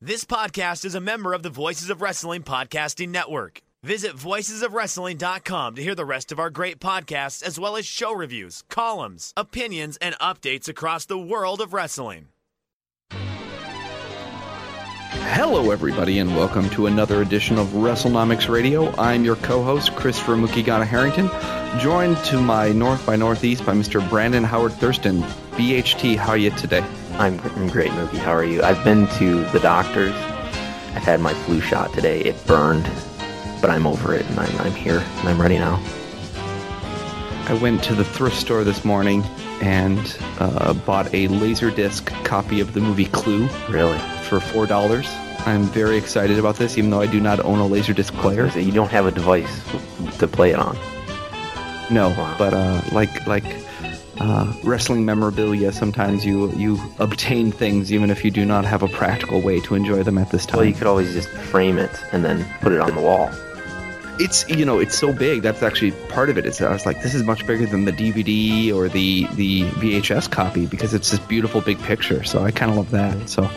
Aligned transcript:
This 0.00 0.24
podcast 0.24 0.84
is 0.84 0.94
a 0.94 1.00
member 1.00 1.34
of 1.34 1.42
the 1.42 1.50
Voices 1.50 1.90
of 1.90 2.00
Wrestling 2.00 2.44
Podcasting 2.44 3.08
Network. 3.08 3.62
Visit 3.82 4.12
voicesofwrestling.com 4.12 5.74
to 5.74 5.82
hear 5.82 5.96
the 5.96 6.04
rest 6.04 6.30
of 6.30 6.38
our 6.38 6.50
great 6.50 6.78
podcasts, 6.78 7.42
as 7.42 7.58
well 7.58 7.74
as 7.76 7.84
show 7.84 8.14
reviews, 8.14 8.62
columns, 8.70 9.32
opinions, 9.36 9.96
and 9.96 10.14
updates 10.20 10.68
across 10.68 11.04
the 11.04 11.18
world 11.18 11.60
of 11.60 11.72
wrestling. 11.72 12.28
Hello, 15.10 15.72
everybody, 15.72 16.20
and 16.20 16.36
welcome 16.36 16.70
to 16.70 16.86
another 16.86 17.20
edition 17.20 17.58
of 17.58 17.66
WrestleNomics 17.70 18.48
Radio. 18.48 18.94
I'm 18.94 19.24
your 19.24 19.34
co-host, 19.34 19.96
Christopher 19.96 20.36
Mookie 20.36 20.64
Ghana 20.64 20.84
Harrington, 20.84 21.28
joined 21.80 22.18
to 22.26 22.40
my 22.40 22.70
north 22.70 23.04
by 23.04 23.16
northeast 23.16 23.66
by 23.66 23.72
Mr. 23.72 24.08
Brandon 24.08 24.44
Howard 24.44 24.74
Thurston. 24.74 25.22
BHT, 25.22 26.14
how 26.14 26.30
are 26.30 26.38
you 26.38 26.50
today? 26.50 26.84
I'm, 27.18 27.40
I'm 27.40 27.68
great, 27.68 27.90
Mookie. 27.90 28.18
How 28.18 28.32
are 28.32 28.44
you? 28.44 28.62
I've 28.62 28.82
been 28.84 29.08
to 29.18 29.42
the 29.46 29.58
doctors. 29.58 30.14
I've 30.94 31.02
had 31.02 31.20
my 31.20 31.34
flu 31.34 31.60
shot 31.60 31.92
today. 31.92 32.20
It 32.20 32.46
burned, 32.46 32.88
but 33.60 33.70
I'm 33.70 33.86
over 33.88 34.14
it, 34.14 34.24
and 34.26 34.38
I'm, 34.38 34.58
I'm 34.60 34.72
here, 34.72 34.98
and 35.00 35.28
I'm 35.28 35.40
ready 35.40 35.58
now. 35.58 35.82
I 37.46 37.58
went 37.60 37.82
to 37.84 37.94
the 37.94 38.04
thrift 38.04 38.36
store 38.36 38.62
this 38.62 38.84
morning 38.84 39.22
and 39.60 40.16
uh, 40.38 40.74
bought 40.74 41.06
a 41.12 41.26
Laserdisc 41.26 42.06
copy 42.24 42.60
of 42.60 42.72
the 42.74 42.80
movie 42.80 43.06
Clue. 43.06 43.48
Really? 43.68 43.98
For 44.28 44.38
four 44.38 44.66
dollars. 44.66 45.08
I'm 45.46 45.62
very 45.62 45.96
excited 45.96 46.38
about 46.38 46.56
this, 46.56 46.78
even 46.78 46.90
though 46.90 47.00
I 47.00 47.06
do 47.06 47.20
not 47.20 47.40
own 47.40 47.58
a 47.58 47.64
Laserdisc 47.64 48.12
player. 48.20 48.46
You 48.58 48.70
don't 48.70 48.90
have 48.90 49.06
a 49.06 49.10
device 49.10 49.64
to 50.18 50.28
play 50.28 50.50
it 50.50 50.58
on. 50.58 50.76
No, 51.90 52.10
wow. 52.10 52.36
but 52.38 52.54
uh, 52.54 52.82
like 52.92 53.26
like 53.26 53.44
uh, 54.20 54.52
wrestling 54.64 55.04
memorabilia, 55.04 55.72
sometimes 55.72 56.24
you 56.24 56.50
you 56.52 56.78
obtain 56.98 57.52
things 57.52 57.92
even 57.92 58.10
if 58.10 58.24
you 58.24 58.30
do 58.30 58.44
not 58.44 58.64
have 58.64 58.82
a 58.82 58.88
practical 58.88 59.40
way 59.40 59.60
to 59.60 59.74
enjoy 59.74 60.02
them 60.02 60.18
at 60.18 60.30
this 60.30 60.46
time. 60.46 60.58
Well, 60.58 60.66
you 60.66 60.74
could 60.74 60.86
always 60.86 61.12
just 61.12 61.28
frame 61.28 61.78
it 61.78 61.90
and 62.12 62.24
then 62.24 62.46
put 62.60 62.72
it 62.72 62.80
on 62.80 62.94
the 62.94 63.00
wall. 63.00 63.30
It's 64.18 64.48
you 64.48 64.64
know 64.64 64.80
it's 64.80 64.98
so 64.98 65.12
big. 65.12 65.42
That's 65.42 65.62
actually 65.62 65.92
part 66.08 66.30
of 66.30 66.38
it. 66.38 66.46
it. 66.46 66.48
Is 66.48 66.60
I 66.60 66.72
was 66.72 66.86
like, 66.86 67.02
this 67.02 67.14
is 67.14 67.22
much 67.22 67.46
bigger 67.46 67.66
than 67.66 67.84
the 67.84 67.92
DVD 67.92 68.74
or 68.74 68.88
the 68.88 69.26
the 69.34 69.62
VHS 69.62 70.30
copy 70.30 70.66
because 70.66 70.94
it's 70.94 71.10
this 71.10 71.20
beautiful 71.20 71.60
big 71.60 71.80
picture. 71.82 72.24
So 72.24 72.42
I 72.42 72.50
kind 72.50 72.70
of 72.70 72.76
love 72.76 72.90
that. 72.90 73.28
So 73.28 73.48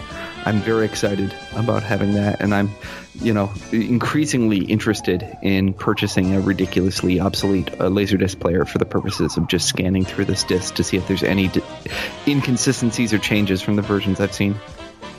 I'm 0.45 0.59
very 0.59 0.85
excited 0.85 1.33
about 1.55 1.83
having 1.83 2.13
that, 2.13 2.41
and 2.41 2.53
I'm, 2.53 2.71
you 3.15 3.33
know, 3.33 3.51
increasingly 3.71 4.65
interested 4.65 5.37
in 5.43 5.73
purchasing 5.73 6.33
a 6.33 6.41
ridiculously 6.41 7.19
obsolete 7.19 7.71
uh, 7.73 7.89
laserdisc 7.89 8.39
player 8.39 8.65
for 8.65 8.79
the 8.79 8.85
purposes 8.85 9.37
of 9.37 9.47
just 9.47 9.67
scanning 9.67 10.03
through 10.03 10.25
this 10.25 10.43
disc 10.43 10.75
to 10.75 10.83
see 10.83 10.97
if 10.97 11.07
there's 11.07 11.23
any 11.23 11.51
inconsistencies 12.27 13.13
or 13.13 13.19
changes 13.19 13.61
from 13.61 13.75
the 13.75 13.83
versions 13.83 14.19
I've 14.19 14.33
seen. 14.33 14.55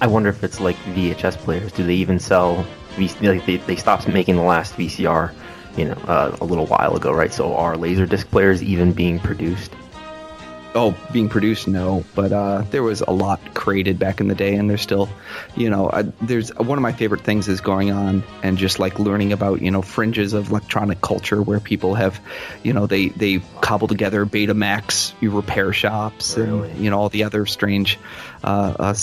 I 0.00 0.08
wonder 0.08 0.28
if 0.28 0.42
it's 0.42 0.58
like 0.58 0.76
VHS 0.94 1.36
players. 1.38 1.70
Do 1.70 1.84
they 1.84 1.94
even 1.94 2.18
sell? 2.18 2.66
Like 2.98 3.46
they 3.46 3.56
they 3.58 3.76
stopped 3.76 4.08
making 4.08 4.36
the 4.36 4.42
last 4.42 4.74
VCR, 4.74 5.32
you 5.76 5.84
know, 5.86 5.94
uh, 6.08 6.36
a 6.40 6.44
little 6.44 6.66
while 6.66 6.96
ago, 6.96 7.12
right? 7.12 7.32
So 7.32 7.54
are 7.54 7.76
laserdisc 7.76 8.28
players 8.28 8.62
even 8.62 8.92
being 8.92 9.20
produced? 9.20 9.72
Oh 10.74 10.96
being 11.12 11.28
produced 11.28 11.68
no 11.68 12.04
but 12.14 12.32
uh, 12.32 12.62
there 12.70 12.82
was 12.82 13.00
a 13.02 13.10
lot 13.10 13.54
created 13.54 13.98
back 13.98 14.20
in 14.20 14.28
the 14.28 14.34
day 14.34 14.54
and 14.54 14.68
there's 14.70 14.80
still 14.80 15.08
you 15.56 15.68
know 15.68 15.88
uh, 15.88 16.02
there's 16.22 16.54
one 16.56 16.78
of 16.78 16.82
my 16.82 16.92
favorite 16.92 17.20
things 17.20 17.48
is 17.48 17.60
going 17.60 17.90
on 17.90 18.22
and 18.42 18.58
just 18.58 18.78
like 18.78 18.98
learning 18.98 19.32
about 19.32 19.60
you 19.60 19.70
know 19.70 19.82
fringes 19.82 20.32
of 20.32 20.50
electronic 20.50 21.00
culture 21.00 21.42
where 21.42 21.60
people 21.60 21.94
have 21.94 22.20
you 22.62 22.72
know 22.72 22.86
they 22.86 23.08
they 23.08 23.40
cobble 23.60 23.88
together 23.88 24.24
betamax 24.24 25.12
repair 25.20 25.72
shops 25.72 26.36
really? 26.36 26.70
and 26.70 26.80
you 26.84 26.90
know 26.90 26.98
all 26.98 27.08
the 27.08 27.24
other 27.24 27.46
strange 27.46 27.98
uh, 28.44 28.74
uh, 28.78 28.94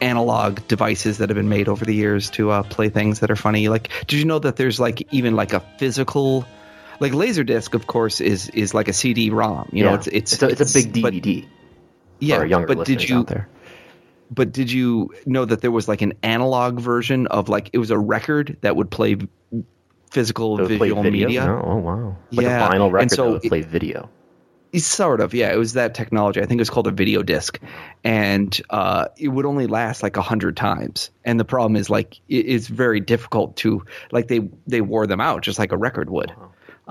analog 0.00 0.66
devices 0.66 1.18
that 1.18 1.28
have 1.28 1.36
been 1.36 1.48
made 1.48 1.68
over 1.68 1.84
the 1.84 1.94
years 1.94 2.30
to 2.30 2.50
uh, 2.50 2.62
play 2.62 2.88
things 2.88 3.20
that 3.20 3.30
are 3.30 3.36
funny 3.36 3.68
like 3.68 3.90
did 4.06 4.18
you 4.18 4.24
know 4.24 4.38
that 4.38 4.56
there's 4.56 4.80
like 4.80 5.12
even 5.12 5.36
like 5.36 5.52
a 5.52 5.60
physical 5.78 6.46
like 7.00 7.12
Laserdisc, 7.12 7.74
of 7.74 7.86
course, 7.86 8.20
is 8.20 8.48
is 8.50 8.74
like 8.74 8.88
a 8.88 8.92
CD-ROM. 8.92 9.70
You 9.72 9.84
yeah. 9.84 9.90
know, 9.90 9.96
it's 9.96 10.06
it's 10.06 10.32
it's 10.34 10.42
a, 10.42 10.48
it's 10.48 10.76
a 10.76 10.88
big 10.88 10.92
DVD. 10.92 11.42
But, 11.42 11.50
yeah, 12.20 12.64
but 12.66 12.84
did 12.84 13.08
you? 13.08 13.26
But 14.32 14.52
did 14.52 14.70
you 14.70 15.12
know 15.26 15.44
that 15.44 15.60
there 15.60 15.72
was 15.72 15.88
like 15.88 16.02
an 16.02 16.12
analog 16.22 16.78
version 16.78 17.26
of 17.26 17.48
like 17.48 17.70
it 17.72 17.78
was 17.78 17.90
a 17.90 17.98
record 17.98 18.58
that 18.60 18.76
would 18.76 18.90
play 18.90 19.16
physical 20.10 20.52
would 20.52 20.68
visual 20.68 21.02
play 21.02 21.10
media? 21.10 21.46
No, 21.46 21.62
oh 21.64 21.76
wow! 21.76 22.16
Like 22.30 22.44
yeah. 22.44 22.68
a 22.68 22.70
vinyl 22.70 22.92
record 22.92 23.10
so 23.10 23.24
that 23.24 23.30
would 23.30 23.42
play 23.42 23.62
video. 23.62 24.10
It, 24.72 24.82
sort 24.82 25.20
of, 25.20 25.34
yeah. 25.34 25.52
It 25.52 25.56
was 25.56 25.72
that 25.72 25.94
technology. 25.94 26.40
I 26.40 26.46
think 26.46 26.60
it 26.60 26.62
was 26.62 26.70
called 26.70 26.86
a 26.86 26.92
video 26.92 27.24
disc, 27.24 27.58
and 28.04 28.60
uh, 28.70 29.06
it 29.16 29.26
would 29.26 29.44
only 29.44 29.66
last 29.66 30.00
like 30.00 30.16
a 30.16 30.22
hundred 30.22 30.56
times. 30.56 31.10
And 31.24 31.40
the 31.40 31.44
problem 31.44 31.74
is 31.74 31.90
like 31.90 32.20
it's 32.28 32.68
very 32.68 33.00
difficult 33.00 33.56
to 33.56 33.84
like 34.12 34.28
they 34.28 34.48
they 34.68 34.80
wore 34.80 35.08
them 35.08 35.20
out 35.20 35.42
just 35.42 35.58
like 35.58 35.72
a 35.72 35.76
record 35.76 36.08
would. 36.08 36.32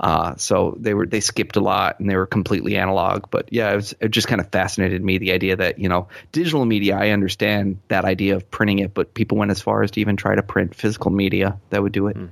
Uh, 0.00 0.34
so 0.36 0.74
they 0.80 0.94
were 0.94 1.06
they 1.06 1.20
skipped 1.20 1.56
a 1.56 1.60
lot 1.60 2.00
and 2.00 2.08
they 2.08 2.16
were 2.16 2.26
completely 2.26 2.76
analog. 2.76 3.30
But 3.30 3.52
yeah, 3.52 3.72
it, 3.72 3.76
was, 3.76 3.94
it 4.00 4.08
just 4.08 4.28
kind 4.28 4.40
of 4.40 4.50
fascinated 4.50 5.04
me 5.04 5.18
the 5.18 5.32
idea 5.32 5.56
that 5.56 5.78
you 5.78 5.90
know 5.90 6.08
digital 6.32 6.64
media. 6.64 6.96
I 6.96 7.10
understand 7.10 7.78
that 7.88 8.06
idea 8.06 8.36
of 8.36 8.50
printing 8.50 8.78
it, 8.78 8.94
but 8.94 9.12
people 9.12 9.36
went 9.36 9.50
as 9.50 9.60
far 9.60 9.82
as 9.82 9.90
to 9.92 10.00
even 10.00 10.16
try 10.16 10.34
to 10.34 10.42
print 10.42 10.74
physical 10.74 11.10
media 11.10 11.58
that 11.68 11.82
would 11.82 11.92
do 11.92 12.06
it. 12.06 12.16
Mm. 12.16 12.30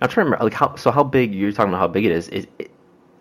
I'm 0.00 0.08
trying 0.08 0.24
to 0.24 0.30
remember 0.30 0.44
like 0.44 0.54
how 0.54 0.74
so 0.76 0.90
how 0.90 1.04
big 1.04 1.34
you're 1.34 1.52
talking 1.52 1.68
about 1.68 1.80
how 1.80 1.88
big 1.88 2.06
it 2.06 2.12
is. 2.12 2.28
Is 2.28 2.46
it, 2.58 2.70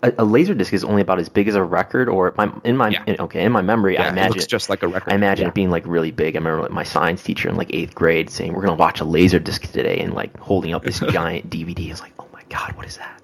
a, 0.04 0.14
a 0.20 0.26
laser 0.26 0.54
disc 0.54 0.74
is 0.74 0.84
only 0.84 1.02
about 1.02 1.20
as 1.20 1.28
big 1.28 1.50
as 1.50 1.56
a 1.56 1.64
record, 1.64 2.08
or 2.08 2.34
my, 2.38 2.52
in 2.64 2.78
my 2.78 2.90
yeah. 2.90 3.04
in, 3.06 3.20
okay 3.20 3.44
in 3.44 3.52
my 3.52 3.62
memory, 3.62 3.96
yeah, 3.96 4.06
I 4.06 4.10
imagine 4.10 4.40
it 4.40 4.48
just 4.48 4.70
like 4.70 4.84
a 4.84 4.88
record. 4.88 5.12
I 5.12 5.16
imagine 5.16 5.44
yeah. 5.44 5.50
it 5.50 5.54
being 5.54 5.70
like 5.70 5.86
really 5.86 6.12
big. 6.12 6.36
I 6.36 6.40
remember 6.40 6.64
like, 6.64 6.72
my 6.72 6.84
science 6.84 7.22
teacher 7.22 7.50
in 7.50 7.56
like 7.56 7.74
eighth 7.74 7.94
grade 7.94 8.30
saying, 8.30 8.54
"We're 8.54 8.64
gonna 8.64 8.76
watch 8.76 9.02
a 9.02 9.06
laser 9.06 9.38
disc 9.38 9.64
today," 9.72 10.00
and 10.00 10.14
like 10.14 10.38
holding 10.40 10.74
up 10.74 10.84
this 10.84 11.00
giant 11.12 11.50
DVD. 11.50 11.88
I 11.88 11.92
was 11.92 12.02
like, 12.02 12.14
"Oh 12.18 12.28
my 12.32 12.44
god, 12.50 12.72
what 12.78 12.88
is 12.88 12.98
that?" 12.98 13.21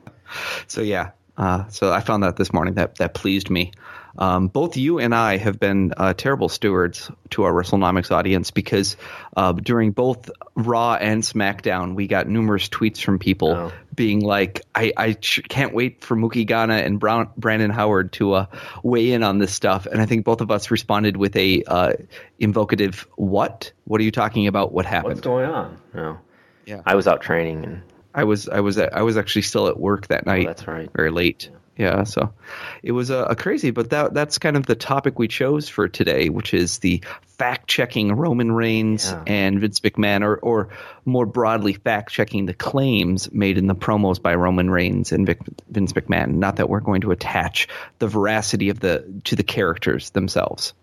So 0.68 0.82
yeah, 0.82 1.12
uh, 1.38 1.68
so 1.70 1.92
I 1.92 2.02
found 2.02 2.24
that 2.24 2.36
this 2.36 2.52
morning 2.52 2.76
that 2.76 2.96
that 2.96 3.14
pleased 3.14 3.50
me. 3.50 3.72
Um, 4.18 4.48
both 4.48 4.78
you 4.78 4.98
and 4.98 5.14
I 5.14 5.38
have 5.38 5.60
been 5.60 5.94
uh, 5.96 6.14
terrible 6.16 6.50
stewards 6.50 7.12
to 7.32 7.44
our 7.44 7.54
WrestleNomics 7.54 8.10
audience 8.10 8.50
because 8.50 8.98
uh, 9.36 9.52
during 9.52 9.92
both 9.92 10.32
Raw 10.56 10.96
and 10.96 11.22
SmackDown, 11.22 11.94
we 11.94 12.08
got 12.08 12.28
numerous 12.28 12.68
tweets 12.68 13.00
from 13.00 13.20
people 13.20 13.52
oh. 13.52 13.72
being 13.94 14.22
like, 14.22 14.64
"I, 14.74 14.92
I 14.98 15.14
ch- 15.14 15.44
can't 15.48 15.74
wait 15.74 16.04
for 16.04 16.16
Mookie 16.16 16.48
Ghana 16.48 16.78
and 16.78 17.00
Brown- 17.00 17.30
Brandon 17.38 17.70
Howard 17.70 18.14
to 18.14 18.34
uh, 18.34 18.46
weigh 18.82 19.12
in 19.12 19.22
on 19.22 19.38
this 19.38 19.54
stuff." 19.54 19.86
And 19.86 20.02
I 20.02 20.08
think 20.08 20.26
both 20.26 20.42
of 20.42 20.50
us 20.50 20.72
responded 20.72 21.16
with 21.16 21.36
a 21.36 21.64
uh, 21.68 21.94
invocative, 22.40 23.08
"What? 23.16 23.72
What 23.84 24.02
are 24.02 24.04
you 24.04 24.12
talking 24.12 24.48
about? 24.48 24.72
What 24.72 24.88
happened? 24.88 25.14
What's 25.14 25.22
going 25.22 25.46
on?" 25.46 25.80
No. 25.94 26.18
Yeah. 26.66 26.82
I 26.86 26.96
was 26.96 27.08
out 27.08 27.22
training 27.22 27.64
and 27.64 27.82
I 28.18 28.24
was 28.24 28.50
I 28.50 28.62
was 28.62 28.80
I 28.80 29.04
was 29.04 29.16
actually 29.16 29.44
still 29.44 29.68
at 29.68 29.80
work 29.80 30.08
that 30.08 30.24
oh, 30.26 30.32
night. 30.32 30.46
Oh, 30.46 30.50
that's 30.50 30.68
right. 30.68 30.90
Very 30.92 31.12
late. 31.12 31.52
Yeah. 31.78 31.98
yeah 31.98 32.04
so 32.04 32.34
it 32.82 32.92
was 32.92 33.12
a, 33.12 33.18
a, 33.18 33.36
crazy, 33.36 33.70
but 33.70 33.92
that 33.92 34.16
that's 34.16 34.40
kind 34.40 34.58
of 34.58 34.66
the 34.66 34.76
topic 34.76 35.20
we 35.20 35.28
chose 35.28 35.70
for 35.70 35.88
today, 35.88 36.30
which 36.30 36.56
is 36.56 36.80
the 36.80 37.04
fact 37.38 37.68
checking 37.68 38.12
Roman 38.12 38.52
Reigns 38.52 39.12
yeah. 39.12 39.22
and 39.28 39.62
Vince 39.62 39.82
McMahon, 39.82 40.24
or 40.24 40.36
or 40.38 40.70
more 41.06 41.28
broadly, 41.28 41.74
fact 41.74 42.12
checking 42.12 42.48
the 42.48 42.56
claims 42.56 43.32
made 43.32 43.60
in 43.60 43.68
the 43.68 43.76
promos 43.76 44.20
by 44.20 44.34
Roman 44.34 44.72
Reigns 44.72 45.12
and 45.12 45.28
Vic, 45.28 45.38
Vince 45.70 45.94
McMahon. 45.94 46.38
Not 46.38 46.56
that 46.56 46.68
we're 46.68 46.80
going 46.80 47.02
to 47.02 47.12
attach 47.12 47.68
the 48.00 48.08
veracity 48.08 48.70
of 48.70 48.80
the 48.80 49.22
to 49.26 49.36
the 49.36 49.44
characters 49.44 50.10
themselves. 50.10 50.74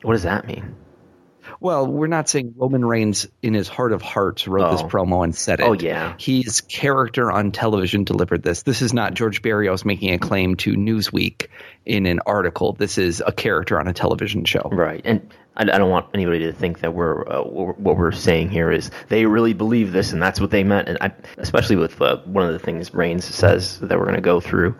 What 0.00 0.14
does 0.14 0.22
that 0.22 0.46
mean? 0.46 0.74
Well, 1.60 1.86
we're 1.86 2.06
not 2.06 2.28
saying 2.28 2.54
Roman 2.56 2.84
Reigns, 2.84 3.26
in 3.42 3.54
his 3.54 3.68
heart 3.68 3.92
of 3.92 4.02
hearts, 4.02 4.46
wrote 4.46 4.70
this 4.72 4.82
Oh. 4.82 4.88
promo 4.88 5.24
and 5.24 5.34
said 5.34 5.60
it. 5.60 5.64
Oh, 5.64 5.72
yeah. 5.72 6.14
His 6.18 6.60
character 6.60 7.30
on 7.32 7.52
television 7.52 8.04
delivered 8.04 8.42
this. 8.42 8.62
This 8.62 8.82
is 8.82 8.92
not 8.92 9.14
George 9.14 9.42
Barrios 9.42 9.84
making 9.84 10.12
a 10.12 10.18
claim 10.18 10.56
to 10.56 10.74
Newsweek 10.74 11.46
in 11.84 12.06
an 12.06 12.20
article. 12.26 12.72
This 12.74 12.98
is 12.98 13.22
a 13.26 13.32
character 13.32 13.78
on 13.80 13.88
a 13.88 13.92
television 13.92 14.44
show. 14.44 14.68
Right, 14.72 15.00
and 15.04 15.32
I, 15.58 15.64
don't 15.64 15.88
want 15.90 16.06
anybody 16.12 16.40
to 16.40 16.52
think 16.52 16.80
that 16.80 16.92
we're 16.92 17.26
uh, 17.26 17.42
what 17.42 17.54
we're- 17.54 17.74
what 17.78 17.96
we're 17.96 18.12
saying 18.12 18.50
here 18.50 18.70
is 18.70 18.90
they 19.08 19.24
really 19.24 19.54
believe 19.54 19.90
this 19.92 20.12
and 20.12 20.20
that's 20.20 20.38
what 20.38 20.50
they 20.50 20.64
meant. 20.64 20.88
And 20.88 20.98
I, 21.00 21.12
especially 21.38 21.76
with 21.76 21.98
uh, 22.02 22.18
one 22.26 22.44
of 22.46 22.52
the 22.52 22.58
things 22.58 22.92
Reigns 22.92 23.24
says 23.24 23.78
that 23.80 23.98
we're 23.98 24.04
going 24.04 24.16
to 24.16 24.20
go 24.20 24.38
through, 24.40 24.74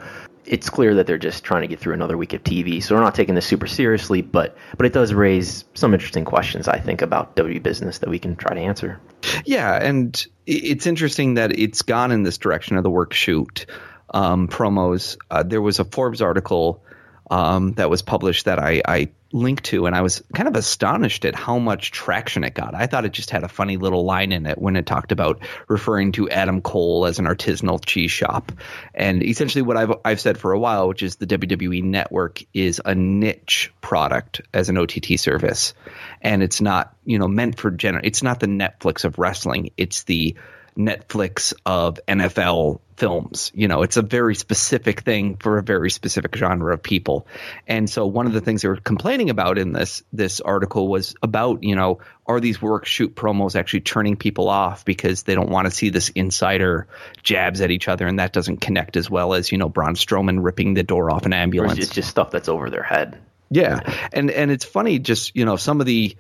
it's 0.46 0.70
clear 0.70 0.94
that 0.94 1.06
they're 1.06 1.18
just 1.18 1.44
trying 1.44 1.62
to 1.62 1.68
get 1.68 1.80
through 1.80 1.94
another 1.94 2.16
week 2.16 2.32
of 2.32 2.42
TV. 2.42 2.82
So 2.82 2.94
we're 2.94 3.02
not 3.02 3.14
taking 3.14 3.34
this 3.34 3.46
super 3.46 3.66
seriously, 3.66 4.22
but 4.22 4.56
but 4.76 4.86
it 4.86 4.92
does 4.92 5.12
raise 5.12 5.64
some 5.74 5.92
interesting 5.92 6.24
questions 6.24 6.68
I 6.68 6.78
think 6.78 7.02
about 7.02 7.36
WWE 7.36 7.62
business 7.62 7.98
that 7.98 8.08
we 8.08 8.18
can 8.18 8.36
try 8.36 8.54
to 8.54 8.60
answer. 8.60 9.00
Yeah, 9.44 9.74
and 9.74 10.24
it's 10.46 10.86
interesting 10.86 11.34
that 11.34 11.58
it's 11.58 11.82
gone 11.82 12.12
in 12.12 12.22
this 12.22 12.38
direction 12.38 12.76
of 12.76 12.82
the 12.82 12.90
work 12.90 13.12
shoot 13.12 13.66
um, 14.14 14.48
promos. 14.48 15.16
Uh, 15.30 15.42
there 15.42 15.62
was 15.62 15.78
a 15.78 15.84
Forbes 15.84 16.22
article 16.22 16.82
um, 17.30 17.72
that 17.72 17.90
was 17.90 18.02
published 18.02 18.44
that 18.44 18.58
I, 18.58 18.82
I 18.86 19.08
linked 19.32 19.64
to, 19.64 19.86
and 19.86 19.96
I 19.96 20.02
was 20.02 20.22
kind 20.34 20.48
of 20.48 20.54
astonished 20.54 21.24
at 21.24 21.34
how 21.34 21.58
much 21.58 21.90
traction 21.90 22.44
it 22.44 22.54
got. 22.54 22.74
I 22.74 22.86
thought 22.86 23.04
it 23.04 23.12
just 23.12 23.30
had 23.30 23.42
a 23.42 23.48
funny 23.48 23.76
little 23.76 24.04
line 24.04 24.32
in 24.32 24.46
it 24.46 24.58
when 24.58 24.76
it 24.76 24.86
talked 24.86 25.12
about 25.12 25.40
referring 25.68 26.12
to 26.12 26.30
Adam 26.30 26.62
Cole 26.62 27.04
as 27.06 27.18
an 27.18 27.26
artisanal 27.26 27.84
cheese 27.84 28.12
shop, 28.12 28.52
and 28.94 29.22
essentially 29.22 29.62
what 29.62 29.76
I've 29.76 29.92
I've 30.04 30.20
said 30.20 30.38
for 30.38 30.52
a 30.52 30.58
while, 30.58 30.88
which 30.88 31.02
is 31.02 31.16
the 31.16 31.26
WWE 31.26 31.82
Network 31.82 32.42
is 32.54 32.80
a 32.84 32.94
niche 32.94 33.72
product 33.80 34.42
as 34.54 34.68
an 34.68 34.78
OTT 34.78 35.18
service, 35.18 35.74
and 36.22 36.42
it's 36.42 36.60
not 36.60 36.94
you 37.04 37.18
know 37.18 37.28
meant 37.28 37.58
for 37.58 37.70
general. 37.70 38.04
It's 38.04 38.22
not 38.22 38.40
the 38.40 38.46
Netflix 38.46 39.04
of 39.04 39.18
wrestling. 39.18 39.70
It's 39.76 40.04
the 40.04 40.36
Netflix 40.76 41.54
of 41.64 41.98
NFL 42.06 42.80
films. 42.96 43.52
You 43.54 43.68
know, 43.68 43.82
it's 43.82 43.96
a 43.96 44.02
very 44.02 44.34
specific 44.34 45.00
thing 45.00 45.36
for 45.36 45.58
a 45.58 45.62
very 45.62 45.90
specific 45.90 46.34
genre 46.34 46.72
of 46.72 46.82
people. 46.82 47.26
And 47.66 47.88
so 47.88 48.06
one 48.06 48.26
of 48.26 48.32
the 48.32 48.40
things 48.40 48.62
they 48.62 48.68
were 48.68 48.76
complaining 48.76 49.30
about 49.30 49.58
in 49.58 49.72
this 49.72 50.02
this 50.12 50.40
article 50.40 50.88
was 50.88 51.14
about, 51.22 51.62
you 51.62 51.76
know, 51.76 52.00
are 52.26 52.40
these 52.40 52.60
work 52.60 52.86
shoot 52.86 53.14
promos 53.14 53.56
actually 53.56 53.80
turning 53.80 54.16
people 54.16 54.48
off 54.48 54.84
because 54.84 55.22
they 55.22 55.34
don't 55.34 55.50
want 55.50 55.66
to 55.66 55.70
see 55.70 55.90
this 55.90 56.08
insider 56.10 56.88
jabs 57.22 57.60
at 57.60 57.70
each 57.70 57.88
other 57.88 58.06
and 58.06 58.18
that 58.18 58.32
doesn't 58.32 58.58
connect 58.58 58.96
as 58.96 59.10
well 59.10 59.34
as, 59.34 59.52
you 59.52 59.58
know, 59.58 59.68
Braun 59.68 59.94
Strowman 59.94 60.42
ripping 60.42 60.74
the 60.74 60.82
door 60.82 61.10
off 61.10 61.26
an 61.26 61.32
ambulance. 61.32 61.78
it's 61.78 61.90
just 61.90 62.10
stuff 62.10 62.30
that's 62.30 62.48
over 62.48 62.70
their 62.70 62.82
head. 62.82 63.18
Yeah, 63.50 63.80
and 64.12 64.30
and 64.30 64.50
it's 64.50 64.64
funny, 64.64 64.98
just 64.98 65.36
you 65.36 65.44
know, 65.44 65.56
some 65.56 65.80
of 65.80 65.86
the 65.86 66.16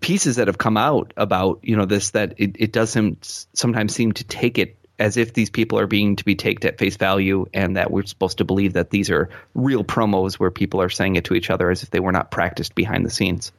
pieces 0.00 0.36
that 0.36 0.48
have 0.48 0.58
come 0.58 0.76
out 0.76 1.12
about 1.16 1.60
you 1.62 1.76
know 1.76 1.86
this 1.86 2.10
that 2.10 2.34
it, 2.38 2.56
it 2.58 2.72
doesn't 2.72 3.46
sometimes 3.52 3.94
seem 3.94 4.12
to 4.12 4.24
take 4.24 4.58
it 4.58 4.76
as 4.98 5.16
if 5.16 5.32
these 5.32 5.50
people 5.50 5.78
are 5.78 5.86
being 5.86 6.16
to 6.16 6.24
be 6.24 6.36
taken 6.36 6.68
at 6.68 6.78
face 6.78 6.96
value, 6.96 7.46
and 7.52 7.76
that 7.76 7.90
we're 7.90 8.04
supposed 8.04 8.38
to 8.38 8.44
believe 8.44 8.74
that 8.74 8.90
these 8.90 9.10
are 9.10 9.28
real 9.54 9.82
promos 9.82 10.34
where 10.34 10.50
people 10.50 10.80
are 10.80 10.88
saying 10.88 11.16
it 11.16 11.24
to 11.24 11.34
each 11.34 11.50
other 11.50 11.70
as 11.70 11.82
if 11.82 11.90
they 11.90 12.00
were 12.00 12.12
not 12.12 12.30
practiced 12.30 12.74
behind 12.74 13.04
the 13.04 13.10
scenes. 13.10 13.50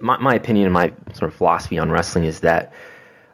My, 0.00 0.18
my 0.18 0.34
opinion 0.34 0.66
and 0.66 0.74
my 0.74 0.92
sort 1.14 1.30
of 1.30 1.34
philosophy 1.34 1.78
on 1.78 1.90
wrestling 1.90 2.24
is 2.24 2.40
that 2.40 2.72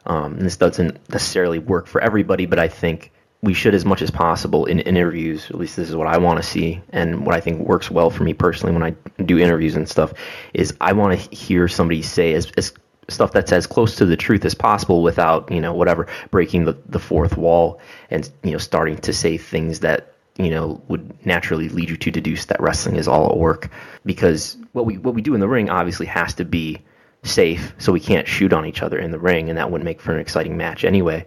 um, 0.05 0.39
this 0.39 0.57
doesn't 0.57 1.09
necessarily 1.09 1.59
work 1.59 1.87
for 1.87 2.01
everybody, 2.01 2.45
but 2.45 2.59
I 2.59 2.67
think 2.67 3.11
we 3.41 3.53
should, 3.53 3.73
as 3.73 3.85
much 3.85 4.01
as 4.01 4.11
possible, 4.11 4.65
in 4.65 4.79
interviews. 4.79 5.49
At 5.49 5.57
least 5.57 5.77
this 5.77 5.89
is 5.89 5.95
what 5.95 6.07
I 6.07 6.17
want 6.17 6.41
to 6.41 6.47
see, 6.47 6.81
and 6.89 7.25
what 7.25 7.35
I 7.35 7.39
think 7.39 7.59
works 7.59 7.89
well 7.89 8.09
for 8.09 8.23
me 8.23 8.33
personally 8.33 8.73
when 8.73 8.83
I 8.83 9.23
do 9.23 9.39
interviews 9.39 9.75
and 9.75 9.87
stuff. 9.87 10.13
Is 10.53 10.75
I 10.81 10.93
want 10.93 11.19
to 11.19 11.35
hear 11.35 11.67
somebody 11.67 12.01
say 12.01 12.33
as, 12.33 12.51
as 12.57 12.73
stuff 13.07 13.31
that's 13.31 13.51
as 13.51 13.67
close 13.67 13.95
to 13.95 14.05
the 14.05 14.17
truth 14.17 14.45
as 14.45 14.53
possible 14.53 15.01
without 15.01 15.51
you 15.51 15.59
know 15.59 15.73
whatever 15.73 16.07
breaking 16.31 16.65
the, 16.65 16.77
the 16.87 16.99
fourth 16.99 17.37
wall 17.37 17.79
and 18.09 18.29
you 18.43 18.51
know 18.51 18.57
starting 18.57 18.97
to 18.97 19.13
say 19.13 19.37
things 19.37 19.79
that 19.79 20.13
you 20.37 20.49
know 20.49 20.81
would 20.87 21.25
naturally 21.25 21.69
lead 21.69 21.89
you 21.89 21.97
to 21.97 22.11
deduce 22.11 22.45
that 22.45 22.61
wrestling 22.61 22.95
is 22.95 23.07
all 23.07 23.31
at 23.31 23.37
work 23.37 23.69
because 24.05 24.57
what 24.73 24.85
we 24.85 24.97
what 24.97 25.15
we 25.15 25.21
do 25.21 25.33
in 25.33 25.39
the 25.39 25.47
ring 25.47 25.69
obviously 25.69 26.05
has 26.05 26.33
to 26.33 26.45
be 26.45 26.77
safe 27.23 27.73
so 27.77 27.91
we 27.91 27.99
can't 27.99 28.27
shoot 28.27 28.53
on 28.53 28.65
each 28.65 28.81
other 28.81 28.97
in 28.97 29.11
the 29.11 29.19
ring 29.19 29.49
and 29.49 29.57
that 29.57 29.71
wouldn't 29.71 29.85
make 29.85 29.99
for 29.99 30.13
an 30.13 30.19
exciting 30.19 30.55
match 30.55 30.85
anyway 30.85 31.25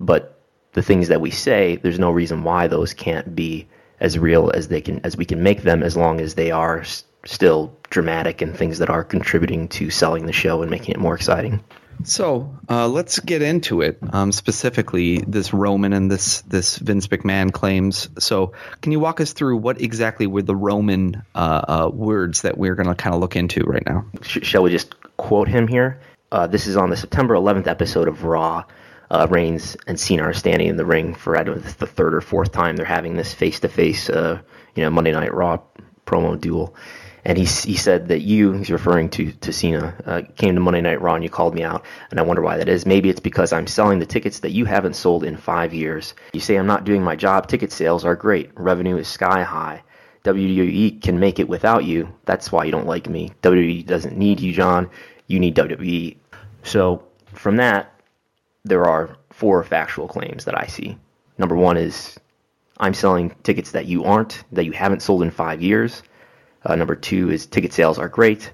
but 0.00 0.39
the 0.72 0.82
things 0.82 1.08
that 1.08 1.20
we 1.20 1.30
say 1.30 1.76
there's 1.76 1.98
no 1.98 2.10
reason 2.10 2.42
why 2.44 2.66
those 2.66 2.94
can't 2.94 3.34
be 3.34 3.66
as 4.00 4.18
real 4.18 4.50
as 4.54 4.68
they 4.68 4.80
can 4.80 5.00
as 5.04 5.16
we 5.16 5.24
can 5.24 5.42
make 5.42 5.62
them 5.62 5.82
as 5.82 5.96
long 5.96 6.20
as 6.20 6.34
they 6.34 6.50
are 6.50 6.80
s- 6.80 7.04
still 7.24 7.76
dramatic 7.90 8.40
and 8.40 8.56
things 8.56 8.78
that 8.78 8.88
are 8.88 9.04
contributing 9.04 9.68
to 9.68 9.90
selling 9.90 10.26
the 10.26 10.32
show 10.32 10.62
and 10.62 10.70
making 10.70 10.94
it 10.94 10.98
more 10.98 11.14
exciting 11.14 11.62
So 12.04 12.54
uh, 12.70 12.88
let's 12.88 13.18
get 13.18 13.42
into 13.42 13.82
it. 13.82 13.98
Um, 14.10 14.32
specifically, 14.32 15.18
this 15.18 15.52
Roman 15.52 15.92
and 15.92 16.10
this 16.10 16.40
this 16.48 16.78
Vince 16.78 17.08
McMahon 17.08 17.52
claims. 17.52 18.08
So, 18.18 18.54
can 18.80 18.92
you 18.92 19.00
walk 19.00 19.20
us 19.20 19.34
through 19.34 19.58
what 19.58 19.82
exactly 19.82 20.26
were 20.26 20.40
the 20.40 20.56
Roman 20.56 21.22
uh, 21.34 21.60
uh, 21.86 21.90
words 21.92 22.40
that 22.40 22.56
we're 22.56 22.74
going 22.74 22.88
to 22.88 22.94
kind 22.94 23.14
of 23.14 23.20
look 23.20 23.36
into 23.36 23.64
right 23.64 23.84
now? 23.86 24.06
Sh- 24.22 24.38
shall 24.42 24.62
we 24.62 24.70
just 24.70 24.94
quote 25.18 25.46
him 25.48 25.68
here? 25.68 26.00
Uh, 26.32 26.46
this 26.46 26.66
is 26.66 26.74
on 26.74 26.88
the 26.88 26.96
September 26.96 27.34
11th 27.34 27.66
episode 27.66 28.08
of 28.08 28.24
Raw. 28.24 28.64
Uh, 29.10 29.26
Reigns 29.28 29.76
and 29.86 29.98
Cena 29.98 30.22
are 30.22 30.32
standing 30.32 30.68
in 30.68 30.76
the 30.76 30.84
ring 30.84 31.14
for 31.14 31.36
I 31.36 31.42
don't 31.42 31.56
know, 31.56 31.62
the 31.62 31.86
third 31.86 32.14
or 32.14 32.20
fourth 32.20 32.52
time 32.52 32.76
they're 32.76 32.86
having 32.86 33.16
this 33.16 33.34
face-to-face, 33.34 34.08
uh, 34.08 34.40
you 34.74 34.82
know, 34.84 34.90
Monday 34.90 35.12
Night 35.12 35.34
Raw 35.34 35.58
promo 36.06 36.40
duel. 36.40 36.74
And 37.24 37.36
he 37.36 37.44
he 37.44 37.76
said 37.76 38.08
that 38.08 38.20
you, 38.20 38.52
he's 38.52 38.70
referring 38.70 39.10
to 39.10 39.32
to 39.32 39.52
Cena, 39.52 39.94
uh, 40.06 40.22
came 40.36 40.54
to 40.54 40.60
Monday 40.60 40.80
Night 40.80 41.02
Raw 41.02 41.14
and 41.14 41.24
you 41.24 41.28
called 41.28 41.54
me 41.54 41.62
out, 41.62 41.84
and 42.10 42.18
I 42.18 42.22
wonder 42.22 42.40
why 42.40 42.56
that 42.56 42.68
is. 42.68 42.86
Maybe 42.86 43.10
it's 43.10 43.20
because 43.20 43.52
I'm 43.52 43.66
selling 43.66 43.98
the 43.98 44.06
tickets 44.06 44.40
that 44.40 44.52
you 44.52 44.64
haven't 44.64 44.96
sold 44.96 45.24
in 45.24 45.36
five 45.36 45.74
years. 45.74 46.14
You 46.32 46.40
say 46.40 46.56
I'm 46.56 46.66
not 46.66 46.84
doing 46.84 47.02
my 47.02 47.16
job. 47.16 47.46
Ticket 47.46 47.72
sales 47.72 48.06
are 48.06 48.16
great. 48.16 48.50
Revenue 48.54 48.96
is 48.96 49.06
sky 49.06 49.42
high. 49.42 49.82
WWE 50.24 51.00
can 51.02 51.18
make 51.18 51.38
it 51.38 51.48
without 51.48 51.84
you. 51.84 52.14
That's 52.26 52.52
why 52.52 52.64
you 52.64 52.72
don't 52.72 52.86
like 52.86 53.08
me. 53.08 53.32
WWE 53.42 53.86
doesn't 53.86 54.16
need 54.16 54.40
you, 54.40 54.52
John. 54.52 54.90
You 55.26 55.40
need 55.40 55.56
WWE. 55.56 56.16
So 56.62 57.02
from 57.32 57.56
that, 57.56 57.99
there 58.64 58.84
are 58.86 59.16
four 59.30 59.62
factual 59.64 60.08
claims 60.08 60.44
that 60.44 60.58
I 60.58 60.66
see. 60.66 60.98
Number 61.38 61.56
one 61.56 61.76
is 61.76 62.18
I'm 62.78 62.94
selling 62.94 63.34
tickets 63.42 63.72
that 63.72 63.86
you 63.86 64.04
aren't, 64.04 64.42
that 64.52 64.64
you 64.64 64.72
haven't 64.72 65.02
sold 65.02 65.22
in 65.22 65.30
five 65.30 65.62
years. 65.62 66.02
Uh, 66.64 66.76
number 66.76 66.94
two 66.94 67.30
is 67.30 67.46
ticket 67.46 67.72
sales 67.72 67.98
are 67.98 68.08
great. 68.08 68.52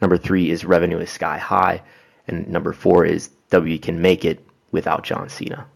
Number 0.00 0.18
three 0.18 0.50
is 0.50 0.64
revenue 0.64 0.98
is 0.98 1.10
sky 1.10 1.38
high. 1.38 1.82
And 2.26 2.48
number 2.48 2.72
four 2.72 3.04
is 3.04 3.30
WWE 3.50 3.80
can 3.80 4.02
make 4.02 4.24
it 4.24 4.44
without 4.70 5.04
John 5.04 5.28
Cena. 5.28 5.66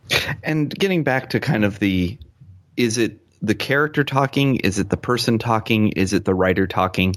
And 0.42 0.71
getting 0.71 1.04
back 1.04 1.31
to 1.31 1.40
kind 1.40 1.64
of 1.64 1.78
the 1.78 2.19
is 2.76 2.99
it 2.99 3.21
the 3.42 3.54
character 3.54 4.04
talking? 4.04 4.57
Is 4.57 4.78
it 4.78 4.90
the 4.90 4.97
person 4.97 5.38
talking? 5.38 5.88
Is 5.88 6.12
it 6.12 6.25
the 6.25 6.35
writer 6.35 6.66
talking? 6.66 7.16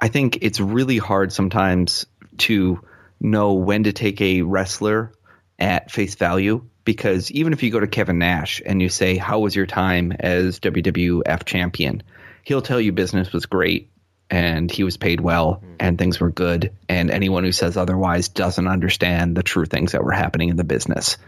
I 0.00 0.08
think 0.08 0.38
it's 0.42 0.60
really 0.60 0.98
hard 0.98 1.32
sometimes 1.32 2.06
to 2.38 2.80
know 3.20 3.54
when 3.54 3.84
to 3.84 3.92
take 3.92 4.20
a 4.20 4.42
wrestler 4.42 5.12
at 5.58 5.90
face 5.90 6.14
value 6.14 6.64
because 6.84 7.30
even 7.32 7.52
if 7.52 7.62
you 7.62 7.70
go 7.70 7.80
to 7.80 7.86
Kevin 7.86 8.18
Nash 8.18 8.62
and 8.64 8.80
you 8.80 8.88
say, 8.88 9.16
How 9.16 9.40
was 9.40 9.54
your 9.54 9.66
time 9.66 10.12
as 10.12 10.60
WWF 10.60 11.44
champion? 11.44 12.02
He'll 12.44 12.62
tell 12.62 12.80
you 12.80 12.92
business 12.92 13.32
was 13.32 13.46
great 13.46 13.90
and 14.30 14.70
he 14.70 14.84
was 14.84 14.96
paid 14.96 15.20
well 15.20 15.56
mm-hmm. 15.56 15.74
and 15.80 15.98
things 15.98 16.20
were 16.20 16.30
good. 16.30 16.72
And 16.88 17.10
anyone 17.10 17.44
who 17.44 17.52
says 17.52 17.76
otherwise 17.76 18.28
doesn't 18.28 18.66
understand 18.66 19.36
the 19.36 19.42
true 19.42 19.66
things 19.66 19.92
that 19.92 20.04
were 20.04 20.12
happening 20.12 20.48
in 20.48 20.56
the 20.56 20.64
business 20.64 21.18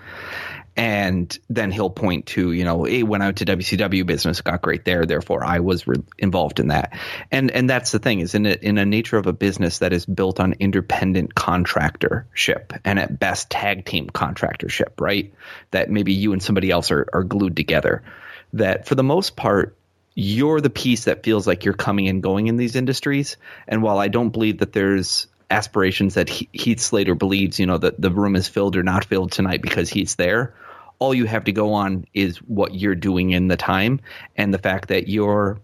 and 0.78 1.36
then 1.50 1.72
he'll 1.72 1.90
point 1.90 2.26
to 2.26 2.52
you 2.52 2.62
know 2.64 2.84
hey 2.84 3.02
when 3.02 3.20
i 3.20 3.26
went 3.26 3.38
to 3.38 3.44
wcw 3.44 4.06
business 4.06 4.40
got 4.40 4.62
great 4.62 4.84
there. 4.84 5.04
Therefore 5.04 5.44
i 5.44 5.58
was 5.58 5.86
re- 5.88 5.96
involved 6.18 6.60
in 6.60 6.68
that. 6.68 6.96
And 7.32 7.50
and 7.50 7.68
that's 7.68 7.90
the 7.90 7.98
thing 7.98 8.20
is 8.20 8.36
in 8.36 8.46
a, 8.46 8.52
in 8.52 8.78
a 8.78 8.86
nature 8.86 9.18
of 9.18 9.26
a 9.26 9.32
business 9.32 9.80
that 9.80 9.92
is 9.92 10.06
built 10.06 10.38
on 10.38 10.54
independent 10.60 11.34
contractorship 11.34 12.78
and 12.84 13.00
at 13.00 13.18
best 13.18 13.50
tag 13.50 13.86
team 13.86 14.06
contractorship 14.08 15.00
right? 15.00 15.34
That 15.72 15.90
maybe 15.90 16.12
you 16.12 16.32
and 16.32 16.42
somebody 16.42 16.70
else 16.70 16.92
are, 16.92 17.08
are 17.12 17.24
glued 17.24 17.56
together. 17.56 18.04
That 18.52 18.86
for 18.86 18.94
the 18.94 19.02
most 19.02 19.34
part 19.34 19.76
you're 20.14 20.60
the 20.60 20.70
piece 20.70 21.04
that 21.04 21.24
feels 21.24 21.46
like 21.46 21.64
you're 21.64 21.74
coming 21.74 22.08
and 22.08 22.22
going 22.22 22.46
in 22.46 22.56
these 22.56 22.76
industries. 22.76 23.36
And 23.66 23.82
while 23.82 23.98
i 23.98 24.06
don't 24.06 24.30
believe 24.30 24.58
that 24.58 24.72
there's 24.72 25.26
aspirations 25.50 26.14
that 26.14 26.28
He- 26.28 26.48
Heath 26.52 26.78
Slater 26.80 27.16
believes, 27.16 27.58
you 27.58 27.66
know, 27.66 27.78
that 27.78 28.00
the 28.00 28.10
room 28.12 28.36
is 28.36 28.46
filled 28.46 28.76
or 28.76 28.84
not 28.84 29.04
filled 29.04 29.32
tonight 29.32 29.62
because 29.62 29.88
he's 29.88 30.14
there. 30.14 30.54
All 30.98 31.14
you 31.14 31.26
have 31.26 31.44
to 31.44 31.52
go 31.52 31.74
on 31.74 32.06
is 32.12 32.38
what 32.38 32.74
you're 32.74 32.94
doing 32.94 33.30
in 33.30 33.48
the 33.48 33.56
time 33.56 34.00
and 34.36 34.52
the 34.52 34.58
fact 34.58 34.88
that 34.88 35.08
you're 35.08 35.60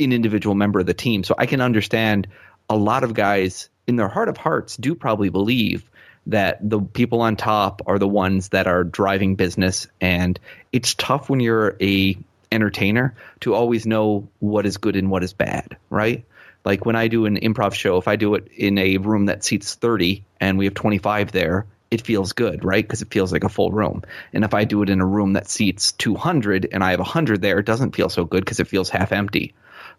an 0.00 0.12
individual 0.12 0.54
member 0.54 0.80
of 0.80 0.86
the 0.86 0.94
team. 0.94 1.22
So 1.22 1.34
I 1.38 1.46
can 1.46 1.60
understand 1.60 2.26
a 2.68 2.76
lot 2.76 3.04
of 3.04 3.14
guys 3.14 3.68
in 3.86 3.96
their 3.96 4.08
heart 4.08 4.28
of 4.28 4.36
hearts 4.36 4.76
do 4.76 4.94
probably 4.94 5.28
believe 5.28 5.88
that 6.26 6.58
the 6.68 6.80
people 6.80 7.20
on 7.20 7.36
top 7.36 7.82
are 7.86 7.98
the 7.98 8.08
ones 8.08 8.48
that 8.48 8.66
are 8.66 8.82
driving 8.82 9.36
business 9.36 9.86
and 10.00 10.40
it's 10.72 10.94
tough 10.94 11.28
when 11.28 11.40
you're 11.40 11.76
a 11.80 12.16
entertainer 12.50 13.14
to 13.40 13.54
always 13.54 13.86
know 13.86 14.28
what 14.38 14.64
is 14.64 14.78
good 14.78 14.96
and 14.96 15.10
what 15.10 15.22
is 15.22 15.32
bad, 15.32 15.76
right? 15.90 16.24
Like 16.64 16.86
when 16.86 16.96
I 16.96 17.08
do 17.08 17.26
an 17.26 17.36
improv 17.36 17.74
show, 17.74 17.98
if 17.98 18.08
I 18.08 18.16
do 18.16 18.34
it 18.36 18.48
in 18.56 18.78
a 18.78 18.96
room 18.96 19.26
that 19.26 19.44
seats 19.44 19.74
30 19.74 20.24
and 20.40 20.56
we 20.56 20.64
have 20.64 20.74
25 20.74 21.32
there, 21.32 21.66
it 21.94 22.02
feels 22.02 22.32
good, 22.32 22.64
right? 22.64 22.84
Because 22.84 23.02
it 23.02 23.12
feels 23.12 23.32
like 23.32 23.44
a 23.44 23.48
full 23.48 23.70
room. 23.70 24.02
And 24.32 24.44
if 24.44 24.52
I 24.52 24.64
do 24.64 24.82
it 24.82 24.90
in 24.90 25.00
a 25.00 25.06
room 25.06 25.34
that 25.34 25.48
seats 25.48 25.92
200 25.92 26.68
and 26.72 26.82
I 26.82 26.90
have 26.90 26.98
100 26.98 27.40
there, 27.40 27.60
it 27.60 27.66
doesn't 27.66 27.94
feel 27.94 28.08
so 28.08 28.24
good 28.24 28.44
because 28.44 28.58
it 28.58 28.66
feels 28.66 28.90
half 28.90 29.12
empty. 29.12 29.54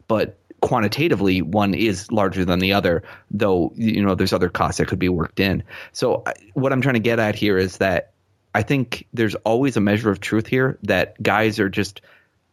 But 0.07 0.37
quantitatively, 0.59 1.41
one 1.41 1.73
is 1.73 2.11
larger 2.11 2.43
than 2.43 2.59
the 2.59 2.73
other, 2.73 3.03
though, 3.31 3.71
you 3.75 4.05
know, 4.05 4.13
there's 4.13 4.33
other 4.33 4.49
costs 4.49 4.79
that 4.79 4.89
could 4.89 4.99
be 4.99 5.09
worked 5.09 5.39
in. 5.39 5.63
So, 5.93 6.25
what 6.53 6.73
I'm 6.73 6.81
trying 6.81 6.95
to 6.95 6.99
get 6.99 7.19
at 7.19 7.35
here 7.35 7.57
is 7.57 7.77
that 7.77 8.11
I 8.53 8.63
think 8.63 9.07
there's 9.13 9.35
always 9.35 9.77
a 9.77 9.81
measure 9.81 10.11
of 10.11 10.19
truth 10.19 10.47
here 10.47 10.77
that 10.83 11.21
guys 11.21 11.59
are 11.59 11.69
just 11.69 12.01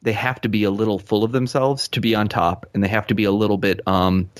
they 0.02 0.12
have 0.12 0.40
to 0.40 0.48
be 0.48 0.64
a 0.64 0.70
little 0.70 0.98
full 0.98 1.24
of 1.24 1.32
themselves 1.32 1.88
to 1.88 2.00
be 2.00 2.14
on 2.14 2.28
top, 2.28 2.66
and 2.74 2.82
they 2.82 2.88
have 2.88 3.08
to 3.08 3.14
be 3.14 3.24
a 3.24 3.32
little 3.32 3.58
bit 3.58 3.86
um, 3.86 4.30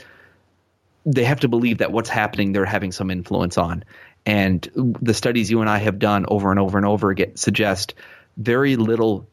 they 1.04 1.24
have 1.24 1.40
to 1.40 1.48
believe 1.48 1.78
that 1.78 1.92
what's 1.92 2.08
happening 2.08 2.52
they're 2.52 2.64
having 2.64 2.92
some 2.92 3.10
influence 3.10 3.58
on. 3.58 3.84
And 4.24 4.68
the 4.74 5.14
studies 5.14 5.50
you 5.50 5.60
and 5.60 5.70
I 5.70 5.78
have 5.78 5.98
done 5.98 6.26
over 6.28 6.50
and 6.50 6.60
over 6.60 6.78
and 6.78 6.86
over 6.86 7.10
again 7.10 7.36
suggest 7.36 7.94
very 8.36 8.76
little 8.76 9.28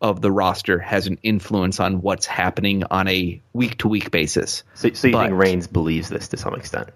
of 0.00 0.20
the 0.20 0.30
roster 0.30 0.78
has 0.78 1.06
an 1.06 1.18
influence 1.22 1.80
on 1.80 2.02
what's 2.02 2.26
happening 2.26 2.84
on 2.90 3.08
a 3.08 3.40
week 3.52 3.78
to 3.78 3.88
week 3.88 4.10
basis. 4.10 4.62
So, 4.74 4.90
so 4.92 5.08
you 5.08 5.12
But- 5.12 5.28
think 5.28 5.38
Reigns 5.40 5.66
believes 5.66 6.08
this 6.08 6.28
to 6.28 6.36
some 6.36 6.54
extent? 6.54 6.90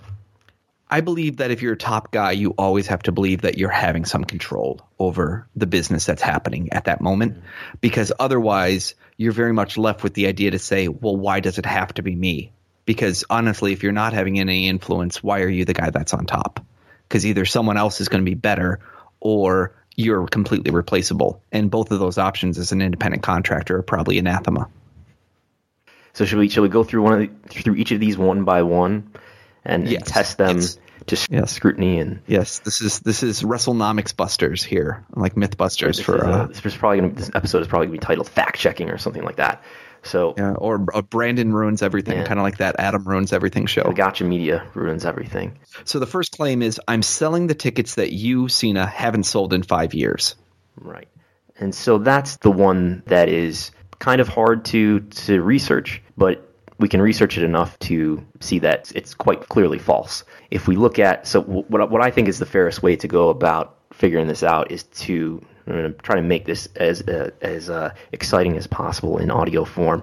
I 0.91 1.03
believe 1.03 1.37
that 1.39 1.51
if 1.51 1.61
you're 1.61 1.75
a 1.75 1.77
top 1.77 2.11
guy, 2.13 2.33
you 2.33 2.55
always 2.57 2.87
have 2.87 3.03
to 3.03 3.13
believe 3.13 3.43
that 3.43 3.59
you're 3.59 3.69
having 3.69 4.07
some 4.07 4.25
control 4.25 4.81
over 4.99 5.47
the 5.55 5.67
business 5.67 6.07
that's 6.07 6.23
happening 6.23 6.73
at 6.73 6.85
that 6.85 7.03
moment, 7.03 7.35
mm-hmm. 7.35 7.47
because 7.83 8.11
otherwise 8.19 8.95
you're 9.19 9.33
very 9.33 9.53
much 9.53 9.77
left 9.77 10.03
with 10.03 10.15
the 10.15 10.29
idea 10.29 10.53
to 10.53 10.59
say, 10.59 10.89
well, 10.89 11.15
why 11.15 11.41
does 11.41 11.59
it 11.59 11.67
have 11.67 11.93
to 11.95 12.03
be 12.03 12.15
me? 12.15 12.53
Because 12.87 13.25
honestly, 13.29 13.73
if 13.75 13.83
you're 13.83 13.93
not 13.93 14.15
having 14.15 14.41
any 14.41 14.67
influence, 14.69 15.23
why 15.23 15.43
are 15.43 15.49
you 15.49 15.67
the 15.67 15.75
guy 15.75 15.91
that's 15.91 16.15
on 16.15 16.25
top? 16.25 16.65
Because 17.09 17.25
either 17.25 17.45
someone 17.45 17.77
else 17.77 18.01
is 18.01 18.09
going 18.09 18.23
to 18.23 18.31
be 18.31 18.35
better 18.35 18.81
or 19.21 19.75
you're 19.97 20.27
completely 20.27 20.71
replaceable. 20.71 21.43
And 21.51 21.71
both 21.71 21.91
of 21.91 21.99
those 21.99 22.19
options 22.19 22.59
as 22.59 22.73
an 22.73 22.83
independent 22.83 23.23
contractor 23.23 23.79
are 23.79 23.83
probably 23.83 24.19
anathema. 24.19 24.69
So 26.13 26.25
should 26.25 26.39
we 26.39 26.49
should 26.49 26.63
we 26.63 26.69
go 26.69 26.85
through 26.85 27.03
one 27.03 27.13
of 27.15 27.19
the, 27.21 27.49
through 27.49 27.77
each 27.77 27.93
of 27.93 28.01
these 28.01 28.17
one 28.19 28.45
by 28.45 28.63
one 28.63 29.13
and, 29.65 29.89
and 29.89 30.05
test 30.05 30.39
them 30.39 30.57
yes. 30.57 30.79
to 31.07 31.27
Yes. 31.31 31.53
scrutiny 31.53 32.01
and 32.01 32.21
Yes, 32.27 32.59
this 32.61 32.81
is 32.81 33.01
this 33.01 33.23
is 33.23 33.43
WrestleNomics 33.43 34.17
Busters 34.17 34.63
here, 34.63 35.05
like 35.15 35.35
MythBusters 35.35 35.97
this, 35.97 36.01
for 36.01 36.17
is, 36.17 36.23
uh, 36.23 36.31
uh, 36.31 36.47
this 36.47 36.65
is 36.65 36.77
probably 36.77 37.01
gonna, 37.01 37.13
this 37.13 37.31
episode 37.35 37.63
is 37.63 37.69
probably 37.69 37.87
gonna 37.87 37.99
be 37.99 38.05
titled 38.05 38.29
fact 38.29 38.59
checking 38.59 38.91
or 38.91 38.99
something 38.99 39.23
like 39.23 39.37
that. 39.37 39.63
So 40.03 40.35
Yeah, 40.37 40.53
or 40.53 40.87
uh, 40.95 41.03
Brandon 41.03 41.53
ruins 41.53 41.83
everything, 41.83 42.19
Yeah. 42.19 42.25
kind 42.25 42.39
of 42.39 42.45
like 42.45 42.59
that 42.59 42.77
Adam 42.79 43.05
ruins 43.05 43.33
everything 43.33 43.67
show. 43.67 43.83
the 43.85 43.93
Gotcha 43.93 44.25
Media 44.25 44.65
ruins 44.75 45.05
everything. 45.05 45.59
So 45.85 45.99
the 45.99 46.07
first 46.07 46.33
claim 46.33 46.63
is 46.63 46.81
I'm 46.89 47.03
selling 47.03 47.47
the 47.47 47.55
tickets 47.55 47.97
that 47.97 48.13
you, 48.13 48.49
Cena, 48.49 48.87
haven't 48.87 49.25
sold 49.25 49.53
in 49.53 49.63
five 49.63 49.95
years. 49.95 50.35
Right. 50.77 51.09
And 51.59 51.75
so 51.75 51.99
that's 51.99 52.37
the 52.37 52.51
one 52.53 53.03
that 53.07 53.29
is 53.29 53.73
kind 53.99 54.21
of 54.21 54.29
hard 54.29 54.65
to 54.67 55.01
to 55.01 55.43
research, 55.43 56.01
but 56.17 56.45
we 56.79 56.89
can 56.89 57.03
research 57.03 57.37
it 57.37 57.43
enough 57.43 57.77
to 57.81 58.25
see 58.39 58.61
that 58.61 58.93
it's 58.95 59.13
quite 59.13 59.49
clearly 59.49 59.81
false. 59.81 60.23
If 60.53 60.69
we 60.69 60.77
look 60.77 61.01
at 61.01 61.27
so 61.27 61.43
what 61.43 61.91
what 61.91 62.01
I 62.01 62.13
think 62.13 62.29
is 62.29 62.39
the 62.39 62.47
fairest 62.47 62.83
way 62.83 62.95
to 62.97 63.09
go 63.09 63.29
about 63.31 63.75
figuring 63.93 64.29
this 64.29 64.45
out 64.45 64.71
is 64.71 64.85
to 64.85 65.43
I'm 65.69 65.75
going 65.75 65.93
to 65.93 65.99
try 66.01 66.17
to 66.17 66.23
make 66.23 66.47
this 66.47 66.69
as 66.77 67.03
uh, 67.03 67.31
as 67.41 67.69
uh, 67.71 67.93
exciting 68.13 68.57
as 68.57 68.67
possible 68.67 69.19
in 69.19 69.31
audio 69.31 69.65
form, 69.65 70.03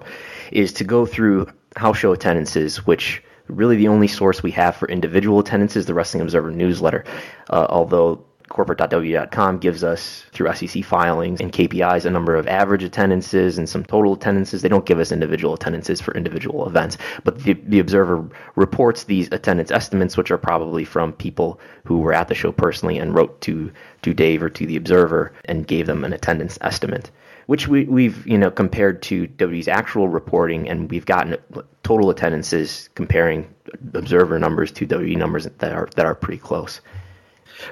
is 0.52 0.72
to 0.74 0.84
go 0.84 1.06
through 1.06 1.48
house 1.76 1.98
show 1.98 2.12
attendances, 2.12 2.86
which 2.86 3.22
really 3.48 3.76
the 3.76 3.88
only 3.88 4.08
source 4.08 4.42
we 4.42 4.50
have 4.52 4.76
for 4.76 4.88
individual 4.88 5.38
attendance 5.38 5.76
is 5.76 5.86
the 5.86 5.94
Wrestling 5.94 6.22
Observer 6.22 6.50
newsletter. 6.50 7.04
Uh, 7.50 7.66
although 7.68 8.24
corporate.wwe.com 8.48 9.58
gives 9.58 9.82
us 9.82 10.24
through 10.32 10.52
SEC 10.54 10.84
filings 10.84 11.40
and 11.40 11.52
KPIs 11.52 12.04
a 12.04 12.10
number 12.10 12.36
of 12.36 12.46
average 12.46 12.82
attendances 12.82 13.58
and 13.58 13.68
some 13.68 13.84
total 13.84 14.12
attendances. 14.14 14.62
They 14.62 14.68
don't 14.68 14.86
give 14.86 15.00
us 15.00 15.10
individual 15.12 15.54
attendances 15.54 16.00
for 16.00 16.14
individual 16.14 16.66
events, 16.66 16.96
but 17.24 17.42
the, 17.42 17.54
the 17.54 17.80
Observer 17.80 18.28
reports 18.54 19.04
these 19.04 19.28
attendance 19.32 19.70
estimates, 19.70 20.16
which 20.16 20.30
are 20.30 20.38
probably 20.38 20.84
from 20.84 21.12
people 21.12 21.60
who 21.84 21.98
were 21.98 22.12
at 22.12 22.28
the 22.28 22.34
show 22.34 22.52
personally 22.52 22.98
and 22.98 23.14
wrote 23.14 23.40
to 23.42 23.72
to 24.02 24.14
Dave 24.14 24.42
or 24.42 24.48
to 24.50 24.66
the 24.66 24.76
Observer 24.76 25.32
and 25.46 25.66
gave 25.66 25.86
them 25.86 26.04
an 26.04 26.12
attendance 26.12 26.58
estimate. 26.60 27.10
Which 27.46 27.68
we, 27.68 27.84
we've 27.84 28.26
you 28.26 28.38
know 28.38 28.50
compared 28.50 29.02
to 29.02 29.28
WWE's 29.28 29.68
actual 29.68 30.08
reporting, 30.08 30.68
and 30.68 30.90
we've 30.90 31.06
gotten 31.06 31.36
total 31.82 32.10
attendances 32.10 32.90
comparing 32.94 33.52
Observer 33.94 34.38
numbers 34.38 34.72
to 34.72 34.86
WWE 34.86 35.16
numbers 35.16 35.44
that 35.44 35.72
are 35.72 35.88
that 35.94 36.06
are 36.06 36.14
pretty 36.14 36.38
close. 36.38 36.80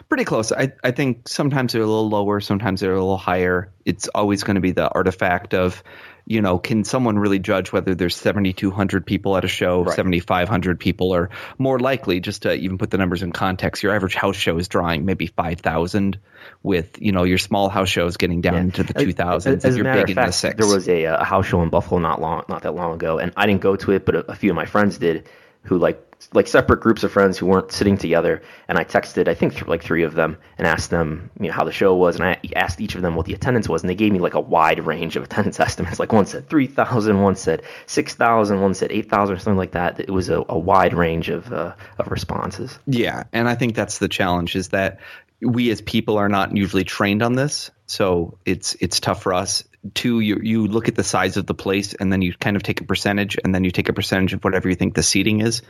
Pretty 0.08 0.24
close. 0.24 0.52
I, 0.52 0.72
I 0.82 0.90
think 0.90 1.28
sometimes 1.28 1.72
they're 1.72 1.82
a 1.82 1.86
little 1.86 2.08
lower, 2.08 2.40
sometimes 2.40 2.80
they're 2.80 2.92
a 2.92 3.00
little 3.00 3.16
higher. 3.16 3.72
It's 3.84 4.08
always 4.08 4.42
going 4.44 4.54
to 4.56 4.60
be 4.60 4.72
the 4.72 4.88
artifact 4.88 5.54
of, 5.54 5.82
you 6.26 6.40
know, 6.40 6.58
can 6.58 6.84
someone 6.84 7.18
really 7.18 7.38
judge 7.38 7.70
whether 7.70 7.94
there's 7.94 8.16
7,200 8.16 9.04
people 9.04 9.36
at 9.36 9.44
a 9.44 9.48
show, 9.48 9.82
Right. 9.82 9.94
7,500 9.94 10.80
people, 10.80 11.14
or 11.14 11.30
more 11.58 11.78
likely, 11.78 12.20
just 12.20 12.42
to 12.42 12.54
even 12.54 12.78
put 12.78 12.90
the 12.90 12.96
numbers 12.96 13.22
in 13.22 13.32
context, 13.32 13.82
your 13.82 13.94
average 13.94 14.14
house 14.14 14.36
show 14.36 14.56
is 14.56 14.68
drawing 14.68 15.04
maybe 15.04 15.26
5,000, 15.26 16.18
with, 16.62 17.00
you 17.00 17.12
know, 17.12 17.24
your 17.24 17.38
small 17.38 17.68
house 17.68 17.88
shows 17.88 18.16
getting 18.16 18.40
down 18.40 18.56
into 18.56 18.82
the 18.82 18.94
2,000s. 18.94 19.64
As, 19.64 19.74
a 19.74 19.76
you're 19.76 19.84
matter 19.84 20.06
big 20.06 20.16
of 20.16 20.18
in 20.18 20.26
the 20.26 20.32
six. 20.32 20.56
there 20.56 20.74
was 20.74 20.88
a, 20.88 21.06
uh, 21.06 21.20
a 21.20 21.24
house 21.24 21.46
show 21.46 21.62
in 21.62 21.68
Buffalo 21.68 22.00
not 22.00 22.20
long, 22.20 22.44
not 22.48 22.62
that 22.62 22.74
long 22.74 22.94
ago, 22.94 23.18
and 23.18 23.32
I 23.36 23.46
didn't 23.46 23.60
go 23.60 23.76
to 23.76 23.92
it, 23.92 24.06
but 24.06 24.14
a, 24.14 24.32
a 24.32 24.34
few 24.34 24.50
of 24.50 24.56
my 24.56 24.66
friends 24.66 24.98
did, 24.98 25.28
who 25.64 25.78
like 25.78 26.13
like 26.32 26.46
separate 26.46 26.80
groups 26.80 27.04
of 27.04 27.12
friends 27.12 27.38
who 27.38 27.46
weren't 27.46 27.72
sitting 27.72 27.98
together. 27.98 28.42
And 28.68 28.78
I 28.78 28.84
texted, 28.84 29.28
I 29.28 29.34
think 29.34 29.54
th- 29.54 29.66
like 29.66 29.82
three 29.82 30.02
of 30.02 30.14
them, 30.14 30.38
and 30.58 30.66
asked 30.66 30.90
them, 30.90 31.30
you 31.40 31.48
know, 31.48 31.52
how 31.52 31.64
the 31.64 31.72
show 31.72 31.94
was, 31.94 32.16
and 32.16 32.24
I 32.24 32.38
asked 32.56 32.80
each 32.80 32.94
of 32.94 33.02
them 33.02 33.16
what 33.16 33.26
the 33.26 33.34
attendance 33.34 33.68
was, 33.68 33.82
and 33.82 33.90
they 33.90 33.94
gave 33.94 34.12
me 34.12 34.18
like 34.18 34.34
a 34.34 34.40
wide 34.40 34.84
range 34.86 35.16
of 35.16 35.24
attendance 35.24 35.60
estimates. 35.60 35.98
Like 35.98 36.12
one 36.12 36.26
said 36.26 36.48
three 36.48 36.66
thousand, 36.66 37.20
one 37.20 37.36
said 37.36 37.62
six 37.86 38.14
thousand, 38.14 38.60
one 38.60 38.74
said 38.74 38.92
eight 38.92 39.10
thousand, 39.10 39.36
or 39.36 39.38
something 39.38 39.58
like 39.58 39.72
that. 39.72 40.00
It 40.00 40.10
was 40.10 40.28
a, 40.28 40.44
a 40.48 40.58
wide 40.58 40.94
range 40.94 41.28
of 41.28 41.52
uh, 41.52 41.74
of 41.98 42.10
responses. 42.10 42.78
Yeah, 42.86 43.24
and 43.32 43.48
I 43.48 43.54
think 43.54 43.74
that's 43.74 43.98
the 43.98 44.08
challenge 44.08 44.56
is 44.56 44.68
that 44.68 45.00
we 45.40 45.70
as 45.70 45.80
people 45.80 46.18
are 46.18 46.28
not 46.28 46.56
usually 46.56 46.84
trained 46.84 47.22
on 47.22 47.34
this, 47.34 47.70
so 47.86 48.38
it's 48.44 48.76
it's 48.80 49.00
tough 49.00 49.22
for 49.22 49.34
us. 49.34 49.64
Two, 49.92 50.20
you 50.20 50.38
you 50.42 50.66
look 50.66 50.88
at 50.88 50.94
the 50.94 51.04
size 51.04 51.36
of 51.36 51.44
the 51.44 51.54
place, 51.54 51.92
and 51.92 52.10
then 52.10 52.22
you 52.22 52.32
kind 52.32 52.56
of 52.56 52.62
take 52.62 52.80
a 52.80 52.84
percentage, 52.84 53.36
and 53.44 53.54
then 53.54 53.64
you 53.64 53.70
take 53.70 53.90
a 53.90 53.92
percentage 53.92 54.32
of 54.32 54.42
whatever 54.42 54.68
you 54.68 54.74
think 54.74 54.94
the 54.94 55.02
seating 55.02 55.42
is, 55.42 55.60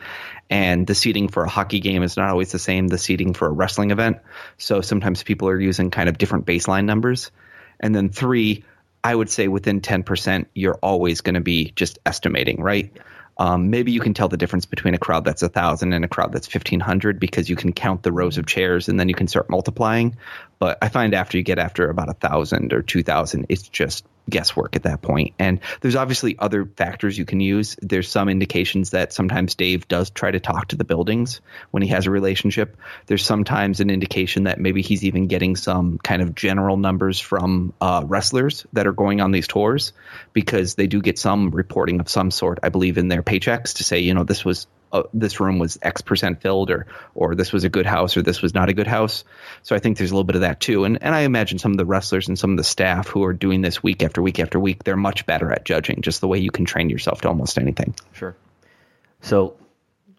and 0.48 0.86
the 0.86 0.94
seating 0.94 1.26
for 1.26 1.42
a 1.42 1.48
hockey 1.48 1.80
game 1.80 2.04
is 2.04 2.16
not 2.16 2.30
always 2.30 2.52
the 2.52 2.60
same. 2.60 2.86
The 2.86 2.98
seating 2.98 3.34
for 3.34 3.48
a 3.48 3.50
wrestling 3.50 3.90
event, 3.90 4.18
so 4.56 4.82
sometimes 4.82 5.24
people 5.24 5.48
are 5.48 5.58
using 5.58 5.90
kind 5.90 6.08
of 6.08 6.16
different 6.16 6.46
baseline 6.46 6.84
numbers, 6.84 7.32
and 7.80 7.92
then 7.92 8.10
three, 8.10 8.64
I 9.02 9.12
would 9.12 9.30
say 9.30 9.48
within 9.48 9.80
ten 9.80 10.04
percent, 10.04 10.48
you're 10.54 10.78
always 10.80 11.20
going 11.20 11.34
to 11.34 11.40
be 11.40 11.72
just 11.74 11.98
estimating, 12.06 12.62
right? 12.62 12.96
Um, 13.36 13.70
maybe 13.70 13.90
you 13.90 14.00
can 14.00 14.14
tell 14.14 14.28
the 14.28 14.36
difference 14.36 14.64
between 14.64 14.94
a 14.94 14.98
crowd 14.98 15.24
that's 15.24 15.42
a 15.42 15.48
thousand 15.48 15.92
and 15.92 16.04
a 16.04 16.08
crowd 16.08 16.32
that's 16.32 16.46
fifteen 16.46 16.80
hundred 16.80 17.18
because 17.18 17.48
you 17.48 17.56
can 17.56 17.72
count 17.72 18.02
the 18.02 18.12
rows 18.12 18.38
of 18.38 18.46
chairs 18.46 18.88
and 18.88 18.98
then 18.98 19.08
you 19.08 19.14
can 19.14 19.26
start 19.26 19.50
multiplying. 19.50 20.16
But 20.58 20.78
I 20.80 20.88
find 20.88 21.14
after 21.14 21.36
you 21.36 21.42
get 21.42 21.58
after 21.58 21.90
about 21.90 22.08
a 22.08 22.14
thousand 22.14 22.72
or 22.72 22.82
two 22.82 23.02
thousand, 23.02 23.46
it's 23.48 23.68
just 23.68 24.04
guesswork 24.28 24.76
at 24.76 24.84
that 24.84 25.02
point. 25.02 25.34
And 25.38 25.60
there's 25.80 25.96
obviously 25.96 26.36
other 26.38 26.64
factors 26.64 27.16
you 27.18 27.24
can 27.24 27.40
use. 27.40 27.76
There's 27.80 28.08
some 28.08 28.28
indications 28.28 28.90
that 28.90 29.12
sometimes 29.12 29.54
Dave 29.54 29.86
does 29.88 30.10
try 30.10 30.30
to 30.30 30.40
talk 30.40 30.68
to 30.68 30.76
the 30.76 30.84
buildings 30.84 31.40
when 31.70 31.82
he 31.82 31.90
has 31.90 32.06
a 32.06 32.10
relationship. 32.10 32.76
There's 33.06 33.24
sometimes 33.24 33.80
an 33.80 33.90
indication 33.90 34.44
that 34.44 34.58
maybe 34.58 34.82
he's 34.82 35.04
even 35.04 35.26
getting 35.26 35.56
some 35.56 35.98
kind 35.98 36.22
of 36.22 36.34
general 36.34 36.76
numbers 36.76 37.20
from 37.20 37.74
uh, 37.80 38.02
wrestlers 38.06 38.66
that 38.72 38.86
are 38.86 38.92
going 38.92 39.20
on 39.20 39.30
these 39.30 39.48
tours 39.48 39.92
because 40.32 40.74
they 40.74 40.86
do 40.86 41.02
get 41.02 41.18
some 41.18 41.50
reporting 41.50 42.00
of 42.00 42.08
some 42.08 42.30
sort, 42.30 42.60
I 42.62 42.70
believe, 42.70 42.98
in 42.98 43.08
their 43.08 43.22
paychecks 43.22 43.74
to 43.74 43.84
say, 43.84 44.00
you 44.00 44.14
know, 44.14 44.24
this 44.24 44.44
was 44.44 44.66
uh, 44.94 45.02
this 45.12 45.40
room 45.40 45.58
was 45.58 45.76
X 45.82 46.00
percent 46.00 46.40
filled, 46.40 46.70
or 46.70 46.86
or 47.14 47.34
this 47.34 47.52
was 47.52 47.64
a 47.64 47.68
good 47.68 47.84
house, 47.84 48.16
or 48.16 48.22
this 48.22 48.40
was 48.40 48.54
not 48.54 48.68
a 48.68 48.72
good 48.72 48.86
house. 48.86 49.24
So 49.62 49.74
I 49.74 49.80
think 49.80 49.98
there's 49.98 50.12
a 50.12 50.14
little 50.14 50.24
bit 50.24 50.36
of 50.36 50.42
that 50.42 50.60
too. 50.60 50.84
And 50.84 51.02
and 51.02 51.14
I 51.14 51.22
imagine 51.22 51.58
some 51.58 51.72
of 51.72 51.78
the 51.78 51.84
wrestlers 51.84 52.28
and 52.28 52.38
some 52.38 52.52
of 52.52 52.56
the 52.56 52.64
staff 52.64 53.08
who 53.08 53.24
are 53.24 53.32
doing 53.32 53.60
this 53.60 53.82
week 53.82 54.04
after 54.04 54.22
week 54.22 54.38
after 54.38 54.60
week, 54.60 54.84
they're 54.84 54.96
much 54.96 55.26
better 55.26 55.52
at 55.52 55.64
judging, 55.64 56.00
just 56.00 56.20
the 56.20 56.28
way 56.28 56.38
you 56.38 56.52
can 56.52 56.64
train 56.64 56.88
yourself 56.90 57.22
to 57.22 57.28
almost 57.28 57.58
anything. 57.58 57.94
Sure. 58.12 58.36
So, 59.20 59.56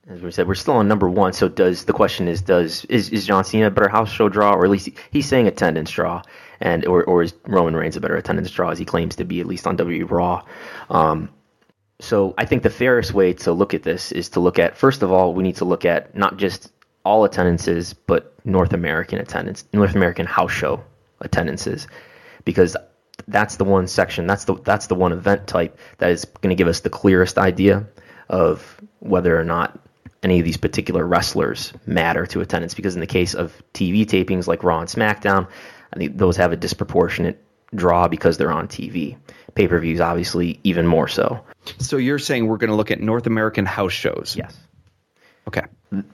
as 0.10 0.22
we 0.22 0.32
said, 0.32 0.48
we're 0.48 0.55
still 0.55 0.75
on 0.75 0.89
number 0.89 1.10
one. 1.10 1.32
So, 1.32 1.48
does 1.48 1.86
the 1.86 1.94
question 1.94 2.27
is 2.27 2.41
does 2.41 2.84
is, 2.86 3.10
is 3.10 3.25
John 3.25 3.46
Cena 3.46 3.67
a 3.67 3.72
better 3.72 3.89
house 3.89 4.12
show 4.12 4.27
draw, 4.27 4.53
or 4.53 4.65
at 4.65 4.72
least 4.72 4.89
he's 5.10 5.25
saying 5.25 5.48
attendance 5.48 5.89
draw, 5.89 6.22
and 6.60 6.86
or 6.86 7.03
or 7.05 7.24
is 7.24 7.34
Roman 7.48 7.77
Reigns 7.77 7.96
a 7.96 8.01
better 8.01 8.17
attendance 8.17 8.51
draw 8.51 8.72
as 8.72 8.77
he 8.77 8.84
claims 8.84 9.15
to 9.15 9.24
be 9.24 9.39
at 9.39 9.46
least 9.46 9.67
on 9.67 9.77
WWE 9.77 10.12
Raw? 10.12 10.44
Um, 10.89 11.29
so, 11.99 12.33
I 12.37 12.45
think 12.45 12.63
the 12.63 12.69
fairest 12.69 13.13
way 13.13 13.33
to 13.33 13.53
look 13.53 13.73
at 13.73 13.83
this 13.83 14.11
is 14.11 14.29
to 14.29 14.41
look 14.41 14.59
at 14.59 14.75
first 14.75 15.01
of 15.01 15.11
all, 15.11 15.33
we 15.33 15.43
need 15.43 15.55
to 15.57 15.65
look 15.65 15.85
at 15.85 16.15
not 16.15 16.37
just 16.37 16.71
all 17.05 17.23
attendances, 17.23 17.93
but 17.93 18.33
North 18.43 18.73
American 18.73 19.19
attendance, 19.19 19.63
North 19.71 19.95
American 19.95 20.25
house 20.25 20.51
show 20.51 20.83
attendances, 21.21 21.87
because 22.43 22.75
that's 23.29 23.55
the 23.55 23.63
one 23.63 23.87
section, 23.87 24.27
that's 24.27 24.43
the 24.43 24.55
that's 24.55 24.87
the 24.87 24.95
one 24.95 25.13
event 25.13 25.47
type 25.47 25.79
that 25.99 26.11
is 26.11 26.25
going 26.25 26.49
to 26.49 26.55
give 26.55 26.67
us 26.67 26.81
the 26.81 26.89
clearest 26.89 27.37
idea 27.37 27.85
of 28.27 28.81
whether 28.99 29.39
or 29.39 29.43
not 29.45 29.79
any 30.21 30.39
of 30.39 30.45
these 30.45 30.57
particular 30.57 31.05
wrestlers 31.05 31.71
matter 31.85 32.25
to 32.25 32.41
attendance. 32.41 32.73
Because 32.73 32.95
in 32.95 32.99
the 32.99 33.07
case 33.07 33.33
of 33.33 33.61
TV 33.73 34.05
tapings 34.05 34.47
like 34.47 34.63
Raw 34.63 34.79
and 34.79 34.89
SmackDown, 34.89 35.47
I 35.93 35.97
think 35.97 36.17
those 36.17 36.35
have 36.37 36.51
a 36.51 36.57
disproportionate 36.57 37.41
draw 37.75 38.08
because 38.08 38.38
they're 38.38 38.51
on 38.51 38.67
TV. 38.67 39.17
Pay 39.53 39.67
per 39.67 39.79
views, 39.79 40.01
obviously, 40.01 40.60
even 40.63 40.86
more 40.86 41.08
so. 41.08 41.44
So 41.79 41.98
you're 41.98 42.20
saying 42.20 42.48
we're 42.48 42.58
going 42.58 42.70
to 42.70 42.75
look 42.75 42.91
at 42.91 43.00
North 43.00 43.25
American 43.25 43.65
house 43.65 43.94
shows? 43.94 44.36
Yes. 44.38 44.55
Okay. 45.48 45.63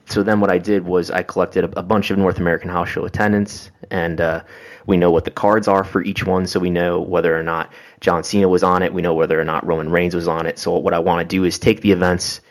So 0.08 0.24
then 0.24 0.39
what 0.39 0.51
I 0.51 0.58
did 0.58 0.86
was 0.86 1.10
I 1.10 1.24
collected 1.24 1.63
a, 1.63 1.80
a 1.80 1.84
bunch 1.84 2.12
of 2.12 2.18
North 2.18 2.38
American 2.38 2.70
house 2.70 2.89
show 2.89 3.06
attendance, 3.06 3.72
and 3.89 4.20
uh, 4.20 4.44
we 4.86 4.98
know 4.98 5.12
what 5.12 5.25
the 5.25 5.32
cards 5.32 5.68
are 5.68 5.84
for 5.84 6.03
each 6.03 6.25
one, 6.25 6.48
so 6.48 6.60
we 6.60 6.70
know 6.70 7.00
whether 7.00 7.38
or 7.38 7.44
not 7.44 7.72
John 8.01 8.24
Cena 8.24 8.48
was 8.48 8.63
on 8.63 8.84
it. 8.84 8.94
We 8.94 9.01
know 9.01 9.13
whether 9.13 9.39
or 9.39 9.46
not 9.46 9.65
Roman 9.65 9.89
Reigns 9.89 10.13
was 10.13 10.27
on 10.27 10.46
it. 10.46 10.60
So 10.60 10.77
what 10.77 10.94
I 10.94 11.00
want 11.00 11.27
to 11.27 11.36
do 11.36 11.44
is 11.46 11.58
take 11.58 11.82
the 11.82 11.91
events. 11.91 12.41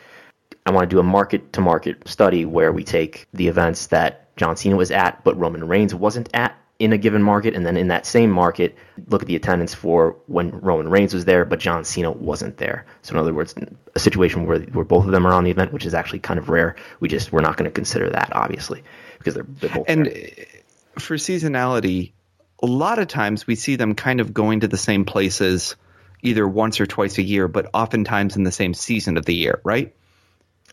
I 0.66 0.70
want 0.70 0.88
to 0.88 0.94
do 0.94 1.00
a 1.00 1.04
market 1.04 1.52
to 1.54 1.60
market 1.60 2.08
study 2.08 2.44
where 2.44 2.72
we 2.72 2.84
take 2.84 3.26
the 3.32 3.48
events 3.48 3.88
that 3.88 4.34
John 4.36 4.56
Cena 4.56 4.76
was 4.76 4.90
at, 4.90 5.22
but 5.22 5.38
Roman 5.38 5.66
Reigns 5.66 5.94
wasn't 5.94 6.30
at, 6.32 6.56
in 6.80 6.94
a 6.94 6.98
given 6.98 7.22
market, 7.22 7.54
and 7.54 7.64
then 7.64 7.76
in 7.76 7.88
that 7.88 8.06
same 8.06 8.30
market, 8.30 8.74
look 9.08 9.20
at 9.20 9.28
the 9.28 9.36
attendance 9.36 9.74
for 9.74 10.16
when 10.26 10.50
Roman 10.50 10.88
Reigns 10.88 11.12
was 11.12 11.26
there, 11.26 11.44
but 11.44 11.60
John 11.60 11.84
Cena 11.84 12.10
wasn't 12.10 12.56
there. 12.56 12.86
So 13.02 13.12
in 13.12 13.18
other 13.18 13.34
words, 13.34 13.54
a 13.94 14.00
situation 14.00 14.46
where 14.46 14.60
where 14.60 14.84
both 14.84 15.04
of 15.04 15.12
them 15.12 15.26
are 15.26 15.32
on 15.32 15.44
the 15.44 15.50
event, 15.50 15.74
which 15.74 15.84
is 15.84 15.92
actually 15.92 16.20
kind 16.20 16.40
of 16.40 16.48
rare. 16.48 16.76
We 16.98 17.08
just 17.08 17.32
we're 17.32 17.42
not 17.42 17.58
going 17.58 17.70
to 17.70 17.74
consider 17.74 18.08
that 18.10 18.30
obviously 18.32 18.82
because 19.18 19.34
they're, 19.34 19.46
they're 19.46 19.70
both 19.70 19.84
and 19.88 20.06
there. 20.06 20.46
for 20.98 21.16
seasonality, 21.16 22.12
a 22.62 22.66
lot 22.66 22.98
of 22.98 23.08
times 23.08 23.46
we 23.46 23.56
see 23.56 23.76
them 23.76 23.94
kind 23.94 24.20
of 24.20 24.32
going 24.32 24.60
to 24.60 24.68
the 24.68 24.78
same 24.78 25.04
places 25.04 25.76
either 26.22 26.48
once 26.48 26.80
or 26.80 26.86
twice 26.86 27.18
a 27.18 27.22
year, 27.22 27.46
but 27.46 27.68
oftentimes 27.74 28.36
in 28.36 28.44
the 28.44 28.52
same 28.52 28.72
season 28.72 29.18
of 29.18 29.26
the 29.26 29.34
year, 29.34 29.60
right? 29.64 29.94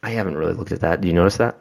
I 0.02 0.12
haven't 0.12 0.38
really 0.38 0.54
looked 0.54 0.72
at 0.72 0.82
that. 0.82 1.02
Do 1.02 1.08
you 1.10 1.14
notice 1.14 1.38
that? 1.38 1.58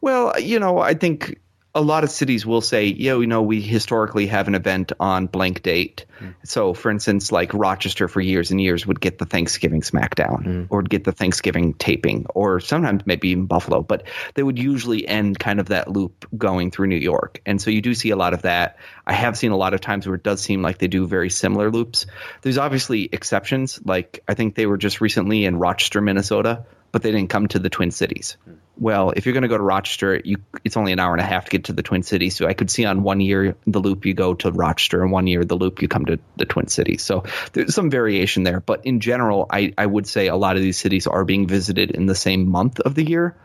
Well, 0.00 0.38
you 0.38 0.60
know, 0.60 0.78
I 0.78 0.94
think 0.94 1.40
a 1.72 1.80
lot 1.80 2.02
of 2.02 2.10
cities 2.10 2.44
will 2.44 2.60
say, 2.60 2.86
yeah, 2.86 3.12
you 3.12 3.28
know, 3.28 3.42
we 3.42 3.60
historically 3.60 4.26
have 4.26 4.48
an 4.48 4.56
event 4.56 4.90
on 4.98 5.26
blank 5.26 5.62
date. 5.62 6.04
Mm. 6.18 6.34
So, 6.44 6.74
for 6.74 6.90
instance, 6.90 7.30
like 7.30 7.54
Rochester 7.54 8.08
for 8.08 8.20
years 8.20 8.50
and 8.50 8.60
years 8.60 8.84
would 8.86 9.00
get 9.00 9.18
the 9.18 9.24
Thanksgiving 9.24 9.80
SmackDown 9.82 10.44
mm. 10.44 10.66
or 10.68 10.78
would 10.78 10.90
get 10.90 11.04
the 11.04 11.12
Thanksgiving 11.12 11.74
taping, 11.74 12.26
or 12.34 12.58
sometimes 12.58 13.06
maybe 13.06 13.28
even 13.28 13.46
Buffalo, 13.46 13.82
but 13.82 14.08
they 14.34 14.42
would 14.42 14.58
usually 14.58 15.06
end 15.06 15.38
kind 15.38 15.60
of 15.60 15.68
that 15.68 15.88
loop 15.88 16.26
going 16.36 16.72
through 16.72 16.88
New 16.88 16.96
York. 16.96 17.40
And 17.46 17.62
so 17.62 17.70
you 17.70 17.82
do 17.82 17.94
see 17.94 18.10
a 18.10 18.16
lot 18.16 18.34
of 18.34 18.42
that. 18.42 18.78
I 19.06 19.12
have 19.12 19.38
seen 19.38 19.52
a 19.52 19.56
lot 19.56 19.72
of 19.72 19.80
times 19.80 20.06
where 20.06 20.16
it 20.16 20.24
does 20.24 20.40
seem 20.40 20.62
like 20.62 20.78
they 20.78 20.88
do 20.88 21.06
very 21.06 21.30
similar 21.30 21.70
loops. 21.70 22.06
There's 22.42 22.58
obviously 22.58 23.08
exceptions. 23.12 23.80
Like 23.84 24.24
I 24.26 24.34
think 24.34 24.56
they 24.56 24.66
were 24.66 24.78
just 24.78 25.00
recently 25.00 25.44
in 25.44 25.56
Rochester, 25.56 26.00
Minnesota, 26.00 26.64
but 26.90 27.02
they 27.02 27.12
didn't 27.12 27.30
come 27.30 27.46
to 27.48 27.60
the 27.60 27.70
Twin 27.70 27.92
Cities. 27.92 28.36
Mm 28.48 28.56
well, 28.80 29.12
if 29.14 29.26
you're 29.26 29.34
going 29.34 29.42
to 29.42 29.48
go 29.48 29.58
to 29.58 29.62
Rochester, 29.62 30.22
you 30.24 30.38
it's 30.64 30.76
only 30.76 30.92
an 30.92 30.98
hour 30.98 31.12
and 31.12 31.20
a 31.20 31.24
half 31.24 31.44
to 31.44 31.50
get 31.50 31.64
to 31.64 31.74
the 31.74 31.82
Twin 31.82 32.02
Cities. 32.02 32.34
So 32.34 32.46
I 32.46 32.54
could 32.54 32.70
see 32.70 32.86
on 32.86 33.02
one 33.02 33.20
year 33.20 33.54
the 33.66 33.78
loop 33.78 34.06
you 34.06 34.14
go 34.14 34.32
to 34.34 34.50
Rochester, 34.50 35.02
and 35.02 35.12
one 35.12 35.26
year 35.26 35.44
the 35.44 35.56
loop 35.56 35.82
you 35.82 35.88
come 35.88 36.06
to 36.06 36.18
the 36.36 36.46
Twin 36.46 36.68
Cities. 36.68 37.02
So 37.02 37.24
there's 37.52 37.74
some 37.74 37.90
variation 37.90 38.42
there, 38.42 38.60
but 38.60 38.86
in 38.86 39.00
general, 39.00 39.46
I 39.50 39.74
I 39.76 39.84
would 39.84 40.06
say 40.06 40.28
a 40.28 40.34
lot 40.36 40.56
of 40.56 40.62
these 40.62 40.78
cities 40.78 41.06
are 41.06 41.26
being 41.26 41.46
visited 41.46 41.90
in 41.90 42.06
the 42.06 42.14
same 42.14 42.48
month 42.48 42.80
of 42.80 42.94
the 42.94 43.04
year. 43.04 43.36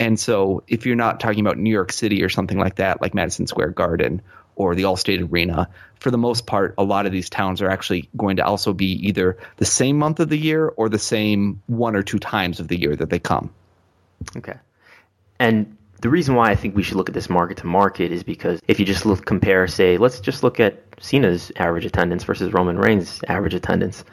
And 0.00 0.18
so 0.18 0.62
if 0.66 0.86
you're 0.86 0.96
not 0.96 1.20
talking 1.20 1.40
about 1.40 1.58
New 1.58 1.70
York 1.70 1.92
City 1.92 2.22
or 2.22 2.30
something 2.30 2.58
like 2.58 2.76
that, 2.76 3.02
like 3.02 3.14
Madison 3.14 3.46
Square 3.46 3.72
Garden 3.72 4.22
or 4.56 4.74
the 4.74 4.84
Allstate 4.84 5.30
Arena, 5.30 5.68
for 6.00 6.10
the 6.10 6.18
most 6.18 6.46
part, 6.46 6.74
a 6.78 6.82
lot 6.82 7.04
of 7.04 7.12
these 7.12 7.28
towns 7.28 7.60
are 7.60 7.68
actually 7.68 8.08
going 8.16 8.36
to 8.36 8.44
also 8.44 8.72
be 8.72 9.06
either 9.06 9.36
the 9.58 9.64
same 9.66 9.98
month 9.98 10.18
of 10.18 10.30
the 10.30 10.36
year 10.38 10.66
or 10.66 10.88
the 10.88 10.98
same 10.98 11.62
one 11.66 11.94
or 11.94 12.02
two 12.02 12.18
times 12.18 12.58
of 12.58 12.68
the 12.68 12.80
year 12.80 12.96
that 12.96 13.10
they 13.10 13.18
come. 13.18 13.52
Okay. 14.36 14.58
And 15.38 15.76
the 16.00 16.08
reason 16.08 16.34
why 16.34 16.50
I 16.50 16.56
think 16.56 16.74
we 16.74 16.82
should 16.82 16.96
look 16.96 17.08
at 17.08 17.14
this 17.14 17.30
market 17.30 17.56
to 17.58 17.66
market 17.66 18.12
is 18.12 18.22
because 18.22 18.60
if 18.68 18.80
you 18.80 18.86
just 18.86 19.06
look, 19.06 19.24
compare, 19.24 19.66
say, 19.68 19.96
let's 19.96 20.20
just 20.20 20.42
look 20.42 20.58
at 20.58 20.82
Cena's 21.00 21.52
average 21.56 21.84
attendance 21.84 22.24
versus 22.24 22.52
Roman 22.52 22.76
Reigns' 22.76 23.20
average 23.28 23.54
attendance. 23.54 24.04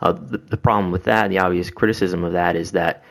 Uh, 0.00 0.12
the, 0.12 0.38
the 0.38 0.56
problem 0.56 0.92
with 0.92 1.04
that, 1.04 1.28
the 1.28 1.38
obvious 1.38 1.70
criticism 1.70 2.24
of 2.24 2.32
that 2.32 2.56
is 2.56 2.72
that, 2.72 3.04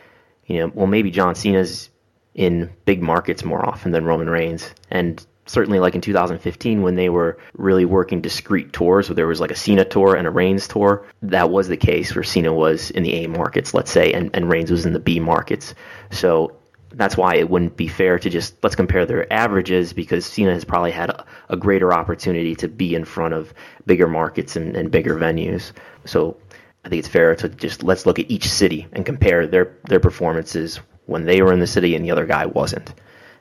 you 0.45 0.60
know, 0.60 0.71
well, 0.73 0.88
maybe 0.88 1.12
John 1.12 1.36
Cena's 1.36 1.89
in 2.36 2.69
big 2.86 3.02
markets 3.02 3.43
more 3.43 3.65
often 3.65 3.91
than 3.91 4.06
Roman 4.06 4.30
Reigns. 4.30 4.73
And 4.89 5.26
certainly 5.49 5.79
like 5.79 5.95
in 5.95 6.01
2015 6.01 6.83
when 6.83 6.93
they 6.93 7.09
were 7.09 7.39
really 7.57 7.83
working 7.83 8.21
discrete 8.21 8.71
tours 8.71 9.09
where 9.09 9.15
there 9.15 9.25
was 9.25 9.39
like 9.39 9.49
a 9.49 9.55
Cena 9.55 9.83
tour 9.83 10.15
and 10.15 10.27
a 10.27 10.29
Reigns 10.29 10.67
tour 10.67 11.03
that 11.23 11.49
was 11.49 11.67
the 11.67 11.77
case 11.77 12.13
where 12.13 12.23
Cena 12.23 12.53
was 12.53 12.91
in 12.91 13.01
the 13.01 13.13
A 13.23 13.27
markets 13.27 13.73
let's 13.73 13.89
say 13.89 14.13
and, 14.13 14.29
and 14.35 14.47
Reigns 14.47 14.69
was 14.69 14.85
in 14.85 14.93
the 14.93 14.99
B 14.99 15.19
markets 15.19 15.73
so 16.12 16.55
that's 16.93 17.17
why 17.17 17.35
it 17.35 17.49
wouldn't 17.49 17.75
be 17.77 17.88
fair 17.88 18.19
to 18.19 18.29
just 18.29 18.63
let's 18.63 18.75
compare 18.75 19.07
their 19.07 19.31
averages 19.33 19.91
because 19.91 20.25
Cena 20.25 20.53
has 20.53 20.63
probably 20.63 20.91
had 20.91 21.09
a, 21.09 21.25
a 21.49 21.57
greater 21.57 21.93
opportunity 21.93 22.55
to 22.55 22.67
be 22.67 22.93
in 22.93 23.03
front 23.03 23.33
of 23.33 23.51
bigger 23.88 24.07
markets 24.07 24.55
and, 24.55 24.75
and, 24.75 24.91
bigger 24.91 25.15
venues. 25.15 25.71
So 26.05 26.38
I 26.83 26.89
think 26.89 26.99
it's 26.99 27.07
fair 27.07 27.35
to 27.35 27.49
just 27.49 27.83
let's 27.83 28.05
look 28.05 28.19
at 28.19 28.31
each 28.31 28.47
city 28.47 28.88
and 28.93 29.05
compare 29.05 29.45
their 29.45 29.75
their 29.88 29.99
performances 29.99 30.79
when 31.05 31.25
they 31.25 31.41
were 31.41 31.53
in 31.53 31.59
the 31.59 31.67
city 31.67 31.95
and 31.95 32.05
the 32.05 32.12
other 32.12 32.25
guy 32.25 32.45
wasn't. 32.45 32.93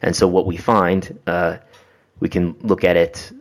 And 0.03 0.15
so 0.15 0.29
what 0.29 0.47
we 0.47 0.57
find, 0.57 1.19
uh, 1.27 1.59
we 2.21 2.29
can 2.29 2.57
look 2.63 2.85
at 2.85 2.97
it 2.97 3.33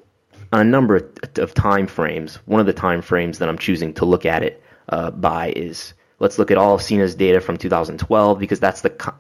on 0.52 0.62
a 0.62 0.64
number 0.64 0.96
of, 1.38 1.54
time 1.54 1.88
frames. 1.88 2.36
One 2.46 2.60
of 2.60 2.66
the 2.66 2.74
time 2.74 3.02
frames 3.02 3.40
that 3.40 3.50
I'm 3.50 3.58
choosing 3.58 3.94
to 3.96 4.06
look 4.06 4.26
at 4.26 4.44
it 4.44 4.64
uh, 4.90 5.12
by 5.12 5.52
is 5.56 5.94
let's 6.20 6.40
look 6.40 6.52
at 6.52 6.58
all 6.58 6.76
of 6.76 6.82
Cena's 6.82 7.16
data 7.16 7.42
from 7.42 7.58
2012 7.58 8.40
because 8.40 8.60
that's 8.60 8.82
the 8.82 9.14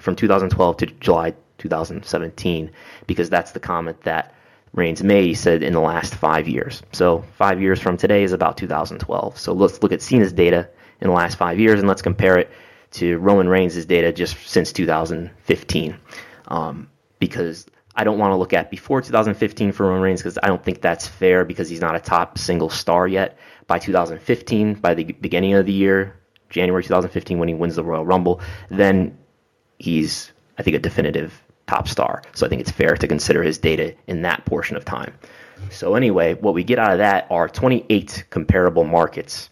from 0.00 0.16
2012 0.16 0.76
to 0.78 0.86
July 0.86 1.34
2017 1.58 2.70
because 3.06 3.30
that's 3.30 3.52
the 3.52 3.60
comment 3.60 4.02
that 4.02 4.34
Reigns 4.72 5.04
made. 5.04 5.24
He 5.24 5.34
said 5.34 5.62
in 5.62 5.72
the 5.72 5.80
last 5.80 6.16
five 6.16 6.48
years. 6.48 6.82
So 6.90 7.24
five 7.38 7.60
years 7.60 7.80
from 7.80 7.96
today 7.96 8.24
is 8.24 8.32
about 8.32 8.56
2012. 8.56 9.38
So 9.38 9.52
let's 9.52 9.80
look 9.82 9.92
at 9.92 10.02
Cena's 10.02 10.32
data 10.32 10.68
in 11.00 11.08
the 11.08 11.14
last 11.14 11.36
five 11.36 11.60
years 11.60 11.78
and 11.78 11.88
let's 11.88 12.02
compare 12.02 12.38
it 12.38 12.50
to 12.92 13.18
Roman 13.18 13.48
Reigns' 13.48 13.84
data 13.86 14.12
just 14.12 14.36
since 14.46 14.72
2015. 14.72 15.96
Um, 16.48 16.90
because 17.20 17.66
I 17.96 18.04
don't 18.04 18.18
want 18.18 18.32
to 18.32 18.36
look 18.36 18.52
at 18.52 18.70
before 18.70 19.00
2015 19.00 19.72
for 19.72 19.86
Roman 19.86 20.02
Reigns 20.02 20.20
because 20.20 20.38
I 20.42 20.48
don't 20.48 20.62
think 20.62 20.80
that's 20.80 21.06
fair 21.06 21.44
because 21.44 21.68
he's 21.68 21.80
not 21.80 21.94
a 21.94 22.00
top 22.00 22.38
single 22.38 22.70
star 22.70 23.06
yet. 23.06 23.38
By 23.66 23.78
2015, 23.78 24.74
by 24.74 24.94
the 24.94 25.04
beginning 25.04 25.54
of 25.54 25.64
the 25.64 25.72
year, 25.72 26.16
January 26.50 26.82
2015, 26.82 27.38
when 27.38 27.48
he 27.48 27.54
wins 27.54 27.76
the 27.76 27.84
Royal 27.84 28.04
Rumble, 28.04 28.40
then 28.68 29.16
he's, 29.78 30.32
I 30.58 30.62
think, 30.62 30.76
a 30.76 30.80
definitive 30.80 31.42
top 31.66 31.88
star. 31.88 32.22
So 32.34 32.46
I 32.46 32.48
think 32.48 32.60
it's 32.60 32.70
fair 32.70 32.96
to 32.96 33.08
consider 33.08 33.42
his 33.42 33.58
data 33.58 33.94
in 34.06 34.22
that 34.22 34.44
portion 34.44 34.76
of 34.76 34.84
time. 34.84 35.14
So 35.70 35.94
anyway, 35.94 36.34
what 36.34 36.54
we 36.54 36.64
get 36.64 36.78
out 36.78 36.92
of 36.92 36.98
that 36.98 37.26
are 37.30 37.48
28 37.48 38.24
comparable 38.30 38.84
markets, 38.84 39.50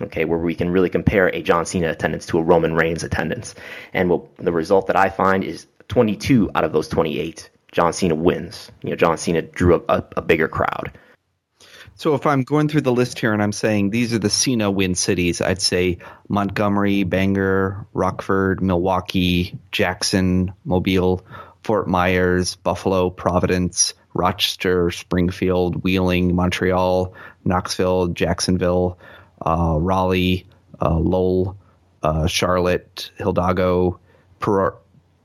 okay, 0.00 0.24
where 0.24 0.38
we 0.38 0.54
can 0.54 0.70
really 0.70 0.90
compare 0.90 1.28
a 1.28 1.42
John 1.42 1.66
Cena 1.66 1.90
attendance 1.90 2.26
to 2.26 2.38
a 2.38 2.42
Roman 2.42 2.74
Reigns 2.74 3.02
attendance. 3.02 3.54
And 3.92 4.08
what, 4.08 4.36
the 4.36 4.52
result 4.52 4.86
that 4.86 4.96
I 4.96 5.08
find 5.08 5.42
is 5.42 5.66
22 5.88 6.50
out 6.54 6.64
of 6.64 6.72
those 6.72 6.88
28, 6.88 7.50
John 7.72 7.92
Cena 7.92 8.14
wins. 8.14 8.70
You 8.82 8.90
know, 8.90 8.96
John 8.96 9.18
Cena 9.18 9.42
drew 9.42 9.76
a, 9.76 9.82
a, 9.88 10.04
a 10.18 10.22
bigger 10.22 10.48
crowd. 10.48 10.92
So 11.94 12.14
if 12.14 12.26
I'm 12.26 12.44
going 12.44 12.68
through 12.68 12.82
the 12.82 12.92
list 12.92 13.18
here 13.18 13.32
and 13.32 13.42
I'm 13.42 13.52
saying 13.52 13.90
these 13.90 14.14
are 14.14 14.20
the 14.20 14.30
Cena 14.30 14.70
win 14.70 14.94
cities, 14.94 15.40
I'd 15.40 15.60
say 15.60 15.98
Montgomery, 16.28 17.02
Bangor, 17.02 17.86
Rockford, 17.92 18.62
Milwaukee, 18.62 19.58
Jackson, 19.72 20.52
Mobile, 20.64 21.26
Fort 21.64 21.88
Myers, 21.88 22.54
Buffalo, 22.54 23.10
Providence, 23.10 23.94
Rochester, 24.14 24.92
Springfield, 24.92 25.82
Wheeling, 25.82 26.36
Montreal, 26.36 27.14
Knoxville, 27.44 28.08
Jacksonville, 28.08 28.98
uh, 29.44 29.76
Raleigh, 29.80 30.46
uh, 30.80 30.96
Lowell, 30.96 31.58
uh, 32.04 32.28
Charlotte, 32.28 33.10
Hidalgo, 33.18 33.98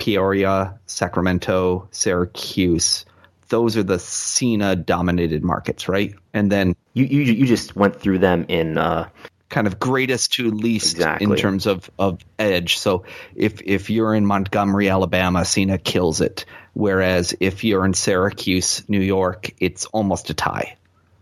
Peoria, 0.04 0.78
Sacramento, 0.86 1.88
Syracuse, 1.92 3.06
those 3.48 3.78
are 3.78 3.84
the 3.84 4.00
Cena 4.00 4.76
dominated 4.76 5.46
markets, 5.46 5.88
right? 5.88 6.14
And 6.34 6.52
then 6.52 6.76
you 6.94 7.06
you, 7.06 7.22
you 7.22 7.46
just 7.46 7.74
went 7.74 8.02
through 8.02 8.20
them 8.20 8.48
in 8.50 8.78
uh, 8.78 9.08
kind 9.48 9.66
of 9.66 9.80
greatest 9.80 10.34
to 10.34 10.52
least 10.52 10.96
exactly. 10.96 11.26
in 11.26 11.38
terms 11.38 11.68
of, 11.68 11.90
of 11.98 12.20
edge. 12.38 12.80
So 12.80 13.06
if 13.34 13.62
if 13.62 13.90
you're 13.90 14.14
in 14.14 14.26
Montgomery, 14.26 14.90
Alabama, 14.90 15.46
Cena 15.46 15.78
kills 15.78 16.20
it. 16.20 16.44
Whereas 16.74 17.34
if 17.40 17.64
you're 17.64 17.86
in 17.86 17.94
Syracuse, 17.94 18.84
New 18.90 19.00
York, 19.00 19.54
it's 19.62 19.86
almost 19.86 20.30
a 20.32 20.34
tie. 20.34 20.76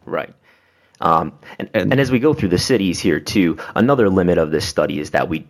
Right. 0.07 0.33
Um, 0.99 1.33
and, 1.59 1.69
and, 1.75 1.91
and 1.91 2.01
as 2.01 2.09
we 2.09 2.17
go 2.17 2.33
through 2.33 2.49
the 2.49 2.57
cities 2.57 2.99
here 2.99 3.19
too, 3.19 3.59
another 3.75 4.09
limit 4.09 4.39
of 4.39 4.49
this 4.49 4.65
study 4.65 4.99
is 4.99 5.11
that 5.11 5.29
we, 5.29 5.45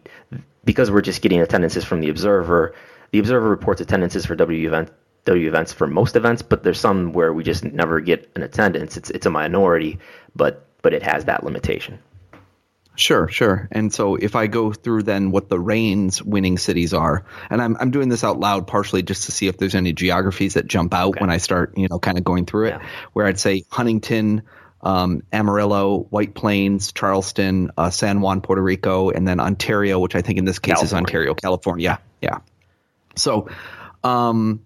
because 0.66 0.92
we're 0.92 1.02
just 1.02 1.22
getting 1.22 1.40
attendances 1.40 1.86
from 1.86 2.02
the 2.02 2.10
Observer, 2.10 2.76
the 3.12 3.20
Observer 3.20 3.50
reports 3.50 3.82
attendances 3.82 4.26
for 4.26 4.36
W 4.36 4.68
event 4.68 4.92
W 5.26 5.48
events 5.48 5.72
for 5.72 5.86
most 5.86 6.16
events, 6.16 6.42
but 6.42 6.64
there's 6.64 6.80
some 6.80 7.14
where 7.14 7.32
we 7.32 7.44
just 7.44 7.64
never 7.64 8.00
get 8.00 8.32
an 8.36 8.42
attendance. 8.44 8.98
It's 8.98 9.10
it's 9.10 9.26
a 9.26 9.30
minority, 9.30 10.00
but 10.36 10.66
but 10.82 10.94
it 10.94 11.04
has 11.04 11.26
that 11.26 11.44
limitation. 11.44 12.00
Sure, 12.96 13.28
sure. 13.30 13.70
And 13.72 13.94
so 13.94 14.16
if 14.16 14.36
I 14.36 14.48
go 14.48 14.74
through 14.74 15.04
then 15.04 15.32
what 15.32 15.48
the 15.48 15.60
Reigns 15.60 16.22
winning 16.22 16.58
cities 16.58 16.94
are, 16.94 17.24
and 17.50 17.62
I'm 17.62 17.78
I'm 17.80 17.92
doing 17.92 18.10
this 18.10 18.24
out 18.24 18.40
loud 18.40 18.68
partially 18.68 19.04
just 19.04 19.26
to 19.26 19.32
see 19.32 19.48
if 19.48 19.58
there's 19.58 19.76
any 19.76 19.94
geographies 19.94 20.56
that 20.56 20.68
jump 20.68 20.94
out 20.94 21.10
Okay. 21.10 21.22
when 21.22 21.30
I 21.30 21.38
start, 21.38 21.78
you 21.78 21.88
know, 21.88 22.00
kind 22.00 22.18
of 22.18 22.24
going 22.24 22.46
through 22.46 22.68
it. 22.68 22.80
Yeah. 22.82 22.88
Where 23.14 23.28
I'd 23.28 23.40
say 23.40 23.64
Huntington, 23.70 24.42
um, 24.82 25.22
Amarillo, 25.32 26.00
White 26.10 26.34
Plains, 26.34 26.92
Charleston, 26.92 27.72
uh, 27.78 27.92
San 27.92 28.22
Juan, 28.22 28.42
Puerto 28.42 28.62
Rico, 28.62 29.10
and 29.10 29.28
then 29.28 29.40
Ontario, 29.40 30.00
which 30.00 30.16
I 30.16 30.22
think 30.22 30.40
in 30.40 30.46
this 30.46 30.60
case 30.60 30.82
is 30.82 30.94
Ontario, 30.94 31.34
California. 31.34 32.00
Yeah. 32.22 32.40
So, 33.16 33.50
um, 34.04 34.66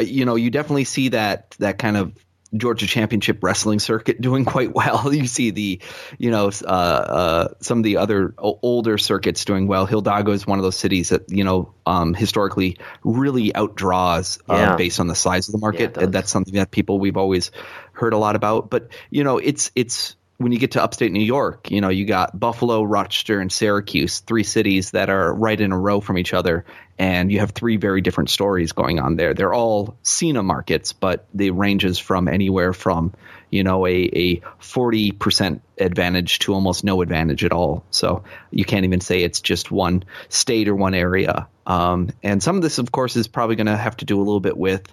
you 0.00 0.24
know, 0.24 0.36
you 0.36 0.50
definitely 0.50 0.84
see 0.84 1.10
that 1.10 1.56
that 1.58 1.78
kind 1.78 1.96
of 1.96 2.12
Georgia 2.56 2.86
Championship 2.86 3.42
Wrestling 3.42 3.78
circuit 3.78 4.20
doing 4.22 4.44
quite 4.44 4.72
well. 4.72 5.12
You 5.12 5.26
see 5.26 5.50
the, 5.50 5.80
you 6.16 6.30
know, 6.30 6.50
uh, 6.64 6.66
uh, 6.66 7.48
some 7.60 7.78
of 7.78 7.84
the 7.84 7.98
other 7.98 8.34
older 8.38 8.96
circuits 8.96 9.44
doing 9.44 9.66
well. 9.66 9.84
Hidalgo 9.86 10.32
is 10.32 10.46
one 10.46 10.58
of 10.58 10.62
those 10.62 10.76
cities 10.76 11.10
that 11.10 11.30
you 11.30 11.44
know 11.44 11.74
um, 11.84 12.14
historically 12.14 12.78
really 13.04 13.52
outdraws 13.52 14.40
uh, 14.48 14.54
Yeah. 14.54 14.76
based 14.76 14.98
on 15.00 15.08
the 15.08 15.14
size 15.14 15.48
of 15.48 15.52
the 15.52 15.58
market. 15.58 15.96
and 16.04 16.12
that's 16.12 16.30
something 16.30 16.54
that 16.54 16.70
people 16.70 16.98
we've 16.98 17.16
always 17.18 17.50
heard 17.92 18.12
a 18.12 18.18
lot 18.18 18.34
about. 18.36 18.70
But 18.70 18.88
you 19.10 19.24
know, 19.24 19.38
it's 19.38 19.70
it's 19.74 20.16
when 20.38 20.52
you 20.52 20.58
get 20.60 20.70
to 20.72 20.82
upstate 20.82 21.10
New 21.10 21.24
York, 21.24 21.70
you 21.70 21.80
know, 21.80 21.88
you 21.88 22.06
got 22.06 22.38
Buffalo, 22.38 22.84
Rochester, 22.84 23.40
and 23.40 23.50
Syracuse, 23.50 24.20
three 24.20 24.44
cities 24.44 24.92
that 24.92 25.10
are 25.10 25.34
right 25.34 25.60
in 25.60 25.72
a 25.72 25.78
row 25.78 26.00
from 26.00 26.16
each 26.16 26.32
other, 26.32 26.64
and 26.98 27.30
you 27.30 27.40
have 27.40 27.52
three 27.52 27.76
very 27.76 28.00
different 28.00 28.30
stories 28.30 28.72
going 28.72 28.98
on 28.98 29.16
there. 29.16 29.34
They're 29.34 29.54
all 29.54 29.96
Cena 30.02 30.42
markets, 30.42 30.92
but 30.92 31.26
they 31.32 31.50
ranges 31.50 31.98
from 31.98 32.28
anywhere 32.28 32.72
from 32.72 33.14
you 33.50 33.62
know 33.62 33.86
a 33.86 33.92
a 33.92 34.42
forty 34.58 35.12
percent 35.12 35.62
advantage 35.78 36.40
to 36.40 36.54
almost 36.54 36.84
no 36.84 37.02
advantage 37.02 37.44
at 37.44 37.52
all. 37.52 37.84
So 37.90 38.24
you 38.50 38.64
can't 38.64 38.84
even 38.84 39.00
say 39.00 39.22
it's 39.22 39.40
just 39.40 39.70
one 39.70 40.04
state 40.28 40.68
or 40.68 40.74
one 40.74 40.94
area. 40.94 41.48
Um, 41.66 42.10
and 42.22 42.42
some 42.42 42.56
of 42.56 42.62
this, 42.62 42.78
of 42.78 42.90
course, 42.90 43.16
is 43.16 43.28
probably 43.28 43.56
going 43.56 43.66
to 43.66 43.76
have 43.76 43.96
to 43.98 44.04
do 44.04 44.16
a 44.16 44.24
little 44.24 44.40
bit 44.40 44.56
with 44.56 44.92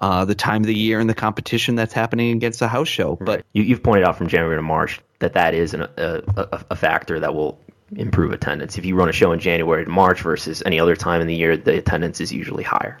uh, 0.00 0.24
the 0.24 0.34
time 0.34 0.62
of 0.62 0.66
the 0.66 0.74
year 0.74 1.00
and 1.00 1.10
the 1.10 1.14
competition 1.14 1.74
that's 1.74 1.92
happening 1.92 2.36
against 2.36 2.60
the 2.60 2.68
house 2.68 2.88
show. 2.88 3.16
But 3.20 3.44
You, 3.52 3.62
you've 3.62 3.82
pointed 3.82 4.04
out 4.04 4.16
from 4.18 4.28
January 4.28 4.56
to 4.56 4.62
March 4.62 5.00
that 5.18 5.34
that 5.34 5.54
is 5.54 5.74
an, 5.74 5.82
a, 5.82 6.22
a, 6.36 6.64
a 6.70 6.76
factor 6.76 7.20
that 7.20 7.34
will 7.34 7.58
improve 7.96 8.32
attendance. 8.32 8.78
If 8.78 8.84
you 8.84 8.94
run 8.96 9.08
a 9.08 9.12
show 9.12 9.32
in 9.32 9.40
January 9.40 9.84
to 9.84 9.90
March 9.90 10.20
versus 10.22 10.62
any 10.64 10.80
other 10.80 10.96
time 10.96 11.20
in 11.20 11.26
the 11.26 11.34
year, 11.36 11.56
the 11.56 11.78
attendance 11.78 12.20
is 12.20 12.32
usually 12.32 12.64
higher. 12.64 12.98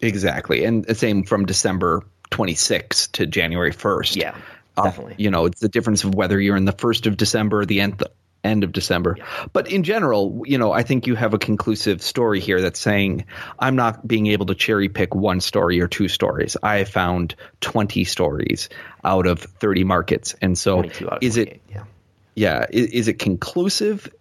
exactly, 0.00 0.64
and 0.64 0.84
the 0.84 0.94
same 0.94 1.24
from 1.24 1.46
December 1.46 2.02
26th 2.30 3.12
to 3.12 3.26
January 3.26 3.72
1st. 3.72 4.16
Yeah, 4.16 4.34
Uh, 4.76 4.84
definitely. 4.84 5.14
you 5.18 5.30
know, 5.30 5.46
it's 5.46 5.60
the 5.60 5.68
difference 5.68 6.04
of 6.04 6.14
whether 6.14 6.40
you're 6.40 6.56
in 6.56 6.64
the 6.64 6.72
first 6.72 7.06
of 7.06 7.16
December 7.16 7.60
or 7.60 7.66
the 7.66 7.80
end 7.80 8.02
end 8.42 8.64
of 8.64 8.72
December. 8.72 9.18
But 9.52 9.70
in 9.70 9.82
general, 9.82 10.44
you 10.46 10.56
know, 10.56 10.72
I 10.72 10.82
think 10.82 11.06
you 11.06 11.14
have 11.14 11.34
a 11.34 11.38
conclusive 11.38 12.00
story 12.00 12.40
here 12.40 12.62
that's 12.62 12.80
saying 12.80 13.26
I'm 13.58 13.76
not 13.76 14.06
being 14.08 14.28
able 14.28 14.46
to 14.46 14.54
cherry 14.54 14.88
pick 14.88 15.14
one 15.14 15.40
story 15.40 15.82
or 15.82 15.88
two 15.88 16.08
stories. 16.08 16.56
I 16.62 16.84
found 16.84 17.34
20 17.60 18.04
stories 18.04 18.70
out 19.04 19.26
of 19.26 19.40
30 19.40 19.84
markets. 19.84 20.34
And 20.40 20.56
so 20.56 20.76
22 20.76 21.06
out 21.10 21.16
of 21.18 21.22
is 21.22 21.36
it 21.36 21.60
yeah. 21.68 21.84
Yeah, 22.34 22.66
is, 22.70 22.86
is 22.88 23.08
it 23.08 23.18
conclusive? 23.18 24.12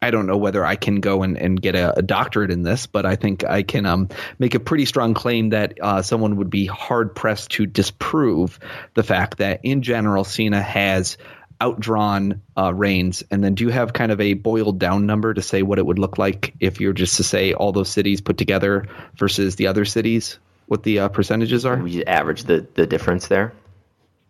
I 0.00 0.10
don't 0.10 0.26
know 0.26 0.36
whether 0.36 0.64
I 0.64 0.76
can 0.76 1.00
go 1.00 1.22
and, 1.22 1.38
and 1.38 1.60
get 1.60 1.74
a, 1.74 1.98
a 1.98 2.02
doctorate 2.02 2.50
in 2.50 2.62
this, 2.62 2.86
but 2.86 3.06
I 3.06 3.16
think 3.16 3.44
I 3.44 3.62
can 3.62 3.86
um, 3.86 4.08
make 4.38 4.54
a 4.54 4.60
pretty 4.60 4.84
strong 4.84 5.14
claim 5.14 5.50
that 5.50 5.78
uh, 5.80 6.02
someone 6.02 6.36
would 6.36 6.50
be 6.50 6.66
hard 6.66 7.14
pressed 7.14 7.52
to 7.52 7.66
disprove 7.66 8.58
the 8.94 9.02
fact 9.02 9.38
that, 9.38 9.60
in 9.62 9.82
general, 9.82 10.24
Cena 10.24 10.62
has 10.62 11.16
outdrawn 11.60 12.42
uh, 12.56 12.72
Reigns. 12.74 13.24
And 13.30 13.42
then, 13.42 13.54
do 13.54 13.64
you 13.64 13.70
have 13.70 13.92
kind 13.94 14.12
of 14.12 14.20
a 14.20 14.34
boiled 14.34 14.78
down 14.78 15.06
number 15.06 15.32
to 15.32 15.42
say 15.42 15.62
what 15.62 15.78
it 15.78 15.86
would 15.86 15.98
look 15.98 16.18
like 16.18 16.54
if 16.60 16.80
you're 16.80 16.92
just 16.92 17.16
to 17.16 17.24
say 17.24 17.54
all 17.54 17.72
those 17.72 17.88
cities 17.88 18.20
put 18.20 18.36
together 18.36 18.86
versus 19.16 19.56
the 19.56 19.68
other 19.68 19.86
cities? 19.86 20.38
What 20.66 20.82
the 20.82 21.00
uh, 21.00 21.08
percentages 21.08 21.64
are? 21.64 21.76
We 21.76 22.04
average 22.04 22.44
the, 22.44 22.66
the 22.74 22.86
difference 22.86 23.28
there. 23.28 23.54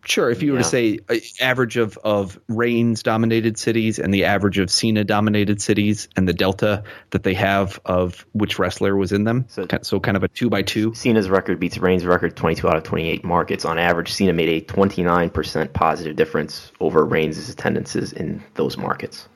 Sure. 0.07 0.29
If 0.29 0.41
you 0.41 0.53
were 0.53 0.59
to 0.59 0.63
say 0.63 0.99
uh, 1.09 1.15
average 1.41 1.75
of 1.75 1.97
of 2.03 2.39
Reigns 2.47 3.03
dominated 3.03 3.57
cities 3.57 3.99
and 3.99 4.13
the 4.13 4.23
average 4.25 4.57
of 4.57 4.71
Cena 4.71 5.03
dominated 5.03 5.61
cities 5.61 6.07
and 6.15 6.25
the 6.27 6.33
delta 6.33 6.83
that 7.09 7.23
they 7.23 7.33
have 7.33 7.79
of 7.85 8.25
which 8.31 8.57
wrestler 8.57 8.95
was 8.95 9.11
in 9.11 9.25
them, 9.25 9.45
so, 9.49 9.67
So- 9.81 9.99
kind 9.99 10.15
of 10.15 10.23
a 10.23 10.29
two 10.29 10.49
by 10.49 10.61
two. 10.61 10.93
Cena's 10.93 11.29
record 11.29 11.59
beats 11.59 11.77
Reigns' 11.77 12.05
record 12.05 12.37
22 12.37 12.69
out 12.69 12.77
of 12.77 12.83
28 12.83 13.25
markets. 13.25 13.65
On 13.65 13.77
average, 13.77 14.13
Cena 14.13 14.31
made 14.31 14.49
a 14.49 14.61
29% 14.65 15.73
positive 15.73 16.15
difference 16.15 16.71
over 16.79 17.03
Reigns' 17.03 17.49
attendances 17.49 18.13
in 18.13 18.41
those 18.55 18.77
markets. 18.77 19.27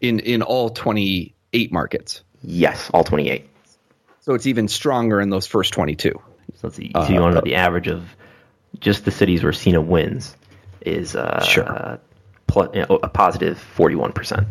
in 0.00 0.20
in 0.20 0.40
all 0.42 0.70
twenty 0.70 1.34
eight 1.52 1.72
markets. 1.72 2.22
Yes, 2.42 2.90
all 2.92 3.04
28. 3.04 3.48
So 4.20 4.32
it's 4.34 4.46
even 4.46 4.68
stronger 4.68 5.20
in 5.20 5.28
those 5.30 5.46
first 5.46 5.72
twenty 5.74 5.94
two. 5.94 6.20
So 6.56 6.70
so 6.70 6.80
you 6.82 6.90
want 6.94 7.08
to 7.08 7.30
know 7.34 7.40
the 7.42 7.56
average 7.56 7.88
of 7.88 8.02
just 8.80 9.04
the 9.04 9.10
cities 9.10 9.42
where 9.42 9.52
Cena 9.52 9.80
wins 9.80 10.36
is 10.80 11.16
uh, 11.16 11.42
Sure. 11.42 11.98
pl- 12.46 12.70
you 12.74 12.80
know, 12.88 12.98
a 13.02 13.08
positive 13.08 13.62
41%. 13.76 14.46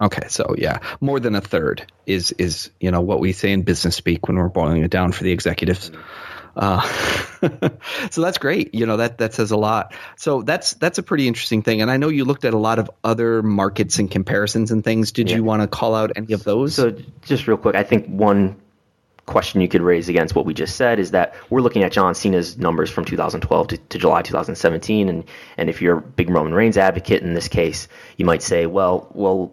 Okay, 0.00 0.26
so 0.28 0.54
yeah, 0.58 0.80
more 1.00 1.20
than 1.20 1.36
a 1.36 1.40
third 1.40 1.86
is 2.06 2.32
is 2.32 2.70
you 2.80 2.90
know 2.90 3.00
what 3.02 3.20
we 3.20 3.30
say 3.32 3.52
in 3.52 3.62
business 3.62 3.94
speak 3.94 4.26
when 4.26 4.36
we're 4.36 4.48
boiling 4.48 4.82
it 4.82 4.90
down 4.90 5.12
for 5.12 5.22
the 5.22 5.30
executives. 5.30 5.92
Uh, 6.56 6.80
so 8.10 8.20
that's 8.20 8.38
great. 8.38 8.74
You 8.74 8.86
know 8.86 8.96
that 8.96 9.18
that 9.18 9.32
says 9.32 9.52
a 9.52 9.56
lot. 9.56 9.94
So 10.16 10.42
that's 10.42 10.72
that's 10.74 10.98
a 10.98 11.04
pretty 11.04 11.28
interesting 11.28 11.62
thing. 11.62 11.82
And 11.82 11.90
I 11.90 11.98
know 11.98 12.08
you 12.08 12.24
looked 12.24 12.44
at 12.44 12.52
a 12.52 12.58
lot 12.58 12.80
of 12.80 12.90
other 13.04 13.44
markets 13.44 14.00
and 14.00 14.10
comparisons 14.10 14.72
and 14.72 14.82
things. 14.82 15.12
Did 15.12 15.30
you 15.30 15.44
want 15.44 15.62
to 15.62 15.68
call 15.68 15.94
out 15.94 16.10
any 16.16 16.32
of 16.32 16.42
those? 16.42 16.74
So 16.74 16.96
just 17.24 17.46
real 17.46 17.56
quick, 17.56 17.76
I 17.76 17.84
think 17.84 18.08
one 18.08 18.56
question 19.26 19.60
you 19.60 19.68
could 19.68 19.82
raise 19.82 20.08
against 20.08 20.34
what 20.34 20.44
we 20.44 20.54
just 20.54 20.76
said 20.76 20.98
is 20.98 21.12
that 21.12 21.34
we're 21.48 21.60
looking 21.60 21.84
at 21.84 21.92
John 21.92 22.14
Cena's 22.14 22.58
numbers 22.58 22.90
from 22.90 23.04
2012 23.04 23.68
to, 23.68 23.76
to 23.78 23.98
July 23.98 24.22
2017, 24.22 25.08
and 25.08 25.24
and 25.56 25.70
if 25.70 25.80
you're 25.80 25.98
a 25.98 26.02
big 26.02 26.30
Roman 26.30 26.54
Reigns 26.54 26.76
advocate 26.76 27.22
in 27.22 27.34
this 27.34 27.48
case, 27.48 27.88
you 28.16 28.24
might 28.24 28.42
say, 28.42 28.66
well, 28.66 29.08
well, 29.14 29.52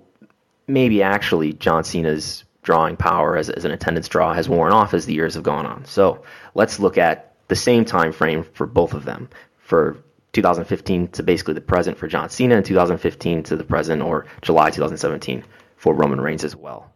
maybe 0.67 1.03
actually 1.03 1.53
John 1.53 1.83
Cena's 1.83 2.43
drawing 2.63 2.97
power 2.97 3.37
as, 3.37 3.49
as 3.49 3.65
an 3.65 3.71
attendance 3.71 4.07
draw 4.07 4.33
has 4.33 4.49
worn 4.49 4.71
off 4.71 4.93
as 4.93 5.05
the 5.05 5.13
years 5.13 5.33
have 5.35 5.43
gone 5.43 5.65
on. 5.65 5.85
So 5.85 6.23
let's 6.55 6.79
look 6.79 6.97
at 6.97 7.33
the 7.47 7.55
same 7.55 7.85
time 7.85 8.11
frame 8.11 8.43
for 8.43 8.67
both 8.67 8.93
of 8.93 9.05
them 9.05 9.29
for 9.57 9.97
2015 10.33 11.07
to 11.09 11.23
basically 11.23 11.55
the 11.55 11.61
present 11.61 11.97
for 11.97 12.07
John 12.07 12.29
Cena 12.29 12.57
and 12.57 12.65
2015 12.65 13.43
to 13.43 13.55
the 13.55 13.63
present 13.63 14.01
or 14.01 14.25
July 14.41 14.69
2017 14.69 15.43
for 15.77 15.93
Roman 15.93 16.21
Reigns 16.21 16.43
as 16.43 16.55
well. 16.55 16.88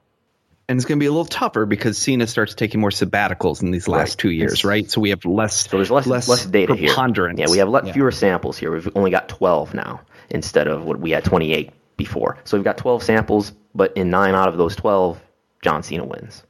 And 0.69 0.77
it's 0.77 0.85
going 0.85 0.97
to 0.97 1.03
be 1.03 1.07
a 1.07 1.11
little 1.11 1.25
tougher 1.25 1.65
because 1.65 1.97
Cena 1.97 2.25
starts 2.27 2.55
taking 2.55 2.79
more 2.79 2.89
sabbaticals 2.89 3.61
in 3.61 3.71
these 3.71 3.87
last 3.87 4.11
Right. 4.11 4.17
two 4.17 4.29
years, 4.31 4.63
right? 4.63 4.89
So 4.89 5.01
we 5.01 5.09
have 5.09 5.25
less. 5.25 5.67
So 5.69 5.77
there's 5.77 5.91
less 5.91 6.07
less, 6.07 6.45
data 6.45 6.75
here. 6.75 6.93
Yeah, 7.37 7.45
we 7.49 7.57
have 7.57 7.69
le- 7.69 7.85
Yeah. 7.85 7.93
fewer 7.93 8.11
samples 8.11 8.57
here. 8.57 8.71
We've 8.71 8.89
only 8.95 9.11
got 9.11 9.27
12 9.29 9.73
now 9.73 10.01
instead 10.29 10.67
of 10.67 10.85
what 10.85 10.99
we 10.99 11.11
had 11.11 11.23
28 11.23 11.71
before. 11.97 12.37
So 12.45 12.57
we've 12.57 12.63
got 12.63 12.77
12 12.77 13.03
samples, 13.03 13.51
but 13.75 13.93
in 13.97 14.09
nine 14.09 14.35
out 14.35 14.47
of 14.47 14.57
those 14.57 14.75
12, 14.75 15.19
John 15.61 15.83
Cena 15.83 16.05
wins. 16.05 16.43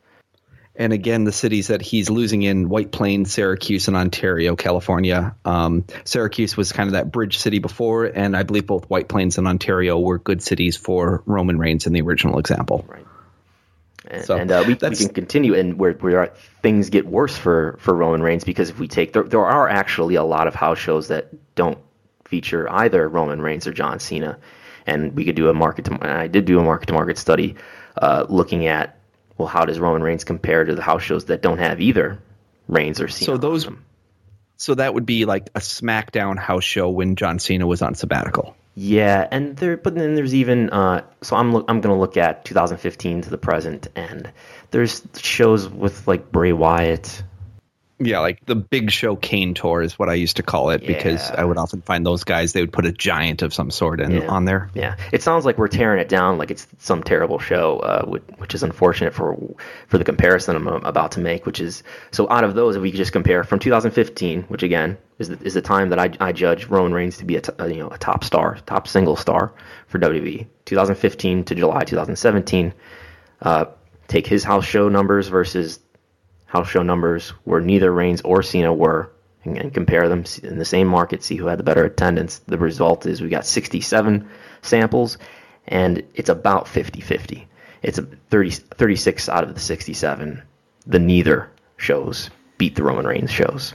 And 0.75 0.91
again, 0.91 1.23
the 1.23 1.31
cities 1.31 1.67
that 1.67 1.83
he's 1.83 2.09
losing 2.09 2.41
in 2.41 2.67
White 2.67 2.91
Plains, 2.91 3.31
Syracuse, 3.31 3.87
and 3.87 3.95
Ontario, 3.95 4.55
California. 4.55 5.35
Um, 5.45 5.85
Syracuse 6.03 6.57
was 6.57 6.71
kind 6.71 6.87
of 6.87 6.93
that 6.93 7.11
bridge 7.11 7.37
city 7.37 7.59
before, 7.59 8.05
and 8.05 8.35
I 8.35 8.41
believe 8.41 8.65
both 8.65 8.89
White 8.89 9.07
Plains 9.07 9.37
and 9.37 9.47
Ontario 9.47 9.99
were 9.99 10.17
good 10.17 10.41
cities 10.41 10.75
for 10.75 11.21
Roman 11.27 11.59
Reigns 11.59 11.85
in 11.85 11.93
the 11.93 12.01
original 12.01 12.39
example. 12.39 12.85
Right. 12.87 13.05
And, 14.07 14.25
So, 14.25 14.37
and 14.37 14.51
uh, 14.51 14.63
we, 14.67 14.73
we 14.73 14.95
can 14.95 15.09
continue, 15.09 15.55
and 15.55 15.79
where, 15.79 15.93
where 15.93 16.33
things 16.61 16.89
get 16.89 17.05
worse 17.05 17.35
for, 17.35 17.77
for 17.79 17.95
Roman 17.95 18.21
Reigns 18.21 18.43
because 18.43 18.69
if 18.69 18.79
we 18.79 18.87
take 18.87 19.13
there, 19.13 19.23
there 19.23 19.45
are 19.45 19.69
actually 19.69 20.15
a 20.15 20.23
lot 20.23 20.47
of 20.47 20.55
house 20.55 20.77
shows 20.77 21.07
that 21.07 21.29
don't 21.55 21.77
feature 22.25 22.69
either 22.69 23.07
Roman 23.07 23.41
Reigns 23.41 23.67
or 23.67 23.73
John 23.73 23.99
Cena, 23.99 24.37
and 24.85 25.15
we 25.15 25.23
could 25.23 25.35
do 25.35 25.49
a 25.49 25.53
market. 25.53 25.85
To, 25.85 25.97
I 26.01 26.27
did 26.27 26.45
do 26.45 26.59
a 26.59 26.63
market 26.63 26.87
to 26.87 26.93
market 26.93 27.17
study 27.17 27.55
uh, 27.97 28.25
looking 28.27 28.67
at 28.67 28.97
well, 29.37 29.47
how 29.47 29.65
does 29.65 29.79
Roman 29.79 30.03
Reigns 30.03 30.23
compare 30.23 30.63
to 30.63 30.75
the 30.75 30.81
house 30.81 31.03
shows 31.03 31.25
that 31.25 31.41
don't 31.41 31.57
have 31.57 31.81
either 31.81 32.19
Reigns 32.67 33.01
or 33.01 33.07
Cena? 33.07 33.25
So 33.25 33.37
those, 33.37 33.67
so 34.57 34.75
that 34.75 34.93
would 34.93 35.05
be 35.05 35.25
like 35.25 35.49
a 35.55 35.59
SmackDown 35.59 36.37
house 36.37 36.63
show 36.63 36.89
when 36.89 37.15
John 37.15 37.39
Cena 37.39 37.65
was 37.65 37.81
on 37.81 37.95
sabbatical. 37.95 38.55
Yeah, 38.75 39.27
and 39.31 39.55
there, 39.57 39.77
but 39.77 39.93
then 39.93 40.15
there's 40.15 40.33
even 40.33 40.71
uh, 40.71 41.03
so 41.21 41.35
I'm 41.35 41.55
I'm 41.67 41.79
gonna 41.79 41.99
look 41.99 42.17
at 42.17 42.43
2015 42.45 43.21
to 43.21 43.29
the 43.29 43.37
present, 43.37 43.87
and 43.95 44.31
there's 44.71 45.03
shows 45.15 45.69
with 45.69 46.07
like 46.07 46.31
Bray 46.31 46.53
Wyatt. 46.53 47.23
Yeah, 48.05 48.19
like 48.19 48.45
the 48.45 48.55
Big 48.55 48.91
Show 48.91 49.15
Kane 49.15 49.53
tour 49.53 49.81
is 49.81 49.97
what 49.97 50.09
I 50.09 50.13
used 50.15 50.37
to 50.37 50.43
call 50.43 50.69
it 50.71 50.85
because 50.85 51.29
I 51.31 51.43
would 51.43 51.57
often 51.57 51.81
find 51.81 52.05
those 52.05 52.23
guys. 52.23 52.53
They 52.53 52.61
would 52.61 52.73
put 52.73 52.85
a 52.85 52.91
giant 52.91 53.41
of 53.41 53.53
some 53.53 53.71
sort 53.71 53.99
in 54.01 54.11
Yeah. 54.11 54.27
on 54.27 54.45
there. 54.45 54.69
Yeah, 54.73 54.95
it 55.11 55.21
sounds 55.23 55.45
like 55.45 55.57
we're 55.57 55.67
tearing 55.67 55.99
it 55.99 56.09
down 56.09 56.37
like 56.37 56.51
it's 56.51 56.67
some 56.79 57.03
terrible 57.03 57.39
show, 57.39 57.79
uh, 57.79 58.05
which, 58.05 58.23
which 58.37 58.55
is 58.55 58.63
unfortunate 58.63 59.13
for 59.13 59.37
for 59.87 59.97
the 59.97 60.03
comparison 60.03 60.55
I'm 60.55 60.67
about 60.67 61.11
to 61.13 61.19
make. 61.19 61.45
Which 61.45 61.59
is 61.59 61.83
so 62.11 62.29
out 62.29 62.43
of 62.43 62.55
those, 62.55 62.75
if 62.75 62.81
we 62.81 62.91
could 62.91 62.97
just 62.97 63.11
compare 63.13 63.43
from 63.43 63.59
2015, 63.59 64.43
which 64.43 64.63
again 64.63 64.97
is 65.19 65.29
the, 65.29 65.37
is 65.43 65.53
the 65.53 65.61
time 65.61 65.89
that 65.89 65.99
I, 65.99 66.11
I 66.19 66.31
judge 66.31 66.67
Roman 66.67 66.93
Reigns 66.93 67.17
to 67.17 67.25
be 67.25 67.35
a 67.35 67.41
t- 67.41 67.51
uh, 67.59 67.65
you 67.65 67.77
know 67.77 67.89
a 67.89 67.97
top 67.97 68.23
star, 68.23 68.57
top 68.65 68.87
single 68.87 69.15
star 69.15 69.53
for 69.87 69.99
WWE. 69.99 70.47
2015 70.65 71.43
to 71.43 71.55
July 71.55 71.83
2017, 71.83 72.73
uh, 73.41 73.65
take 74.07 74.25
his 74.27 74.43
house 74.43 74.65
show 74.65 74.89
numbers 74.89 75.27
versus 75.27 75.79
house 76.53 76.69
show 76.69 76.83
numbers 76.83 77.29
where 77.45 77.59
neither 77.59 77.91
Reigns 77.91 78.21
or 78.21 78.43
Cena 78.43 78.71
were 78.71 79.11
and, 79.43 79.57
and 79.57 79.73
compare 79.73 80.07
them 80.07 80.23
in 80.43 80.59
the 80.59 80.65
same 80.65 80.87
market, 80.87 81.23
see 81.23 81.35
who 81.35 81.47
had 81.47 81.57
the 81.57 81.63
better 81.63 81.83
attendance. 81.83 82.39
The 82.47 82.59
result 82.59 83.07
is 83.07 83.21
we 83.21 83.29
got 83.29 83.45
67 83.45 84.29
samples, 84.61 85.17
and 85.67 86.03
it's 86.13 86.29
about 86.29 86.67
50 86.67 87.01
50. 87.01 87.47
It's 87.81 87.97
a 87.97 88.03
30, 88.03 88.51
36 88.51 89.29
out 89.29 89.43
of 89.43 89.55
the 89.55 89.59
67. 89.59 90.43
The 90.85 90.99
neither 90.99 91.49
shows 91.77 92.29
beat 92.63 92.75
the 92.75 92.83
Roman 92.83 93.05
Reigns 93.05 93.29
shows. 93.29 93.73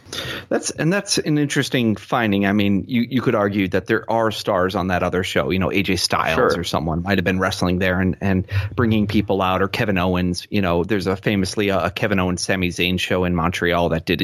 That's 0.49 0.71
and 0.71 0.91
that's 0.91 1.19
an 1.19 1.37
interesting 1.37 1.95
finding. 1.97 2.47
I 2.47 2.53
mean, 2.53 2.85
you, 2.89 3.03
you 3.03 3.21
could 3.21 3.35
argue 3.35 3.69
that 3.69 3.85
there 3.87 4.11
are 4.11 4.31
stars 4.31 4.75
on 4.75 4.87
that 4.89 5.03
other 5.03 5.23
show. 5.25 5.51
You 5.51 5.59
know, 5.59 5.69
AJ 5.69 5.99
Styles 5.99 6.37
Sure. 6.37 6.61
or 6.61 6.65
someone 6.65 7.03
might 7.03 7.19
have 7.19 7.25
been 7.25 7.39
wrestling 7.39 7.79
there 7.81 8.01
and, 8.01 8.17
and 8.23 8.47
bringing 8.75 9.07
people 9.07 9.43
out, 9.43 9.61
or 9.61 9.69
Kevin 9.69 9.99
Owens. 9.99 10.47
You 10.49 10.63
know, 10.63 10.85
there's 10.85 11.07
a 11.07 11.17
famously 11.17 11.69
a, 11.69 11.85
a 11.87 11.91
Kevin 11.91 12.19
Owens 12.19 12.41
Sami 12.41 12.69
Zayn 12.71 12.99
show 12.99 13.25
in 13.25 13.35
Montreal 13.35 13.91
that 13.91 14.07
did 14.07 14.23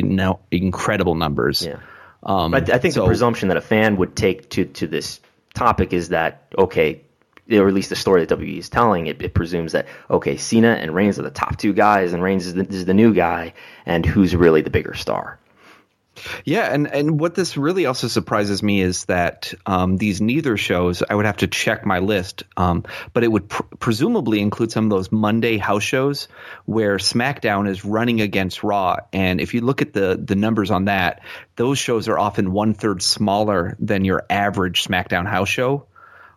incredible 0.50 1.14
numbers. 1.14 1.66
Yeah. 1.66 1.80
Um, 2.22 2.52
But 2.52 2.70
I 2.70 2.78
think 2.78 2.94
so- 2.94 3.00
the 3.02 3.06
presumption 3.08 3.48
that 3.48 3.58
a 3.58 3.60
fan 3.60 3.96
would 3.98 4.16
take 4.16 4.48
to, 4.50 4.64
to 4.64 4.86
this 4.86 5.20
topic 5.52 5.92
is 5.92 6.08
that, 6.08 6.46
okay, 6.56 7.02
or 7.50 7.68
at 7.68 7.74
least 7.74 7.90
the 7.90 7.96
story 7.96 8.24
that 8.24 8.38
WWE 8.38 8.58
is 8.58 8.68
telling, 8.68 9.06
it, 9.06 9.20
it 9.20 9.34
presumes 9.34 9.72
that, 9.72 9.86
okay, 10.10 10.36
Cena 10.36 10.72
and 10.72 10.94
Reigns 10.94 11.18
are 11.18 11.22
the 11.22 11.30
top 11.30 11.58
two 11.58 11.72
guys, 11.72 12.12
and 12.12 12.22
Reigns 12.22 12.46
is 12.46 12.54
the, 12.54 12.66
is 12.66 12.84
the 12.84 12.94
new 12.94 13.12
guy, 13.14 13.54
and 13.84 14.04
who's 14.04 14.34
really 14.34 14.62
the 14.62 14.70
bigger 14.70 14.94
star. 14.94 15.38
Yeah, 16.44 16.72
and 16.72 16.86
and 16.86 17.18
what 17.18 17.34
this 17.34 17.56
really 17.56 17.86
also 17.86 18.08
surprises 18.08 18.62
me 18.62 18.80
is 18.80 19.04
that 19.06 19.52
um, 19.66 19.96
these 19.96 20.20
neither 20.20 20.56
shows. 20.56 21.02
I 21.08 21.14
would 21.14 21.26
have 21.26 21.38
to 21.38 21.46
check 21.46 21.84
my 21.84 21.98
list, 21.98 22.44
um, 22.56 22.84
but 23.12 23.24
it 23.24 23.28
would 23.32 23.48
pr- 23.48 23.62
presumably 23.78 24.40
include 24.40 24.70
some 24.70 24.84
of 24.84 24.90
those 24.90 25.10
Monday 25.10 25.58
house 25.58 25.82
shows 25.82 26.28
where 26.66 26.98
SmackDown 26.98 27.68
is 27.68 27.84
running 27.84 28.20
against 28.20 28.62
Raw. 28.62 28.98
And 29.12 29.40
if 29.40 29.54
you 29.54 29.60
look 29.60 29.82
at 29.82 29.92
the 29.92 30.20
the 30.22 30.36
numbers 30.36 30.70
on 30.70 30.84
that, 30.84 31.20
those 31.56 31.78
shows 31.78 32.08
are 32.08 32.18
often 32.18 32.52
one 32.52 32.74
third 32.74 33.02
smaller 33.02 33.76
than 33.80 34.04
your 34.04 34.24
average 34.30 34.84
SmackDown 34.84 35.26
house 35.26 35.48
show. 35.48 35.86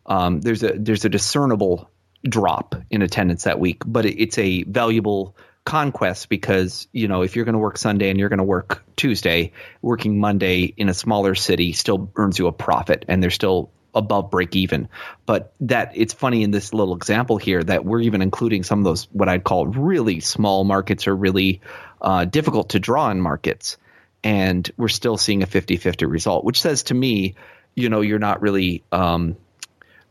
Um, 0.07 0.41
there's 0.41 0.63
a 0.63 0.73
there's 0.73 1.05
a 1.05 1.09
discernible 1.09 1.89
drop 2.23 2.75
in 2.89 3.01
attendance 3.01 3.43
that 3.43 3.59
week, 3.59 3.83
but 3.85 4.05
it, 4.05 4.21
it's 4.21 4.37
a 4.37 4.63
valuable 4.63 5.35
conquest 5.65 6.29
because 6.29 6.87
you 6.93 7.09
know 7.09 7.23
if 7.23 7.35
you're 7.35 7.43
going 7.43 7.53
to 7.53 7.59
work 7.59 7.77
Sunday 7.77 8.09
and 8.09 8.17
you're 8.17 8.29
going 8.29 8.37
to 8.37 8.43
work 8.43 8.83
Tuesday, 8.95 9.51
working 9.81 10.19
Monday 10.19 10.73
in 10.77 10.89
a 10.89 10.93
smaller 10.93 11.35
city 11.35 11.73
still 11.73 12.11
earns 12.15 12.39
you 12.39 12.47
a 12.47 12.51
profit, 12.51 13.05
and 13.07 13.21
they're 13.21 13.29
still 13.29 13.69
above 13.93 14.31
break 14.31 14.55
even. 14.55 14.87
But 15.25 15.53
that 15.61 15.91
it's 15.95 16.13
funny 16.13 16.43
in 16.43 16.51
this 16.51 16.73
little 16.73 16.95
example 16.95 17.37
here 17.37 17.63
that 17.63 17.83
we're 17.83 18.01
even 18.01 18.21
including 18.21 18.63
some 18.63 18.79
of 18.79 18.85
those 18.85 19.05
what 19.11 19.27
I'd 19.27 19.43
call 19.43 19.67
really 19.67 20.21
small 20.21 20.63
markets 20.63 21.07
or 21.07 21.15
really 21.15 21.61
uh, 22.01 22.25
difficult 22.25 22.69
to 22.69 22.79
draw 22.79 23.09
in 23.09 23.19
markets, 23.19 23.77
and 24.23 24.69
we're 24.77 24.87
still 24.87 25.17
seeing 25.17 25.43
a 25.43 25.47
50-50 25.47 26.09
result, 26.09 26.45
which 26.45 26.61
says 26.61 26.83
to 26.83 26.93
me, 26.93 27.35
you 27.75 27.89
know, 27.89 28.01
you're 28.01 28.19
not 28.19 28.41
really 28.41 28.83
um, 28.91 29.35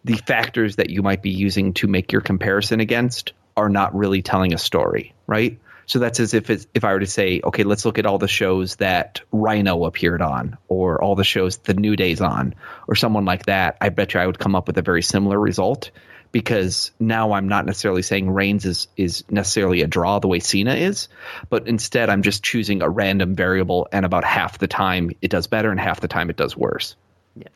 the 0.06 0.14
factors 0.14 0.76
that 0.76 0.88
you 0.88 1.02
might 1.02 1.20
be 1.20 1.30
using 1.30 1.74
to 1.74 1.88
make 1.88 2.12
your 2.12 2.20
comparison 2.20 2.78
against 2.78 3.32
are 3.56 3.68
not 3.68 3.94
really 3.94 4.22
telling 4.22 4.54
a 4.54 4.58
story, 4.58 5.14
right? 5.26 5.58
So 5.86 5.98
that's 5.98 6.20
as 6.20 6.32
if 6.32 6.48
if 6.48 6.84
I 6.84 6.92
were 6.92 7.00
to 7.00 7.06
say, 7.06 7.40
okay, 7.42 7.64
let's 7.64 7.84
look 7.84 7.98
at 7.98 8.06
all 8.06 8.18
the 8.18 8.28
shows 8.28 8.76
that 8.76 9.20
Rhyno 9.32 9.86
appeared 9.86 10.22
on, 10.22 10.58
or 10.68 11.02
all 11.02 11.16
the 11.16 11.24
shows 11.24 11.56
the 11.58 11.74
New 11.74 11.96
Day's 11.96 12.20
on, 12.20 12.54
or 12.86 12.94
someone 12.94 13.24
like 13.24 13.46
that. 13.46 13.78
I 13.80 13.88
bet 13.88 14.14
you 14.14 14.20
I 14.20 14.26
would 14.26 14.38
come 14.38 14.54
up 14.54 14.68
with 14.68 14.78
a 14.78 14.82
very 14.82 15.02
similar 15.02 15.38
result 15.38 15.90
because 16.30 16.92
now 17.00 17.32
I'm 17.32 17.48
not 17.48 17.66
necessarily 17.66 18.02
saying 18.02 18.30
Reigns 18.30 18.64
is 18.64 18.86
is 18.96 19.24
necessarily 19.28 19.82
a 19.82 19.88
draw 19.88 20.20
the 20.20 20.28
way 20.28 20.38
Cena 20.38 20.74
is, 20.74 21.08
but 21.50 21.66
instead 21.66 22.10
I'm 22.10 22.22
just 22.22 22.44
choosing 22.44 22.80
a 22.80 22.88
random 22.88 23.34
variable, 23.34 23.88
and 23.90 24.04
about 24.04 24.24
half 24.24 24.58
the 24.58 24.68
time 24.68 25.10
it 25.20 25.30
does 25.32 25.48
better, 25.48 25.70
and 25.72 25.80
half 25.80 26.00
the 26.00 26.08
time 26.08 26.30
it 26.30 26.36
does 26.36 26.56
worse. 26.56 26.94
Yeah. 27.34 27.48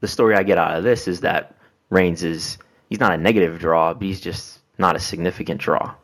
The 0.00 0.08
story 0.08 0.36
I 0.36 0.42
get 0.42 0.56
out 0.56 0.78
of 0.78 0.84
this 0.84 1.06
is 1.06 1.20
that 1.20 1.57
Reigns 1.90 2.22
is, 2.22 2.58
he's 2.88 3.00
not 3.00 3.12
a 3.12 3.16
negative 3.16 3.58
draw, 3.58 3.94
but 3.94 4.02
he's 4.02 4.20
just 4.20 4.58
not 4.78 4.96
a 4.96 5.00
significant 5.00 5.60
draw. 5.60 5.94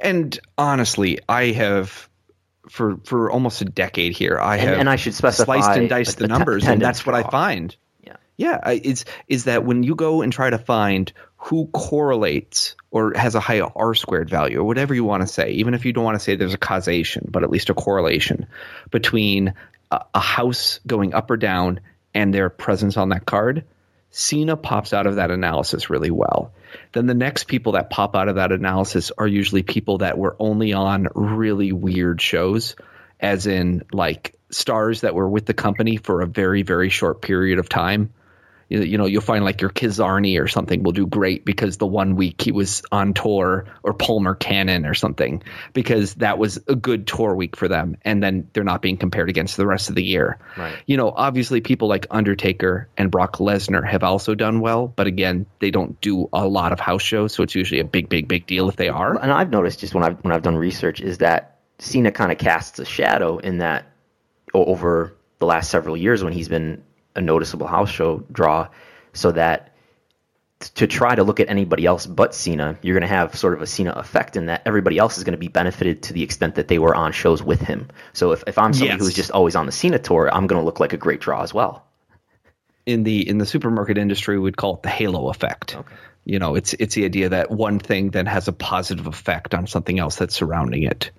And 0.00 0.38
honestly, 0.58 1.18
I 1.28 1.46
have 1.46 2.08
for 2.68 2.98
for 3.04 3.30
almost 3.30 3.60
a 3.62 3.64
decade 3.64 4.12
here. 4.12 4.38
I 4.38 4.56
And- 4.56 4.68
have 4.68 4.78
and 4.78 4.90
I 4.90 4.96
should 4.96 5.14
specify 5.14 5.60
sliced 5.60 5.78
and 5.78 5.88
diced 5.88 6.18
the 6.18 6.28
numbers, 6.28 6.66
and 6.66 6.80
that's 6.80 7.06
what 7.06 7.14
I 7.14 7.22
find. 7.22 7.74
Yeah. 8.04 8.16
Yeah, 8.36 8.60
I- 8.62 8.80
is 8.82 9.04
is 9.28 9.44
that 9.44 9.64
when 9.64 9.82
you 9.82 9.94
go 9.94 10.22
and 10.22 10.32
try 10.32 10.50
to 10.50 10.58
find 10.58 11.12
who 11.36 11.66
correlates 11.72 12.76
or 12.90 13.14
has 13.16 13.34
a 13.34 13.40
high 13.40 13.60
R 13.60 13.94
squared 13.94 14.30
value 14.30 14.60
or 14.60 14.64
whatever 14.64 14.94
you 14.94 15.04
want 15.04 15.22
to 15.22 15.26
say, 15.26 15.52
even 15.52 15.74
if 15.74 15.84
you 15.84 15.92
don't 15.92 16.04
want 16.04 16.16
to 16.16 16.20
say 16.20 16.36
there's 16.36 16.54
a 16.54 16.58
causation, 16.58 17.28
but 17.30 17.42
at 17.42 17.50
least 17.50 17.70
a 17.70 17.74
correlation 17.74 18.46
between 18.90 19.54
a, 19.90 20.04
a 20.14 20.20
house 20.20 20.78
going 20.86 21.14
up 21.14 21.30
or 21.30 21.36
down 21.36 21.80
and 22.14 22.32
their 22.32 22.48
presence 22.48 22.96
on 22.96 23.08
that 23.08 23.26
card, 23.26 23.64
Cena 24.12 24.58
pops 24.58 24.92
out 24.92 25.06
of 25.06 25.16
that 25.16 25.30
analysis 25.30 25.88
really 25.88 26.10
well. 26.10 26.52
Then 26.92 27.06
the 27.06 27.14
next 27.14 27.44
people 27.44 27.72
that 27.72 27.88
pop 27.88 28.14
out 28.14 28.28
of 28.28 28.36
that 28.36 28.52
analysis 28.52 29.10
are 29.16 29.26
usually 29.26 29.62
people 29.62 29.98
that 29.98 30.18
were 30.18 30.36
only 30.38 30.74
on 30.74 31.08
really 31.14 31.72
weird 31.72 32.20
shows, 32.20 32.76
as 33.18 33.46
in 33.46 33.84
like 33.90 34.34
stars 34.50 35.00
that 35.00 35.14
were 35.14 35.28
with 35.28 35.46
the 35.46 35.54
company 35.54 35.96
for 35.96 36.20
a 36.20 36.26
very, 36.26 36.62
very 36.62 36.90
short 36.90 37.22
period 37.22 37.58
of 37.58 37.70
time. 37.70 38.12
You 38.72 38.96
know, 38.96 39.04
you'll 39.04 39.20
find 39.20 39.44
like 39.44 39.60
your 39.60 39.70
Kizarny 39.70 40.40
or 40.40 40.48
something 40.48 40.82
will 40.82 40.92
do 40.92 41.06
great 41.06 41.44
because 41.44 41.76
the 41.76 41.86
one 41.86 42.16
week 42.16 42.40
he 42.40 42.52
was 42.52 42.82
on 42.90 43.12
tour 43.12 43.66
or 43.82 43.92
Palmer 43.92 44.34
Canon 44.34 44.86
or 44.86 44.94
something 44.94 45.42
because 45.74 46.14
that 46.14 46.38
was 46.38 46.58
a 46.68 46.74
good 46.74 47.06
tour 47.06 47.34
week 47.34 47.54
for 47.56 47.68
them. 47.68 47.96
And 48.02 48.22
then 48.22 48.48
they're 48.52 48.64
not 48.64 48.80
being 48.80 48.96
compared 48.96 49.28
against 49.28 49.56
the 49.56 49.66
rest 49.66 49.90
of 49.90 49.94
the 49.94 50.02
year. 50.02 50.38
Right. 50.56 50.74
You 50.86 50.96
know, 50.96 51.10
obviously 51.10 51.60
people 51.60 51.88
like 51.88 52.06
Undertaker 52.10 52.88
and 52.96 53.10
Brock 53.10 53.36
Lesnar 53.36 53.86
have 53.86 54.02
also 54.02 54.34
done 54.34 54.60
well, 54.60 54.88
but 54.88 55.06
again, 55.06 55.46
they 55.58 55.70
don't 55.70 56.00
do 56.00 56.28
a 56.32 56.48
lot 56.48 56.72
of 56.72 56.80
house 56.80 57.02
shows, 57.02 57.34
so 57.34 57.42
it's 57.42 57.54
usually 57.54 57.80
a 57.80 57.84
big, 57.84 58.08
big, 58.08 58.26
big 58.26 58.46
deal 58.46 58.68
if 58.68 58.76
they 58.76 58.88
are. 58.88 59.18
And 59.20 59.30
I've 59.30 59.50
noticed 59.50 59.80
just 59.80 59.94
when 59.94 60.04
I've 60.04 60.18
when 60.24 60.32
I've 60.32 60.42
done 60.42 60.56
research 60.56 61.00
is 61.00 61.18
that 61.18 61.58
Cena 61.78 62.10
kind 62.10 62.32
of 62.32 62.38
casts 62.38 62.78
a 62.78 62.84
shadow 62.84 63.38
in 63.38 63.58
that 63.58 63.86
over 64.54 65.14
the 65.38 65.46
last 65.46 65.70
several 65.70 65.96
years 65.96 66.22
when 66.22 66.32
he's 66.32 66.48
been 66.48 66.82
a 67.14 67.20
noticeable 67.20 67.66
house 67.66 67.90
show 67.90 68.24
draw, 68.32 68.68
so 69.12 69.32
that 69.32 69.68
to 70.76 70.86
try 70.86 71.14
to 71.14 71.24
look 71.24 71.40
at 71.40 71.48
anybody 71.48 71.84
else 71.86 72.06
but 72.06 72.34
Cena, 72.34 72.78
you're 72.82 72.94
going 72.98 73.08
to 73.08 73.14
have 73.14 73.34
sort 73.34 73.54
of 73.54 73.62
a 73.62 73.66
Cena 73.66 73.90
effect 73.92 74.36
in 74.36 74.46
that 74.46 74.62
everybody 74.64 74.96
else 74.96 75.18
is 75.18 75.24
going 75.24 75.32
to 75.32 75.38
be 75.38 75.48
benefited 75.48 76.04
to 76.04 76.12
the 76.12 76.22
extent 76.22 76.54
that 76.54 76.68
they 76.68 76.78
were 76.78 76.94
on 76.94 77.10
shows 77.12 77.42
with 77.42 77.60
him. 77.60 77.88
So 78.12 78.30
if, 78.32 78.44
if 78.46 78.58
I'm 78.58 78.72
somebody 78.72 78.98
Yes. 78.98 79.00
who's 79.00 79.14
just 79.14 79.32
always 79.32 79.56
on 79.56 79.66
the 79.66 79.72
Cena 79.72 79.98
tour, 79.98 80.30
I'm 80.32 80.46
going 80.46 80.60
to 80.60 80.64
look 80.64 80.78
like 80.78 80.92
a 80.92 80.96
great 80.98 81.20
draw 81.20 81.42
as 81.42 81.52
well. 81.52 81.84
in 82.86 83.02
the 83.04 83.28
in 83.28 83.38
the 83.38 83.46
supermarket 83.46 83.98
industry 83.98 84.38
we'd 84.38 84.56
call 84.56 84.74
it 84.76 84.82
the 84.82 84.88
halo 84.88 85.28
effect. 85.30 85.76
Okay. 85.76 85.94
You 86.24 86.38
know, 86.38 86.54
it's 86.54 86.74
it's 86.74 86.94
the 86.94 87.04
idea 87.04 87.30
that 87.30 87.50
one 87.50 87.80
thing 87.80 88.10
then 88.10 88.26
has 88.26 88.46
a 88.46 88.52
positive 88.52 89.08
effect 89.08 89.54
on 89.54 89.66
something 89.66 89.98
else 89.98 90.16
that's 90.16 90.34
surrounding 90.36 90.84
it. 90.84 91.10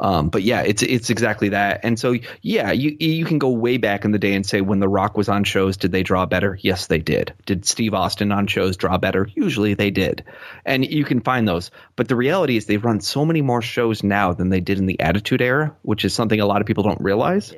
Um, 0.00 0.28
but 0.28 0.42
yeah, 0.42 0.62
it's 0.62 0.82
it's 0.82 1.10
exactly 1.10 1.50
that. 1.50 1.80
And 1.82 1.98
so 1.98 2.16
yeah, 2.42 2.72
you 2.72 2.96
you 2.98 3.24
can 3.24 3.38
go 3.38 3.50
way 3.50 3.76
back 3.76 4.04
in 4.04 4.10
the 4.10 4.18
day 4.18 4.34
and 4.34 4.44
say 4.44 4.60
when 4.60 4.80
The 4.80 4.88
Rock 4.88 5.16
was 5.16 5.28
on 5.28 5.44
shows, 5.44 5.76
did 5.76 5.92
they 5.92 6.02
draw 6.02 6.26
better? 6.26 6.58
Yes, 6.62 6.86
they 6.86 6.98
did. 6.98 7.32
Did 7.46 7.64
Steve 7.64 7.94
Austin 7.94 8.32
on 8.32 8.46
shows 8.46 8.76
draw 8.76 8.98
better? 8.98 9.28
Usually 9.34 9.74
they 9.74 9.90
did. 9.90 10.24
And 10.64 10.84
you 10.84 11.04
can 11.04 11.20
find 11.20 11.46
those. 11.46 11.70
But 11.96 12.08
the 12.08 12.16
reality 12.16 12.56
is 12.56 12.66
they've 12.66 12.84
run 12.84 13.00
so 13.00 13.24
many 13.24 13.42
more 13.42 13.62
shows 13.62 14.02
now 14.02 14.32
than 14.32 14.48
they 14.48 14.60
did 14.60 14.78
in 14.78 14.86
the 14.86 14.98
Attitude 15.00 15.42
Era, 15.42 15.74
which 15.82 16.04
is 16.04 16.12
something 16.12 16.40
a 16.40 16.46
lot 16.46 16.60
of 16.60 16.66
people 16.66 16.82
don't 16.82 17.00
realize 17.00 17.54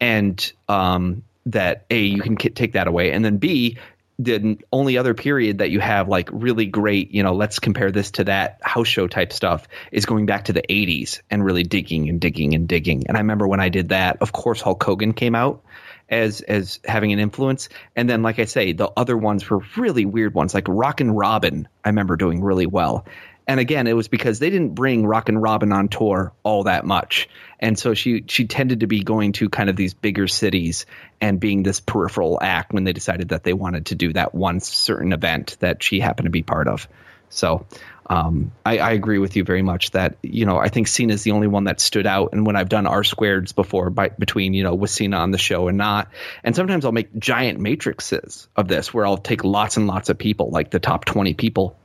and 0.00 0.52
um, 0.68 1.22
that 1.46 1.84
a 1.90 2.00
you 2.00 2.22
can 2.22 2.36
k- 2.36 2.48
take 2.48 2.72
that 2.72 2.88
away, 2.88 3.12
and 3.12 3.24
then 3.24 3.36
b 3.36 3.78
the 4.24 4.58
only 4.70 4.98
other 4.98 5.14
period 5.14 5.58
that 5.58 5.70
you 5.70 5.80
have 5.80 6.08
like 6.08 6.28
really 6.32 6.66
great, 6.66 7.12
you 7.12 7.22
know, 7.22 7.34
let's 7.34 7.58
compare 7.58 7.90
this 7.90 8.10
to 8.12 8.24
that 8.24 8.58
house 8.62 8.88
show 8.88 9.06
type 9.06 9.32
stuff 9.32 9.66
is 9.92 10.04
going 10.04 10.26
back 10.26 10.44
to 10.46 10.52
the 10.52 10.62
80s 10.62 11.20
and 11.30 11.44
really 11.44 11.62
digging 11.62 12.08
and 12.08 12.20
digging 12.20 12.54
and 12.54 12.68
digging. 12.68 13.04
And 13.06 13.16
I 13.16 13.20
remember 13.20 13.48
when 13.48 13.60
I 13.60 13.70
did 13.70 13.90
that, 13.90 14.18
of 14.20 14.32
course 14.32 14.60
Hulk 14.60 14.82
Hogan 14.82 15.14
came 15.14 15.34
out 15.34 15.62
as 16.10 16.40
as 16.42 16.80
having 16.84 17.12
an 17.12 17.18
influence. 17.18 17.68
And 17.96 18.10
then 18.10 18.22
like 18.22 18.38
I 18.38 18.44
say, 18.44 18.72
the 18.72 18.90
other 18.96 19.16
ones 19.16 19.48
were 19.48 19.60
really 19.76 20.04
weird 20.04 20.34
ones 20.34 20.52
like 20.52 20.66
Rockin' 20.68 21.12
Robin, 21.12 21.68
I 21.84 21.88
remember 21.88 22.16
doing 22.16 22.42
really 22.42 22.66
well. 22.66 23.06
And 23.50 23.58
again, 23.58 23.88
it 23.88 23.94
was 23.94 24.06
because 24.06 24.38
they 24.38 24.48
didn't 24.48 24.76
bring 24.76 25.04
Rockin' 25.04 25.36
Robin 25.36 25.72
on 25.72 25.88
tour 25.88 26.32
all 26.44 26.62
that 26.62 26.86
much, 26.86 27.28
and 27.58 27.76
so 27.76 27.94
she 27.94 28.22
she 28.28 28.46
tended 28.46 28.78
to 28.78 28.86
be 28.86 29.02
going 29.02 29.32
to 29.32 29.48
kind 29.48 29.68
of 29.68 29.74
these 29.74 29.92
bigger 29.92 30.28
cities 30.28 30.86
and 31.20 31.40
being 31.40 31.64
this 31.64 31.80
peripheral 31.80 32.38
act 32.40 32.72
when 32.72 32.84
they 32.84 32.92
decided 32.92 33.30
that 33.30 33.42
they 33.42 33.52
wanted 33.52 33.86
to 33.86 33.96
do 33.96 34.12
that 34.12 34.36
one 34.36 34.60
certain 34.60 35.12
event 35.12 35.56
that 35.58 35.82
she 35.82 35.98
happened 35.98 36.26
to 36.26 36.30
be 36.30 36.44
part 36.44 36.68
of. 36.68 36.86
So 37.28 37.66
um, 38.06 38.52
I, 38.64 38.78
I, 38.78 38.90
agree 38.92 39.18
with 39.18 39.34
you 39.34 39.42
very 39.42 39.62
much 39.62 39.90
that 39.92 40.16
you 40.22 40.46
know 40.46 40.56
I 40.56 40.68
think 40.68 40.86
Cena 40.86 41.14
is 41.14 41.24
the 41.24 41.32
only 41.32 41.48
one 41.48 41.64
that 41.64 41.80
stood 41.80 42.06
out. 42.06 42.32
And 42.32 42.46
when 42.46 42.54
I've 42.54 42.68
done 42.68 42.86
R 42.86 43.02
squareds 43.02 43.52
before, 43.52 43.90
by, 43.90 44.10
between 44.10 44.54
you 44.54 44.62
know 44.62 44.76
with 44.76 44.90
Cena 44.90 45.16
on 45.16 45.32
the 45.32 45.38
show 45.38 45.66
and 45.66 45.76
not, 45.76 46.06
and 46.44 46.54
sometimes 46.54 46.84
I'll 46.84 46.92
make 46.92 47.18
giant 47.18 47.58
matrices 47.58 48.46
of 48.54 48.68
this 48.68 48.94
where 48.94 49.04
I'll 49.04 49.18
take 49.18 49.42
lots 49.42 49.76
and 49.76 49.88
lots 49.88 50.08
of 50.08 50.18
people, 50.18 50.50
like 50.50 50.70
the 50.70 50.78
top 50.78 51.04
twenty 51.04 51.34
people, 51.34 51.76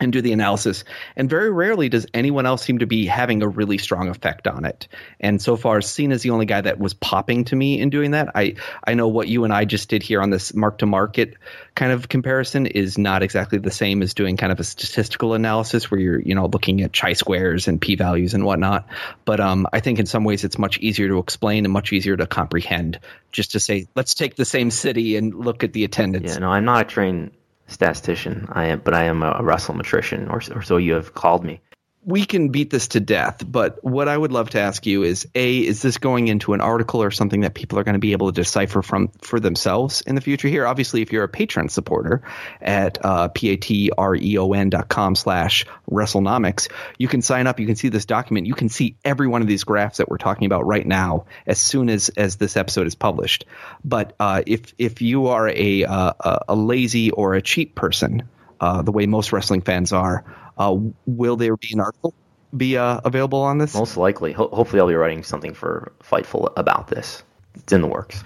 and 0.00 0.12
do 0.12 0.20
the 0.20 0.32
analysis. 0.32 0.84
And 1.16 1.30
very 1.30 1.50
rarely 1.50 1.88
does 1.88 2.06
anyone 2.12 2.46
else 2.46 2.62
seem 2.62 2.78
to 2.78 2.86
be 2.86 3.06
having 3.06 3.42
a 3.42 3.48
really 3.48 3.78
strong 3.78 4.08
effect 4.08 4.46
on 4.46 4.64
it. 4.64 4.88
And 5.20 5.40
so 5.40 5.56
far, 5.56 5.80
Cena's 5.80 6.22
the 6.22 6.30
only 6.30 6.46
guy 6.46 6.60
that 6.60 6.78
was 6.78 6.94
popping 6.94 7.44
to 7.44 7.56
me 7.56 7.80
in 7.80 7.90
doing 7.90 8.10
that. 8.10 8.30
I, 8.34 8.56
I 8.84 8.94
know 8.94 9.08
what 9.08 9.28
you 9.28 9.44
and 9.44 9.52
I 9.52 9.64
just 9.64 9.88
did 9.88 10.02
here 10.02 10.20
on 10.20 10.30
this 10.30 10.54
mark 10.54 10.78
to 10.78 10.86
market 10.86 11.34
kind 11.74 11.92
of 11.92 12.08
comparison 12.08 12.66
is 12.66 12.98
not 12.98 13.22
exactly 13.22 13.58
the 13.58 13.70
same 13.70 14.02
as 14.02 14.14
doing 14.14 14.36
kind 14.36 14.52
of 14.52 14.60
a 14.60 14.64
statistical 14.64 15.34
analysis 15.34 15.90
where 15.90 16.00
you're, 16.00 16.20
you 16.20 16.34
know, 16.34 16.46
looking 16.46 16.82
at 16.82 16.92
chi 16.92 17.12
squares 17.12 17.68
and 17.68 17.80
p 17.80 17.96
values 17.96 18.34
and 18.34 18.44
whatnot. 18.44 18.86
But 19.24 19.40
um, 19.40 19.66
I 19.72 19.80
think 19.80 19.98
in 19.98 20.06
some 20.06 20.24
ways 20.24 20.44
it's 20.44 20.58
much 20.58 20.78
easier 20.78 21.08
to 21.08 21.18
explain 21.18 21.64
and 21.64 21.72
much 21.72 21.92
easier 21.92 22.16
to 22.16 22.26
comprehend 22.26 23.00
just 23.32 23.52
to 23.52 23.60
say, 23.60 23.86
let's 23.94 24.14
take 24.14 24.36
the 24.36 24.44
same 24.44 24.70
city 24.70 25.16
and 25.16 25.34
look 25.34 25.64
at 25.64 25.72
the 25.72 25.84
attendance. 25.84 26.32
Yeah, 26.32 26.38
no, 26.38 26.50
I'm 26.50 26.64
not 26.64 26.82
a 26.82 26.84
trained 26.84 27.32
statistician. 27.66 28.48
I 28.50 28.66
am, 28.66 28.80
but 28.84 28.94
I 28.94 29.04
am 29.04 29.22
a 29.22 29.40
WrestleMetrician, 29.42 30.30
or, 30.30 30.40
or 30.56 30.62
so 30.62 30.76
you 30.76 30.94
have 30.94 31.14
called 31.14 31.44
me 31.44 31.60
we 32.06 32.24
can 32.24 32.50
beat 32.50 32.70
this 32.70 32.86
to 32.88 33.00
death, 33.00 33.44
but 33.44 33.82
what 33.82 34.06
I 34.06 34.16
would 34.16 34.30
love 34.30 34.50
to 34.50 34.60
ask 34.60 34.86
you 34.86 35.02
is 35.02 35.26
A, 35.34 35.58
is 35.58 35.82
this 35.82 35.98
going 35.98 36.28
into 36.28 36.52
an 36.52 36.60
article 36.60 37.02
or 37.02 37.10
something 37.10 37.40
that 37.40 37.52
people 37.52 37.80
are 37.80 37.82
going 37.82 37.94
to 37.94 37.98
be 37.98 38.12
able 38.12 38.30
to 38.30 38.40
decipher 38.40 38.80
from 38.80 39.08
for 39.20 39.40
themselves 39.40 40.02
in 40.02 40.14
the 40.14 40.20
future 40.20 40.46
here? 40.46 40.68
Obviously, 40.68 41.02
if 41.02 41.12
you're 41.12 41.24
a 41.24 41.28
patron 41.28 41.68
supporter 41.68 42.22
at 42.62 43.04
uh, 43.04 43.28
patreon 43.30 44.70
dot 44.70 44.88
com 44.88 45.16
slash 45.16 45.66
WrestleNomics, 45.90 46.70
you 46.96 47.08
can 47.08 47.22
sign 47.22 47.48
up, 47.48 47.58
you 47.58 47.66
can 47.66 47.74
see 47.74 47.88
this 47.88 48.04
document, 48.04 48.46
you 48.46 48.54
can 48.54 48.68
see 48.68 48.96
every 49.04 49.26
one 49.26 49.42
of 49.42 49.48
these 49.48 49.64
graphs 49.64 49.98
that 49.98 50.08
we're 50.08 50.16
talking 50.16 50.46
about 50.46 50.64
right 50.64 50.86
now 50.86 51.26
as 51.44 51.58
soon 51.58 51.90
as, 51.90 52.08
as 52.10 52.36
this 52.36 52.56
episode 52.56 52.86
is 52.86 52.94
published. 52.94 53.46
But 53.84 54.14
uh, 54.20 54.44
if, 54.46 54.74
if 54.78 55.02
you 55.02 55.26
are 55.26 55.48
a, 55.48 55.84
uh, 55.84 56.38
a 56.46 56.54
lazy 56.54 57.10
or 57.10 57.34
a 57.34 57.42
cheap 57.42 57.74
person, 57.74 58.28
uh, 58.60 58.82
the 58.82 58.92
way 58.92 59.06
most 59.06 59.32
wrestling 59.32 59.62
fans 59.62 59.92
are, 59.92 60.24
uh, 60.56 60.76
will 61.06 61.36
there 61.36 61.56
be 61.56 61.70
an 61.72 61.80
article 61.80 62.14
be 62.56 62.76
uh, 62.76 63.00
available 63.04 63.40
on 63.40 63.58
this? 63.58 63.74
Most 63.74 63.96
likely. 63.96 64.32
Ho- 64.32 64.48
hopefully, 64.48 64.80
I'll 64.80 64.88
be 64.88 64.94
writing 64.94 65.22
something 65.22 65.54
for 65.54 65.92
Fightful 66.02 66.52
about 66.56 66.88
this. 66.88 67.22
It's 67.54 67.72
in 67.72 67.80
the 67.80 67.88
works. 67.88 68.22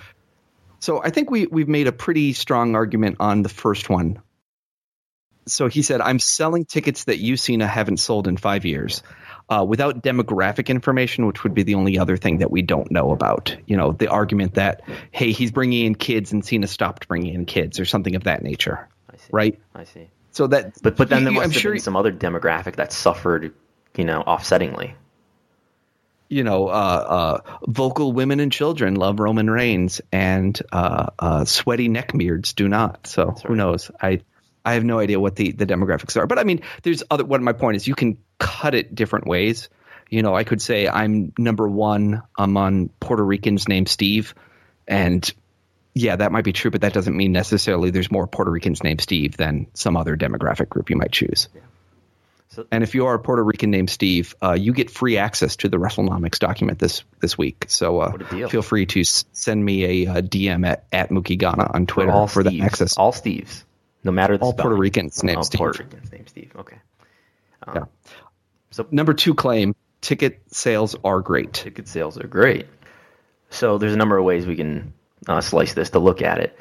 So 0.80 1.02
I 1.02 1.10
think 1.10 1.30
we 1.30 1.46
we've 1.46 1.68
made 1.68 1.86
a 1.86 1.92
pretty 1.92 2.32
strong 2.32 2.74
argument 2.74 3.16
on 3.20 3.42
the 3.42 3.48
first 3.48 3.88
one. 3.88 4.22
So 5.46 5.68
he 5.68 5.82
said, 5.82 6.00
"I'm 6.00 6.18
selling 6.18 6.64
tickets 6.64 7.04
that 7.04 7.18
you, 7.18 7.36
Cena, 7.36 7.66
haven't 7.66 7.98
sold 7.98 8.28
in 8.28 8.36
five 8.36 8.64
years." 8.64 9.02
Uh, 9.48 9.64
without 9.64 10.00
demographic 10.04 10.68
information, 10.68 11.26
which 11.26 11.42
would 11.42 11.54
be 11.54 11.64
the 11.64 11.74
only 11.74 11.98
other 11.98 12.16
thing 12.16 12.38
that 12.38 12.52
we 12.52 12.62
don't 12.62 12.88
know 12.92 13.10
about. 13.10 13.56
You 13.66 13.76
know, 13.76 13.90
the 13.90 14.06
argument 14.06 14.54
that, 14.54 14.82
hey, 15.10 15.32
he's 15.32 15.50
bringing 15.50 15.86
in 15.86 15.96
kids 15.96 16.30
and 16.30 16.44
Cena 16.44 16.68
stopped 16.68 17.08
bringing 17.08 17.34
in 17.34 17.46
kids 17.46 17.80
or 17.80 17.84
something 17.84 18.14
of 18.14 18.24
that 18.24 18.44
nature. 18.44 18.88
I 19.12 19.16
see. 19.16 19.28
Right? 19.32 19.60
I 19.74 19.82
see. 19.82 20.08
So 20.32 20.46
that, 20.46 20.80
but 20.82 20.96
but 20.96 21.08
then 21.08 21.24
there 21.24 21.32
must 21.32 21.44
I'm 21.44 21.50
have 21.50 21.60
sure 21.60 21.72
been 21.72 21.80
some 21.80 21.96
other 21.96 22.12
demographic 22.12 22.76
that 22.76 22.92
suffered, 22.92 23.52
you 23.96 24.04
know, 24.04 24.22
offsettingly. 24.26 24.94
You 26.28 26.44
know, 26.44 26.68
uh, 26.68 26.70
uh, 26.70 27.58
vocal 27.66 28.12
women 28.12 28.38
and 28.38 28.52
children 28.52 28.94
love 28.94 29.18
Roman 29.18 29.50
Reigns, 29.50 30.00
and 30.12 30.60
uh, 30.70 31.06
uh 31.18 31.44
sweaty 31.44 31.88
neckbeards 31.88 32.54
do 32.54 32.68
not. 32.68 33.08
So 33.08 33.26
right. 33.26 33.40
who 33.40 33.56
knows? 33.56 33.90
I 34.00 34.20
I 34.64 34.74
have 34.74 34.84
no 34.84 35.00
idea 35.00 35.18
what 35.18 35.36
the 35.36 35.52
the 35.52 35.66
demographics 35.66 36.16
are. 36.16 36.26
But 36.26 36.38
I 36.38 36.44
mean, 36.44 36.62
there's 36.82 37.02
other. 37.10 37.24
What 37.24 37.42
my 37.42 37.52
point 37.52 37.76
is, 37.76 37.88
you 37.88 37.96
can 37.96 38.18
cut 38.38 38.74
it 38.74 38.94
different 38.94 39.26
ways. 39.26 39.68
You 40.08 40.22
know, 40.22 40.34
I 40.34 40.44
could 40.44 40.62
say 40.62 40.88
I'm 40.88 41.32
number 41.38 41.68
one 41.68 42.22
among 42.38 42.90
Puerto 43.00 43.24
Ricans 43.24 43.68
named 43.68 43.88
Steve, 43.88 44.34
and 44.86 45.32
yeah, 45.94 46.16
that 46.16 46.32
might 46.32 46.44
be 46.44 46.52
true, 46.52 46.70
but 46.70 46.82
that 46.82 46.92
doesn't 46.92 47.16
mean 47.16 47.32
necessarily 47.32 47.90
there's 47.90 48.10
more 48.10 48.26
Puerto 48.26 48.50
Ricans 48.50 48.82
named 48.82 49.00
Steve 49.00 49.36
than 49.36 49.66
some 49.74 49.96
other 49.96 50.16
demographic 50.16 50.68
group 50.68 50.90
you 50.90 50.96
might 50.96 51.12
choose. 51.12 51.48
Yeah. 51.54 51.62
So, 52.50 52.66
and 52.72 52.82
if 52.82 52.96
you 52.96 53.06
are 53.06 53.14
a 53.14 53.18
Puerto 53.18 53.44
Rican 53.44 53.70
named 53.70 53.90
Steve, 53.90 54.34
uh, 54.42 54.54
you 54.54 54.72
get 54.72 54.90
free 54.90 55.16
access 55.16 55.54
to 55.56 55.68
the 55.68 55.76
WrestleNomics 55.76 56.40
document 56.40 56.80
this 56.80 57.04
this 57.20 57.38
week. 57.38 57.66
So 57.68 58.00
uh, 58.00 58.48
feel 58.48 58.62
free 58.62 58.86
to 58.86 59.00
s- 59.00 59.24
send 59.32 59.64
me 59.64 60.04
a, 60.04 60.16
a, 60.16 60.22
DM 60.22 60.66
at, 60.66 60.84
at 60.90 61.10
Mookie 61.10 61.38
Ghana 61.38 61.70
on 61.72 61.86
Twitter 61.86 62.10
all 62.10 62.26
for 62.26 62.42
Steves. 62.42 62.50
the 62.50 62.62
access. 62.62 62.96
All 62.96 63.12
Steves, 63.12 63.62
no 64.02 64.10
matter 64.10 64.36
the 64.36 64.44
all 64.44 64.50
spelling. 64.50 64.62
Puerto 64.70 64.80
Ricans 64.80 65.22
named 65.22 65.36
all 65.36 65.44
Steve. 65.44 65.58
Puerto 65.58 65.84
Ricans 65.84 66.10
named 66.10 66.28
Steve. 66.28 66.52
Okay. 66.56 66.78
Um, 67.68 67.74
yeah. 67.76 67.84
So 68.72 68.84
number 68.90 69.14
two 69.14 69.34
claim: 69.34 69.76
ticket 70.00 70.40
sales 70.48 70.96
are 71.04 71.20
great. 71.20 71.52
Ticket 71.52 71.86
sales 71.86 72.18
are 72.18 72.26
great. 72.26 72.66
So 73.50 73.78
there's 73.78 73.94
a 73.94 73.96
number 73.96 74.18
of 74.18 74.24
ways 74.24 74.44
we 74.44 74.56
can 74.56 74.92
uh, 75.28 75.40
slice 75.40 75.74
this 75.74 75.90
to 75.90 75.98
look 75.98 76.22
at 76.22 76.38
it. 76.38 76.58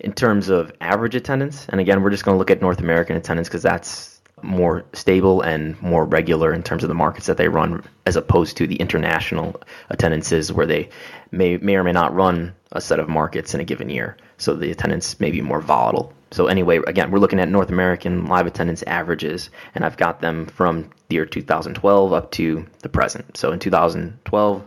In 0.00 0.12
terms 0.12 0.48
of 0.48 0.72
average 0.80 1.14
attendance, 1.14 1.66
and 1.68 1.80
again, 1.80 2.02
we're 2.02 2.10
just 2.10 2.24
going 2.24 2.34
to 2.34 2.38
look 2.38 2.50
at 2.50 2.60
North 2.60 2.80
American 2.80 3.16
attendance 3.16 3.48
because 3.48 3.62
that's 3.62 4.20
more 4.42 4.84
stable 4.92 5.40
and 5.40 5.80
more 5.80 6.04
regular 6.04 6.52
in 6.52 6.62
terms 6.62 6.82
of 6.82 6.88
the 6.88 6.94
markets 6.94 7.26
that 7.26 7.36
they 7.36 7.48
run, 7.48 7.82
as 8.04 8.16
opposed 8.16 8.56
to 8.58 8.66
the 8.66 8.76
international 8.76 9.60
attendances 9.88 10.52
where 10.52 10.66
they 10.66 10.90
may 11.30 11.56
may 11.58 11.76
or 11.76 11.84
may 11.84 11.92
not 11.92 12.14
run 12.14 12.54
a 12.72 12.80
set 12.80 13.00
of 13.00 13.08
markets 13.08 13.54
in 13.54 13.60
a 13.60 13.64
given 13.64 13.88
year. 13.88 14.16
So 14.36 14.54
the 14.54 14.70
attendance 14.70 15.18
may 15.20 15.30
be 15.30 15.40
more 15.40 15.60
volatile. 15.60 16.12
So 16.32 16.48
anyway, 16.48 16.80
again, 16.86 17.10
we're 17.10 17.20
looking 17.20 17.38
at 17.38 17.48
North 17.48 17.70
American 17.70 18.26
live 18.26 18.46
attendance 18.46 18.82
averages, 18.82 19.50
and 19.74 19.84
I've 19.84 19.96
got 19.96 20.20
them 20.20 20.46
from 20.46 20.90
the 21.08 21.14
year 21.14 21.26
2012 21.26 22.12
up 22.12 22.32
to 22.32 22.66
the 22.80 22.88
present. 22.88 23.36
So 23.36 23.52
in 23.52 23.60
2012, 23.60 24.66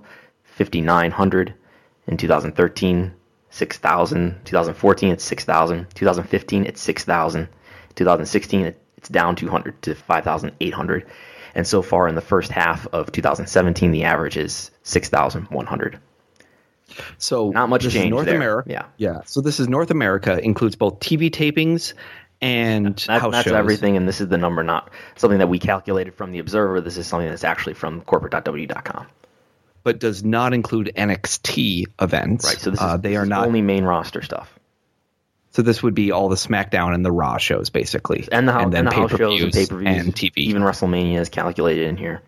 5,900. 0.58 1.54
In 2.08 2.16
2013, 2.16 3.14
6,000. 3.58 4.46
2014, 4.46 5.12
it's 5.12 5.24
6,000. 5.24 5.88
2015, 5.94 6.66
it's 6.66 6.82
6,000. 6.82 7.48
2016, 7.96 8.76
it's 8.98 9.10
down 9.10 9.36
200 9.36 9.82
to 9.82 9.96
5,800. 9.96 11.06
And 11.56 11.66
so 11.66 11.82
far 11.82 12.08
in 12.08 12.14
the 12.14 12.22
first 12.22 12.52
half 12.52 12.86
of 12.94 13.12
2017, 13.12 13.92
the 13.92 14.04
average 14.04 14.38
is 14.38 14.70
6,100. 14.84 16.00
So 17.18 17.50
not 17.50 17.70
much 17.70 17.90
change 17.90 18.12
North 18.12 18.26
there. 18.26 18.36
America. 18.36 18.70
Yeah, 18.70 18.86
yeah. 18.98 19.22
So 19.26 19.42
this 19.42 19.60
is 19.60 19.68
North 19.68 19.92
America 19.92 20.40
includes 20.40 20.76
both 20.76 21.00
TV 21.00 21.32
tapings 21.32 21.94
and 22.40 22.96
that, 23.08 23.22
house 23.22 23.34
that's 23.34 23.46
shows. 23.46 23.56
everything. 23.56 23.98
And 23.98 24.08
this 24.08 24.22
is 24.22 24.28
the 24.28 24.38
number, 24.38 24.64
not 24.64 24.92
something 25.16 25.40
that 25.40 25.50
we 25.50 25.58
calculated 25.58 26.14
from 26.14 26.32
the 26.32 26.40
Observer. 26.40 26.80
This 26.80 26.98
is 26.98 27.08
something 27.08 27.28
that's 27.28 27.44
actually 27.44 27.74
from 27.74 28.02
corporate.wwe.com 28.02 29.08
but 29.88 30.00
does 30.00 30.22
not 30.22 30.54
include 30.54 30.92
NXT 30.98 31.86
events. 32.02 32.46
Right. 32.46 32.58
So 32.58 32.72
this 32.72 32.82
uh, 32.82 32.96
is, 32.96 33.02
they 33.04 33.16
are 33.16 33.26
not 33.26 33.48
only 33.48 33.62
main 33.62 33.86
roster 33.86 34.22
stuff. 34.22 34.54
So 35.52 35.62
this 35.62 35.82
would 35.82 35.96
be 35.96 36.12
all 36.12 36.28
the 36.28 36.36
SmackDown 36.36 36.94
and 36.94 37.06
the 37.06 37.12
Raw 37.12 37.38
shows, 37.38 37.70
basically, 37.70 38.28
and 38.30 38.50
the, 38.50 38.52
house, 38.52 38.64
and 38.66 38.76
and 38.76 38.88
the 38.90 38.92
house 38.94 39.12
shows 39.12 39.42
and 39.44 39.54
pay 39.54 39.66
per 39.66 39.78
views 39.78 39.96
and 39.96 40.14
TV. 40.14 40.40
Even 40.40 40.62
WrestleMania 40.62 41.22
is 41.22 41.30
calculated 41.30 41.88
in 41.88 41.96
here. 41.96 42.22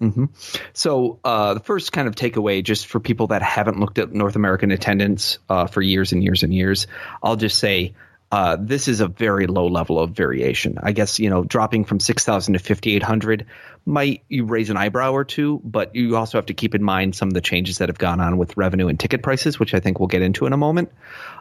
Mm-hmm. 0.00 0.24
So 0.72 1.20
uh, 1.22 1.54
the 1.54 1.60
first 1.60 1.92
kind 1.92 2.08
of 2.08 2.16
takeaway, 2.16 2.64
just 2.64 2.88
for 2.88 2.98
people 2.98 3.28
that 3.28 3.42
haven't 3.42 3.78
looked 3.78 4.00
at 4.00 4.12
North 4.12 4.34
American 4.34 4.72
attendance 4.72 5.38
uh, 5.48 5.68
for 5.68 5.80
years 5.80 6.10
and 6.10 6.24
years 6.24 6.42
and 6.42 6.52
years, 6.52 6.88
I'll 7.22 7.36
just 7.36 7.56
say 7.56 7.94
uh, 8.34 8.56
this 8.58 8.88
is 8.88 8.98
a 8.98 9.06
very 9.06 9.46
low 9.46 9.68
level 9.68 10.00
of 10.00 10.10
variation. 10.10 10.76
I 10.82 10.90
guess 10.90 11.20
you 11.20 11.30
know 11.30 11.44
dropping 11.44 11.84
from 11.84 12.00
six 12.00 12.24
thousand 12.24 12.54
to 12.54 12.58
fifty 12.58 12.96
eight 12.96 13.02
hundred 13.04 13.46
might 13.86 14.24
you 14.28 14.44
raise 14.44 14.70
an 14.70 14.76
eyebrow 14.76 15.12
or 15.12 15.22
two, 15.24 15.60
but 15.62 15.94
you 15.94 16.16
also 16.16 16.38
have 16.38 16.46
to 16.46 16.54
keep 16.54 16.74
in 16.74 16.82
mind 16.82 17.14
some 17.14 17.28
of 17.28 17.34
the 17.34 17.40
changes 17.40 17.78
that 17.78 17.90
have 17.90 17.98
gone 17.98 18.20
on 18.20 18.36
with 18.36 18.56
revenue 18.56 18.88
and 18.88 18.98
ticket 18.98 19.22
prices, 19.22 19.60
which 19.60 19.72
I 19.72 19.78
think 19.78 20.00
we'll 20.00 20.08
get 20.08 20.20
into 20.20 20.46
in 20.46 20.52
a 20.52 20.56
moment. 20.56 20.90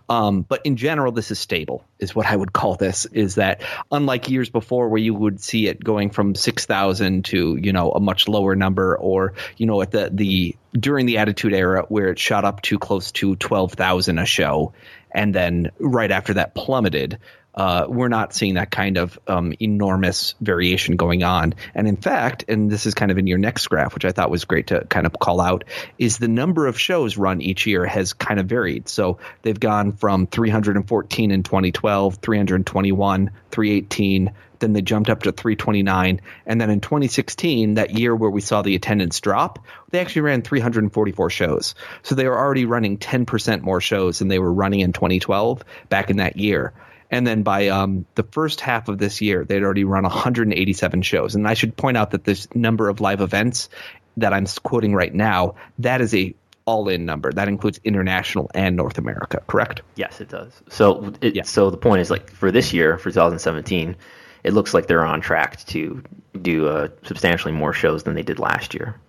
Um, 0.09 0.41
but 0.41 0.65
in 0.65 0.75
general, 0.75 1.11
this 1.11 1.31
is 1.31 1.39
stable, 1.39 1.85
is 1.97 2.13
what 2.13 2.25
I 2.25 2.35
would 2.35 2.51
call 2.51 2.75
this. 2.75 3.05
Is 3.05 3.35
that 3.35 3.61
unlike 3.91 4.29
years 4.29 4.49
before 4.49 4.89
where 4.89 4.99
you 4.99 5.13
would 5.13 5.39
see 5.39 5.67
it 5.67 5.83
going 5.83 6.09
from 6.09 6.35
six 6.35 6.65
thousand 6.65 7.25
to 7.25 7.57
you 7.61 7.73
know 7.73 7.91
a 7.91 7.99
much 7.99 8.27
lower 8.27 8.55
number, 8.55 8.97
or 8.97 9.33
you 9.57 9.65
know 9.65 9.81
at 9.81 9.91
the 9.91 10.09
the 10.11 10.55
during 10.73 11.05
the 11.05 11.19
Attitude 11.19 11.53
Era 11.53 11.85
where 11.87 12.09
it 12.09 12.19
shot 12.19 12.43
up 12.43 12.61
to 12.63 12.79
close 12.79 13.11
to 13.13 13.35
twelve 13.37 13.73
thousand 13.73 14.19
a 14.19 14.25
show, 14.25 14.73
and 15.11 15.33
then 15.33 15.71
right 15.79 16.11
after 16.11 16.33
that 16.35 16.53
plummeted 16.53 17.19
uh, 17.55 17.85
we're 17.87 18.07
not 18.07 18.33
seeing 18.33 18.55
that 18.55 18.71
kind 18.71 18.97
of 18.97 19.19
um, 19.27 19.53
enormous 19.59 20.35
variation 20.41 20.95
going 20.95 21.23
on. 21.23 21.53
And 21.75 21.87
in 21.87 21.97
fact, 21.97 22.45
and 22.47 22.69
this 22.69 22.85
is 22.85 22.93
kind 22.93 23.11
of 23.11 23.17
in 23.17 23.27
your 23.27 23.37
next 23.37 23.67
graph, 23.67 23.93
which 23.93 24.05
I 24.05 24.11
thought 24.11 24.31
was 24.31 24.45
great 24.45 24.67
to 24.67 24.85
kind 24.85 25.05
of 25.05 25.13
call 25.13 25.39
out, 25.39 25.63
is 25.97 26.17
the 26.17 26.27
number 26.27 26.67
of 26.67 26.79
shows 26.79 27.17
run 27.17 27.41
each 27.41 27.67
year 27.67 27.85
has 27.85 28.13
kind 28.13 28.39
of 28.39 28.47
varied. 28.47 28.89
So 28.89 29.19
they've 29.43 29.59
gone 29.59 29.91
from 29.91 30.27
314 30.27 31.31
in 31.31 31.43
2012, 31.43 32.15
321, 32.15 33.31
318. 33.51 34.33
Then 34.59 34.73
they 34.73 34.81
jumped 34.81 35.09
up 35.09 35.23
to 35.23 35.31
329. 35.31 36.21
And 36.45 36.61
then 36.61 36.69
in 36.69 36.79
2016, 36.79 37.75
that 37.75 37.91
year 37.91 38.15
where 38.15 38.29
we 38.29 38.41
saw 38.41 38.61
the 38.61 38.75
attendance 38.75 39.19
drop, 39.19 39.59
they 39.91 39.99
actually 39.99 40.21
ran 40.21 40.41
344 40.41 41.29
shows. 41.29 41.75
So 42.01 42.15
they 42.15 42.27
were 42.27 42.37
already 42.37 42.65
running 42.65 42.97
10% 42.97 43.61
more 43.61 43.81
shows 43.81 44.19
than 44.19 44.29
they 44.29 44.39
were 44.39 44.51
running 44.51 44.79
in 44.79 44.93
2012 44.93 45.63
back 45.89 46.09
in 46.09 46.17
that 46.17 46.37
year. 46.37 46.73
And 47.13 47.27
then 47.27 47.43
by 47.43 47.67
um, 47.67 48.07
the 48.15 48.23
first 48.23 48.59
half 48.59 48.87
of 48.87 48.97
this 48.97 49.21
year, 49.21 49.45
they'd 49.45 49.61
already 49.61 49.83
run 49.83 50.01
187 50.01 51.03
shows. 51.03 51.35
And 51.35 51.47
I 51.47 51.53
should 51.53 51.77
point 51.77 51.95
out 51.95 52.09
that 52.09 52.23
this 52.23 52.47
number 52.55 52.89
of 52.89 53.01
live 53.01 53.21
events 53.21 53.69
that 54.17 54.33
I'm 54.33 54.47
quoting 54.63 54.95
right 54.95 55.13
now, 55.13 55.53
that 55.77 56.01
is 56.01 56.15
a 56.15 56.33
all-in 56.65 57.05
number. 57.05 57.31
That 57.31 57.47
includes 57.47 57.79
international 57.83 58.49
and 58.55 58.75
North 58.75 58.97
America, 58.97 59.43
correct? 59.45 59.83
Yes, 59.95 60.21
it 60.21 60.29
does. 60.29 60.59
So, 60.69 61.13
it, 61.21 61.35
yeah. 61.35 61.43
so 61.43 61.69
the 61.69 61.77
point 61.77 62.01
is, 62.01 62.09
like 62.09 62.31
for 62.31 62.49
this 62.49 62.73
year, 62.73 62.97
for 62.97 63.11
2017, 63.11 63.95
it 64.43 64.53
looks 64.53 64.73
like 64.73 64.87
they're 64.87 65.05
on 65.05 65.21
track 65.21 65.63
to 65.65 66.01
do 66.41 66.67
uh, 66.67 66.87
substantially 67.03 67.53
more 67.53 67.73
shows 67.73 68.01
than 68.01 68.15
they 68.15 68.23
did 68.23 68.39
last 68.39 68.73
year. 68.73 68.99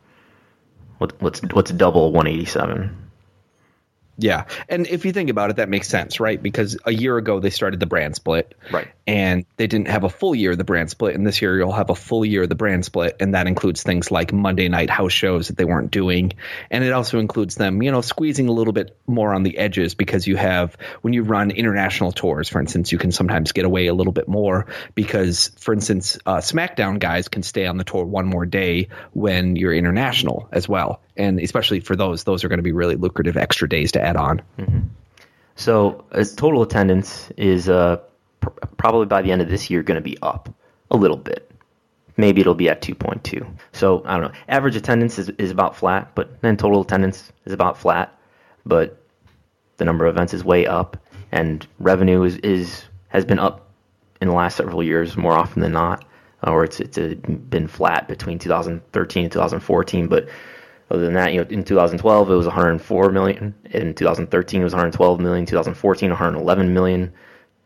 What, 0.99 1.23
what's 1.23 1.41
what's 1.41 1.71
double 1.71 2.13
187? 2.13 2.95
Yeah. 4.17 4.45
And 4.69 4.87
if 4.87 5.05
you 5.05 5.13
think 5.13 5.31
about 5.31 5.51
it, 5.51 5.57
that 5.57 5.69
makes 5.69 5.89
sense, 5.89 6.21
right? 6.21 6.41
Because 6.41 6.77
a 6.85 6.93
year 6.93 7.17
ago 7.17 7.41
they 7.41 7.51
started 7.51 7.81
the 7.81 7.87
brand 7.87 8.15
split. 8.15 8.55
Right. 8.73 8.89
And 9.07 9.45
they 9.57 9.67
didn't 9.67 9.89
have 9.89 10.05
a 10.05 10.09
full 10.09 10.35
year 10.35 10.53
of 10.53 10.59
the 10.59 10.65
brand 10.65 10.89
split. 10.89 11.15
And 11.15 11.27
this 11.27 11.43
year 11.43 11.59
you'll 11.59 11.73
have 11.73 11.91
a 11.91 11.95
full 11.95 12.25
year 12.25 12.45
of 12.45 12.49
the 12.49 12.55
brand 12.55 12.85
split. 12.85 13.17
And 13.21 13.35
that 13.35 13.47
includes 13.47 13.83
things 13.83 14.11
like 14.11 14.33
Monday 14.33 14.69
night 14.69 14.89
house 14.89 15.13
shows 15.13 15.49
that 15.49 15.57
they 15.57 15.65
weren't 15.65 15.91
doing. 15.91 16.33
And 16.71 16.85
it 16.85 16.93
also 16.93 17.19
includes 17.19 17.57
them, 17.57 17.83
you 17.83 17.91
know, 17.91 18.01
squeezing 18.01 18.49
a 18.49 18.53
little 18.53 18.73
bit 18.73 18.97
more 19.07 19.35
on 19.35 19.43
the 19.43 19.59
edges 19.59 19.95
because 19.95 20.27
you 20.27 20.37
have, 20.37 20.77
when 21.03 21.13
you 21.13 21.23
run 21.25 21.51
international 21.51 22.13
tours, 22.13 22.49
for 22.49 22.61
instance, 22.61 22.93
you 22.93 22.99
can 22.99 23.11
sometimes 23.11 23.53
get 23.53 23.65
away 23.65 23.89
a 23.89 23.95
little 23.95 24.13
bit 24.13 24.29
more 24.29 24.67
because, 24.95 25.51
for 25.59 25.75
instance, 25.75 26.19
uh, 26.25 26.37
SmackDown 26.37 26.99
guys 26.99 27.29
can 27.29 27.43
stay 27.43 27.67
on 27.67 27.77
the 27.77 27.85
tour 27.85 28.05
one 28.05 28.27
more 28.27 28.47
day 28.47 28.89
when 29.13 29.57
you're 29.57 29.75
international 29.75 30.49
as 30.53 30.69
well 30.69 31.01
and 31.17 31.41
especially 31.41 31.81
for 31.81 31.97
those, 31.97 32.25
those 32.25 32.45
are 32.45 32.49
going 32.49 32.59
to 32.59 32.65
be 32.65 32.73
really 32.73 32.97
lucrative 32.97 33.37
extra 33.37 33.69
days 33.69 33.93
to 33.93 34.01
add 34.01 34.17
on. 34.17 34.43
Mm-hmm. 34.59 34.81
So, 35.57 36.05
as 36.11 36.35
total 36.35 36.63
attendance 36.63 37.31
is 37.37 37.69
uh, 37.69 37.99
pr- 38.41 38.51
probably 38.77 39.07
by 39.07 39.23
the 39.23 39.31
end 39.31 39.41
of 39.43 39.49
this 39.49 39.71
year 39.71 39.83
going 39.83 39.97
to 39.97 40.03
be 40.03 40.19
up 40.23 40.53
a 40.91 40.97
little 40.97 41.17
bit. 41.17 41.51
Maybe 42.17 42.41
it'll 42.41 42.55
be 42.55 42.69
at 42.69 42.81
2.2. 42.81 43.47
So 43.73 44.03
I 44.05 44.19
don't 44.19 44.33
know. 44.33 44.39
Average 44.49 44.77
attendance 44.77 45.19
is, 45.19 45.31
is 45.31 45.51
about 45.51 45.77
flat, 45.77 46.15
but 46.15 46.41
then 46.43 46.57
total 46.57 46.83
attendance 46.83 47.33
is 47.45 47.53
about 47.53 47.77
flat. 47.77 48.17
But 48.65 49.01
the 49.77 49.85
number 49.85 50.07
of 50.07 50.15
events 50.15 50.33
is 50.33 50.45
way 50.45 50.67
up, 50.67 50.97
and 51.33 51.67
revenue 51.79 52.23
is, 52.23 52.37
is 52.39 52.85
has 53.09 53.25
been 53.25 53.39
up 53.39 53.69
in 54.21 54.29
the 54.29 54.35
last 54.35 54.57
several 54.57 54.83
years 54.83 55.17
more 55.17 55.33
often 55.33 55.61
than 55.61 55.73
not, 55.73 56.05
or 56.43 56.65
it's 56.65 56.81
it's 56.81 56.97
a, 56.97 57.17
been 57.17 57.67
flat 57.67 58.07
between 58.09 58.39
2013 58.39 59.25
and 59.25 59.33
2014. 59.33 60.07
But 60.07 60.29
other 60.91 61.03
than 61.03 61.15
that, 61.15 61.33
you 61.33 61.41
know, 61.43 61.47
in 61.51 61.65
2012 61.65 62.31
it 62.31 62.35
was 62.35 62.47
104 62.47 63.11
million. 63.11 63.55
In 63.71 63.95
2013 63.95 64.61
it 64.61 64.65
was 64.65 64.73
112 64.73 65.21
million. 65.21 65.47
2014 65.47 66.11
111 66.11 66.75
million. 66.75 67.13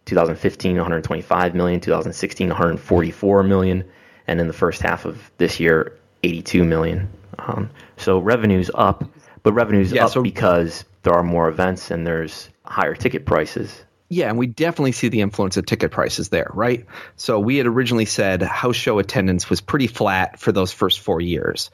2015 0.06 0.76
125 0.76 1.54
million. 1.54 1.80
2016 1.80 2.48
144 2.48 3.42
million. 3.42 3.84
And 4.26 4.40
in 4.40 4.46
the 4.46 4.52
first 4.52 4.82
half 4.82 5.04
of 5.04 5.30
this 5.38 5.58
year, 5.58 5.96
82 6.22 6.64
million. 6.64 7.08
Um, 7.38 7.70
so 7.96 8.18
revenue's 8.18 8.70
up, 8.74 9.04
but 9.42 9.52
revenue's 9.52 9.92
yeah, 9.92 10.06
up 10.06 10.12
so, 10.12 10.22
because 10.22 10.84
there 11.02 11.14
are 11.14 11.22
more 11.22 11.48
events 11.48 11.90
and 11.90 12.06
there's 12.06 12.48
higher 12.64 12.94
ticket 12.94 13.26
prices. 13.26 13.84
Yeah, 14.10 14.28
and 14.28 14.38
we 14.38 14.46
definitely 14.46 14.92
see 14.92 15.08
the 15.08 15.20
influence 15.20 15.56
of 15.56 15.66
ticket 15.66 15.90
prices 15.90 16.30
there, 16.30 16.50
right? 16.54 16.86
So 17.16 17.38
we 17.38 17.58
had 17.58 17.66
originally 17.66 18.06
said 18.06 18.42
house 18.42 18.76
show 18.76 18.98
attendance 18.98 19.50
was 19.50 19.60
pretty 19.60 19.86
flat 19.86 20.40
for 20.40 20.50
those 20.50 20.72
first 20.72 21.00
four 21.00 21.20
years. 21.20 21.70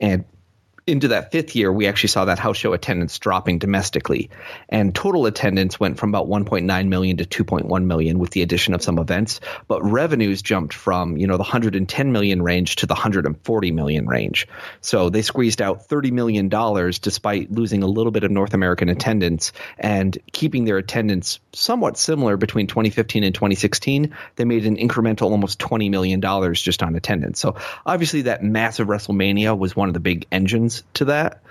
And 0.00 0.24
into 0.86 1.08
that 1.08 1.32
fifth 1.32 1.56
year, 1.56 1.72
we 1.72 1.86
actually 1.86 2.10
saw 2.10 2.26
that 2.26 2.38
house 2.38 2.58
show 2.58 2.74
attendance 2.74 3.18
dropping 3.18 3.58
domestically, 3.58 4.28
and 4.68 4.94
total 4.94 5.24
attendance 5.24 5.80
went 5.80 5.98
from 5.98 6.10
about 6.10 6.28
1.9 6.28 6.88
million 6.88 7.16
to 7.16 7.24
2.1 7.24 7.84
million 7.84 8.18
with 8.18 8.30
the 8.30 8.42
addition 8.42 8.74
of 8.74 8.82
some 8.82 8.98
events. 8.98 9.40
But 9.66 9.82
revenues 9.82 10.42
jumped 10.42 10.74
from 10.74 11.16
you 11.16 11.26
know 11.26 11.36
the 11.36 11.42
110 11.42 12.12
million 12.12 12.42
range 12.42 12.76
to 12.76 12.86
the 12.86 12.94
140 12.94 13.70
million 13.72 14.06
range. 14.06 14.46
So 14.82 15.08
they 15.08 15.22
squeezed 15.22 15.62
out 15.62 15.86
30 15.86 16.10
million 16.10 16.48
dollars 16.50 16.98
despite 16.98 17.50
losing 17.50 17.82
a 17.82 17.86
little 17.86 18.12
bit 18.12 18.24
of 18.24 18.30
North 18.30 18.52
American 18.52 18.90
attendance 18.90 19.52
and 19.78 20.16
keeping 20.32 20.64
their 20.66 20.76
attendance 20.76 21.40
somewhat 21.54 21.96
similar 21.96 22.36
between 22.36 22.66
2015 22.66 23.24
and 23.24 23.34
2016. 23.34 24.14
They 24.36 24.44
made 24.44 24.66
an 24.66 24.76
incremental 24.76 25.30
almost 25.30 25.58
20 25.58 25.88
million 25.88 26.20
dollars 26.20 26.60
just 26.60 26.82
on 26.82 26.94
attendance. 26.94 27.40
So 27.40 27.56
obviously 27.86 28.22
that 28.22 28.42
massive 28.42 28.88
WrestleMania 28.88 29.56
was 29.56 29.74
one 29.74 29.88
of 29.88 29.94
the 29.94 30.00
big 30.00 30.26
engines 30.30 30.73
to 30.94 31.06
that 31.06 31.42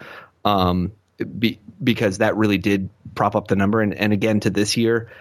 um, 0.46 0.92
be, 1.40 1.60
because 1.82 2.20
that 2.20 2.36
really 2.36 2.58
did 2.58 2.90
prop 3.16 3.36
up 3.36 3.48
the 3.48 3.56
number. 3.56 3.82
And, 3.82 3.94
and 3.94 4.14
again, 4.14 4.40
to 4.42 4.50
this 4.50 4.78
year, 4.78 5.12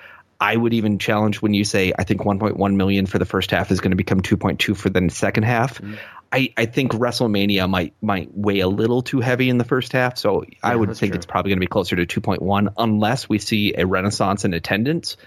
I 0.40 0.56
would 0.56 0.74
even 0.74 0.98
challenge 0.98 1.40
when 1.40 1.54
you 1.54 1.64
say 1.64 1.92
I 1.96 2.02
think 2.02 2.22
1.1 2.22 2.74
million 2.74 3.06
for 3.06 3.18
the 3.18 3.24
first 3.24 3.52
half 3.52 3.70
is 3.70 3.80
going 3.80 3.92
to 3.92 3.96
become 3.96 4.20
2.2 4.20 4.76
for 4.76 4.90
the 4.90 5.08
second 5.10 5.44
half. 5.44 5.80
Mm-hmm. 5.80 5.94
I, 6.32 6.52
I 6.56 6.66
think 6.66 6.92
WrestleMania 6.92 7.68
might 7.68 7.94
might 8.00 8.30
weigh 8.34 8.60
a 8.60 8.68
little 8.68 9.02
too 9.02 9.20
heavy 9.20 9.50
in 9.50 9.58
the 9.58 9.64
first 9.64 9.92
half, 9.92 10.16
so 10.16 10.42
yeah, 10.42 10.58
I 10.62 10.74
would 10.74 10.96
think 10.96 11.12
true. 11.12 11.18
it's 11.18 11.26
probably 11.26 11.50
going 11.50 11.58
to 11.58 11.60
be 11.60 11.66
closer 11.66 11.94
to 11.94 12.20
2.1 12.20 12.72
unless 12.78 13.28
we 13.28 13.38
see 13.38 13.74
a 13.76 13.86
renaissance 13.86 14.46
in 14.46 14.54
attendance, 14.54 15.18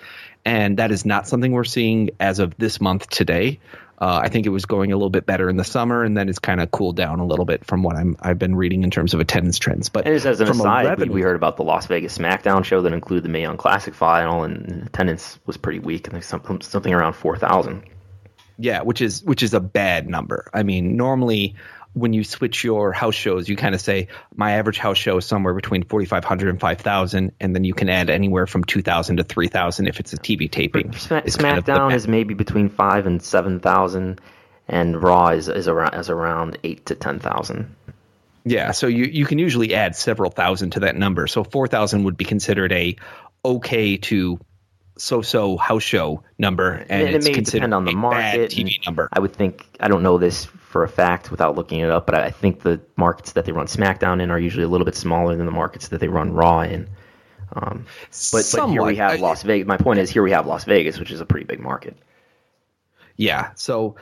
and 0.43 0.77
that 0.77 0.91
is 0.91 1.05
not 1.05 1.27
something 1.27 1.51
we're 1.51 1.63
seeing 1.63 2.09
as 2.19 2.39
of 2.39 2.57
this 2.57 2.81
month 2.81 3.07
today. 3.07 3.59
Uh, 3.97 4.19
I 4.23 4.29
think 4.29 4.45
it 4.45 4.49
was 4.49 4.65
going 4.65 4.91
a 4.91 4.95
little 4.95 5.09
bit 5.09 5.25
better 5.25 5.49
in 5.49 5.55
the 5.55 5.63
summer, 5.63 6.03
and 6.03 6.17
then 6.17 6.27
it's 6.27 6.39
kind 6.39 6.59
of 6.59 6.69
cooled 6.69 6.97
down 6.97 7.19
a 7.19 7.25
little 7.25 7.45
bit 7.45 7.65
from 7.65 7.81
what 7.81 7.95
I'm 7.95 8.17
I've 8.19 8.37
been 8.37 8.55
reading 8.55 8.83
in 8.83 8.91
terms 8.91 9.13
of 9.13 9.21
attendance 9.21 9.57
trends. 9.57 9.87
But 9.87 10.05
and 10.05 10.15
as 10.15 10.25
an 10.41 10.49
aside, 10.49 10.85
revenue, 10.85 11.13
we 11.13 11.21
heard 11.21 11.37
about 11.37 11.55
the 11.55 11.63
Las 11.63 11.87
Vegas 11.87 12.17
SmackDown 12.17 12.65
show 12.65 12.81
that 12.81 12.91
included 12.91 13.23
the 13.23 13.29
Mae 13.29 13.41
Young 13.41 13.57
Classic 13.57 13.93
final, 13.93 14.43
and 14.43 14.87
attendance 14.87 15.39
was 15.45 15.55
pretty 15.55 15.79
weak. 15.79 16.07
and 16.11 16.23
something 16.23 16.61
something 16.61 16.93
around 16.93 17.13
four 17.13 17.37
thousand. 17.37 17.83
Yeah, 18.57 18.81
which 18.81 19.01
is 19.01 19.23
which 19.23 19.43
is 19.43 19.53
a 19.53 19.59
bad 19.59 20.09
number. 20.09 20.49
I 20.53 20.63
mean, 20.63 20.97
normally 20.97 21.55
when 21.95 22.11
you 22.11 22.25
switch 22.25 22.63
your 22.63 22.91
house 22.91 23.15
shows, 23.15 23.47
you 23.47 23.55
kind 23.55 23.73
of 23.73 23.79
say 23.79 24.09
my 24.35 24.51
average 24.51 24.77
house 24.77 24.97
show 24.97 25.17
is 25.17 25.25
somewhere 25.25 25.53
between 25.53 25.83
4,500 25.83 26.49
and 26.49 26.59
5,000, 26.59 27.31
and 27.39 27.55
then 27.55 27.63
you 27.63 27.73
can 27.73 27.87
add 27.89 28.09
anywhere 28.09 28.45
from 28.45 28.65
2,000 28.65 29.17
to 29.17 29.23
3,000 29.23 29.87
if 29.87 30.01
it's 30.01 30.11
a 30.11 30.17
TV 30.17 30.51
taping. 30.51 30.91
SmackDown 30.91 31.65
kind 31.65 31.81
of 31.83 31.93
is 31.93 32.07
maybe 32.07 32.33
between 32.33 32.67
five 32.67 33.07
and 33.07 33.23
7,000, 33.23 34.19
and 34.67 35.01
Raw 35.01 35.29
is, 35.29 35.47
is 35.47 35.69
around 35.69 35.95
is 35.95 36.09
around 36.09 36.57
eight 36.65 36.85
to 36.87 36.95
10,000. 36.95 37.73
Yeah, 38.43 38.71
so 38.71 38.87
you, 38.87 39.05
you 39.05 39.25
can 39.25 39.39
usually 39.39 39.73
add 39.73 39.95
several 39.95 40.29
thousand 40.29 40.71
to 40.71 40.81
that 40.81 40.97
number. 40.97 41.27
So 41.27 41.45
4,000 41.45 42.03
would 42.03 42.17
be 42.17 42.25
considered 42.25 42.73
a 42.73 42.97
okay 43.45 43.97
to 43.97 44.37
so-so 44.97 45.55
house 45.55 45.83
show 45.83 46.23
number, 46.37 46.71
and, 46.71 46.91
and 46.91 47.15
it 47.15 47.23
may 47.23 47.41
depend 47.41 47.73
on 47.73 47.85
the 47.85 47.93
market. 47.93 48.51
TV 48.51 48.85
number. 48.85 49.07
I 49.13 49.19
would 49.19 49.33
think 49.33 49.65
I 49.79 49.87
don't 49.87 50.03
know 50.03 50.17
this 50.17 50.47
for 50.75 50.83
a 50.83 50.89
fact 50.89 51.31
without 51.31 51.55
looking 51.55 51.79
it 51.79 51.89
up, 51.89 52.05
but 52.05 52.15
I 52.15 52.31
think 52.31 52.61
the 52.61 52.81
markets 52.97 53.31
that 53.31 53.45
they 53.45 53.53
run 53.53 53.67
SmackDown 53.67 54.21
in 54.21 54.29
are 54.29 54.37
usually 54.37 54.65
a 54.65 54.67
little 54.67 54.83
bit 54.83 54.95
smaller 54.95 55.33
than 55.33 55.45
the 55.45 55.51
markets 55.53 55.87
that 55.87 56.01
they 56.01 56.09
run 56.09 56.33
Raw 56.33 56.63
in. 56.63 56.89
Um, 57.53 57.85
but, 58.33 58.45
but 58.53 58.69
here 58.69 58.83
we 58.83 58.97
have 58.97 59.21
Las 59.21 59.43
Vegas. 59.43 59.65
My 59.65 59.77
point 59.77 59.99
is, 59.99 60.09
here 60.09 60.21
we 60.21 60.31
have 60.31 60.45
Las 60.45 60.65
Vegas, 60.65 60.99
which 60.99 61.11
is 61.11 61.21
a 61.21 61.25
pretty 61.25 61.45
big 61.45 61.61
market. 61.61 61.95
Yeah. 63.15 63.51
So 63.55 63.95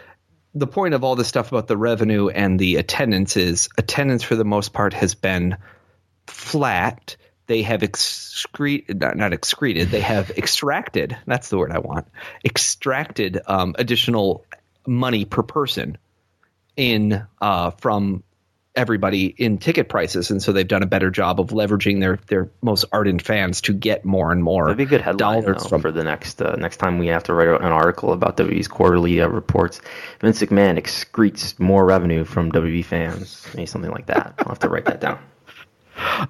the 0.56 0.66
point 0.66 0.96
of 0.96 1.04
all 1.04 1.16
this 1.16 1.28
stuff 1.28 1.52
about 1.52 1.68
the 1.68 1.78
revenue 1.78 2.30
and 2.30 2.60
the 2.60 2.78
attendance 2.78 3.38
is 3.38 3.70
attendance 3.78 4.24
for 4.24 4.36
the 4.36 4.44
most 4.44 4.74
part 4.74 4.96
has 4.96 5.14
been 5.14 5.58
flat 6.26 7.18
they 7.46 7.62
have 7.62 7.84
excreted 7.84 9.00
not, 9.00 9.16
not, 9.16 9.32
excreted 9.32 9.90
they 9.90 10.00
have 10.00 10.32
extracted 10.32 11.16
that's 11.28 11.50
the 11.50 11.58
word 11.58 11.72
i 11.72 11.80
want 11.80 12.08
extracted 12.46 13.38
um, 13.46 13.76
additional 13.78 14.46
money 14.88 15.26
per 15.26 15.44
person 15.44 15.98
in 16.76 17.26
uh, 17.42 17.72
from 17.72 18.24
everybody 18.76 19.28
in 19.28 19.60
ticket 19.60 19.88
prices 19.88 20.32
and 20.32 20.42
so 20.42 20.52
they've 20.52 20.68
done 20.68 20.82
a 20.82 20.88
better 20.88 21.12
job 21.12 21.40
of 21.40 21.50
leveraging 21.50 22.00
their 22.00 22.18
their 22.26 22.50
most 22.64 22.86
ardent 22.92 23.22
fans 23.22 23.62
to 23.62 23.72
get 23.72 24.04
more 24.04 24.32
and 24.32 24.44
more 24.44 24.66
That'd 24.66 24.78
be 24.78 24.84
a 24.84 24.88
good 24.88 25.02
headline 25.02 25.46
though, 25.46 25.54
from, 25.60 25.82
for 25.82 25.92
the 25.92 26.04
next 26.04 26.42
uh, 26.42 26.56
next 26.56 26.78
time 26.78 26.98
we 26.98 27.08
have 27.08 27.24
to 27.26 27.36
write 27.36 27.50
an 27.50 27.72
article 27.72 28.14
about 28.14 28.36
WWE's 28.38 28.68
quarterly 28.68 29.22
uh, 29.22 29.28
reports. 29.28 29.80
Vince 30.22 30.42
McMahon 30.42 30.80
excretes 30.80 31.60
more 31.60 31.86
revenue 31.86 32.24
from 32.24 32.52
WWE 32.52 32.84
fans. 32.84 33.46
Maybe 33.54 33.68
something 33.68 33.92
like 33.92 34.08
that. 34.08 34.34
I'll 34.40 34.50
have 34.50 34.60
to 34.60 34.70
write 34.70 34.86
that 34.86 35.00
down 35.00 35.20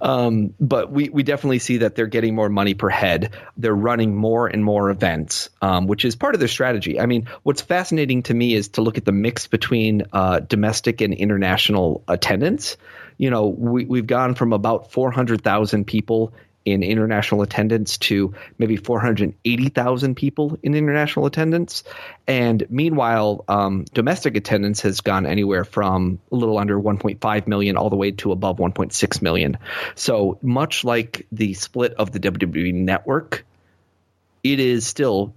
um, 0.02 0.54
but 0.60 0.92
we, 0.92 1.10
we 1.10 1.24
definitely 1.24 1.60
see 1.60 1.78
that 1.78 1.96
they're 1.96 2.08
getting 2.08 2.36
more 2.36 2.50
money 2.50 2.74
per 2.74 2.90
head. 2.90 3.34
They're 3.58 3.76
running 3.76 4.16
more 4.16 4.48
and 4.48 4.64
more 4.64 4.90
events, 4.90 5.50
um, 5.62 5.88
which 5.88 6.06
is 6.06 6.16
part 6.16 6.36
of 6.36 6.40
their 6.40 6.48
strategy. 6.48 7.00
I 7.00 7.06
mean, 7.06 7.28
what's 7.44 7.62
fascinating 7.62 8.24
to 8.24 8.34
me 8.34 8.54
is 8.54 8.70
to 8.70 8.82
look 8.82 8.98
at 8.98 9.06
the 9.06 9.12
mix 9.12 9.48
between 9.48 10.04
uh, 10.14 10.40
domestic 10.40 11.02
and 11.02 11.14
international 11.14 12.04
attendance. 12.08 12.78
You 13.18 13.30
know, 13.30 13.48
we, 13.48 13.86
we've 13.86 14.08
gone 14.08 14.36
from 14.36 14.54
about 14.54 14.92
400,000 14.92 15.86
people 15.86 16.34
in 16.66 16.84
international 16.84 17.42
attendance 17.42 17.98
to 17.98 18.34
maybe 18.58 18.78
480,000 18.78 20.16
people 20.16 20.58
in 20.64 20.76
international 20.76 21.26
attendance. 21.26 21.84
And 22.28 22.66
meanwhile, 22.70 23.44
um, 23.48 23.86
domestic 23.94 24.38
attendance 24.38 24.82
has 24.82 25.02
gone 25.02 25.26
anywhere 25.26 25.66
from 25.66 26.20
a 26.32 26.36
little 26.36 26.58
under 26.58 26.80
1.5 26.80 27.48
million 27.48 27.78
all 27.78 27.90
the 27.90 27.96
way 27.96 28.12
to 28.12 28.32
above 28.32 28.58
1.6 28.58 29.22
million. 29.22 29.58
So 29.96 30.38
much 30.42 30.84
like 30.84 31.28
the 31.32 31.54
split 31.54 31.94
of 31.94 32.12
the 32.12 32.20
WWE 32.20 32.74
network, 32.74 33.46
it 34.44 34.60
is 34.60 34.88
still, 34.88 35.34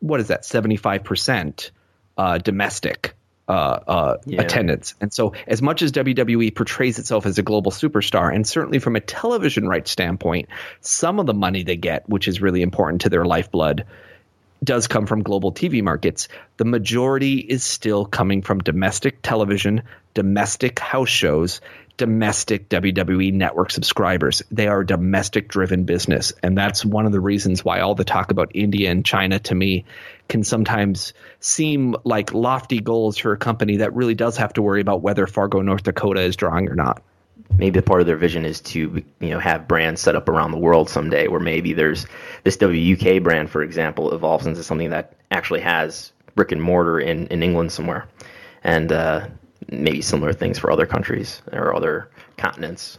what 0.00 0.20
is 0.20 0.28
that, 0.28 0.42
75% 0.42 1.70
uh, 2.16 2.38
domestic 2.38 3.14
uh, 3.50 3.80
uh, 3.86 4.16
yeah. 4.26 4.42
attendance. 4.42 4.94
And 5.00 5.12
so, 5.12 5.34
as 5.48 5.60
much 5.60 5.82
as 5.82 5.90
WWE 5.90 6.54
portrays 6.54 7.00
itself 7.00 7.26
as 7.26 7.36
a 7.38 7.42
global 7.42 7.72
superstar, 7.72 8.32
and 8.32 8.46
certainly 8.46 8.78
from 8.78 8.94
a 8.94 9.00
television 9.00 9.66
rights 9.66 9.90
standpoint, 9.90 10.48
some 10.82 11.18
of 11.18 11.26
the 11.26 11.34
money 11.34 11.64
they 11.64 11.76
get, 11.76 12.08
which 12.08 12.28
is 12.28 12.40
really 12.40 12.62
important 12.62 13.00
to 13.02 13.08
their 13.08 13.24
lifeblood, 13.24 13.86
does 14.62 14.86
come 14.86 15.06
from 15.06 15.24
global 15.24 15.52
TV 15.52 15.82
markets. 15.82 16.28
The 16.58 16.64
majority 16.64 17.38
is 17.38 17.64
still 17.64 18.06
coming 18.06 18.42
from 18.42 18.60
domestic 18.60 19.20
television, 19.20 19.82
domestic 20.14 20.78
house 20.78 21.08
shows, 21.08 21.60
domestic 21.96 22.68
WWE 22.68 23.32
network 23.32 23.72
subscribers. 23.72 24.44
They 24.52 24.68
are 24.68 24.80
a 24.80 24.86
domestic 24.86 25.48
driven 25.48 25.84
business. 25.84 26.32
And 26.42 26.56
that's 26.56 26.84
one 26.84 27.04
of 27.04 27.10
the 27.12 27.20
reasons 27.20 27.64
why 27.64 27.80
all 27.80 27.96
the 27.96 28.04
talk 28.04 28.30
about 28.30 28.52
India 28.54 28.90
and 28.90 29.04
China 29.04 29.40
to 29.40 29.54
me 29.54 29.84
can 30.30 30.42
sometimes 30.44 31.12
seem 31.40 31.94
like 32.04 32.32
lofty 32.32 32.80
goals 32.80 33.18
for 33.18 33.32
a 33.32 33.36
company 33.36 33.76
that 33.78 33.94
really 33.94 34.14
does 34.14 34.38
have 34.38 34.54
to 34.54 34.62
worry 34.62 34.80
about 34.80 35.02
whether 35.02 35.26
Fargo, 35.26 35.60
North 35.60 35.82
Dakota 35.82 36.22
is 36.22 36.36
drawing 36.36 36.68
or 36.70 36.74
not. 36.74 37.02
Maybe 37.58 37.80
part 37.82 38.00
of 38.00 38.06
their 38.06 38.16
vision 38.16 38.46
is 38.46 38.60
to 38.62 39.02
you 39.20 39.30
know 39.30 39.40
have 39.40 39.68
brands 39.68 40.00
set 40.00 40.16
up 40.16 40.28
around 40.28 40.52
the 40.52 40.58
world 40.58 40.88
someday, 40.88 41.26
where 41.26 41.40
maybe 41.40 41.72
there's 41.72 42.06
this 42.44 42.56
WUK 42.56 43.22
brand, 43.22 43.50
for 43.50 43.62
example, 43.62 44.14
evolves 44.14 44.46
into 44.46 44.62
something 44.62 44.90
that 44.90 45.14
actually 45.30 45.60
has 45.60 46.12
brick 46.36 46.52
and 46.52 46.62
mortar 46.62 47.00
in, 47.00 47.26
in 47.26 47.42
England 47.42 47.72
somewhere, 47.72 48.06
and 48.62 48.92
uh, 48.92 49.26
maybe 49.68 50.00
similar 50.00 50.32
things 50.32 50.58
for 50.58 50.70
other 50.70 50.86
countries 50.86 51.42
or 51.52 51.74
other 51.74 52.08
continents. 52.36 52.98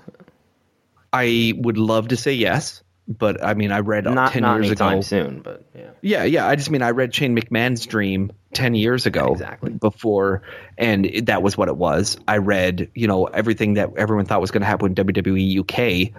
I 1.14 1.54
would 1.58 1.78
love 1.78 2.10
to 2.10 2.18
say 2.18 2.34
yes, 2.34 2.84
but 3.18 3.43
I 3.43 3.53
mean, 3.53 3.72
I 3.72 3.80
read 3.80 4.05
not, 4.05 4.32
ten 4.32 4.41
not 4.43 4.55
years 4.64 4.72
ago. 4.72 5.01
soon, 5.01 5.41
but 5.41 5.66
yeah, 5.76 5.89
yeah, 6.01 6.24
yeah. 6.24 6.47
I 6.47 6.55
just 6.55 6.70
mean 6.70 6.82
I 6.82 6.91
read 6.91 7.14
Shane 7.14 7.36
McMahon's 7.36 7.86
dream 7.86 8.32
ten 8.53 8.76
years 8.76 9.05
ago, 9.05 9.28
yeah, 9.28 9.34
exactly 9.34 9.72
before, 9.72 10.43
and 10.78 11.05
it, 11.05 11.26
that 11.28 11.43
was 11.43 11.57
what 11.57 11.68
it 11.68 11.78
was. 11.78 12.18
I 12.28 12.38
read, 12.38 12.89
you 12.95 13.07
know, 13.07 13.26
everything 13.26 13.76
that 13.76 13.91
everyone 13.97 14.26
thought 14.26 14.41
was 14.41 14.51
going 14.51 14.62
to 14.62 14.68
happen 14.68 14.93
with 14.93 15.07
WWE 15.07 15.59
UK 15.59 16.14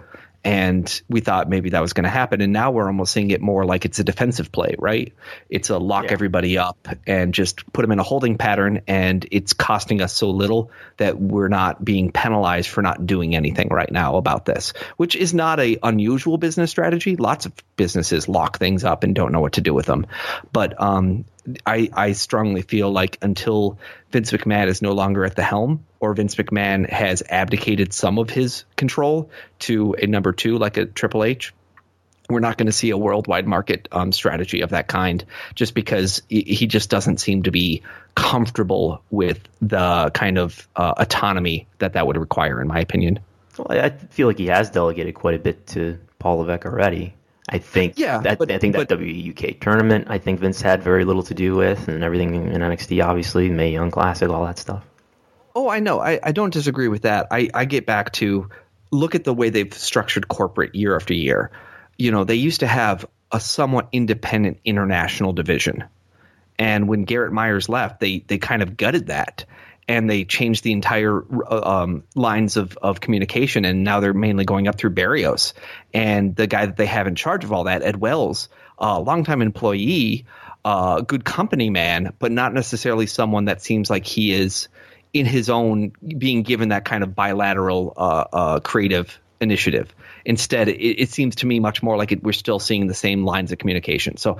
and 0.44 1.02
we 1.08 1.20
thought 1.20 1.48
maybe 1.48 1.70
that 1.70 1.80
was 1.80 1.92
going 1.92 2.04
to 2.04 2.10
happen 2.10 2.40
and 2.40 2.52
now 2.52 2.70
we're 2.70 2.86
almost 2.86 3.12
seeing 3.12 3.30
it 3.30 3.40
more 3.40 3.64
like 3.64 3.84
it's 3.84 3.98
a 3.98 4.04
defensive 4.04 4.50
play 4.50 4.74
right? 4.78 5.12
It's 5.48 5.70
a 5.70 5.78
lock 5.78 6.04
yeah. 6.04 6.12
everybody 6.12 6.58
up 6.58 6.88
and 7.06 7.32
just 7.32 7.70
put 7.72 7.82
them 7.82 7.92
in 7.92 7.98
a 7.98 8.02
holding 8.02 8.38
pattern 8.38 8.82
and 8.86 9.26
it's 9.30 9.52
costing 9.52 10.00
us 10.02 10.12
so 10.12 10.30
little 10.30 10.70
that 10.96 11.20
we're 11.20 11.48
not 11.48 11.84
being 11.84 12.10
penalized 12.10 12.68
for 12.68 12.82
not 12.82 13.06
doing 13.06 13.36
anything 13.36 13.68
right 13.68 13.90
now 13.90 14.16
about 14.16 14.44
this 14.44 14.72
which 14.96 15.14
is 15.14 15.32
not 15.32 15.60
a 15.60 15.78
unusual 15.82 16.38
business 16.38 16.70
strategy. 16.70 17.16
Lots 17.16 17.46
of 17.46 17.52
businesses 17.76 18.28
lock 18.28 18.58
things 18.58 18.84
up 18.84 19.04
and 19.04 19.14
don't 19.14 19.32
know 19.32 19.40
what 19.40 19.54
to 19.54 19.60
do 19.60 19.74
with 19.74 19.86
them 19.86 20.06
but 20.52 20.80
um, 20.80 21.24
I, 21.66 21.90
I 21.92 22.12
strongly 22.12 22.62
feel 22.62 22.90
like 22.90 23.18
until 23.22 23.78
Vince 24.10 24.30
McMahon 24.30 24.68
is 24.68 24.82
no 24.82 24.92
longer 24.92 25.24
at 25.24 25.34
the 25.34 25.42
helm 25.42 25.84
or 26.00 26.14
Vince 26.14 26.36
McMahon 26.36 26.88
has 26.88 27.22
abdicated 27.28 27.92
some 27.92 28.18
of 28.18 28.30
his 28.30 28.64
control 28.76 29.30
to 29.60 29.94
a 29.94 30.06
number 30.06 30.32
two 30.32 30.58
like 30.58 30.76
a 30.76 30.86
Triple 30.86 31.24
H, 31.24 31.52
we're 32.28 32.40
not 32.40 32.56
going 32.56 32.66
to 32.66 32.72
see 32.72 32.90
a 32.90 32.96
worldwide 32.96 33.46
market 33.46 33.88
um, 33.92 34.12
strategy 34.12 34.60
of 34.60 34.70
that 34.70 34.88
kind 34.88 35.24
just 35.54 35.74
because 35.74 36.22
he 36.28 36.66
just 36.66 36.90
doesn't 36.90 37.18
seem 37.18 37.42
to 37.44 37.50
be 37.50 37.82
comfortable 38.14 39.02
with 39.10 39.40
the 39.60 40.10
kind 40.14 40.38
of 40.38 40.68
uh, 40.76 40.94
autonomy 40.96 41.66
that 41.78 41.94
that 41.94 42.06
would 42.06 42.16
require, 42.16 42.60
in 42.60 42.68
my 42.68 42.80
opinion. 42.80 43.20
Well, 43.58 43.66
I 43.70 43.90
feel 43.90 44.28
like 44.28 44.38
he 44.38 44.46
has 44.46 44.70
delegated 44.70 45.14
quite 45.14 45.34
a 45.34 45.38
bit 45.38 45.66
to 45.68 45.98
Paul 46.18 46.38
Levesque 46.38 46.66
already. 46.66 47.14
I 47.48 47.58
think 47.58 47.98
yeah, 47.98 48.18
that, 48.18 48.38
but, 48.38 48.50
I 48.52 48.58
think 48.58 48.76
but, 48.76 48.88
that 48.88 48.98
WUK 48.98 49.60
tournament 49.60 50.06
I 50.08 50.18
think 50.18 50.40
Vince 50.40 50.62
had 50.62 50.82
very 50.82 51.04
little 51.04 51.24
to 51.24 51.34
do 51.34 51.56
with 51.56 51.88
and 51.88 52.04
everything 52.04 52.34
in 52.34 52.60
NXT 52.60 53.04
obviously, 53.04 53.50
Mae 53.50 53.72
Young 53.72 53.90
Classic, 53.90 54.28
all 54.28 54.46
that 54.46 54.58
stuff. 54.58 54.84
Oh, 55.54 55.68
I 55.68 55.80
know. 55.80 56.00
I, 56.00 56.18
I 56.22 56.32
don't 56.32 56.52
disagree 56.52 56.88
with 56.88 57.02
that. 57.02 57.26
I, 57.30 57.50
I 57.52 57.64
get 57.64 57.84
back 57.84 58.12
to 58.14 58.48
look 58.90 59.14
at 59.14 59.24
the 59.24 59.34
way 59.34 59.50
they've 59.50 59.72
structured 59.74 60.28
corporate 60.28 60.74
year 60.74 60.96
after 60.96 61.14
year. 61.14 61.50
You 61.98 62.10
know, 62.10 62.24
they 62.24 62.36
used 62.36 62.60
to 62.60 62.66
have 62.66 63.04
a 63.32 63.40
somewhat 63.40 63.88
independent 63.92 64.60
international 64.64 65.32
division. 65.32 65.84
And 66.58 66.88
when 66.88 67.06
Gerrit 67.06 67.32
Meier 67.32 67.60
left, 67.68 68.00
they 68.00 68.18
they 68.20 68.38
kind 68.38 68.62
of 68.62 68.76
gutted 68.76 69.08
that 69.08 69.44
and 69.88 70.08
they 70.08 70.24
changed 70.24 70.62
the 70.62 70.72
entire 70.72 71.24
um, 71.52 72.04
lines 72.14 72.56
of, 72.56 72.76
of 72.80 73.00
communication, 73.00 73.64
and 73.64 73.82
now 73.82 74.00
they're 74.00 74.14
mainly 74.14 74.44
going 74.44 74.68
up 74.68 74.78
through 74.78 74.90
Barrios. 74.90 75.54
And 75.92 76.36
the 76.36 76.46
guy 76.46 76.66
that 76.66 76.76
they 76.76 76.86
have 76.86 77.06
in 77.06 77.14
charge 77.14 77.44
of 77.44 77.52
all 77.52 77.64
that, 77.64 77.82
Ed 77.82 77.96
Wells, 77.96 78.48
a 78.78 78.84
uh, 78.84 79.00
longtime 79.00 79.42
employee, 79.42 80.26
uh, 80.64 81.00
good 81.00 81.24
company 81.24 81.70
man, 81.70 82.12
but 82.18 82.30
not 82.30 82.54
necessarily 82.54 83.06
someone 83.06 83.46
that 83.46 83.60
seems 83.62 83.90
like 83.90 84.06
he 84.06 84.32
is 84.32 84.68
in 85.12 85.26
his 85.26 85.50
own 85.50 85.92
being 86.16 86.42
given 86.42 86.70
that 86.70 86.84
kind 86.84 87.02
of 87.02 87.14
bilateral 87.14 87.92
uh, 87.96 88.24
uh 88.32 88.60
creative 88.60 89.20
initiative. 89.40 89.94
Instead, 90.24 90.68
it, 90.68 91.02
it, 91.02 91.10
seems 91.10 91.36
to 91.36 91.46
me 91.46 91.58
much 91.58 91.82
more 91.82 91.96
like 91.96 92.12
it, 92.12 92.22
we're 92.22 92.32
still 92.32 92.60
seeing 92.60 92.86
the 92.86 92.94
same 92.94 93.24
lines 93.24 93.50
of 93.50 93.58
communication. 93.58 94.16
So, 94.16 94.38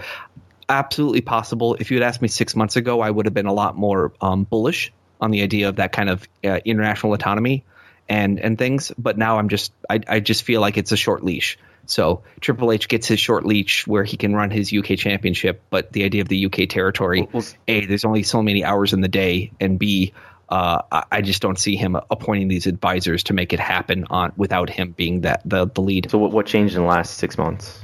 absolutely 0.69 1.21
possible. 1.21 1.75
If 1.75 1.91
you 1.91 1.99
had 1.99 2.07
asked 2.07 2.23
me 2.23 2.29
six 2.29 2.55
months 2.55 2.77
ago, 2.77 3.01
I 3.01 3.11
would 3.11 3.27
have 3.27 3.35
been 3.35 3.47
a 3.47 3.53
lot 3.53 3.77
more 3.77 4.13
um, 4.21 4.45
bullish 4.45 4.93
on 5.23 5.31
the 5.31 5.43
idea 5.43 5.69
of 5.69 5.77
that 5.77 5.93
kind 5.93 6.11
of 6.11 6.29
uh, 6.45 6.59
international 6.65 7.15
autonomy 7.15 7.65
and 8.09 8.39
and 8.39 8.59
things. 8.59 8.93
But 8.99 9.17
now 9.17 9.39
I'm 9.39 9.49
just 9.49 9.73
I, 9.89 10.01
I 10.07 10.21
just 10.21 10.43
feel 10.43 10.61
like 10.61 10.77
it's 10.77 10.93
a 10.93 10.97
short 10.97 11.25
leash. 11.25 11.59
So 11.87 12.23
Triple 12.41 12.71
H 12.71 12.89
gets 12.89 13.07
his 13.09 13.19
short 13.19 13.45
leash 13.47 13.87
where 13.87 14.05
he 14.05 14.17
can 14.17 14.35
run 14.35 14.51
his 14.51 14.73
UK 14.73 14.99
championship, 14.99 15.63
but 15.71 15.93
the 15.93 16.05
idea 16.05 16.23
of 16.23 16.29
the 16.29 16.47
UK 16.47 16.69
territory, 16.69 17.29
well, 17.33 17.45
a 17.67 17.87
there's 17.87 18.05
only 18.05 18.23
so 18.23 18.43
many 18.43 18.65
hours 18.65 18.93
in 18.93 19.01
the 19.01 19.09
day, 19.09 19.53
and 19.61 19.79
b 19.79 20.13
uh, 20.49 21.05
I 21.11 21.23
just 21.23 21.41
don't 21.41 21.59
see 21.59 21.77
him 21.77 21.97
appointing 22.11 22.49
these 22.49 22.67
advisors 22.67 23.25
to 23.25 23.33
make 23.33 23.55
it 23.55 23.61
happen 23.61 24.05
on 24.11 24.33
without 24.37 24.69
him 24.69 24.93
being 24.93 25.23
that 25.23 25.41
the, 25.47 25.67
the 25.67 25.81
lead. 25.81 26.11
So 26.11 26.19
what, 26.19 26.31
what 26.31 26.45
changed 26.45 26.75
in 26.75 26.83
the 26.83 26.89
last 26.89 27.17
six 27.17 27.39
months? 27.39 27.82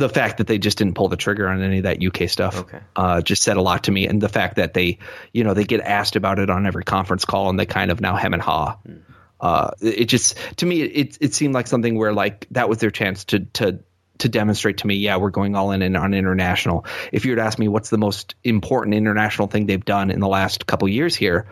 The 0.00 0.08
fact 0.08 0.38
that 0.38 0.46
they 0.46 0.58
just 0.58 0.78
didn't 0.78 0.94
pull 0.94 1.08
the 1.08 1.16
trigger 1.16 1.46
on 1.46 1.62
any 1.62 1.78
of 1.78 1.82
that 1.84 2.04
UK 2.04 2.28
stuff 2.28 2.58
okay. 2.60 2.80
uh, 2.96 3.20
just 3.20 3.42
said 3.42 3.58
a 3.58 3.62
lot 3.62 3.84
to 3.84 3.92
me. 3.92 4.06
And 4.06 4.20
the 4.20 4.30
fact 4.30 4.56
that 4.56 4.72
they, 4.72 4.98
you 5.32 5.44
know, 5.44 5.52
they 5.52 5.64
get 5.64 5.80
asked 5.80 6.16
about 6.16 6.38
it 6.38 6.48
on 6.48 6.66
every 6.66 6.84
conference 6.84 7.26
call 7.26 7.50
and 7.50 7.60
they 7.60 7.66
kind 7.66 7.90
of 7.90 8.00
now 8.00 8.16
hem 8.16 8.32
and 8.32 8.42
haw. 8.42 8.78
Mm. 8.88 9.02
Uh, 9.38 9.70
it 9.80 10.06
just 10.06 10.36
to 10.56 10.66
me 10.66 10.82
it 10.82 11.18
it 11.20 11.34
seemed 11.34 11.54
like 11.54 11.66
something 11.66 11.96
where 11.96 12.12
like 12.12 12.46
that 12.50 12.68
was 12.68 12.78
their 12.78 12.90
chance 12.90 13.24
to 13.24 13.40
to 13.40 13.80
to 14.18 14.28
demonstrate 14.28 14.78
to 14.78 14.86
me, 14.86 14.96
yeah, 14.96 15.16
we're 15.16 15.30
going 15.30 15.56
all 15.56 15.70
in 15.72 15.80
and 15.80 15.96
on 15.96 16.12
international. 16.12 16.84
If 17.10 17.24
you 17.24 17.32
were 17.32 17.36
to 17.36 17.42
ask 17.42 17.58
me 17.58 17.68
what's 17.68 17.88
the 17.88 17.98
most 17.98 18.34
important 18.44 18.94
international 18.94 19.48
thing 19.48 19.66
they've 19.66 19.84
done 19.84 20.10
in 20.10 20.20
the 20.20 20.28
last 20.28 20.66
couple 20.66 20.88
years 20.88 21.16
here, 21.16 21.46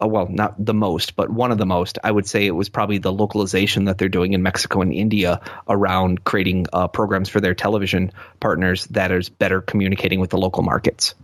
uh, 0.00 0.06
well, 0.06 0.28
not 0.30 0.54
the 0.64 0.74
most, 0.74 1.16
but 1.16 1.28
one 1.30 1.50
of 1.50 1.58
the 1.58 1.66
most. 1.66 1.98
I 2.04 2.10
would 2.10 2.26
say 2.26 2.46
it 2.46 2.52
was 2.52 2.68
probably 2.68 2.98
the 2.98 3.12
localization 3.12 3.86
that 3.86 3.98
they're 3.98 4.08
doing 4.08 4.32
in 4.32 4.42
Mexico 4.42 4.80
and 4.80 4.92
India 4.92 5.40
around 5.68 6.24
creating 6.24 6.66
uh, 6.72 6.88
programs 6.88 7.28
for 7.28 7.40
their 7.40 7.54
television 7.54 8.12
partners 8.38 8.86
that 8.88 9.10
is 9.10 9.28
better 9.28 9.60
communicating 9.60 10.20
with 10.20 10.30
the 10.30 10.38
local 10.38 10.62
markets. 10.62 11.14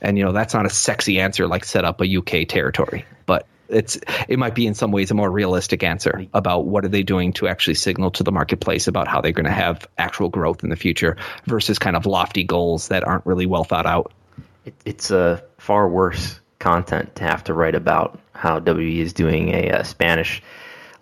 And 0.00 0.18
you 0.18 0.24
know 0.24 0.32
that's 0.32 0.54
not 0.54 0.66
a 0.66 0.70
sexy 0.70 1.20
answer 1.20 1.46
like 1.46 1.64
set 1.64 1.84
up 1.84 2.00
a 2.00 2.16
UK 2.16 2.48
territory, 2.48 3.04
but 3.24 3.46
it's 3.68 3.98
it 4.28 4.38
might 4.38 4.54
be 4.54 4.66
in 4.66 4.74
some 4.74 4.90
ways 4.90 5.10
a 5.10 5.14
more 5.14 5.30
realistic 5.30 5.82
answer 5.82 6.26
about 6.34 6.66
what 6.66 6.84
are 6.84 6.88
they 6.88 7.04
doing 7.04 7.32
to 7.34 7.48
actually 7.48 7.74
signal 7.74 8.10
to 8.12 8.24
the 8.24 8.32
marketplace 8.32 8.88
about 8.88 9.06
how 9.06 9.20
they're 9.20 9.32
going 9.32 9.46
to 9.46 9.52
have 9.52 9.88
actual 9.96 10.28
growth 10.28 10.64
in 10.64 10.70
the 10.70 10.76
future 10.76 11.16
versus 11.46 11.78
kind 11.78 11.96
of 11.96 12.04
lofty 12.06 12.42
goals 12.44 12.88
that 12.88 13.04
aren't 13.04 13.26
really 13.26 13.46
well 13.46 13.64
thought 13.64 13.86
out. 13.86 14.12
It, 14.64 14.74
it's 14.84 15.10
a 15.12 15.42
far 15.58 15.88
worse 15.88 16.40
content 16.62 17.16
to 17.16 17.24
have 17.24 17.44
to 17.44 17.52
write 17.52 17.74
about 17.74 18.18
how 18.32 18.60
WWE 18.60 18.98
is 18.98 19.12
doing 19.12 19.50
a, 19.50 19.68
a 19.68 19.84
Spanish 19.84 20.42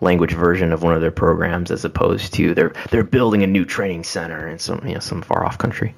language 0.01 0.33
version 0.33 0.73
of 0.73 0.81
one 0.81 0.95
of 0.95 1.01
their 1.01 1.11
programs 1.11 1.69
as 1.69 1.85
opposed 1.85 2.33
to 2.33 2.55
they're 2.55 2.73
they're 2.89 3.03
building 3.03 3.43
a 3.43 3.47
new 3.47 3.63
training 3.63 4.03
center 4.03 4.47
in 4.47 4.57
some 4.57 4.81
you 4.85 4.95
know 4.95 4.99
some 4.99 5.21
far 5.21 5.45
off 5.45 5.57
country. 5.57 5.93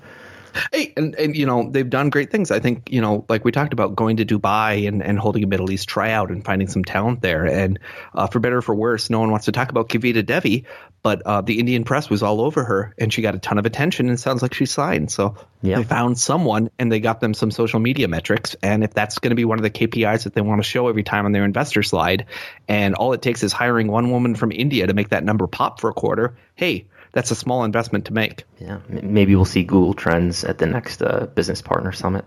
Hey, 0.72 0.94
and, 0.96 1.16
and 1.16 1.36
you 1.36 1.46
know 1.46 1.70
they've 1.72 1.90
done 1.90 2.10
great 2.10 2.30
things. 2.30 2.52
I 2.52 2.60
think 2.60 2.92
you 2.92 3.02
know, 3.02 3.26
like 3.28 3.44
we 3.44 3.52
talked 3.52 3.74
about, 3.74 3.96
going 3.96 4.18
to 4.18 4.26
Dubai 4.26 4.88
and, 4.88 5.02
and 5.02 5.18
holding 5.18 5.44
a 5.44 5.48
Middle 5.48 5.72
East 5.72 5.90
tryout 5.90 6.30
and 6.30 6.46
finding 6.46 6.68
some 6.68 6.84
talent 6.84 7.22
there. 7.22 7.46
And 7.46 7.80
uh, 8.14 8.28
for 8.28 8.40
better 8.40 8.58
or 8.58 8.62
for 8.62 8.76
worse, 8.76 9.10
no 9.10 9.20
one 9.20 9.32
wants 9.32 9.46
to 9.46 9.52
talk 9.52 9.70
about 9.70 9.90
Kavita 9.90 10.24
Devi, 10.24 10.66
but 11.04 11.22
uh, 11.24 11.42
the 11.42 11.60
Indian 11.60 11.84
press 11.84 12.10
was 12.10 12.24
all 12.24 12.42
over 12.42 12.64
her, 12.64 12.96
and 12.98 13.14
she 13.14 13.22
got 13.22 13.36
a 13.36 13.40
ton 13.40 13.58
of 13.58 13.66
attention. 13.66 14.08
And 14.08 14.18
it 14.18 14.22
sounds 14.22 14.42
like 14.42 14.54
she 14.54 14.66
signed. 14.66 15.12
So 15.12 15.36
Yeah. 15.62 15.76
they 15.78 15.84
found 15.84 16.18
someone, 16.18 16.70
and 16.80 16.92
they 16.92 17.00
got 17.02 17.20
them 17.20 17.34
some 17.34 17.52
social 17.52 17.80
media 17.80 18.08
metrics. 18.08 18.56
And 18.64 18.84
if 18.84 18.94
that's 18.94 19.20
going 19.20 19.32
to 19.32 19.36
be 19.36 19.46
one 19.46 19.60
of 19.60 19.64
the 19.64 19.70
KPIs 19.70 20.24
that 20.24 20.34
they 20.34 20.42
want 20.42 20.64
to 20.64 20.68
show 20.68 20.88
every 20.88 21.04
time 21.04 21.26
on 21.26 21.34
their 21.34 21.44
investor 21.46 21.84
slide, 21.84 22.26
and 22.68 22.96
all 22.96 23.14
it 23.14 23.22
takes 23.22 23.44
is 23.44 23.52
hiring 23.54 23.88
one 23.88 24.10
woman 24.12 24.34
from 24.34 24.52
India 24.52 24.88
to 24.88 24.94
make 24.94 25.10
that 25.10 25.24
number 25.24 25.46
pop 25.46 25.82
for 25.82 25.90
a 25.90 25.94
quarter, 25.94 26.36
hey, 26.56 26.86
that's 27.12 27.30
a 27.32 27.36
small 27.36 27.64
investment 27.64 28.06
to 28.06 28.14
make. 28.14 28.46
Yeah, 28.60 28.80
maybe 28.90 29.36
we'll 29.36 29.46
see 29.46 29.64
Google 29.64 29.94
Trends 29.94 30.44
at 30.44 30.58
the 30.58 30.66
next 30.66 31.02
uh, 31.04 31.28
Business 31.36 31.62
Partner 31.62 31.92
Summit. 31.92 32.26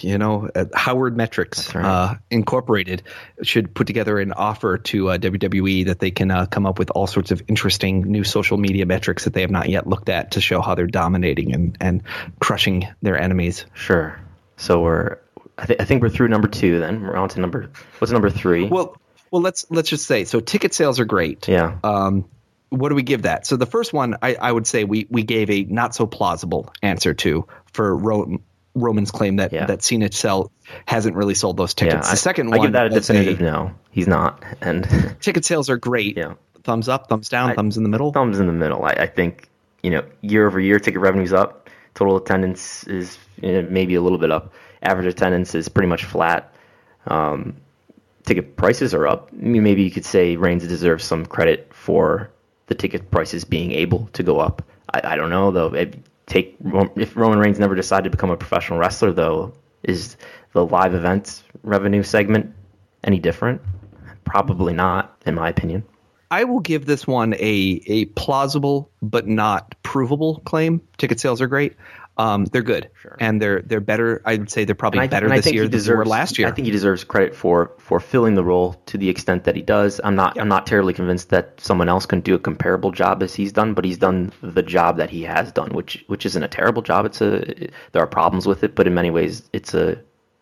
You 0.00 0.18
know, 0.18 0.48
uh, 0.54 0.66
Howard 0.74 1.16
Metrics 1.16 1.74
right. 1.74 1.84
uh, 1.84 2.14
Incorporated 2.30 3.02
should 3.42 3.74
put 3.74 3.86
together 3.86 4.18
an 4.18 4.32
offer 4.32 4.78
to 4.78 5.10
uh, 5.10 5.18
WWE 5.18 5.86
that 5.86 5.98
they 5.98 6.10
can 6.10 6.30
uh, 6.30 6.46
come 6.46 6.66
up 6.66 6.78
with 6.78 6.90
all 6.90 7.06
sorts 7.06 7.30
of 7.30 7.42
interesting 7.48 8.02
new 8.02 8.24
social 8.24 8.56
media 8.58 8.86
metrics 8.86 9.24
that 9.24 9.32
they 9.32 9.42
have 9.42 9.50
not 9.50 9.68
yet 9.68 9.86
looked 9.86 10.08
at 10.08 10.32
to 10.32 10.40
show 10.40 10.60
how 10.60 10.74
they're 10.74 10.86
dominating 10.86 11.52
and, 11.54 11.76
and 11.80 12.02
crushing 12.40 12.88
their 13.02 13.18
enemies. 13.18 13.66
Sure. 13.74 14.20
So 14.56 14.82
we're, 14.82 15.18
I, 15.56 15.66
th- 15.66 15.80
I 15.80 15.84
think 15.84 16.02
we're 16.02 16.08
through 16.10 16.28
number 16.28 16.48
two. 16.48 16.80
Then 16.80 17.02
we're 17.02 17.16
on 17.16 17.28
to 17.30 17.40
number. 17.40 17.70
What's 17.98 18.12
number 18.12 18.30
three? 18.30 18.66
Well, 18.68 18.96
well, 19.30 19.42
let's 19.42 19.66
let's 19.70 19.90
just 19.90 20.06
say 20.06 20.24
so. 20.24 20.40
Ticket 20.40 20.74
sales 20.74 21.00
are 21.00 21.04
great. 21.04 21.48
yeah. 21.48 21.78
Um, 21.84 22.28
what 22.70 22.90
do 22.90 22.94
we 22.94 23.02
give 23.02 23.22
that? 23.22 23.46
So 23.46 23.56
the 23.56 23.66
first 23.66 23.92
one, 23.92 24.16
I, 24.20 24.34
I 24.34 24.52
would 24.52 24.66
say 24.66 24.84
we 24.84 25.06
we 25.10 25.22
gave 25.22 25.50
a 25.50 25.64
not 25.64 25.94
so 25.94 26.06
plausible 26.06 26.72
answer 26.82 27.14
to 27.14 27.46
for 27.72 27.96
Ro- 27.96 28.38
Roman's 28.80 29.10
claim 29.10 29.36
that 29.36 29.52
Yeah. 29.52 29.66
that 29.66 29.82
Cena 29.82 30.10
sell 30.12 30.50
hasn't 30.86 31.16
really 31.16 31.34
sold 31.34 31.56
those 31.56 31.74
tickets. 31.74 32.08
I, 32.08 32.12
the 32.12 32.16
second 32.16 32.52
I 32.52 32.56
one, 32.58 32.66
give 32.66 32.72
that 32.72 32.86
a 32.86 32.90
definitive 32.90 33.40
no. 33.40 33.72
He's 33.90 34.06
not. 34.08 34.42
And 34.60 35.16
ticket 35.20 35.44
sales 35.44 35.70
are 35.70 35.76
great. 35.76 36.16
Yeah. 36.16 36.34
Thumbs 36.64 36.88
up, 36.88 37.08
thumbs 37.08 37.28
down, 37.28 37.50
I- 37.50 37.54
thumbs 37.54 37.76
in 37.76 37.82
the 37.82 37.88
middle. 37.88 38.12
thumbs 38.12 38.38
in 38.40 38.46
the 38.46 38.52
middle. 38.52 38.84
I, 38.84 38.90
I 38.90 39.06
think 39.06 39.48
you 39.82 39.90
know 39.90 40.04
year 40.20 40.46
over 40.46 40.58
year 40.60 40.78
ticket 40.78 41.00
revenue's 41.00 41.32
up. 41.32 41.70
Total 41.94 42.16
attendance 42.16 42.84
is 42.86 43.18
you 43.40 43.52
know, 43.62 43.68
maybe 43.70 43.94
a 43.94 44.00
little 44.02 44.18
bit 44.18 44.30
up. 44.30 44.52
Average 44.82 45.06
attendance 45.06 45.54
is 45.54 45.68
pretty 45.68 45.88
much 45.88 46.04
flat. 46.04 46.52
Um, 47.06 47.56
ticket 48.24 48.56
prices 48.56 48.94
are 48.94 49.06
up. 49.06 49.32
Maybe 49.32 49.82
you 49.82 49.90
could 49.90 50.04
say 50.04 50.36
Reigns 50.36 50.66
deserves 50.66 51.04
some 51.04 51.26
credit 51.26 51.72
for 51.74 52.30
the 52.66 52.74
ticket 52.74 53.10
prices 53.10 53.44
being 53.44 53.72
able 53.72 54.08
to 54.12 54.22
go 54.22 54.38
up. 54.40 54.62
I, 54.92 55.14
I 55.14 55.16
don't 55.16 55.30
know 55.30 55.50
though. 55.50 55.74
If, 55.74 55.94
take 56.28 56.56
if 56.96 57.16
Roman 57.16 57.38
Reigns 57.38 57.58
never 57.58 57.74
decided 57.74 58.04
to 58.04 58.10
become 58.10 58.30
a 58.30 58.36
professional 58.36 58.78
wrestler 58.78 59.12
though, 59.12 59.54
is 59.82 60.16
the 60.52 60.64
live 60.64 60.94
events 60.94 61.42
revenue 61.62 62.02
segment 62.02 62.54
any 63.04 63.18
different? 63.18 63.60
Probably 64.24 64.74
not, 64.74 65.20
in 65.26 65.34
my 65.34 65.48
opinion. 65.48 65.84
I 66.30 66.44
will 66.44 66.60
give 66.60 66.84
this 66.84 67.06
one 67.06 67.34
a 67.34 67.80
a 67.86 68.04
plausible 68.06 68.90
but 69.00 69.26
not 69.26 69.74
provable 69.82 70.40
claim. 70.44 70.82
Ticket 70.98 71.18
sales 71.18 71.40
are 71.40 71.46
great. 71.46 71.74
Um, 72.18 72.46
they're 72.46 72.62
good, 72.62 72.90
Sure. 73.00 73.16
and 73.20 73.40
they're 73.40 73.62
they're 73.62 73.80
better. 73.80 74.20
I 74.24 74.36
would 74.36 74.50
say 74.50 74.64
they're 74.64 74.74
probably 74.74 75.06
better 75.06 75.28
this 75.28 75.52
year 75.52 75.62
he 75.62 75.68
than 75.68 75.82
they 75.84 75.94
were 75.94 76.04
last 76.04 76.36
year. 76.38 76.48
I 76.48 76.50
think 76.50 76.66
he 76.66 76.72
deserves 76.72 77.04
credit 77.04 77.34
for 77.34 77.70
for 77.78 78.00
filling 78.00 78.34
the 78.34 78.42
role 78.42 78.74
to 78.86 78.98
the 78.98 79.08
extent 79.08 79.44
that 79.44 79.54
he 79.54 79.62
does. 79.62 80.00
I'm 80.02 80.16
not 80.16 80.36
I'm 80.38 80.48
not 80.48 80.66
terribly 80.66 80.92
convinced 80.94 81.30
that 81.30 81.60
someone 81.60 81.88
else 81.88 82.06
can 82.06 82.20
do 82.20 82.34
a 82.34 82.38
comparable 82.38 82.90
job 82.90 83.22
as 83.22 83.34
he's 83.34 83.52
done, 83.52 83.72
but 83.74 83.84
he's 83.84 83.98
done 83.98 84.32
the 84.42 84.62
job 84.64 84.96
that 84.96 85.10
he 85.10 85.22
has 85.22 85.52
done, 85.52 85.70
which 85.70 86.04
which 86.08 86.26
isn't 86.26 86.42
a 86.42 86.48
terrible 86.48 86.82
job. 86.82 87.06
It's 87.06 87.20
a 87.20 87.68
there 87.92 88.02
are 88.02 88.06
problems 88.08 88.46
with 88.46 88.64
it, 88.64 88.74
but 88.74 88.86
in 88.88 88.94
many 88.94 89.10
ways 89.10 89.48
it's 89.52 89.72
a 89.74 89.98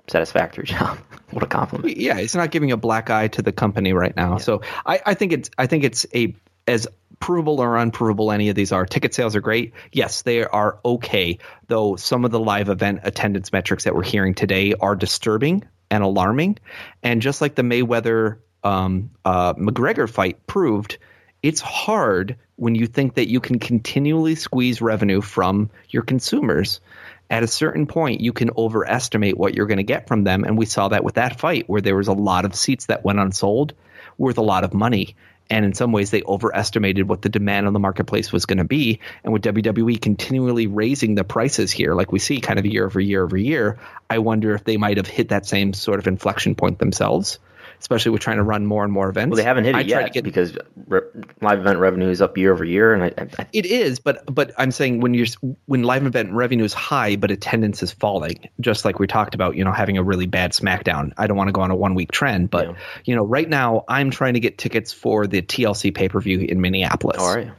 satisfactory 0.08 0.64
job. 0.74 0.98
what 1.32 1.42
a 1.42 1.46
compliment. 1.46 1.96
yeah, 1.96 2.16
it's 2.18 2.34
not 2.34 2.50
giving 2.52 2.72
a 2.72 2.76
black 2.76 3.10
eye 3.10 3.28
to 3.28 3.42
the 3.42 3.52
company 3.52 3.92
right 3.92 4.16
now. 4.16 4.38
So 4.38 4.62
I, 4.86 5.00
I 5.04 5.14
think 5.14 5.32
it's 5.32 5.50
I 5.58 5.66
think 5.66 5.84
it's 5.84 6.06
a 6.14 6.34
as 6.66 6.88
provable 7.20 7.60
or 7.60 7.76
unprovable 7.76 8.32
any 8.32 8.48
of 8.48 8.54
these 8.54 8.72
are. 8.72 8.86
Ticket 8.86 9.14
sales 9.14 9.36
are 9.36 9.40
great. 9.40 9.72
Yes, 9.92 10.22
they 10.22 10.44
are 10.44 10.78
okay. 10.84 11.38
Though 11.68 11.96
some 11.96 12.24
of 12.24 12.30
the 12.30 12.40
live 12.40 12.68
event 12.68 13.00
attendance 13.02 13.52
metrics 13.52 13.84
that 13.84 13.94
we're 13.94 14.04
hearing 14.04 14.34
today 14.34 14.74
are 14.80 14.96
disturbing 14.96 15.64
and 15.90 16.02
alarming. 16.02 16.58
And 17.02 17.22
just 17.22 17.40
like 17.40 17.54
the 17.54 17.62
Mayweather 17.62 18.38
um, 18.62 19.10
uh, 19.24 19.54
McGregor 19.54 20.08
fight 20.08 20.46
proved, 20.46 20.98
it's 21.42 21.60
hard 21.60 22.36
when 22.56 22.74
you 22.74 22.86
think 22.86 23.14
that 23.14 23.28
you 23.28 23.40
can 23.40 23.58
continually 23.58 24.34
squeeze 24.34 24.80
revenue 24.80 25.20
from 25.20 25.70
your 25.88 26.02
consumers. 26.02 26.80
At 27.28 27.42
a 27.42 27.48
certain 27.48 27.86
point, 27.86 28.20
you 28.20 28.32
can 28.32 28.50
overestimate 28.56 29.36
what 29.36 29.54
you're 29.54 29.66
going 29.66 29.78
to 29.78 29.84
get 29.84 30.08
from 30.08 30.24
them. 30.24 30.44
And 30.44 30.56
we 30.56 30.66
saw 30.66 30.88
that 30.88 31.04
with 31.04 31.16
that 31.16 31.38
fight, 31.40 31.68
where 31.68 31.80
there 31.80 31.96
was 31.96 32.08
a 32.08 32.12
lot 32.12 32.44
of 32.44 32.54
seats 32.54 32.86
that 32.86 33.04
went 33.04 33.18
unsold 33.18 33.74
worth 34.18 34.38
a 34.38 34.42
lot 34.42 34.64
of 34.64 34.74
money. 34.74 35.16
And 35.48 35.64
in 35.64 35.74
some 35.74 35.92
ways, 35.92 36.10
they 36.10 36.22
overestimated 36.22 37.08
what 37.08 37.22
the 37.22 37.28
demand 37.28 37.66
on 37.66 37.72
the 37.72 37.78
marketplace 37.78 38.32
was 38.32 38.46
going 38.46 38.58
to 38.58 38.64
be. 38.64 39.00
And 39.22 39.32
with 39.32 39.42
WWE 39.42 40.00
continually 40.00 40.66
raising 40.66 41.14
the 41.14 41.24
prices 41.24 41.70
here, 41.70 41.94
like 41.94 42.10
we 42.10 42.18
see 42.18 42.40
kind 42.40 42.58
of 42.58 42.66
year 42.66 42.84
over 42.84 43.00
year 43.00 43.22
over 43.22 43.36
year, 43.36 43.78
I 44.10 44.18
wonder 44.18 44.54
if 44.54 44.64
they 44.64 44.76
might 44.76 44.96
have 44.96 45.06
hit 45.06 45.28
that 45.28 45.46
same 45.46 45.72
sort 45.72 45.98
of 45.98 46.06
inflection 46.08 46.56
point 46.56 46.78
themselves, 46.78 47.38
especially 47.80 48.10
with 48.12 48.20
trying 48.22 48.36
to 48.38 48.42
run 48.42 48.66
more 48.66 48.84
and 48.84 48.92
more 48.92 49.08
events. 49.08 49.30
Well, 49.30 49.36
they 49.36 49.42
haven't 49.44 49.64
hit 49.64 49.74
it 49.74 49.78
I 49.78 49.80
yet 49.82 50.06
to 50.06 50.10
get- 50.10 50.24
because 50.24 50.56
re- 50.86 51.00
live 51.40 51.60
event 51.60 51.78
revenue 51.78 52.08
is 52.08 52.20
up 52.22 52.36
year 52.38 52.52
over 52.52 52.64
year, 52.64 52.94
and 52.94 53.02
I, 53.04 53.06
I, 53.18 53.28
I 53.38 53.46
It 53.52 53.66
is, 53.66 53.98
but 53.98 54.22
but 54.32 54.52
I'm 54.58 54.70
saying 54.70 55.00
when 55.00 55.14
you're 55.14 55.26
when 55.66 55.82
live 55.82 56.06
event 56.06 56.32
revenue 56.32 56.64
is 56.64 56.72
high, 56.74 57.16
but 57.16 57.30
attendance 57.30 57.82
is 57.82 57.92
falling, 57.92 58.48
just 58.60 58.84
like 58.84 58.98
we 58.98 59.06
talked 59.06 59.34
about, 59.34 59.56
you 59.56 59.64
know, 59.64 59.72
having 59.72 59.98
a 59.98 60.02
really 60.02 60.26
bad 60.26 60.52
SmackDown. 60.52 61.12
I 61.16 61.26
don't 61.26 61.36
want 61.36 61.48
to 61.48 61.52
go 61.52 61.60
on 61.62 61.70
a 61.70 61.76
one 61.76 61.94
week 61.94 62.12
trend, 62.12 62.50
but 62.50 62.66
Yeah. 62.68 62.74
you 63.04 63.14
know, 63.16 63.24
right 63.24 63.48
now 63.48 63.84
I'm 63.88 64.10
trying 64.10 64.34
to 64.34 64.40
get 64.40 64.58
tickets 64.58 64.92
for 64.92 65.26
the 65.26 65.42
TLC 65.42 65.92
pay 65.94 66.08
per 66.08 66.20
view 66.20 66.40
in 66.40 66.60
Minneapolis, 66.60 67.16
oh, 67.20 67.24
all 67.24 67.34
right. 67.36 67.50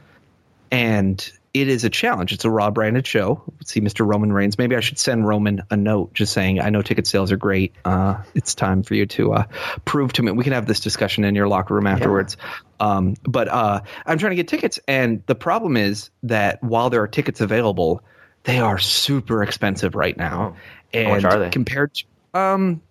and 0.70 1.32
it 1.54 1.68
is 1.68 1.84
a 1.84 1.90
challenge. 1.90 2.32
It's 2.32 2.44
a 2.44 2.50
Raw 2.50 2.70
branded 2.70 3.06
show. 3.06 3.42
See 3.64 3.80
Mr. 3.80 4.06
Roman 4.06 4.32
Reigns. 4.32 4.58
Maybe 4.58 4.76
I 4.76 4.80
should 4.80 4.98
send 4.98 5.26
Roman 5.26 5.62
a 5.70 5.76
note 5.76 6.14
just 6.14 6.32
saying, 6.32 6.60
I 6.60 6.70
know 6.70 6.82
ticket 6.82 7.06
sales 7.06 7.32
are 7.32 7.36
great. 7.36 7.74
Uh, 7.84 8.22
it's 8.34 8.54
time 8.54 8.82
for 8.82 8.94
you 8.94 9.06
to 9.06 9.32
uh, 9.32 9.44
prove 9.84 10.12
to 10.14 10.22
me. 10.22 10.32
We 10.32 10.44
can 10.44 10.52
have 10.52 10.66
this 10.66 10.80
discussion 10.80 11.24
in 11.24 11.34
your 11.34 11.48
locker 11.48 11.74
room 11.74 11.86
afterwards. 11.86 12.36
Um, 12.80 13.14
but 13.24 13.48
uh, 13.48 13.80
I'm 14.06 14.18
trying 14.18 14.30
to 14.30 14.36
get 14.36 14.48
tickets. 14.48 14.78
And 14.86 15.22
the 15.26 15.34
problem 15.34 15.76
is 15.76 16.10
that 16.24 16.62
while 16.62 16.90
there 16.90 17.02
are 17.02 17.08
tickets 17.08 17.40
available, 17.40 18.02
they 18.44 18.58
are 18.58 18.78
super 18.78 19.42
expensive 19.42 19.94
right 19.94 20.16
now. 20.16 20.54
Oh. 20.54 20.98
How 20.98 21.08
much 21.08 21.24
And 21.24 21.26
are 21.26 21.38
they? 21.38 21.50
Compared 21.50 21.94
to, 21.94 22.04
um, 22.34 22.82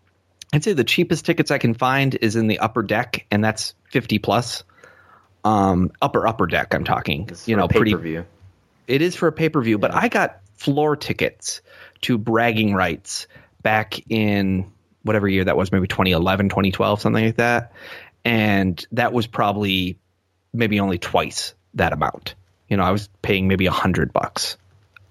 I'd 0.53 0.63
say 0.63 0.73
the 0.73 0.83
cheapest 0.83 1.25
tickets 1.25 1.51
I 1.51 1.57
can 1.57 1.73
find 1.73 2.13
is 2.15 2.35
in 2.35 2.47
the 2.47 2.59
upper 2.59 2.83
deck, 2.83 3.25
and 3.31 3.43
that's 3.43 3.73
50 3.91 4.19
plus. 4.19 4.63
Um, 5.43 5.91
upper, 6.01 6.27
upper 6.27 6.45
deck, 6.45 6.73
I'm 6.73 6.83
talking. 6.83 7.27
It's 7.29 7.47
you 7.47 7.55
know, 7.55 7.67
pretty 7.67 7.93
view. 7.93 8.25
It 8.87 9.01
is 9.01 9.15
for 9.15 9.27
a 9.27 9.31
pay 9.31 9.49
per 9.49 9.61
view, 9.61 9.77
but 9.77 9.93
I 9.93 10.07
got 10.07 10.39
floor 10.55 10.95
tickets 10.95 11.61
to 12.01 12.17
bragging 12.17 12.73
rights 12.73 13.27
back 13.61 14.09
in 14.09 14.71
whatever 15.03 15.27
year 15.27 15.45
that 15.45 15.57
was, 15.57 15.71
maybe 15.71 15.87
2011, 15.87 16.49
2012, 16.49 17.01
something 17.01 17.25
like 17.25 17.37
that. 17.37 17.71
And 18.25 18.85
that 18.91 19.13
was 19.13 19.27
probably 19.27 19.99
maybe 20.53 20.79
only 20.79 20.97
twice 20.97 21.53
that 21.75 21.93
amount. 21.93 22.35
You 22.67 22.77
know, 22.77 22.83
I 22.83 22.91
was 22.91 23.09
paying 23.21 23.47
maybe 23.47 23.67
a 23.67 23.71
hundred 23.71 24.11
bucks, 24.11 24.57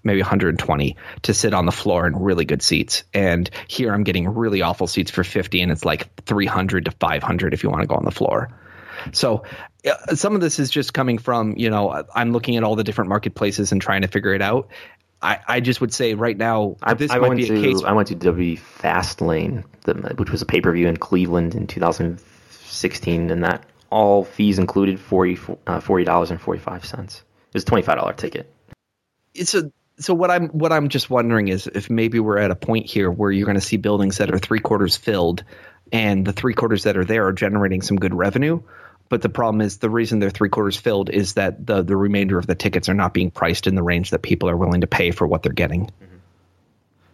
maybe 0.04 0.20
120 0.20 0.96
to 1.22 1.34
sit 1.34 1.54
on 1.54 1.64
the 1.66 1.72
floor 1.72 2.06
in 2.06 2.16
really 2.16 2.44
good 2.44 2.62
seats. 2.62 3.04
And 3.14 3.48
here 3.68 3.92
I'm 3.92 4.04
getting 4.04 4.28
really 4.28 4.62
awful 4.62 4.86
seats 4.86 5.10
for 5.10 5.24
50 5.24 5.62
and 5.62 5.72
it's 5.72 5.84
like 5.84 6.24
300 6.24 6.86
to 6.86 6.90
500 6.90 7.54
if 7.54 7.62
you 7.62 7.70
want 7.70 7.82
to 7.82 7.88
go 7.88 7.94
on 7.94 8.04
the 8.04 8.10
floor. 8.10 8.50
So 9.12 9.44
some 10.14 10.34
of 10.34 10.40
this 10.40 10.58
is 10.58 10.70
just 10.70 10.92
coming 10.92 11.18
from, 11.18 11.56
you 11.56 11.70
know, 11.70 12.04
I'm 12.14 12.32
looking 12.32 12.56
at 12.56 12.64
all 12.64 12.76
the 12.76 12.84
different 12.84 13.08
marketplaces 13.08 13.72
and 13.72 13.80
trying 13.80 14.02
to 14.02 14.08
figure 14.08 14.34
it 14.34 14.42
out. 14.42 14.68
I, 15.22 15.38
I 15.46 15.60
just 15.60 15.80
would 15.80 15.94
say 15.94 16.14
right 16.14 16.36
now, 16.36 16.76
I, 16.82 16.94
this 16.94 17.10
I 17.10 17.18
might 17.18 17.28
went 17.28 17.38
be 17.38 17.44
a 17.44 17.48
to 17.48 17.62
case. 17.62 17.82
I 17.82 17.92
went 17.92 18.08
to 18.08 18.14
W 18.14 18.56
Fastlane, 18.56 19.64
the, 19.84 19.94
which 20.16 20.30
was 20.30 20.42
a 20.42 20.46
pay 20.46 20.60
per 20.60 20.72
view 20.72 20.88
in 20.88 20.96
Cleveland 20.96 21.54
in 21.54 21.66
2016, 21.66 23.30
and 23.30 23.44
that 23.44 23.64
all 23.90 24.24
fees 24.24 24.58
included 24.58 25.00
40 25.00 25.38
uh, 25.66 25.80
forty 25.80 26.04
dollars 26.04 26.30
and 26.30 26.40
forty 26.40 26.60
five 26.60 26.84
cents. 26.84 27.22
It 27.48 27.54
was 27.54 27.62
a 27.62 27.66
twenty 27.66 27.82
five 27.82 27.96
dollar 27.96 28.12
ticket. 28.12 28.52
it's 29.34 29.54
a 29.54 29.70
so 29.98 30.12
what 30.14 30.30
I'm 30.30 30.48
what 30.48 30.72
I'm 30.72 30.88
just 30.88 31.08
wondering 31.08 31.48
is 31.48 31.66
if 31.66 31.88
maybe 31.88 32.20
we're 32.20 32.38
at 32.38 32.50
a 32.50 32.56
point 32.56 32.86
here 32.86 33.10
where 33.10 33.30
you're 33.30 33.46
going 33.46 33.56
to 33.56 33.60
see 33.62 33.78
buildings 33.78 34.18
that 34.18 34.32
are 34.32 34.38
three 34.38 34.60
quarters 34.60 34.96
filled, 34.96 35.44
and 35.92 36.26
the 36.26 36.32
three 36.32 36.54
quarters 36.54 36.84
that 36.84 36.96
are 36.96 37.04
there 37.04 37.26
are 37.26 37.32
generating 37.32 37.82
some 37.82 37.96
good 37.96 38.14
revenue. 38.14 38.60
But 39.08 39.22
the 39.22 39.28
problem 39.28 39.60
is 39.60 39.78
the 39.78 39.90
reason 39.90 40.18
they're 40.18 40.30
three 40.30 40.48
quarters 40.48 40.76
filled 40.76 41.10
is 41.10 41.34
that 41.34 41.64
the 41.64 41.82
the 41.82 41.96
remainder 41.96 42.38
of 42.38 42.46
the 42.46 42.54
tickets 42.54 42.88
are 42.88 42.94
not 42.94 43.14
being 43.14 43.30
priced 43.30 43.66
in 43.66 43.74
the 43.74 43.82
range 43.82 44.10
that 44.10 44.22
people 44.22 44.50
are 44.50 44.56
willing 44.56 44.80
to 44.80 44.86
pay 44.86 45.10
for 45.12 45.26
what 45.26 45.42
they're 45.42 45.52
getting. 45.52 45.90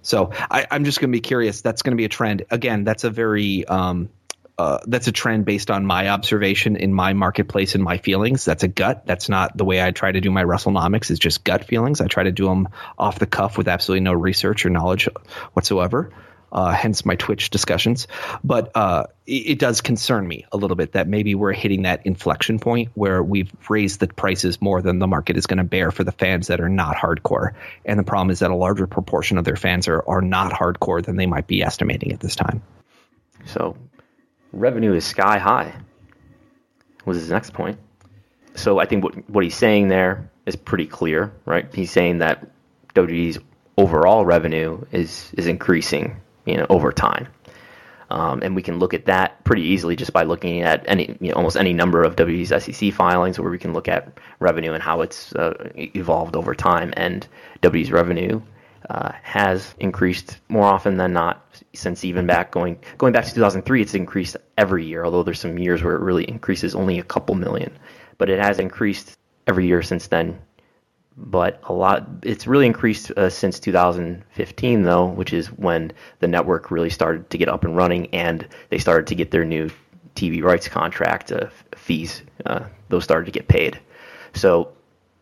So 0.03 0.33
I, 0.51 0.67
I'm 0.71 0.85
just 0.85 1.01
going 1.01 1.11
to 1.11 1.17
be 1.17 1.21
curious. 1.21 1.61
That's 1.61 1.83
going 1.83 1.93
to 1.93 1.97
be 1.97 2.05
a 2.05 2.09
trend. 2.09 2.45
Again, 2.51 2.85
that's 2.85 3.05
a 3.05 3.11
very 3.11 3.65
um, 3.65 4.09
uh, 4.59 4.79
that's 4.87 5.07
a 5.07 5.13
trend 5.13 5.45
based 5.45 5.71
on 5.71 5.87
my 5.87 6.09
observation 6.09 6.77
in 6.77 6.93
my 6.93 7.13
marketplace 7.15 7.75
and 7.75 7.83
my 7.83 7.99
feelings. 7.99 8.45
That's 8.45 8.63
a 8.63 8.69
gut. 8.69 9.07
That's 9.07 9.29
not 9.29 9.57
the 9.57 9.65
way 9.65 9.83
I 9.83 9.91
try 9.93 10.13
to 10.13 10.21
do 10.21 10.31
my 10.31 10.45
WrestleNomics. 10.45 11.11
It's 11.11 11.19
just 11.19 11.45
gut 11.45 11.65
feelings. 11.65 12.01
I 12.01 12.07
try 12.07 12.25
to 12.25 12.33
do 12.33 12.47
them 12.47 12.69
off 12.99 13.19
the 13.19 13.27
cuff 13.27 13.57
with 13.57 13.69
absolutely 13.69 14.05
no 14.05 14.13
research 14.13 14.67
or 14.67 14.71
knowledge 14.71 15.09
whatsoever. 15.53 16.11
Uh, 16.53 16.71
hence 16.71 17.07
my 17.07 17.17
Twitch 17.17 17.49
discussions. 17.49 18.07
But 18.45 18.77
uh, 18.77 19.07
it, 19.27 19.33
it, 19.33 19.59
does 19.59 19.81
concern 19.81 20.29
me 20.29 20.45
a 20.53 20.59
little 20.59 20.77
bit 20.77 20.93
that 20.93 21.09
maybe 21.09 21.35
we're 21.35 21.55
hitting 21.55 21.83
that 21.85 22.05
inflection 22.05 22.59
point 22.59 22.91
where 22.93 23.23
we've 23.23 23.51
raised 23.71 24.01
the 24.01 24.09
prices 24.09 24.61
more 24.61 24.83
than 24.83 24.99
the 24.99 25.07
market 25.07 25.39
is 25.39 25.47
going 25.47 25.59
to 25.59 25.65
bear 25.65 25.91
for 25.91 26.05
the 26.05 26.13
fans 26.13 26.49
that 26.49 26.61
are 26.61 26.69
not 26.69 26.97
hardcore. 26.97 27.55
And 27.87 27.99
the 27.99 28.03
problem 28.03 28.29
is 28.29 28.41
that 28.41 28.51
a 28.51 28.55
larger 28.55 28.87
proportion 28.87 29.39
of 29.39 29.47
their 29.47 29.57
fans 29.57 29.89
are, 29.89 30.07
are 30.07 30.21
not 30.21 30.53
hardcore 30.53 31.03
than 31.03 31.17
they 31.17 31.25
might 31.25 31.47
be 31.47 31.63
estimating 31.63 32.13
at 32.13 32.21
this 32.21 32.37
time. 32.37 32.63
So 33.47 33.75
revenue 34.53 34.93
is 34.93 35.07
sky 35.07 35.39
high, 35.39 35.75
was 37.07 37.17
his 37.17 37.31
next 37.31 37.55
point. 37.55 37.79
So 38.57 38.79
I 38.79 38.85
think 38.85 39.05
what, 39.05 39.31
what 39.31 39.43
he's 39.43 39.57
saying 39.57 39.89
there 39.89 40.31
is 40.45 40.57
pretty 40.57 40.87
clear, 40.87 41.33
right? 41.47 41.73
He's 41.75 41.91
saying 41.91 42.19
that 42.19 42.47
WWE's 42.95 43.39
overall 43.79 44.27
revenue 44.27 44.85
is, 44.93 45.33
is 45.37 45.47
increasing 45.47 46.21
you 46.45 46.57
know, 46.57 46.67
over 46.69 46.93
time. 46.93 47.29
Um, 48.11 48.41
and 48.43 48.55
we 48.55 48.61
can 48.61 48.79
look 48.79 48.93
at 48.93 49.07
that 49.07 49.43
pretty 49.45 49.63
easily 49.63 49.97
just 49.97 50.13
by 50.13 50.25
looking 50.25 50.61
at 50.61 50.85
any, 50.87 51.17
you 51.19 51.31
know, 51.31 51.37
almost 51.37 51.57
any 51.57 51.73
number 51.73 52.03
of 52.03 52.15
WWE's 52.15 52.51
SEC 52.63 52.93
filings, 52.93 53.41
where 53.41 53.51
we 53.51 53.59
can 53.59 53.73
look 53.73 53.89
at 53.89 54.19
revenue 54.39 54.75
and 54.75 54.83
how 54.83 55.01
it's 55.01 55.35
uh, 55.35 55.55
evolved 55.75 56.37
over 56.37 56.55
time. 56.55 56.93
And 56.95 57.27
WWE's 57.63 57.91
revenue 57.91 58.43
uh, 58.91 59.13
has 59.23 59.75
increased 59.79 60.41
more 60.51 60.65
often 60.65 60.99
than 60.99 61.15
not 61.15 61.43
since 61.73 62.05
even 62.05 62.27
back 62.27 62.51
going 62.51 62.79
going 62.99 63.15
back 63.15 63.25
to 63.25 63.35
2003. 63.35 63.81
It's 63.81 63.95
increased 63.95 64.37
every 64.59 64.85
year, 64.85 65.07
although 65.07 65.23
there's 65.23 65.41
some 65.41 65.59
years 65.59 65.83
where 65.83 65.95
it 65.95 66.03
really 66.03 66.25
increases 66.25 66.75
only 66.75 66.99
a 66.99 67.05
couple 67.05 67.35
million, 67.35 67.73
but 68.19 68.29
it 68.29 68.39
has 68.39 68.59
increased 68.59 69.17
every 69.47 69.67
year 69.67 69.81
since 69.81 70.09
then 70.09 70.39
but 71.17 71.61
a 71.65 71.73
lot 71.73 72.09
it's 72.23 72.47
really 72.47 72.67
increased 72.67 73.11
uh, 73.13 73.29
since 73.29 73.61
2015 73.61 74.83
though 74.83 75.07
which 75.07 75.33
is 75.33 75.49
when 75.49 75.93
the 76.21 76.29
network 76.29 76.71
really 76.71 76.91
started 76.91 77.29
to 77.29 77.37
get 77.37 77.49
up 77.49 77.65
and 77.65 77.77
running 77.77 78.07
and 78.15 78.49
they 78.71 78.79
started 78.79 79.07
to 79.07 79.15
get 79.15 79.31
their 79.31 79.45
new 79.45 79.71
tv 80.15 80.43
rights 80.43 80.69
contract 80.69 81.31
uh, 81.33 81.47
fees 81.75 82.23
uh, 82.47 82.65
those 82.93 83.05
started 83.05 83.27
to 83.27 83.33
get 83.33 83.49
paid. 83.49 83.81
So 84.35 84.73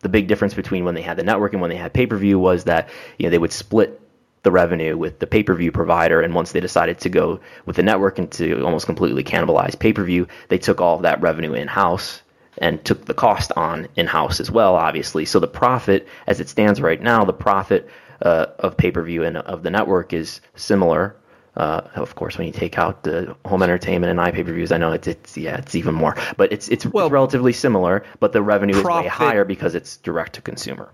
the 0.00 0.08
big 0.08 0.28
difference 0.28 0.54
between 0.54 0.84
when 0.84 0.94
they 0.94 1.02
had 1.02 1.16
the 1.16 1.22
network 1.22 1.52
and 1.52 1.60
when 1.60 1.70
they 1.70 1.76
had 1.76 1.92
pay-per-view 1.92 2.38
was 2.38 2.64
that 2.64 2.88
you 3.18 3.26
know 3.26 3.30
they 3.30 3.38
would 3.38 3.52
split 3.52 4.00
the 4.42 4.50
revenue 4.50 4.96
with 4.96 5.18
the 5.18 5.26
pay-per-view 5.26 5.70
provider 5.72 6.20
and 6.20 6.34
once 6.34 6.52
they 6.52 6.60
decided 6.60 6.98
to 6.98 7.08
go 7.08 7.40
with 7.66 7.76
the 7.76 7.82
network 7.82 8.18
and 8.18 8.30
to 8.32 8.64
almost 8.64 8.86
completely 8.86 9.22
cannibalize 9.22 9.78
pay-per-view 9.78 10.26
they 10.48 10.56
took 10.56 10.80
all 10.80 10.96
of 10.96 11.02
that 11.02 11.20
revenue 11.20 11.52
in-house 11.52 12.22
and 12.60 12.84
took 12.84 13.06
the 13.06 13.14
cost 13.14 13.50
on 13.56 13.88
in 13.96 14.06
house 14.06 14.38
as 14.38 14.50
well, 14.50 14.76
obviously. 14.76 15.24
So 15.24 15.40
the 15.40 15.48
profit, 15.48 16.06
as 16.26 16.40
it 16.40 16.48
stands 16.48 16.80
right 16.80 17.00
now, 17.00 17.24
the 17.24 17.32
profit 17.32 17.88
uh, 18.22 18.46
of 18.58 18.76
pay 18.76 18.90
per 18.90 19.02
view 19.02 19.24
and 19.24 19.38
of 19.38 19.62
the 19.62 19.70
network 19.70 20.12
is 20.12 20.40
similar. 20.54 21.16
Uh, 21.56 21.80
of 21.96 22.14
course, 22.14 22.38
when 22.38 22.46
you 22.46 22.52
take 22.52 22.78
out 22.78 23.02
the 23.02 23.34
home 23.44 23.62
entertainment 23.62 24.10
and 24.10 24.20
iPay 24.20 24.44
per 24.44 24.52
views, 24.52 24.70
I 24.70 24.78
know 24.78 24.92
it's, 24.92 25.08
it's 25.08 25.36
yeah, 25.36 25.56
it's 25.56 25.74
even 25.74 25.94
more, 25.94 26.16
but 26.36 26.52
it's 26.52 26.68
it's 26.68 26.86
well, 26.86 27.10
relatively 27.10 27.52
similar. 27.52 28.04
But 28.20 28.32
the 28.32 28.42
revenue 28.42 28.80
profit, 28.80 29.06
is 29.06 29.18
way 29.18 29.26
higher 29.26 29.44
because 29.44 29.74
it's 29.74 29.96
direct 29.96 30.34
to 30.34 30.42
consumer. 30.42 30.92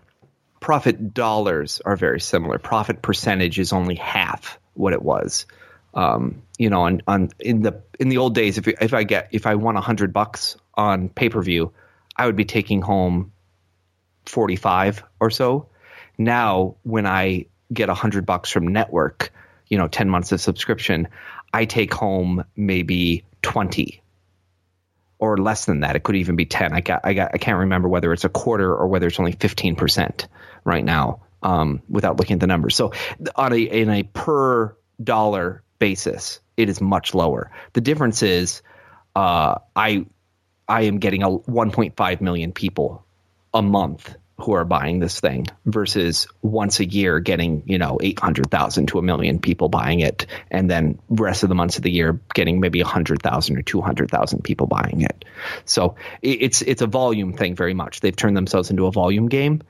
Profit 0.61 1.13
dollars 1.13 1.83
are 1.85 1.97
very 1.97 2.21
similar. 2.21 2.59
Profit 2.59 3.03
percentage 3.03 3.59
is 3.59 3.73
only 3.73 3.97
half 3.97 4.59
what 4.75 4.93
it 4.93 5.03
was. 5.03 5.47
Um, 5.97 6.43
you 6.59 6.69
know, 6.69 6.83
on, 6.83 7.01
on 7.07 7.31
in 7.41 7.63
the 7.63 7.83
in 7.99 8.11
the 8.11 8.19
old 8.19 8.35
days, 8.35 8.59
if 8.59 8.69
if 8.69 8.93
I 8.93 9.03
get 9.05 9.31
if 9.33 9.47
I 9.47 9.55
won 9.55 9.77
hundred 9.77 10.13
bucks 10.13 10.57
on 10.75 11.09
pay 11.09 11.31
per 11.31 11.41
view, 11.41 11.73
I 12.15 12.27
would 12.27 12.37
be 12.37 12.45
taking 12.45 12.83
home 12.83 13.33
forty 14.27 14.57
five 14.57 15.03
or 15.19 15.31
so. 15.31 15.71
Now, 16.19 16.77
when 16.83 17.07
I 17.07 17.47
get 17.73 17.89
hundred 17.89 18.27
bucks 18.27 18.51
from 18.51 18.69
network, 18.69 19.33
you 19.69 19.79
know, 19.79 19.89
ten 19.89 20.11
months 20.11 20.33
of 20.33 20.41
subscription, 20.41 21.09
I 21.53 21.65
take 21.65 21.95
home 21.95 22.45
maybe 22.55 23.25
twenty 23.41 24.03
or 25.19 25.39
less 25.39 25.65
than 25.65 25.81
that. 25.81 25.97
It 25.97 26.03
could 26.03 26.17
even 26.17 26.37
be 26.37 26.45
ten. 26.45 26.75
I 26.75 26.83
got 26.83 27.01
I 27.05 27.15
got 27.15 27.31
I 27.33 27.39
can't 27.39 27.59
remember 27.59 27.89
whether 27.89 28.13
it's 28.13 28.25
a 28.25 28.29
quarter 28.29 28.71
or 28.71 28.87
whether 28.89 29.07
it's 29.07 29.19
only 29.19 29.33
fifteen 29.33 29.77
percent 29.77 30.29
right 30.63 30.85
now. 30.85 31.23
Um, 31.43 31.83
without 31.89 32.19
looking 32.19 32.35
at 32.35 32.41
the 32.41 32.47
numbers. 32.47 32.75
So 32.75 32.93
on 33.35 33.53
a 33.53 33.59
in 33.59 33.89
a 33.89 34.03
per 34.03 34.77
dollar 35.03 35.63
basis, 35.79 36.41
it 36.57 36.69
is 36.69 36.81
much 36.81 37.15
lower. 37.15 37.51
The 37.73 37.81
difference 37.81 38.23
is 38.23 38.63
uh, 39.15 39.59
I 39.75 40.07
I 40.69 40.83
am 40.83 40.99
getting 40.99 41.23
a 41.23 41.31
1.5 41.31 42.21
million 42.21 42.53
people 42.53 43.05
a 43.55 43.63
month 43.63 44.15
who 44.39 44.53
are 44.53 44.67
buying 44.67 44.99
this 44.99 45.19
thing 45.19 45.47
versus 45.65 46.27
once 46.43 46.81
a 46.81 46.85
year 46.85 47.21
getting 47.21 47.63
you 47.65 47.79
know 47.79 47.99
800,000 48.03 48.89
to 48.89 48.99
a 48.99 49.03
million 49.03 49.39
people 49.39 49.71
buying 49.71 50.01
it 50.01 50.27
and 50.51 50.71
then 50.71 50.99
rest 51.09 51.43
of 51.43 51.49
the 51.49 51.55
months 51.55 51.79
of 51.79 51.83
the 51.83 51.91
year 51.91 52.21
getting 52.35 52.61
maybe 52.61 52.83
100,000 52.83 53.57
or 53.57 53.63
200,000 53.63 54.45
people 54.45 54.67
buying 54.67 55.01
it. 55.01 55.25
So 55.65 55.97
it's 56.21 56.61
it's 56.61 56.83
a 56.83 56.87
volume 56.87 57.33
thing 57.33 57.55
very 57.55 57.75
much. 57.75 58.01
They've 58.01 58.15
turned 58.15 58.37
themselves 58.37 58.71
into 58.71 58.87
a 58.87 58.93
volume 58.93 59.29
game 59.29 59.63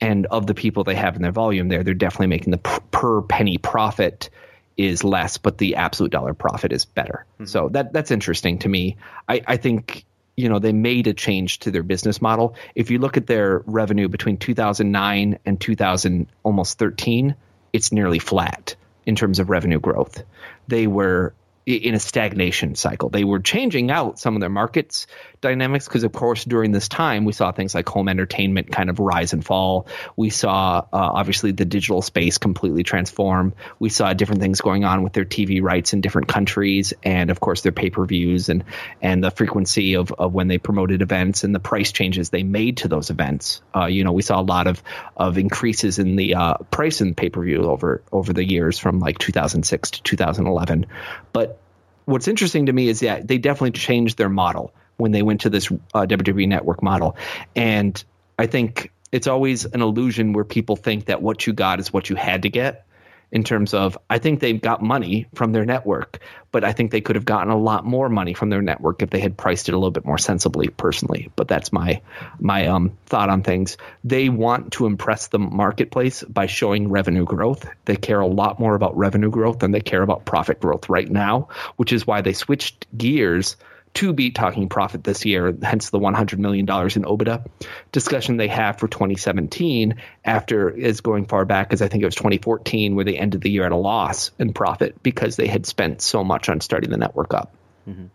and 0.00 0.26
of 0.26 0.46
the 0.46 0.54
people 0.54 0.84
they 0.84 0.94
have 0.94 1.16
in 1.16 1.22
their 1.22 1.32
volume 1.32 1.68
there 1.68 1.84
they're 1.84 1.94
definitely 1.94 2.26
making 2.26 2.50
the 2.50 2.58
per 2.58 3.22
penny 3.22 3.58
profit 3.58 4.30
is 4.76 5.04
less, 5.04 5.38
but 5.38 5.58
the 5.58 5.76
absolute 5.76 6.10
dollar 6.10 6.34
profit 6.34 6.72
is 6.72 6.84
better. 6.84 7.26
Mm-hmm. 7.34 7.44
So 7.46 7.68
that 7.70 7.92
that's 7.92 8.10
interesting 8.10 8.58
to 8.60 8.68
me. 8.68 8.96
I, 9.28 9.42
I 9.46 9.56
think 9.56 10.04
you 10.36 10.48
know 10.48 10.58
they 10.58 10.72
made 10.72 11.06
a 11.06 11.14
change 11.14 11.60
to 11.60 11.70
their 11.70 11.82
business 11.82 12.20
model. 12.20 12.56
If 12.74 12.90
you 12.90 12.98
look 12.98 13.16
at 13.16 13.26
their 13.26 13.62
revenue 13.66 14.08
between 14.08 14.36
2009 14.36 15.38
and 15.44 15.60
2000 15.60 16.26
almost 16.42 16.78
13, 16.78 17.34
it's 17.72 17.92
nearly 17.92 18.18
flat 18.18 18.76
in 19.06 19.16
terms 19.16 19.38
of 19.38 19.50
revenue 19.50 19.80
growth. 19.80 20.22
They 20.66 20.86
were 20.86 21.34
in 21.66 21.94
a 21.94 22.00
stagnation 22.00 22.74
cycle. 22.74 23.08
They 23.08 23.24
were 23.24 23.40
changing 23.40 23.90
out 23.90 24.18
some 24.18 24.34
of 24.34 24.40
their 24.40 24.50
markets 24.50 25.06
dynamics 25.44 25.86
because, 25.86 26.04
of 26.04 26.12
course, 26.12 26.44
during 26.44 26.72
this 26.72 26.88
time 26.88 27.24
we 27.24 27.32
saw 27.32 27.52
things 27.52 27.74
like 27.74 27.86
home 27.88 28.08
entertainment 28.08 28.72
kind 28.72 28.88
of 28.88 28.98
rise 28.98 29.34
and 29.34 29.44
fall. 29.44 29.86
We 30.16 30.30
saw 30.30 30.78
uh, 30.78 30.86
obviously 30.90 31.52
the 31.52 31.66
digital 31.66 32.00
space 32.00 32.38
completely 32.38 32.82
transform. 32.82 33.52
We 33.78 33.90
saw 33.90 34.14
different 34.14 34.40
things 34.40 34.62
going 34.62 34.84
on 34.84 35.02
with 35.02 35.12
their 35.12 35.26
TV 35.26 35.62
rights 35.62 35.92
in 35.92 36.00
different 36.00 36.28
countries, 36.28 36.94
and 37.02 37.30
of 37.30 37.40
course 37.40 37.60
their 37.60 37.72
pay 37.72 37.90
per 37.90 38.06
views 38.06 38.48
and 38.48 38.64
and 39.02 39.22
the 39.22 39.30
frequency 39.30 39.94
of, 39.94 40.10
of 40.12 40.32
when 40.32 40.48
they 40.48 40.56
promoted 40.56 41.02
events 41.02 41.44
and 41.44 41.54
the 41.54 41.60
price 41.60 41.92
changes 41.92 42.30
they 42.30 42.42
made 42.42 42.78
to 42.78 42.88
those 42.88 43.10
events. 43.10 43.60
Uh, 43.76 43.84
you 43.84 44.02
know, 44.02 44.12
we 44.12 44.22
saw 44.22 44.40
a 44.40 44.42
lot 44.42 44.66
of 44.66 44.82
of 45.14 45.36
increases 45.36 45.98
in 45.98 46.16
the 46.16 46.34
uh, 46.34 46.54
price 46.70 47.02
in 47.02 47.14
pay 47.14 47.28
per 47.28 47.42
view 47.42 47.64
over 47.64 48.02
over 48.10 48.32
the 48.32 48.44
years 48.44 48.78
from 48.78 48.98
like 48.98 49.18
2006 49.18 49.90
to 49.90 50.02
2011, 50.02 50.86
but 51.34 51.60
what's 52.06 52.28
interesting 52.28 52.66
to 52.66 52.72
me 52.72 52.88
is 52.88 53.00
that 53.00 53.28
they 53.28 53.38
definitely 53.38 53.72
changed 53.72 54.16
their 54.18 54.28
model 54.30 54.72
when 54.96 55.12
they 55.12 55.22
went 55.22 55.42
to 55.42 55.50
this 55.50 55.70
uh, 55.70 56.06
WWE 56.06 56.48
network 56.48 56.82
model. 56.82 57.16
And 57.54 58.02
I 58.38 58.46
think 58.46 58.92
it's 59.12 59.26
always 59.26 59.64
an 59.64 59.80
illusion 59.80 60.32
where 60.32 60.44
people 60.44 60.76
think 60.76 61.06
that 61.06 61.22
what 61.22 61.46
you 61.46 61.52
got 61.52 61.80
is 61.80 61.92
what 61.92 62.10
you 62.10 62.16
had 62.16 62.42
to 62.42 62.48
get 62.48 62.86
in 63.34 63.42
terms 63.42 63.74
of 63.74 63.98
I 64.08 64.18
think 64.18 64.40
they've 64.40 64.60
got 64.60 64.80
money 64.80 65.26
from 65.34 65.52
their 65.52 65.64
network, 65.64 66.20
but 66.52 66.64
I 66.64 66.72
think 66.72 66.92
they 66.92 67.00
could 67.00 67.16
have 67.16 67.24
gotten 67.24 67.50
a 67.50 67.58
lot 67.58 67.84
more 67.84 68.08
money 68.08 68.32
from 68.32 68.48
their 68.48 68.62
network 68.62 69.02
if 69.02 69.10
they 69.10 69.18
had 69.18 69.36
priced 69.36 69.68
it 69.68 69.72
a 69.74 69.76
little 69.76 69.90
bit 69.90 70.04
more 70.04 70.18
sensibly 70.18 70.68
personally. 70.68 71.30
But 71.34 71.48
that's 71.48 71.72
my 71.72 72.00
my 72.38 72.68
um, 72.68 72.96
thought 73.06 73.30
on 73.30 73.42
things. 73.42 73.76
They 74.04 74.28
want 74.28 74.74
to 74.74 74.86
impress 74.86 75.28
the 75.28 75.40
marketplace 75.40 76.22
by 76.22 76.46
showing 76.46 76.88
revenue 76.88 77.24
growth. 77.24 77.68
They 77.86 77.96
care 77.96 78.20
a 78.20 78.26
lot 78.26 78.60
more 78.60 78.76
about 78.76 78.96
revenue 78.96 79.30
growth 79.30 79.58
than 79.58 79.72
they 79.72 79.80
care 79.80 80.02
about 80.02 80.24
profit 80.24 80.60
growth 80.60 80.88
right 80.88 81.10
now, 81.10 81.48
which 81.76 81.92
is 81.92 82.06
why 82.06 82.20
they 82.20 82.34
switched 82.34 82.86
gears 82.96 83.56
to 83.94 84.12
be 84.12 84.30
talking 84.30 84.68
profit 84.68 85.04
this 85.04 85.24
year, 85.24 85.56
hence 85.62 85.90
the 85.90 86.00
$100 86.00 86.38
million 86.38 86.64
in 86.64 86.66
OIBDA 86.68 87.46
discussion 87.92 88.36
they 88.36 88.48
have 88.48 88.78
for 88.78 88.88
2017 88.88 89.96
after 90.24 90.68
is 90.68 91.00
going 91.00 91.26
far 91.26 91.44
back 91.44 91.72
as 91.72 91.80
I 91.80 91.88
think 91.88 92.02
it 92.02 92.06
was 92.06 92.16
2014 92.16 92.96
where 92.96 93.04
they 93.04 93.16
ended 93.16 93.40
the 93.40 93.50
year 93.50 93.64
at 93.64 93.72
a 93.72 93.76
loss 93.76 94.32
in 94.38 94.52
profit 94.52 95.02
because 95.02 95.36
they 95.36 95.46
had 95.46 95.64
spent 95.64 96.02
so 96.02 96.24
much 96.24 96.48
on 96.48 96.60
starting 96.60 96.90
the 96.90 96.96
network 96.96 97.34
up. 97.34 97.54
Mm-hmm. 97.88 98.06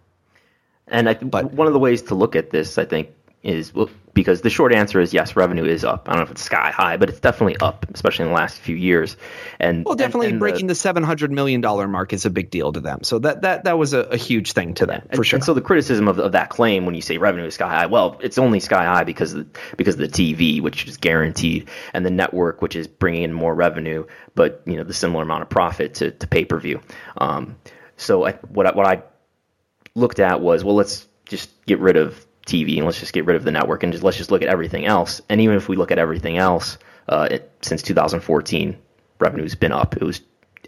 And 0.87 1.09
I 1.09 1.13
but, 1.13 1.53
one 1.53 1.67
of 1.67 1.73
the 1.73 1.79
ways 1.79 2.03
to 2.03 2.15
look 2.15 2.35
at 2.35 2.49
this, 2.49 2.77
I 2.77 2.85
think, 2.85 3.09
is 3.41 3.73
well, 3.73 3.89
because 4.13 4.41
the 4.41 4.49
short 4.49 4.73
answer 4.73 4.99
is 4.99 5.13
yes, 5.13 5.37
revenue 5.37 5.63
is 5.63 5.85
up. 5.85 6.09
I 6.09 6.11
don't 6.11 6.19
know 6.19 6.25
if 6.25 6.31
it's 6.31 6.41
sky 6.41 6.71
high, 6.71 6.97
but 6.97 7.09
it's 7.09 7.21
definitely 7.21 7.55
up, 7.57 7.85
especially 7.93 8.23
in 8.25 8.31
the 8.31 8.35
last 8.35 8.59
few 8.59 8.75
years. 8.75 9.15
And 9.61 9.85
well, 9.85 9.95
definitely 9.95 10.27
and, 10.27 10.33
and 10.33 10.39
breaking 10.41 10.67
the, 10.67 10.71
the 10.71 10.75
seven 10.75 11.03
hundred 11.03 11.31
million 11.31 11.61
dollar 11.61 11.87
mark 11.87 12.11
is 12.11 12.25
a 12.25 12.29
big 12.29 12.49
deal 12.49 12.73
to 12.73 12.81
them. 12.81 13.03
So 13.03 13.19
that 13.19 13.43
that 13.43 13.63
that 13.63 13.77
was 13.77 13.93
a, 13.93 13.99
a 13.99 14.17
huge 14.17 14.51
thing 14.51 14.73
to 14.75 14.85
them 14.85 15.01
for 15.03 15.15
and, 15.17 15.25
sure. 15.25 15.37
And 15.37 15.43
so 15.43 15.53
the 15.53 15.61
criticism 15.61 16.09
of, 16.09 16.19
of 16.19 16.33
that 16.33 16.49
claim 16.49 16.85
when 16.85 16.95
you 16.95 17.01
say 17.01 17.17
revenue 17.17 17.45
is 17.45 17.53
sky 17.53 17.69
high, 17.69 17.85
well, 17.85 18.19
it's 18.21 18.37
only 18.37 18.59
sky 18.59 18.83
high 18.83 19.05
because 19.05 19.33
of, 19.33 19.47
because 19.77 19.95
of 19.95 20.01
the 20.01 20.07
TV, 20.09 20.61
which 20.61 20.85
is 20.85 20.97
guaranteed, 20.97 21.69
and 21.93 22.05
the 22.05 22.11
network, 22.11 22.61
which 22.61 22.75
is 22.75 22.87
bringing 22.87 23.23
in 23.23 23.33
more 23.33 23.55
revenue, 23.55 24.05
but 24.35 24.61
you 24.65 24.75
know 24.75 24.83
the 24.83 24.93
similar 24.93 25.23
amount 25.23 25.43
of 25.43 25.49
profit 25.49 25.95
to, 25.95 26.11
to 26.11 26.27
pay 26.27 26.43
per 26.43 26.59
view. 26.59 26.81
Um, 27.17 27.55
so 27.95 28.25
I, 28.25 28.33
what 28.33 28.65
I, 28.65 28.71
what 28.71 28.85
I 28.85 29.03
looked 29.95 30.19
at 30.19 30.41
was, 30.41 30.63
well, 30.63 30.75
let's 30.75 31.07
just 31.25 31.49
get 31.65 31.79
rid 31.79 31.95
of 31.95 32.25
TV 32.49 32.77
and 32.77 32.85
let's 32.85 32.99
just 32.99 33.13
get 33.13 33.25
rid 33.25 33.35
of 33.35 33.43
the 33.43 33.51
network 33.51 33.83
and 33.83 33.91
just 33.93 34.03
let's 34.03 34.17
just 34.17 34.31
look 34.31 34.41
at 34.41 34.49
everything 34.49 34.85
else. 34.85 35.21
And 35.29 35.39
even 35.41 35.55
if 35.55 35.69
we 35.69 35.75
look 35.75 35.91
at 35.91 35.99
everything 35.99 36.37
else, 36.37 36.77
uh, 37.07 37.27
it, 37.31 37.51
since 37.61 37.81
2014, 37.81 38.77
revenue's 39.19 39.55
been 39.55 39.71
up. 39.71 39.95
It 39.97 40.03
was 40.03 40.21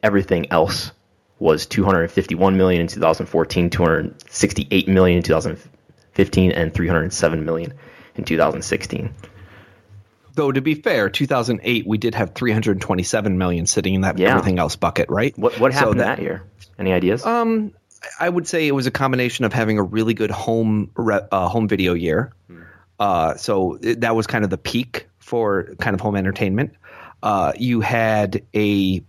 everything 0.03 0.51
else 0.51 0.91
was 1.39 1.65
251 1.65 2.55
million 2.57 2.81
in 2.81 2.87
2014, 2.87 3.69
268 3.69 4.87
million 4.87 5.17
in 5.17 5.23
2015, 5.23 6.51
and 6.51 6.73
307 6.73 7.45
million 7.45 7.73
in 8.15 8.23
2016. 8.23 9.13
Though 10.33 10.51
to 10.51 10.61
be 10.61 10.75
fair, 10.75 11.09
2008 11.09 11.85
we 11.87 11.97
did 11.97 12.15
have 12.15 12.33
327 12.35 13.37
million 13.37 13.65
sitting 13.65 13.95
in 13.95 14.01
that 14.01 14.17
Yeah. 14.17 14.29
everything 14.29 14.59
else 14.59 14.75
bucket, 14.75 15.09
right? 15.09 15.37
What 15.37 15.59
what 15.59 15.73
So 15.73 15.79
happened 15.79 15.99
that, 15.99 16.21
year? 16.21 16.43
Any 16.79 16.93
ideas? 16.93 17.25
Um, 17.25 17.73
I 18.19 18.29
would 18.29 18.47
say 18.47 18.67
it 18.67 18.71
was 18.71 18.87
a 18.87 18.91
combination 18.91 19.45
of 19.45 19.53
having 19.53 19.77
a 19.77 19.83
really 19.83 20.13
good 20.13 20.31
home 20.31 20.91
re- 20.95 21.27
uh, 21.31 21.47
home 21.47 21.67
video 21.67 21.93
year. 21.93 22.33
Uh, 22.99 23.35
so 23.35 23.79
it, 23.81 24.01
that 24.01 24.15
was 24.15 24.27
kind 24.27 24.43
of 24.43 24.49
the 24.49 24.57
peak 24.57 25.07
for 25.19 25.75
kind 25.79 25.93
of 25.93 26.01
home 26.01 26.15
entertainment. 26.15 26.71
Uh, 27.23 27.51
you 27.57 27.81
had 27.81 28.43
a 28.55 29.03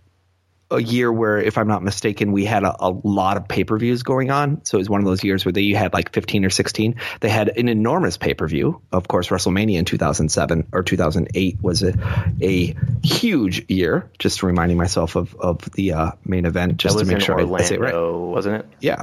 a 0.75 0.83
year 0.83 1.13
where, 1.13 1.39
if 1.39 1.59
I'm 1.59 1.69
not 1.69 1.83
mistaken, 1.83 2.33
we 2.33 2.45
had 2.45 2.65
a, 2.65 2.75
a 2.85 2.91
lot 2.91 3.37
of 3.37 3.49
pay 3.49 3.65
per 3.65 3.79
views 3.79 4.03
going 4.03 4.31
on. 4.31 4.65
So 4.65 4.79
it 4.79 4.81
was 4.81 4.91
one 4.91 5.01
of 5.01 5.07
those 5.07 5.23
years 5.25 5.45
where 5.45 5.53
they 5.53 5.71
had 5.71 5.93
like 5.93 6.13
15 6.13 6.45
or 6.45 6.51
16. 6.51 6.97
They 7.21 7.29
had 7.29 7.49
an 7.57 7.69
enormous 7.69 8.17
pay 8.17 8.35
per 8.35 8.47
view. 8.47 8.83
Of 8.93 9.09
course, 9.09 9.29
WrestleMania 9.29 9.79
in 9.79 9.85
2007 9.85 10.69
or 10.73 10.83
2008 10.83 11.63
was 11.63 11.83
a 11.83 11.95
a 12.43 12.75
huge 13.03 13.71
year. 13.71 14.11
Just 14.19 14.43
reminding 14.43 14.77
myself 14.77 15.17
of 15.17 15.35
of 15.37 15.61
the 15.73 15.93
uh, 15.93 16.11
main 16.25 16.45
event, 16.47 16.77
just 16.77 16.99
to 16.99 17.05
make 17.05 17.21
sure 17.21 17.39
I- 17.39 17.43
Orlando, 17.43 17.65
I 17.65 17.67
say 17.67 17.75
it 17.75 17.81
right. 17.81 17.95
wasn't 17.95 18.57
it? 18.57 18.67
Yeah, 18.81 19.03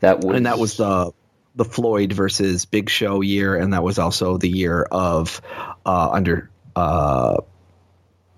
That 0.00 0.20
was 0.20 0.36
and 0.36 0.46
that 0.46 0.58
was 0.58 0.76
the 0.76 1.12
the 1.54 1.64
Floyd 1.64 2.12
versus 2.12 2.64
Big 2.64 2.88
Show 2.88 3.20
year, 3.20 3.56
and 3.56 3.74
that 3.74 3.82
was 3.82 3.98
also 3.98 4.38
the 4.38 4.48
year 4.48 4.82
of 4.82 5.40
uh, 5.84 6.10
under. 6.10 6.50
Uh, 6.74 7.42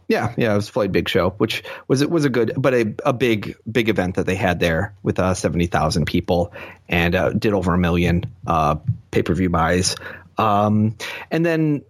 yeah, 0.08 0.34
yeah, 0.36 0.52
it 0.52 0.56
was 0.56 0.68
Floyd 0.68 0.92
Big 0.92 1.08
Show, 1.08 1.30
which 1.30 1.64
was 1.88 2.02
it 2.02 2.10
was 2.10 2.24
a 2.24 2.30
good, 2.30 2.52
but 2.56 2.74
a, 2.74 2.94
a 3.04 3.12
big 3.12 3.56
big 3.70 3.88
event 3.88 4.16
that 4.16 4.26
they 4.26 4.34
had 4.34 4.60
there 4.60 4.94
with 5.02 5.18
uh, 5.18 5.34
seventy 5.34 5.66
thousand 5.66 6.06
people 6.06 6.52
and 6.88 7.14
uh, 7.14 7.30
did 7.30 7.52
over 7.52 7.74
a 7.74 7.78
million 7.78 8.24
uh, 8.46 8.76
pay 9.10 9.22
per 9.22 9.34
view 9.34 9.50
buys, 9.50 9.96
um, 10.38 10.96
and 11.30 11.44
then 11.44 11.82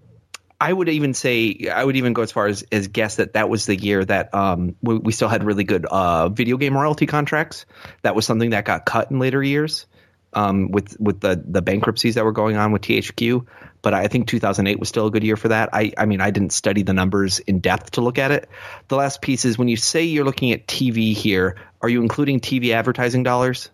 I 0.60 0.72
would 0.72 0.88
even 0.88 1.14
say 1.14 1.68
I 1.72 1.84
would 1.84 1.96
even 1.96 2.12
go 2.12 2.22
as 2.22 2.32
far 2.32 2.46
as, 2.46 2.64
as 2.70 2.88
guess 2.88 3.16
that 3.16 3.34
that 3.34 3.48
was 3.48 3.66
the 3.66 3.76
year 3.76 4.04
that 4.04 4.32
um, 4.34 4.76
we, 4.82 4.96
we 4.96 5.12
still 5.12 5.28
had 5.28 5.44
really 5.44 5.64
good 5.64 5.84
uh, 5.84 6.28
video 6.28 6.56
game 6.56 6.76
royalty 6.76 7.06
contracts. 7.06 7.66
That 8.02 8.14
was 8.14 8.24
something 8.24 8.50
that 8.50 8.64
got 8.64 8.86
cut 8.86 9.10
in 9.10 9.18
later 9.18 9.42
years 9.42 9.86
um, 10.34 10.70
with 10.70 10.98
with 11.00 11.20
the 11.20 11.42
the 11.46 11.62
bankruptcies 11.62 12.16
that 12.16 12.24
were 12.24 12.32
going 12.32 12.56
on 12.56 12.72
with 12.72 12.82
THQ. 12.82 13.46
But 13.82 13.94
I 13.94 14.08
think 14.08 14.28
2008 14.28 14.78
was 14.78 14.88
still 14.88 15.06
a 15.06 15.10
good 15.10 15.24
year 15.24 15.36
for 15.36 15.48
that. 15.48 15.70
I 15.72 15.92
I 15.96 16.06
mean 16.06 16.20
I 16.20 16.30
didn't 16.30 16.52
study 16.52 16.82
the 16.82 16.94
numbers 16.94 17.38
in 17.38 17.60
depth 17.60 17.92
to 17.92 18.00
look 18.00 18.18
at 18.18 18.30
it. 18.30 18.48
The 18.88 18.96
last 18.96 19.20
piece 19.22 19.44
is 19.44 19.58
when 19.58 19.68
you 19.68 19.76
say 19.76 20.04
you're 20.04 20.24
looking 20.24 20.52
at 20.52 20.66
TV 20.66 21.14
here, 21.14 21.56
are 21.80 21.88
you 21.88 22.02
including 22.02 22.40
TV 22.40 22.72
advertising 22.72 23.22
dollars? 23.22 23.70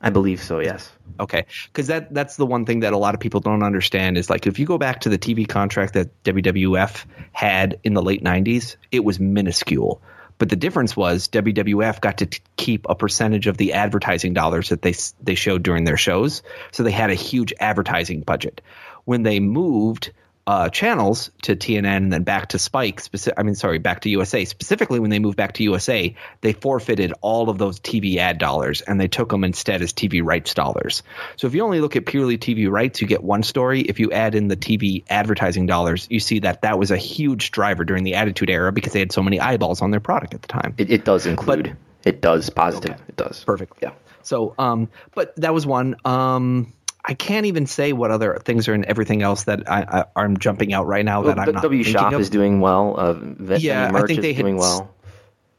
I 0.00 0.10
believe 0.10 0.42
so. 0.42 0.60
Yes. 0.60 0.92
Okay, 1.18 1.46
because 1.66 1.86
that 1.86 2.12
that's 2.12 2.36
the 2.36 2.44
one 2.44 2.66
thing 2.66 2.80
that 2.80 2.92
a 2.92 2.98
lot 2.98 3.14
of 3.14 3.20
people 3.20 3.40
don't 3.40 3.62
understand 3.62 4.18
is 4.18 4.28
like 4.28 4.46
if 4.46 4.58
you 4.58 4.66
go 4.66 4.76
back 4.78 5.00
to 5.00 5.08
the 5.08 5.18
TV 5.18 5.48
contract 5.48 5.94
that 5.94 6.22
WWF 6.24 7.04
had 7.32 7.78
in 7.84 7.94
the 7.94 8.02
late 8.02 8.22
'90s, 8.22 8.76
it 8.92 9.02
was 9.02 9.18
minuscule. 9.18 10.02
But 10.38 10.48
the 10.48 10.56
difference 10.56 10.96
was 10.96 11.28
WWF 11.28 12.00
got 12.00 12.18
to 12.18 12.26
t- 12.26 12.40
keep 12.56 12.86
a 12.88 12.94
percentage 12.94 13.46
of 13.46 13.56
the 13.56 13.74
advertising 13.74 14.34
dollars 14.34 14.70
that 14.70 14.82
they 14.82 14.94
they 15.22 15.34
showed 15.34 15.62
during 15.62 15.84
their 15.84 15.96
shows, 15.96 16.42
so 16.72 16.82
they 16.82 16.90
had 16.90 17.10
a 17.10 17.14
huge 17.14 17.52
advertising 17.60 18.20
budget. 18.20 18.60
When 19.04 19.22
they 19.22 19.40
moved 19.40 20.12
uh, 20.46 20.68
channels 20.68 21.30
to 21.42 21.56
TNN 21.56 21.84
and 21.84 22.12
then 22.12 22.22
back 22.22 22.48
to 22.50 22.58
Spike. 22.58 23.02
Speci- 23.02 23.32
I 23.36 23.42
mean, 23.42 23.54
sorry, 23.54 23.78
back 23.78 24.00
to 24.00 24.10
USA. 24.10 24.44
Specifically, 24.44 25.00
when 25.00 25.10
they 25.10 25.18
moved 25.18 25.36
back 25.36 25.54
to 25.54 25.62
USA, 25.62 26.14
they 26.42 26.52
forfeited 26.52 27.14
all 27.22 27.48
of 27.48 27.56
those 27.56 27.80
TV 27.80 28.16
ad 28.16 28.38
dollars 28.38 28.82
and 28.82 29.00
they 29.00 29.08
took 29.08 29.30
them 29.30 29.44
instead 29.44 29.80
as 29.80 29.92
TV 29.92 30.22
rights 30.22 30.52
dollars. 30.52 31.02
So 31.36 31.46
if 31.46 31.54
you 31.54 31.64
only 31.64 31.80
look 31.80 31.96
at 31.96 32.04
purely 32.04 32.36
TV 32.36 32.70
rights, 32.70 33.00
you 33.00 33.06
get 33.06 33.22
one 33.22 33.42
story. 33.42 33.80
If 33.80 34.00
you 34.00 34.12
add 34.12 34.34
in 34.34 34.48
the 34.48 34.56
TV 34.56 35.04
advertising 35.08 35.66
dollars, 35.66 36.06
you 36.10 36.20
see 36.20 36.40
that 36.40 36.62
that 36.62 36.78
was 36.78 36.90
a 36.90 36.98
huge 36.98 37.50
driver 37.50 37.84
during 37.84 38.04
the 38.04 38.14
Attitude 38.16 38.50
Era 38.50 38.70
because 38.70 38.92
they 38.92 38.98
had 38.98 39.12
so 39.12 39.22
many 39.22 39.40
eyeballs 39.40 39.80
on 39.80 39.90
their 39.90 40.00
product 40.00 40.34
at 40.34 40.42
the 40.42 40.48
time. 40.48 40.74
It, 40.76 40.90
it 40.90 41.04
does 41.04 41.26
include. 41.26 41.76
it 42.04 42.20
does 42.20 42.50
positive. 42.50 42.92
Okay. 42.92 43.02
It 43.08 43.16
does. 43.16 43.44
Perfect. 43.44 43.78
Yeah. 43.80 43.92
So, 44.22 44.54
um, 44.58 44.88
but 45.14 45.36
that 45.36 45.54
was 45.54 45.66
one. 45.66 45.96
Um, 46.04 46.72
I 47.04 47.14
can't 47.14 47.46
even 47.46 47.66
say 47.66 47.92
what 47.92 48.10
other 48.10 48.38
things 48.42 48.66
are 48.68 48.74
in 48.74 48.86
everything 48.86 49.20
else 49.22 49.44
that 49.44 49.70
I, 49.70 49.82
I 50.16 50.22
I'm 50.22 50.38
jumping 50.38 50.72
out 50.72 50.86
right 50.86 51.04
now 51.04 51.22
that 51.22 51.36
Well, 51.36 51.48
I'm 51.48 51.54
not 51.54 51.62
W 51.62 51.84
Shop 51.84 52.12
of. 52.12 52.20
is 52.20 52.30
doing 52.30 52.60
well. 52.60 52.94
Uh, 52.98 53.56
Yeah, 53.58 53.90
I 53.92 54.06
think 54.06 54.18
is 54.18 54.22
they 54.22 54.32
had 54.32 54.42
doing 54.42 54.56
well. 54.56 54.90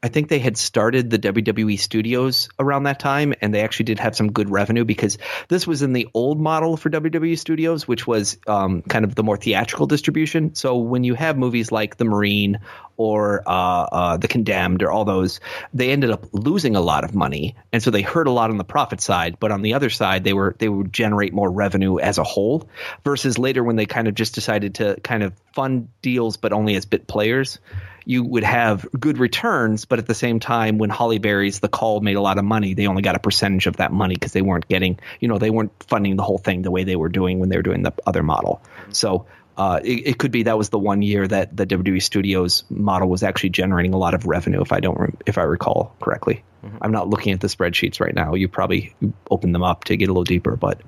I 0.06 0.08
think 0.08 0.30
they 0.30 0.38
had 0.38 0.56
started 0.56 1.10
the 1.10 1.18
WWE 1.18 1.80
studios 1.80 2.47
around 2.60 2.84
that 2.84 2.99
time, 2.99 3.34
and 3.41 3.51
they 3.51 3.62
actually 3.62 3.86
did 3.86 3.97
have 3.97 4.16
some 4.16 4.32
good 4.32 4.51
revenue 4.51 4.86
because 4.86 5.18
this 5.47 5.66
was 5.66 5.82
in 5.82 5.93
the 5.93 6.08
old 6.14 6.39
model 6.39 6.78
for 6.78 6.91
WWE 6.91 7.39
studios, 7.39 7.88
which 7.88 8.06
was 8.06 8.38
um, 8.45 8.84
kind 8.84 9.03
of 9.03 9.16
the 9.16 9.24
more 9.24 9.36
theatrical 9.36 9.88
distribution. 9.88 10.53
So 10.53 10.78
when 10.78 11.03
you 11.03 11.16
have 11.16 11.39
movies 11.39 11.72
like 11.72 11.97
The 11.97 12.06
Marine 12.06 12.60
or 12.97 13.41
uh, 13.47 13.49
uh, 13.51 14.18
The 14.18 14.28
Condemned 14.28 14.84
or 14.84 14.91
all 14.91 15.06
those, 15.06 15.39
they 15.74 15.89
ended 15.89 16.12
up 16.12 16.28
losing 16.34 16.76
a 16.76 16.82
lot 16.82 17.03
of 17.03 17.16
money, 17.16 17.56
and 17.74 17.82
so 17.82 17.89
they 17.89 18.03
hurt 18.03 18.28
a 18.28 18.32
lot 18.32 18.51
on 18.51 18.58
the 18.58 18.64
profit 18.64 19.01
side. 19.01 19.38
But 19.39 19.51
on 19.51 19.64
the 19.64 19.74
other 19.74 19.89
side, 19.89 20.24
they 20.24 20.34
were 20.34 20.56
they 20.60 20.70
would 20.70 20.93
generate 20.93 21.34
more 21.34 21.49
revenue 21.49 21.97
as 21.97 22.20
a 22.20 22.24
whole. 22.24 22.70
Versus 23.03 23.39
later 23.39 23.64
when 23.64 23.76
they 23.76 23.88
kind 23.88 24.08
of 24.08 24.14
just 24.14 24.36
decided 24.36 24.76
to 24.76 24.97
kind 25.01 25.24
of 25.24 25.34
fund 25.56 25.89
deals, 26.03 26.38
but 26.38 26.53
only 26.53 26.76
as 26.76 26.86
bit 26.86 27.08
players 27.08 27.58
you 28.06 28.24
would 28.24 28.43
have 28.43 28.88
good 28.97 29.18
returns, 29.18 29.86
but 29.86 29.99
at 29.99 30.06
the 30.06 30.14
same 30.14 30.39
time, 30.39 30.78
when 30.78 30.89
Halle 30.89 31.18
Berry's 31.18 31.60
The 31.60 31.68
Call 31.68 32.01
made 32.01 32.16
a 32.16 32.22
lot 32.22 32.38
of 32.38 32.45
money, 32.45 32.76
they 32.76 32.88
only 32.88 33.01
got 33.01 33.16
a 33.16 33.20
percentage 33.20 33.68
of 33.68 33.78
that 33.78 33.91
money 33.91 34.14
because 34.14 34.32
they 34.32 34.43
weren't 34.43 34.68
getting, 34.68 34.99
you 35.20 35.28
know, 35.28 35.39
they 35.39 35.49
weren't 35.49 35.72
funding 35.88 36.16
the 36.16 36.24
whole 36.24 36.38
thing 36.38 36.62
the 36.62 36.72
way 36.72 36.84
they 36.84 36.95
were 36.95 37.10
doing 37.10 37.39
when 37.39 37.49
they 37.49 37.58
were 37.58 37.64
doing 37.64 37.82
the 37.82 37.93
other 38.06 38.22
model. 38.22 38.62
So 38.91 39.26
uh, 39.58 39.80
it, 39.84 40.08
it 40.08 40.18
could 40.20 40.32
be 40.32 40.43
that 40.43 40.58
was 40.58 40.70
the 40.70 40.80
one 40.80 41.01
year 41.01 41.28
that 41.28 41.56
the 41.56 41.66
WWE 41.66 42.01
Studios 42.01 42.64
model 42.70 43.10
was 43.10 43.24
actually 43.24 43.49
generating 43.49 43.93
a 43.93 43.97
lot 43.97 44.14
of 44.14 44.26
revenue, 44.26 44.62
if 44.62 44.72
I 44.72 44.80
don't, 44.80 45.18
if 45.26 45.38
I 45.38 45.43
recall 45.43 45.95
correctly. 45.99 46.43
I'm 46.82 46.91
not 46.91 47.10
looking 47.10 47.34
at 47.34 47.41
the 47.41 47.47
spreadsheets 47.47 47.99
right 47.99 48.14
now. 48.14 48.34
You 48.36 48.47
probably 48.47 48.95
opened 49.30 49.53
them 49.53 49.64
up 49.64 49.86
to 49.86 49.97
get 49.97 50.10
a 50.10 50.12
little 50.12 50.24
deeper, 50.24 50.56
but. 50.56 50.82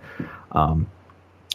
Um, 0.51 0.89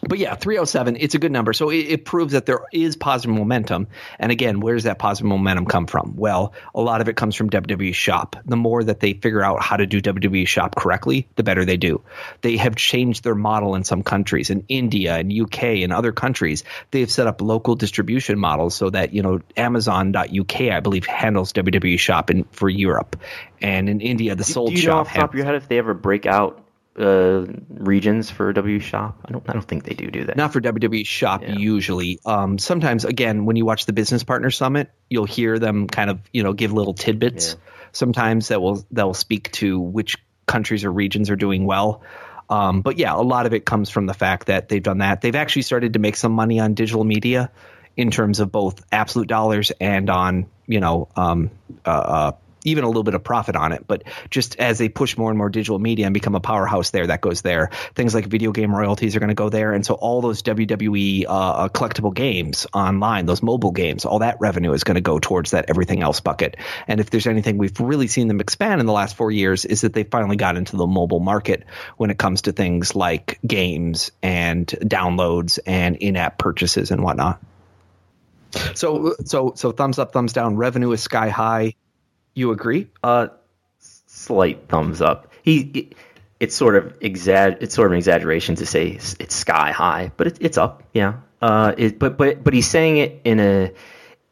but 0.03 0.19
yeah, 0.19 0.35
307, 0.35 0.97
it's 0.99 1.15
a 1.15 1.19
good 1.21 1.31
number. 1.31 1.53
So 1.53 1.71
it, 1.71 1.77
it 1.77 2.05
proves 2.05 2.33
that 2.33 2.45
there 2.45 2.65
is 2.73 2.97
positive 2.97 3.37
momentum. 3.37 3.87
And 4.19 4.33
again, 4.33 4.59
where 4.59 4.75
does 4.75 4.85
that 4.85 4.99
positive 4.99 5.29
momentum 5.29 5.67
come 5.67 5.87
from? 5.87 6.17
Well, 6.17 6.55
a 6.75 6.81
lot 6.81 7.01
of 7.01 7.09
it 7.09 7.15
comes 7.15 7.37
from 7.37 7.51
WWE 7.51 7.95
Shop. 7.95 8.35
The 8.45 8.57
more 8.57 8.83
that 8.83 8.99
they 8.99 9.13
figure 9.13 9.45
out 9.45 9.63
how 9.63 9.77
to 9.77 9.87
do 9.87 10.01
WWE 10.01 10.47
Shop 10.49 10.75
correctly, 10.75 11.29
the 11.37 11.45
better 11.45 11.65
they 11.65 11.77
do. 11.77 12.03
They 12.41 12.57
have 12.57 12.75
changed 12.75 13.23
their 13.23 13.37
model 13.37 13.77
in 13.77 13.85
some 13.85 14.03
countries, 14.03 14.51
in 14.51 14.65
India 14.69 15.17
and 15.17 15.33
UK 15.33 15.63
and 15.63 15.93
other 15.93 16.11
countries. 16.11 16.65
They 16.91 17.01
have 17.01 17.13
set 17.13 17.29
up 17.29 17.41
local 17.41 17.77
distribution 17.77 18.41
models 18.41 18.75
so 18.75 18.91
that, 18.91 19.13
you 19.13 19.23
know, 19.23 19.41
Amazon.uk, 19.57 20.61
I 20.61 20.81
believe, 20.81 21.07
handles 21.07 21.53
WWE 21.53 21.99
Shop 21.99 22.29
in, 22.29 22.43
for 22.51 22.69
Europe. 22.69 23.17
And 23.61 23.89
in 23.89 24.01
India, 24.01 24.35
the 24.35 24.43
Sold 24.43 24.75
do 24.75 24.81
you 24.81 24.89
know 24.89 24.97
off 24.97 25.13
the 25.13 25.21
top 25.21 25.31
of 25.31 25.37
your 25.37 25.45
head 25.45 25.55
if 25.55 25.69
they 25.69 25.79
ever 25.79 25.95
break 25.95 26.27
out 26.27 26.62
uh, 26.99 27.47
regions 27.69 28.31
for 28.31 28.53
W 28.53 28.79
Shop? 28.81 29.19
I 29.25 29.33
don't. 29.33 29.49
I 29.49 29.53
don't 29.53 29.67
think 29.67 29.85
they 29.85 29.95
do. 29.95 30.11
Do 30.11 30.25
they? 30.25 30.35
Not 30.37 30.53
for 30.53 30.61
WWE 30.61 31.07
Shop 31.07 31.43
Yeah. 31.43 31.55
usually. 31.57 32.21
Um, 32.27 32.59
sometimes, 32.59 33.05
again, 33.05 33.45
when 33.45 33.57
you 33.57 33.65
watch 33.65 33.87
the 33.87 33.93
Business 33.93 34.25
Partner 34.25 34.51
Summit, 34.51 34.91
you'll 35.09 35.25
hear 35.25 35.59
them 35.59 35.87
kind 35.87 36.11
of 36.11 36.21
you 36.33 36.43
know 36.43 36.53
give 36.53 36.73
little 36.73 36.95
tidbits. 36.95 37.55
Yeah. 37.55 37.61
Sometimes 37.93 38.49
that 38.49 38.61
will 38.61 38.85
that 38.93 39.07
will 39.07 39.15
speak 39.15 39.51
to 39.53 39.79
which 39.81 40.17
countries 40.47 40.85
or 40.85 40.93
regions 40.93 41.31
are 41.31 41.37
doing 41.37 41.65
well. 41.65 42.03
Um, 42.51 42.83
but 42.83 42.99
yeah, 42.99 43.15
a 43.15 43.23
lot 43.23 43.47
of 43.47 43.55
it 43.55 43.65
comes 43.65 43.89
from 43.89 44.07
the 44.07 44.15
fact 44.15 44.49
that 44.49 44.69
they've 44.69 44.83
done 44.83 44.99
that. 44.99 45.23
They've 45.23 45.35
actually 45.35 45.63
started 45.63 45.95
to 45.95 45.99
make 45.99 46.17
some 46.17 46.33
money 46.33 46.61
on 46.61 46.75
digital 46.75 47.05
media 47.05 47.51
in 47.97 48.11
terms 48.11 48.41
of 48.41 48.51
both 48.53 48.83
absolute 48.91 49.29
dollars 49.29 49.73
and 49.81 50.11
on 50.11 50.47
you 50.67 50.81
know 50.81 51.09
um, 51.17 51.51
uh, 51.87 51.91
uh, 51.91 52.33
even 52.65 52.85
a 52.85 52.87
little 52.87 53.03
bit 53.03 53.15
of 53.15 53.25
profit 53.25 53.57
on 53.57 53.73
it. 53.73 53.87
But 53.87 54.05
just 54.31 54.59
as 54.59 54.79
they 54.79 54.89
push 54.89 55.17
more 55.17 55.31
and 55.31 55.39
more 55.39 55.49
digital 55.49 55.79
media 55.79 56.07
and 56.07 56.15
become 56.15 56.35
a 56.35 56.41
powerhouse 56.41 56.91
there, 56.91 57.07
that 57.07 57.21
goes 57.21 57.43
there. 57.43 57.71
Things 57.95 58.15
like 58.15 58.27
video 58.27 58.53
game 58.53 58.75
royalties 58.75 59.17
are 59.17 59.21
going 59.21 59.29
to 59.29 59.35
go 59.35 59.49
there, 59.49 59.73
and 59.73 59.85
so 59.85 59.95
all 59.95 60.21
those 60.21 60.43
WWE 60.43 61.25
uh, 61.29 61.69
collectible 61.69 62.15
games 62.15 62.67
online, 62.73 63.27
those 63.27 63.43
mobile 63.43 63.73
games, 63.73 64.05
all 64.05 64.21
that 64.21 64.37
revenue 64.41 64.73
is 64.73 64.85
going 64.85 64.97
to 64.97 65.01
go 65.01 65.19
towards 65.19 65.53
that 65.53 65.67
everything 65.69 66.03
else 66.03 66.21
bucket. 66.21 66.57
And 66.87 67.01
if 67.01 67.11
there's 67.11 67.27
anything 67.27 67.59
we've 67.59 67.79
really 67.81 68.09
seen 68.09 68.29
them 68.29 68.41
expand 68.41 68.81
in 68.81 68.87
the 68.87 68.93
last 68.93 69.17
four 69.17 69.31
years, 69.31 69.65
is 69.65 69.83
that 69.83 69.93
they 69.93 70.05
finally 70.05 70.37
got 70.37 70.57
into 70.57 70.77
the 70.77 70.87
mobile 70.87 71.21
market 71.21 71.65
when 71.97 72.11
it 72.11 72.19
comes 72.19 72.43
to 72.43 72.53
things 72.53 72.95
like 72.95 73.39
games 73.47 74.13
and 74.23 74.67
downloads 74.67 75.59
and 75.67 75.97
in-app 75.97 76.39
purchases 76.39 76.91
and 76.91 77.03
whatnot. 77.03 77.41
So, 78.75 79.15
so, 79.25 79.53
so 79.57 79.73
thumbs 79.73 79.99
up, 79.99 80.13
thumbs 80.13 80.33
down. 80.33 80.57
Revenue 80.57 80.93
is 80.93 81.03
sky 81.03 81.29
high. 81.29 81.75
You 82.35 82.51
agree? 82.51 82.89
Uh, 83.03 83.29
slight 83.79 84.69
thumbs 84.69 85.01
up. 85.01 85.33
He, 85.43 85.91
it's 86.41 86.55
sort 86.55 86.77
of 86.77 86.99
exa- 87.01 87.59
it's 87.61 87.75
sort 87.75 87.87
of 87.87 87.93
an 87.93 87.99
exaggeration 87.99 88.55
to 88.57 88.67
say 88.67 88.89
it's, 88.89 89.17
it's 89.19 89.35
sky 89.35 89.73
high, 89.73 90.13
but 90.17 90.27
it, 90.29 90.39
it's 90.41 90.59
up, 90.59 90.83
yeah. 90.93 91.15
Uh, 91.41 91.75
it, 91.77 91.99
but 91.99 92.17
but 92.17 92.43
but 92.43 92.55
he's 92.55 92.69
saying 92.69 92.99
it 92.99 93.21
in 93.25 93.41
a 93.41 93.73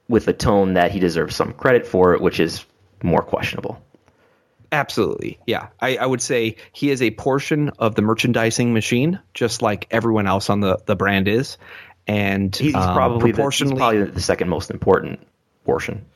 with 0.08 0.26
a 0.28 0.32
tone 0.32 0.74
that 0.74 0.90
he 0.90 1.00
deserves 1.00 1.36
some 1.36 1.52
credit 1.52 1.86
for 1.86 2.14
it, 2.14 2.20
which 2.20 2.40
is 2.40 2.64
more 3.02 3.22
questionable. 3.22 3.80
Absolutely. 4.72 5.38
Yeah. 5.46 5.68
I, 5.80 5.96
I, 5.96 6.06
would 6.06 6.22
say 6.22 6.56
he 6.72 6.90
is 6.90 7.02
a 7.02 7.10
portion 7.10 7.70
of 7.78 7.94
the 7.94 8.02
merchandising 8.02 8.72
machine, 8.72 9.20
just 9.34 9.62
like 9.62 9.86
everyone 9.90 10.26
else 10.26 10.48
on 10.48 10.60
the, 10.60 10.78
the 10.86 10.94
brand 10.94 11.26
is. 11.26 11.58
And 12.06 12.54
he's 12.54 12.74
um, 12.74 12.94
probably, 12.94 13.32
proportionally, 13.32 13.70
the, 13.70 13.74
he's 13.74 13.80
probably 13.80 14.04
the 14.12 14.20
second 14.20 14.48
most 14.48 14.70
important 14.70 15.26
portion. 15.64 16.06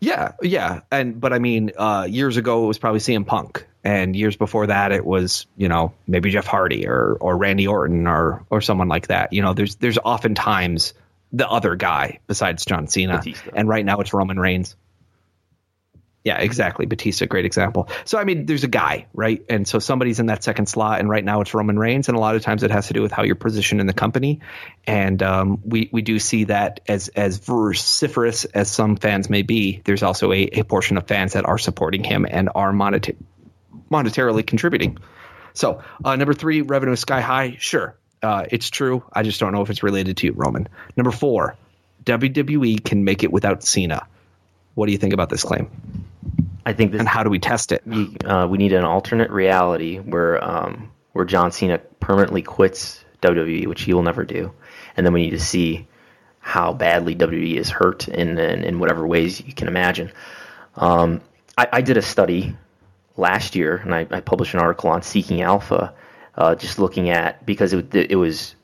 Yeah, 0.00 0.32
yeah. 0.42 0.80
And 0.90 1.20
but 1.20 1.32
I 1.32 1.38
mean, 1.38 1.72
uh, 1.76 2.06
years 2.08 2.36
ago 2.36 2.64
it 2.64 2.66
was 2.68 2.78
probably 2.78 3.00
CM 3.00 3.26
Punk. 3.26 3.66
And 3.84 4.14
years 4.14 4.36
before 4.36 4.66
that 4.66 4.92
it 4.92 5.04
was, 5.04 5.46
you 5.56 5.68
know, 5.68 5.94
maybe 6.06 6.30
Jeff 6.30 6.46
Hardy 6.46 6.86
or 6.86 7.16
or 7.20 7.36
Randy 7.36 7.66
Orton 7.66 8.06
or 8.06 8.44
or 8.50 8.60
someone 8.60 8.88
like 8.88 9.06
that. 9.06 9.32
You 9.32 9.42
know, 9.42 9.54
there's 9.54 9.76
there's 9.76 9.98
oftentimes 9.98 10.94
the 11.32 11.48
other 11.48 11.74
guy 11.76 12.18
besides 12.26 12.64
John 12.64 12.86
Cena. 12.88 13.18
Batista. 13.18 13.50
And 13.54 13.68
right 13.68 13.84
now 13.84 14.00
it's 14.00 14.12
Roman 14.12 14.38
Reigns. 14.38 14.76
Yeah, 16.28 16.40
exactly. 16.40 16.84
Batista, 16.84 17.24
great 17.24 17.46
example. 17.46 17.88
So 18.04 18.18
I 18.18 18.24
mean, 18.24 18.44
there's 18.44 18.62
a 18.62 18.68
guy, 18.68 19.06
right? 19.14 19.42
And 19.48 19.66
so 19.66 19.78
somebody's 19.78 20.20
in 20.20 20.26
that 20.26 20.44
second 20.44 20.66
slot, 20.66 21.00
and 21.00 21.08
right 21.08 21.24
now 21.24 21.40
it's 21.40 21.54
Roman 21.54 21.78
Reigns, 21.78 22.08
and 22.08 22.18
a 22.18 22.20
lot 22.20 22.36
of 22.36 22.42
times 22.42 22.62
it 22.64 22.70
has 22.70 22.88
to 22.88 22.92
do 22.92 23.00
with 23.00 23.12
how 23.12 23.22
you're 23.22 23.34
positioned 23.34 23.80
in 23.80 23.86
the 23.86 23.94
company. 23.94 24.40
And 24.86 25.22
um, 25.22 25.62
we 25.64 25.88
we 25.90 26.02
do 26.02 26.18
see 26.18 26.44
that 26.44 26.80
as 26.86 27.08
as 27.08 27.38
vociferous 27.38 28.44
as 28.44 28.70
some 28.70 28.96
fans 28.96 29.30
may 29.30 29.40
be, 29.40 29.80
there's 29.86 30.02
also 30.02 30.30
a, 30.32 30.42
a 30.42 30.64
portion 30.64 30.98
of 30.98 31.08
fans 31.08 31.32
that 31.32 31.46
are 31.46 31.56
supporting 31.56 32.04
him 32.04 32.26
and 32.28 32.50
are 32.54 32.74
monet- 32.74 33.16
monetarily 33.90 34.46
contributing. 34.46 34.98
So 35.54 35.82
uh, 36.04 36.16
number 36.16 36.34
three, 36.34 36.60
revenue 36.60 36.94
sky 36.94 37.22
high. 37.22 37.56
Sure, 37.58 37.96
uh, 38.22 38.44
it's 38.50 38.68
true. 38.68 39.02
I 39.10 39.22
just 39.22 39.40
don't 39.40 39.52
know 39.52 39.62
if 39.62 39.70
it's 39.70 39.82
related 39.82 40.18
to 40.18 40.32
Roman. 40.32 40.68
Number 40.94 41.10
four, 41.10 41.56
WWE 42.04 42.84
can 42.84 43.04
make 43.04 43.24
it 43.24 43.32
without 43.32 43.62
Cena. 43.62 44.06
What 44.78 44.86
do 44.86 44.92
you 44.92 44.98
think 44.98 45.12
about 45.12 45.28
this 45.28 45.42
claim? 45.42 45.68
I 46.64 46.72
think 46.72 46.92
this, 46.92 47.00
and 47.00 47.08
how 47.08 47.24
do 47.24 47.30
we 47.30 47.40
test 47.40 47.72
it? 47.72 47.82
We, 47.84 48.16
uh, 48.24 48.46
we 48.46 48.58
need 48.58 48.72
an 48.72 48.84
alternate 48.84 49.28
reality 49.28 49.98
where 49.98 50.42
um, 50.42 50.92
where 51.14 51.24
John 51.24 51.50
Cena 51.50 51.78
permanently 51.98 52.42
quits 52.42 53.04
WWE, 53.20 53.66
which 53.66 53.82
he 53.82 53.92
will 53.92 54.04
never 54.04 54.24
do, 54.24 54.52
and 54.96 55.04
then 55.04 55.12
we 55.12 55.22
need 55.22 55.30
to 55.30 55.40
see 55.40 55.88
how 56.38 56.72
badly 56.72 57.16
WWE 57.16 57.56
is 57.56 57.68
hurt 57.68 58.06
in 58.06 58.38
in, 58.38 58.62
in 58.62 58.78
whatever 58.78 59.04
ways 59.04 59.40
you 59.44 59.52
can 59.52 59.66
imagine. 59.66 60.12
Um, 60.76 61.22
I, 61.56 61.66
I, 61.72 61.80
did 61.80 61.96
a 61.96 62.02
study 62.02 62.54
last 63.16 63.56
year, 63.56 63.78
and 63.78 63.92
I, 63.92 64.06
I 64.12 64.20
published 64.20 64.54
an 64.54 64.60
article 64.60 64.90
on 64.90 65.02
Seeking 65.02 65.42
Alpha, 65.42 65.92
uh, 66.36 66.54
just 66.54 66.78
looking 66.78 67.10
at 67.10 67.44
because 67.44 67.72
it, 67.72 67.92
it 67.96 68.14
was 68.14 68.54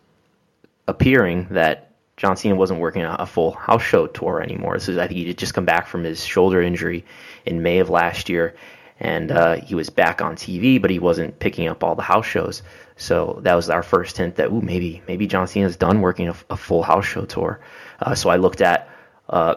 appearing 0.87 1.49
that 1.51 1.84
John 2.17 2.37
Cena 2.37 2.55
wasn't 2.55 2.81
working 2.81 3.03
a, 3.03 3.27
full 3.27 3.53
house 3.53 3.83
show 3.83 4.07
tour 4.07 4.41
anymore. 4.41 4.75
This 4.75 4.89
is, 4.89 4.99
I 4.99 5.09
think 5.09 5.19
he 5.19 5.27
had 5.27 5.39
just 5.39 5.55
come 5.55 5.65
back 5.65 5.89
from 5.89 6.05
his 6.05 6.25
shoulder 6.25 6.63
injury 6.63 7.05
in 7.45 7.63
May 7.63 7.81
of 7.81 7.91
last 7.91 8.29
year, 8.29 8.55
and 9.01 9.33
uh, 9.33 9.57
he 9.57 9.75
was 9.75 9.91
back 9.91 10.23
on 10.23 10.37
TV, 10.37 10.81
but 10.81 10.91
he 10.91 11.01
wasn't 11.01 11.39
picking 11.41 11.67
up 11.67 11.83
all 11.83 11.97
the 11.97 12.03
house 12.03 12.27
shows. 12.27 12.63
So 12.97 13.41
that 13.43 13.55
was 13.55 13.69
our 13.69 13.83
first 13.83 14.17
hint 14.17 14.37
that 14.37 14.51
ooh 14.51 14.61
maybe 14.61 15.03
maybe 15.09 15.27
John 15.27 15.49
Cena's 15.49 15.77
done 15.77 16.01
working 16.01 16.29
a, 16.29 16.37
a 16.51 16.57
full 16.57 16.85
house 16.85 17.05
show 17.05 17.25
tour. 17.25 17.61
Uh, 18.01 18.15
so 18.15 18.31
I 18.31 18.37
looked 18.37 18.61
at. 18.61 18.89
Uh, 19.29 19.57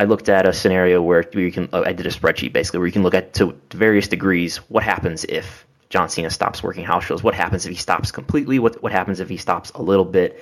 I 0.00 0.04
looked 0.04 0.28
at 0.28 0.46
a 0.46 0.52
scenario 0.52 1.02
where 1.02 1.24
you 1.32 1.50
can. 1.50 1.68
I 1.72 1.92
did 1.92 2.06
a 2.06 2.10
spreadsheet 2.10 2.52
basically 2.52 2.78
where 2.78 2.86
you 2.86 2.92
can 2.92 3.02
look 3.02 3.14
at 3.14 3.32
to 3.34 3.58
various 3.72 4.06
degrees 4.06 4.58
what 4.68 4.84
happens 4.84 5.24
if 5.24 5.66
John 5.88 6.08
Cena 6.08 6.30
stops 6.30 6.62
working 6.62 6.84
house 6.84 7.04
shows. 7.04 7.22
What 7.22 7.34
happens 7.34 7.64
if 7.64 7.72
he 7.72 7.78
stops 7.78 8.12
completely? 8.12 8.58
What 8.58 8.82
what 8.82 8.92
happens 8.92 9.20
if 9.20 9.28
he 9.28 9.38
stops 9.38 9.70
a 9.74 9.82
little 9.82 10.04
bit? 10.04 10.40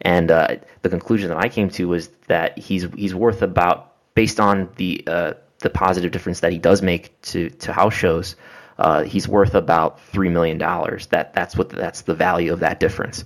And 0.00 0.30
uh, 0.30 0.56
the 0.82 0.88
conclusion 0.88 1.28
that 1.30 1.38
I 1.38 1.48
came 1.48 1.70
to 1.70 1.88
was 1.88 2.08
that 2.28 2.58
he's 2.58 2.86
he's 2.94 3.14
worth 3.14 3.42
about 3.42 3.94
based 4.14 4.40
on 4.40 4.68
the 4.76 5.04
uh, 5.06 5.32
the 5.60 5.70
positive 5.70 6.12
difference 6.12 6.40
that 6.40 6.52
he 6.52 6.58
does 6.58 6.82
make 6.82 7.20
to 7.22 7.50
to 7.50 7.72
house 7.72 7.94
shows. 7.94 8.36
Uh, 8.78 9.02
he's 9.02 9.26
worth 9.26 9.54
about 9.54 10.00
three 10.00 10.28
million 10.28 10.58
dollars. 10.58 11.06
That 11.08 11.34
that's 11.34 11.56
what 11.56 11.68
that's 11.68 12.02
the 12.02 12.14
value 12.14 12.52
of 12.52 12.60
that 12.60 12.78
difference. 12.78 13.24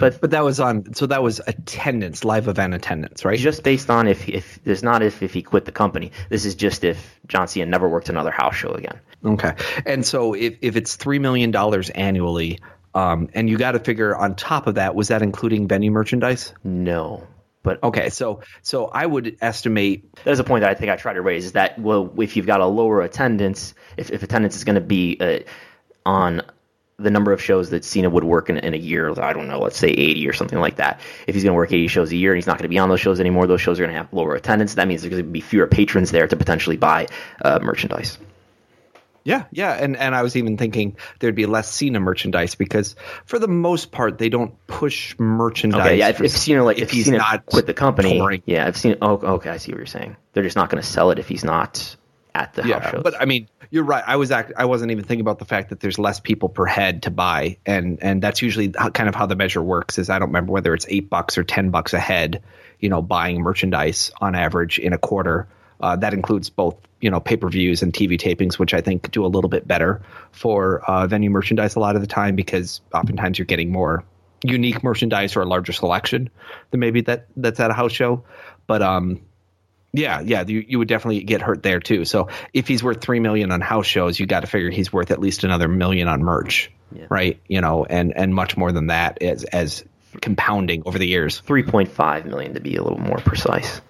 But 0.00 0.20
but 0.20 0.32
that 0.32 0.44
was 0.44 0.58
on 0.58 0.94
so 0.94 1.06
that 1.06 1.22
was 1.22 1.40
attendance, 1.46 2.24
live 2.24 2.48
event 2.48 2.74
attendance, 2.74 3.24
right? 3.24 3.38
Just 3.38 3.62
based 3.62 3.90
on 3.90 4.08
if 4.08 4.28
if 4.28 4.58
there's 4.64 4.82
not 4.82 5.02
if 5.02 5.22
if 5.22 5.32
he 5.32 5.42
quit 5.42 5.64
the 5.64 5.72
company. 5.72 6.10
This 6.30 6.44
is 6.44 6.56
just 6.56 6.82
if 6.82 7.20
John 7.28 7.46
Cena 7.46 7.66
never 7.66 7.88
worked 7.88 8.08
another 8.08 8.32
house 8.32 8.56
show 8.56 8.70
again. 8.70 8.98
Okay, 9.24 9.54
and 9.86 10.04
so 10.04 10.34
if 10.34 10.58
if 10.62 10.76
it's 10.76 10.96
three 10.96 11.20
million 11.20 11.52
dollars 11.52 11.90
annually, 11.90 12.58
um, 12.98 13.28
and 13.32 13.48
you 13.48 13.56
got 13.56 13.72
to 13.72 13.78
figure 13.78 14.16
on 14.16 14.34
top 14.34 14.66
of 14.66 14.74
that, 14.74 14.96
was 14.96 15.08
that 15.08 15.22
including 15.22 15.68
venue 15.68 15.92
merchandise? 15.92 16.52
No. 16.64 17.26
But 17.62 17.82
okay, 17.82 18.08
so 18.08 18.40
so 18.62 18.86
I 18.86 19.04
would 19.06 19.36
estimate 19.40 20.12
there's 20.24 20.40
a 20.40 20.44
point 20.44 20.62
that 20.62 20.70
I 20.70 20.74
think 20.74 20.90
I 20.90 20.96
try 20.96 21.12
to 21.12 21.20
raise 21.20 21.44
is 21.44 21.52
that 21.52 21.78
well, 21.78 22.12
if 22.18 22.36
you've 22.36 22.46
got 22.46 22.60
a 22.60 22.66
lower 22.66 23.02
attendance, 23.02 23.74
if, 23.96 24.10
if 24.10 24.22
attendance 24.22 24.56
is 24.56 24.64
going 24.64 24.76
to 24.76 24.80
be 24.80 25.16
uh, 25.20 25.40
on 26.06 26.42
the 26.98 27.10
number 27.10 27.32
of 27.32 27.40
shows 27.40 27.70
that 27.70 27.84
Cena 27.84 28.10
would 28.10 28.24
work 28.24 28.50
in, 28.50 28.58
in 28.58 28.74
a 28.74 28.78
year, 28.78 29.10
I 29.20 29.32
don't 29.32 29.46
know, 29.46 29.60
let's 29.60 29.78
say 29.78 29.90
80 29.90 30.28
or 30.28 30.32
something 30.32 30.58
like 30.58 30.76
that. 30.76 31.00
If 31.28 31.36
he's 31.36 31.44
going 31.44 31.52
to 31.52 31.56
work 31.56 31.70
80 31.70 31.86
shows 31.86 32.10
a 32.10 32.16
year 32.16 32.32
and 32.32 32.38
he's 32.38 32.48
not 32.48 32.58
going 32.58 32.64
to 32.64 32.68
be 32.68 32.78
on 32.78 32.88
those 32.88 33.00
shows 33.00 33.20
anymore, 33.20 33.46
those 33.46 33.60
shows 33.60 33.78
are 33.78 33.84
going 33.84 33.94
to 33.94 33.98
have 33.98 34.12
lower 34.12 34.34
attendance. 34.34 34.74
That 34.74 34.88
means 34.88 35.02
there's 35.02 35.12
going 35.12 35.22
to 35.22 35.30
be 35.30 35.40
fewer 35.40 35.68
patrons 35.68 36.10
there 36.10 36.26
to 36.26 36.36
potentially 36.36 36.76
buy 36.76 37.06
uh, 37.44 37.60
merchandise. 37.62 38.18
Yeah, 39.28 39.44
yeah, 39.50 39.74
and 39.74 39.94
and 39.94 40.14
I 40.14 40.22
was 40.22 40.36
even 40.36 40.56
thinking 40.56 40.96
there'd 41.18 41.34
be 41.34 41.44
less 41.44 41.70
Cena 41.70 42.00
merchandise 42.00 42.54
because 42.54 42.96
for 43.26 43.38
the 43.38 43.46
most 43.46 43.92
part 43.92 44.16
they 44.16 44.30
don't 44.30 44.54
push 44.66 45.14
merchandise. 45.18 45.82
Okay, 45.82 45.98
yeah, 45.98 46.08
if, 46.08 46.22
if 46.22 46.30
Cena 46.30 46.64
like 46.64 46.78
if, 46.78 46.84
if 46.84 46.90
he's 46.92 47.04
Cena 47.04 47.18
not 47.18 47.44
quit 47.44 47.66
the 47.66 47.74
company, 47.74 48.16
touring. 48.16 48.42
yeah, 48.46 48.66
I've 48.66 48.78
seen. 48.78 48.96
Oh, 49.02 49.18
okay, 49.34 49.50
I 49.50 49.58
see 49.58 49.70
what 49.70 49.76
you're 49.76 49.86
saying. 49.86 50.16
They're 50.32 50.44
just 50.44 50.56
not 50.56 50.70
going 50.70 50.82
to 50.82 50.88
sell 50.88 51.10
it 51.10 51.18
if 51.18 51.28
he's 51.28 51.44
not 51.44 51.94
at 52.34 52.54
the 52.54 52.66
yeah, 52.66 52.80
house 52.80 52.90
shows. 52.90 53.02
But 53.02 53.20
I 53.20 53.26
mean, 53.26 53.48
you're 53.70 53.84
right. 53.84 54.02
I 54.06 54.16
was 54.16 54.30
act- 54.30 54.54
I 54.56 54.64
wasn't 54.64 54.92
even 54.92 55.04
thinking 55.04 55.20
about 55.20 55.40
the 55.40 55.44
fact 55.44 55.68
that 55.68 55.80
there's 55.80 55.98
less 55.98 56.20
people 56.20 56.48
per 56.48 56.64
head 56.64 57.02
to 57.02 57.10
buy, 57.10 57.58
and 57.66 57.98
and 58.00 58.22
that's 58.22 58.40
usually 58.40 58.70
kind 58.70 59.10
of 59.10 59.14
how 59.14 59.26
the 59.26 59.36
measure 59.36 59.62
works. 59.62 59.98
Is 59.98 60.08
I 60.08 60.18
don't 60.18 60.28
remember 60.28 60.52
whether 60.52 60.72
it's 60.72 60.86
eight 60.88 61.10
bucks 61.10 61.36
or 61.36 61.44
ten 61.44 61.68
bucks 61.68 61.92
a 61.92 62.00
head, 62.00 62.42
you 62.80 62.88
know, 62.88 63.02
buying 63.02 63.42
merchandise 63.42 64.10
on 64.22 64.34
average 64.34 64.78
in 64.78 64.94
a 64.94 64.98
quarter. 64.98 65.48
Uh, 65.80 65.96
that 65.96 66.14
includes 66.14 66.50
both 66.50 66.76
you 67.00 67.10
know 67.10 67.20
pay 67.20 67.36
per 67.36 67.48
views 67.48 67.82
and 67.82 67.92
TV 67.92 68.18
tapings, 68.18 68.58
which 68.58 68.74
I 68.74 68.80
think 68.80 69.10
do 69.10 69.24
a 69.24 69.28
little 69.28 69.50
bit 69.50 69.66
better 69.66 70.02
for 70.32 70.80
uh, 70.80 71.06
venue 71.06 71.30
merchandise 71.30 71.76
a 71.76 71.80
lot 71.80 71.96
of 71.96 72.02
the 72.02 72.08
time 72.08 72.36
because 72.36 72.80
oftentimes 72.92 73.38
you're 73.38 73.46
getting 73.46 73.70
more 73.70 74.04
unique 74.42 74.82
merchandise 74.82 75.36
or 75.36 75.42
a 75.42 75.46
larger 75.46 75.72
selection 75.72 76.30
than 76.70 76.80
maybe 76.80 77.02
that 77.02 77.26
that's 77.36 77.60
at 77.60 77.70
a 77.70 77.74
house 77.74 77.92
show. 77.92 78.24
But 78.66 78.82
um, 78.82 79.20
yeah, 79.92 80.20
yeah, 80.20 80.44
you, 80.46 80.64
you 80.66 80.78
would 80.78 80.88
definitely 80.88 81.22
get 81.22 81.40
hurt 81.40 81.62
there 81.62 81.80
too. 81.80 82.04
So 82.04 82.28
if 82.52 82.68
he's 82.68 82.82
worth 82.82 83.00
three 83.00 83.20
million 83.20 83.50
on 83.50 83.60
house 83.60 83.86
shows, 83.86 84.18
you 84.18 84.26
got 84.26 84.40
to 84.40 84.46
figure 84.46 84.70
he's 84.70 84.92
worth 84.92 85.10
at 85.10 85.20
least 85.20 85.44
another 85.44 85.68
million 85.68 86.08
on 86.08 86.22
merch, 86.22 86.70
yeah. 86.92 87.06
right? 87.08 87.40
You 87.48 87.60
know, 87.60 87.84
and 87.84 88.16
and 88.16 88.34
much 88.34 88.56
more 88.56 88.72
than 88.72 88.88
that 88.88 89.22
as 89.22 89.44
as 89.44 89.84
compounding 90.20 90.82
over 90.86 90.98
the 90.98 91.06
years. 91.06 91.40
Three 91.40 91.62
point 91.62 91.90
five 91.90 92.26
million 92.26 92.54
to 92.54 92.60
be 92.60 92.76
a 92.76 92.82
little 92.82 93.00
more 93.00 93.18
precise. 93.18 93.80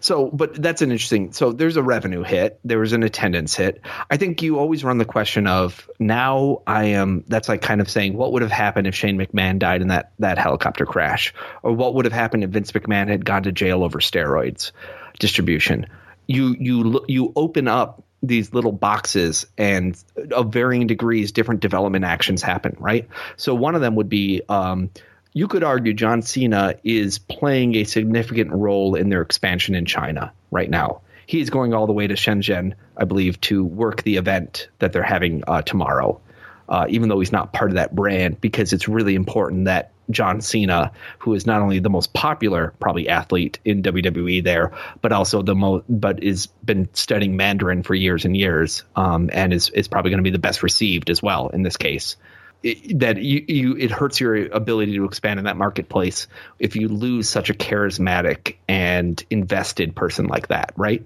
So, 0.00 0.28
but 0.28 0.54
that's 0.60 0.82
an 0.82 0.90
interesting. 0.90 1.32
So 1.32 1.52
there's 1.52 1.76
a 1.76 1.82
revenue 1.82 2.22
hit. 2.22 2.60
There 2.64 2.78
was 2.78 2.92
an 2.92 3.02
attendance 3.02 3.54
hit. 3.54 3.80
I 4.10 4.16
think 4.16 4.42
you 4.42 4.58
always 4.58 4.84
run 4.84 4.98
the 4.98 5.04
question 5.04 5.46
of 5.46 5.88
now 5.98 6.62
I 6.66 6.86
am. 6.86 7.24
That's 7.28 7.48
like 7.48 7.62
kind 7.62 7.80
of 7.80 7.90
saying 7.90 8.14
what 8.14 8.32
would 8.32 8.42
have 8.42 8.50
happened 8.50 8.86
if 8.86 8.94
Shane 8.94 9.18
McMahon 9.18 9.58
died 9.58 9.82
in 9.82 9.88
that 9.88 10.12
that 10.18 10.38
helicopter 10.38 10.86
crash, 10.86 11.34
or 11.62 11.72
what 11.72 11.94
would 11.94 12.04
have 12.04 12.12
happened 12.12 12.44
if 12.44 12.50
Vince 12.50 12.72
McMahon 12.72 13.08
had 13.08 13.24
gone 13.24 13.44
to 13.44 13.52
jail 13.52 13.82
over 13.82 13.98
steroids 13.98 14.72
distribution. 15.18 15.86
You 16.26 16.56
you 16.58 17.04
you 17.08 17.32
open 17.36 17.68
up 17.68 18.04
these 18.22 18.52
little 18.52 18.72
boxes 18.72 19.46
and 19.56 19.96
of 20.32 20.52
varying 20.52 20.86
degrees 20.86 21.32
different 21.32 21.60
development 21.60 22.04
actions 22.04 22.42
happen 22.42 22.76
right 22.78 23.08
so 23.36 23.54
one 23.54 23.74
of 23.74 23.80
them 23.80 23.94
would 23.94 24.10
be 24.10 24.42
um, 24.46 24.90
you 25.32 25.48
could 25.48 25.62
argue 25.62 25.94
John 25.94 26.22
Cena 26.22 26.74
is 26.82 27.18
playing 27.18 27.76
a 27.76 27.84
significant 27.84 28.50
role 28.52 28.94
in 28.94 29.08
their 29.08 29.22
expansion 29.22 29.74
in 29.74 29.86
China 29.86 30.32
right 30.50 30.68
now. 30.68 31.02
He's 31.26 31.50
going 31.50 31.72
all 31.72 31.86
the 31.86 31.92
way 31.92 32.08
to 32.08 32.14
Shenzhen, 32.14 32.74
I 32.96 33.04
believe, 33.04 33.40
to 33.42 33.64
work 33.64 34.02
the 34.02 34.16
event 34.16 34.68
that 34.80 34.92
they're 34.92 35.02
having 35.02 35.44
uh, 35.46 35.62
tomorrow. 35.62 36.20
Uh, 36.68 36.86
even 36.88 37.08
though 37.08 37.18
he's 37.18 37.32
not 37.32 37.52
part 37.52 37.72
of 37.72 37.76
that 37.76 37.92
brand, 37.92 38.40
because 38.40 38.72
it's 38.72 38.86
really 38.86 39.16
important 39.16 39.64
that 39.64 39.90
John 40.08 40.40
Cena, 40.40 40.92
who 41.18 41.34
is 41.34 41.44
not 41.44 41.62
only 41.62 41.80
the 41.80 41.90
most 41.90 42.12
popular 42.12 42.72
probably 42.78 43.08
athlete 43.08 43.58
in 43.64 43.82
WWE 43.82 44.42
there, 44.44 44.72
but 45.02 45.10
also 45.10 45.42
the 45.42 45.56
most, 45.56 45.84
but 45.88 46.22
is 46.22 46.46
been 46.64 46.88
studying 46.92 47.36
Mandarin 47.36 47.82
for 47.82 47.94
years 47.96 48.24
and 48.24 48.36
years, 48.36 48.84
um, 48.94 49.30
and 49.32 49.52
is 49.52 49.68
is 49.70 49.88
probably 49.88 50.12
going 50.12 50.18
to 50.18 50.24
be 50.24 50.30
the 50.30 50.38
best 50.38 50.62
received 50.62 51.10
as 51.10 51.20
well 51.20 51.48
in 51.48 51.64
this 51.64 51.76
case 51.76 52.16
it, 52.62 52.98
that 52.98 53.16
you, 53.18 53.44
you 53.48 53.76
it 53.76 53.90
hurts 53.90 54.20
your 54.20 54.46
ability 54.46 54.94
to 54.96 55.04
expand 55.04 55.38
in 55.38 55.44
that 55.46 55.56
marketplace 55.56 56.26
if 56.58 56.76
you 56.76 56.88
lose 56.88 57.28
such 57.28 57.50
a 57.50 57.54
charismatic 57.54 58.56
and 58.68 59.24
invested 59.30 59.94
person 59.94 60.26
like 60.26 60.48
that, 60.48 60.72
right? 60.76 61.04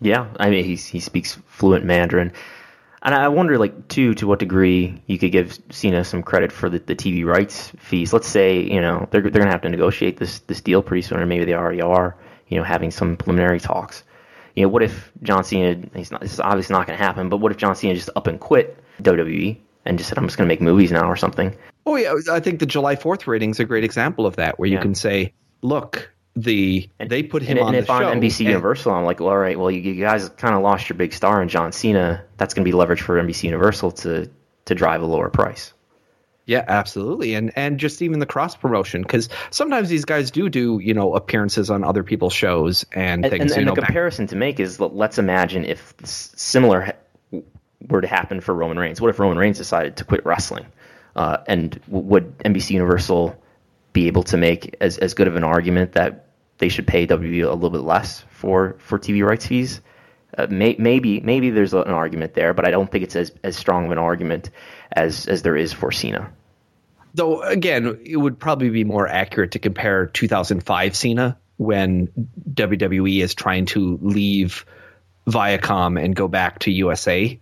Yeah, 0.00 0.28
I 0.38 0.50
mean 0.50 0.64
he 0.64 0.76
he 0.76 1.00
speaks 1.00 1.38
fluent 1.46 1.84
Mandarin. 1.84 2.32
And 3.02 3.14
I 3.14 3.28
wonder, 3.28 3.56
like, 3.56 3.86
too, 3.86 4.14
to 4.14 4.26
what 4.26 4.40
degree 4.40 5.00
you 5.06 5.16
could 5.16 5.30
give 5.30 5.60
Cena 5.70 6.02
some 6.02 6.24
credit 6.24 6.50
for 6.50 6.68
the, 6.68 6.80
the 6.80 6.96
TV 6.96 7.24
rights 7.24 7.70
fees. 7.78 8.12
Let's 8.12 8.26
say, 8.26 8.60
you 8.60 8.80
know, 8.80 9.06
they're, 9.12 9.20
they're 9.20 9.44
to 9.44 9.50
have 9.50 9.62
to 9.62 9.68
negotiate 9.68 10.16
this 10.16 10.40
this 10.40 10.60
deal 10.60 10.82
pretty 10.82 11.02
soon, 11.02 11.20
or 11.20 11.26
maybe 11.26 11.44
they 11.44 11.54
already 11.54 11.82
are, 11.82 12.16
you 12.48 12.58
know, 12.58 12.64
having 12.64 12.90
some 12.90 13.16
preliminary 13.16 13.60
talks. 13.60 14.02
You 14.56 14.62
know, 14.62 14.70
what 14.70 14.82
if 14.82 15.12
John 15.22 15.44
Cena, 15.44 15.86
he's 15.94 16.10
not, 16.10 16.22
this 16.22 16.32
is 16.32 16.40
obviously 16.40 16.74
not 16.74 16.88
to 16.88 16.96
happen, 16.96 17.28
but 17.28 17.36
what 17.36 17.52
if 17.52 17.58
John 17.58 17.76
Cena 17.76 17.94
just 17.94 18.10
up 18.16 18.26
and 18.26 18.40
quit 18.40 18.82
WWE 19.02 19.58
and 19.86 19.98
just 19.98 20.08
said, 20.08 20.18
I'm 20.18 20.26
just 20.26 20.36
going 20.36 20.48
to 20.48 20.52
make 20.52 20.60
movies 20.60 20.90
now 20.92 21.08
or 21.08 21.16
something? 21.16 21.56
Oh, 21.86 21.96
yeah. 21.96 22.14
I 22.30 22.40
think 22.40 22.58
the 22.60 22.66
July 22.66 22.96
4th 22.96 23.26
rating 23.26 23.50
is 23.50 23.60
a 23.60 23.64
great 23.64 23.84
example 23.84 24.26
of 24.26 24.36
that, 24.36 24.58
where 24.58 24.68
you 24.68 24.76
Yeah. 24.76 24.82
can 24.82 24.94
say, 24.94 25.32
look, 25.62 26.12
the 26.34 26.88
and, 26.98 27.08
they 27.08 27.22
put 27.22 27.42
him 27.42 27.56
and, 27.56 27.60
on 27.60 27.66
and 27.68 27.74
the 27.76 27.78
if 27.78 27.86
show. 27.86 27.94
I'm 27.94 28.20
NBC 28.20 28.40
and- 28.40 28.48
Universal, 28.48 28.92
I'm 28.92 29.04
like, 29.04 29.20
well, 29.20 29.30
all 29.30 29.38
right, 29.38 29.58
well, 29.58 29.70
you, 29.70 29.80
you 29.80 29.94
guys 30.04 30.28
kind 30.30 30.54
of 30.54 30.62
lost 30.62 30.88
your 30.88 30.96
big 30.98 31.12
star 31.14 31.40
in 31.40 31.48
John 31.48 31.72
Cena. 31.72 32.24
That's 32.36 32.52
going 32.54 32.64
to 32.64 32.68
be 32.68 32.74
leverage 32.76 33.00
for 33.00 33.16
NBC 33.22 33.44
Universal 33.44 33.92
to 33.92 34.30
to 34.66 34.74
drive 34.74 35.00
a 35.00 35.06
lower 35.06 35.30
price. 35.30 35.72
Yeah, 36.44 36.64
absolutely, 36.68 37.34
and 37.34 37.52
and 37.56 37.78
just 37.80 38.02
even 38.02 38.18
the 38.18 38.26
cross 38.26 38.54
promotion 38.54 39.02
because 39.02 39.28
sometimes 39.50 39.88
these 39.88 40.04
guys 40.04 40.30
do 40.30 40.48
do 40.50 40.78
you 40.82 40.92
know 40.94 41.14
appearances 41.14 41.70
on 41.70 41.82
other 41.82 42.02
people's 42.04 42.34
shows 42.34 42.84
and, 42.92 43.24
And, 43.24 43.30
things. 43.32 43.42
and, 43.42 43.50
you 43.50 43.56
and 43.56 43.66
know, 43.66 43.74
the 43.74 43.80
back- 43.80 43.88
comparison 43.88 44.26
to 44.28 44.36
make 44.36 44.60
is, 44.60 44.78
let- 44.78 44.94
let's 44.94 45.18
imagine 45.18 45.64
if 45.64 45.94
similar 46.04 46.92
were 47.88 48.00
to 48.00 48.06
happen 48.06 48.40
for 48.40 48.54
Roman 48.54 48.78
Reigns. 48.78 49.00
What 49.00 49.10
if 49.10 49.18
Roman 49.18 49.38
Reigns 49.38 49.58
decided 49.58 49.96
to 49.96 50.04
quit 50.04 50.24
wrestling? 50.24 50.66
Uh, 51.14 51.38
and 51.46 51.80
w- 51.86 52.04
would 52.04 52.38
NBC 52.38 52.70
Universal 52.70 53.40
be 53.92 54.06
able 54.06 54.22
to 54.24 54.36
make 54.36 54.76
as, 54.80 54.98
as 54.98 55.14
good 55.14 55.28
of 55.28 55.36
an 55.36 55.44
argument 55.44 55.92
that 55.92 56.26
they 56.58 56.68
should 56.68 56.86
pay 56.86 57.06
WWE 57.06 57.44
a 57.44 57.54
little 57.54 57.70
bit 57.70 57.82
less 57.82 58.24
for, 58.30 58.76
for 58.78 58.98
TV 58.98 59.26
rights 59.26 59.46
fees? 59.46 59.80
Uh, 60.36 60.46
may, 60.50 60.76
maybe 60.78 61.20
maybe 61.20 61.50
there's 61.50 61.72
an 61.72 61.84
argument 61.84 62.34
there, 62.34 62.52
but 62.52 62.66
I 62.66 62.70
don't 62.70 62.90
think 62.90 63.04
it's 63.04 63.16
as, 63.16 63.32
as 63.42 63.56
strong 63.56 63.86
of 63.86 63.90
an 63.90 63.98
argument 63.98 64.50
as, 64.92 65.26
as 65.26 65.42
there 65.42 65.56
is 65.56 65.72
for 65.72 65.90
Cena. 65.90 66.30
Though 67.14 67.40
again, 67.42 67.98
it 68.04 68.18
would 68.18 68.38
probably 68.38 68.68
be 68.68 68.84
more 68.84 69.08
accurate 69.08 69.52
to 69.52 69.58
compare 69.58 70.06
2005 70.06 70.94
Cena 70.94 71.38
when 71.56 72.08
WWE 72.52 73.22
is 73.22 73.34
trying 73.34 73.64
to 73.66 73.98
leave 74.02 74.66
Viacom 75.26 76.02
and 76.02 76.14
go 76.14 76.28
back 76.28 76.58
to 76.60 76.70
USA 76.70 77.40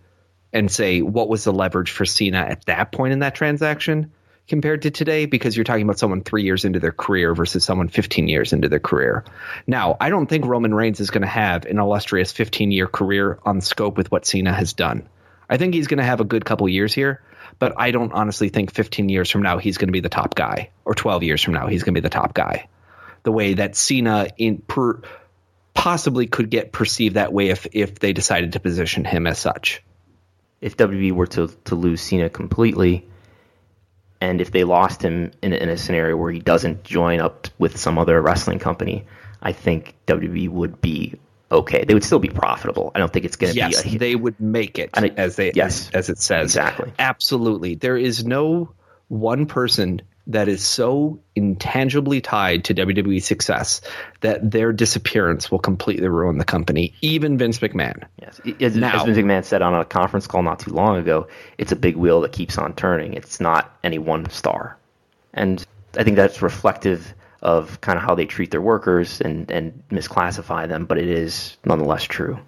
and 0.55 0.71
say 0.71 1.03
what 1.03 1.29
was 1.29 1.43
the 1.43 1.53
leverage 1.53 1.91
for 1.91 2.05
Cena 2.05 2.39
at 2.39 2.65
that 2.65 2.91
point 2.91 3.13
in 3.13 3.19
that 3.19 3.35
transaction 3.35 4.11
compared 4.47 4.83
to 4.83 4.91
today 4.91 5.25
because 5.25 5.57
you're 5.57 5.63
talking 5.63 5.83
about 5.83 5.99
someone 5.99 6.21
3 6.23 6.43
years 6.43 6.65
into 6.65 6.79
their 6.79 6.91
career 6.91 7.35
versus 7.35 7.63
someone 7.63 7.89
15 7.89 8.27
years 8.27 8.53
into 8.53 8.69
their 8.69 8.79
career. 8.79 9.25
Now, 9.67 9.97
I 9.99 10.09
don't 10.09 10.27
think 10.27 10.45
Roman 10.45 10.73
Reigns 10.73 10.99
is 10.99 11.09
going 11.09 11.23
to 11.23 11.27
have 11.27 11.65
an 11.65 11.77
illustrious 11.77 12.31
15-year 12.31 12.87
career 12.87 13.37
on 13.43 13.59
scope 13.59 13.97
with 13.97 14.11
what 14.11 14.25
Cena 14.25 14.53
has 14.53 14.73
done. 14.73 15.09
I 15.49 15.57
think 15.57 15.73
he's 15.73 15.87
going 15.87 15.97
to 15.97 16.03
have 16.03 16.21
a 16.21 16.25
good 16.25 16.45
couple 16.45 16.69
years 16.69 16.93
here, 16.93 17.21
but 17.59 17.73
I 17.77 17.91
don't 17.91 18.13
honestly 18.13 18.49
think 18.49 18.73
15 18.73 19.09
years 19.09 19.29
from 19.29 19.41
now 19.41 19.57
he's 19.57 19.77
going 19.77 19.89
to 19.89 19.93
be 19.93 19.99
the 19.99 20.09
top 20.09 20.35
guy, 20.35 20.69
or 20.85 20.95
12 20.95 21.23
years 21.23 21.43
from 21.43 21.53
now 21.53 21.67
he's 21.67 21.83
going 21.83 21.93
to 21.93 22.01
be 22.01 22.05
the 22.05 22.09
top 22.09 22.33
guy. 22.33 22.69
The 23.23 23.31
way 23.31 23.55
that 23.55 23.75
Cena 23.75 24.27
in 24.37 24.59
per, 24.59 25.01
possibly 25.73 26.27
could 26.27 26.49
get 26.49 26.71
perceived 26.71 27.15
that 27.15 27.33
way 27.33 27.49
if 27.49 27.67
if 27.73 27.99
they 27.99 28.13
decided 28.13 28.53
to 28.53 28.59
position 28.59 29.03
him 29.03 29.27
as 29.27 29.37
such. 29.37 29.83
If 30.61 30.77
WWE 30.77 31.11
were 31.11 31.27
to, 31.27 31.47
to 31.65 31.75
lose 31.75 32.01
Cena 32.01 32.29
completely, 32.29 33.07
and 34.21 34.41
if 34.41 34.51
they 34.51 34.63
lost 34.63 35.01
him 35.01 35.31
in, 35.41 35.53
a- 35.53 35.57
in 35.57 35.69
a 35.69 35.77
scenario 35.77 36.15
where 36.17 36.31
he 36.31 36.39
doesn't 36.39 36.83
join 36.83 37.19
up 37.19 37.47
with 37.57 37.77
some 37.77 37.97
other 37.97 38.21
wrestling 38.21 38.59
company, 38.59 39.05
I 39.41 39.51
think 39.51 39.93
WWE 40.07 40.49
would 40.49 40.81
be 40.81 41.15
okay. 41.51 41.83
They 41.85 41.93
would 41.93 42.03
still 42.03 42.19
be 42.19 42.29
profitable. 42.29 42.91
I 42.95 42.99
don't 42.99 43.11
think 43.13 43.25
it's 43.25 43.35
going 43.35 43.53
to 43.53 43.57
Yes, 43.59 43.83
be 43.83 43.95
a, 43.95 43.99
they 43.99 44.15
would 44.15 44.39
make 44.39 44.79
it 44.79 44.89
it- 44.95 45.13
as 45.17 45.35
they 45.35 45.51
yes. 45.53 45.89
as, 45.89 45.93
as 45.95 46.09
it 46.09 46.17
says. 46.19 46.45
Exactly. 46.45 46.91
Absolutely. 46.97 47.75
There 47.75 47.97
is 47.97 48.25
no 48.25 48.73
one 49.09 49.45
person 49.45 50.01
that 50.27 50.47
is 50.47 50.63
so 50.65 51.19
intangibly 51.35 52.19
tied 52.21 52.65
to 52.65 52.73
WWE 52.73 53.21
success 53.21 53.81
that 54.21 54.49
their 54.49 54.73
disappearance 54.73 55.51
will 55.51 55.59
completely 55.59 56.07
ruin 56.07 56.37
the 56.37 56.45
company, 56.45 56.93
even 57.01 57.37
Vince 57.37 57.59
McMahon. 57.59 58.03
Yes. 58.21 58.41
As, 58.59 58.75
Now- 58.75 58.95
as 58.95 59.03
Vince 59.03 59.17
McMahon 59.17 59.43
said 59.43 59.61
on 59.61 59.73
a 59.75 59.85
conference 59.85 60.27
call 60.27 60.41
not 60.41 60.59
too 60.59 60.71
long 60.71 60.97
ago, 60.97 61.27
it's 61.57 61.71
a 61.71 61.75
big 61.75 61.95
wheel 61.95 62.21
that 62.21 62.31
keeps 62.31 62.57
on 62.57 62.73
turning. 62.73 63.13
It's 63.13 63.39
not 63.39 63.77
any 63.83 63.99
one 63.99 64.29
star. 64.29 64.77
And 65.33 65.63
I 65.97 66.03
think 66.03 66.15
that's 66.15 66.41
reflective 66.41 67.13
of 67.41 67.79
kind 67.81 67.97
of 67.97 68.03
how 68.03 68.15
they 68.15 68.25
treat 68.25 68.49
their 68.49 68.61
workers 68.61 69.21
and, 69.21 69.49
and 69.51 69.83
misclassify 69.91 70.67
them, 70.67 70.85
but 70.85 70.97
it 70.97 71.07
is 71.07 71.57
nonetheless 71.65 72.03
true. 72.03 72.39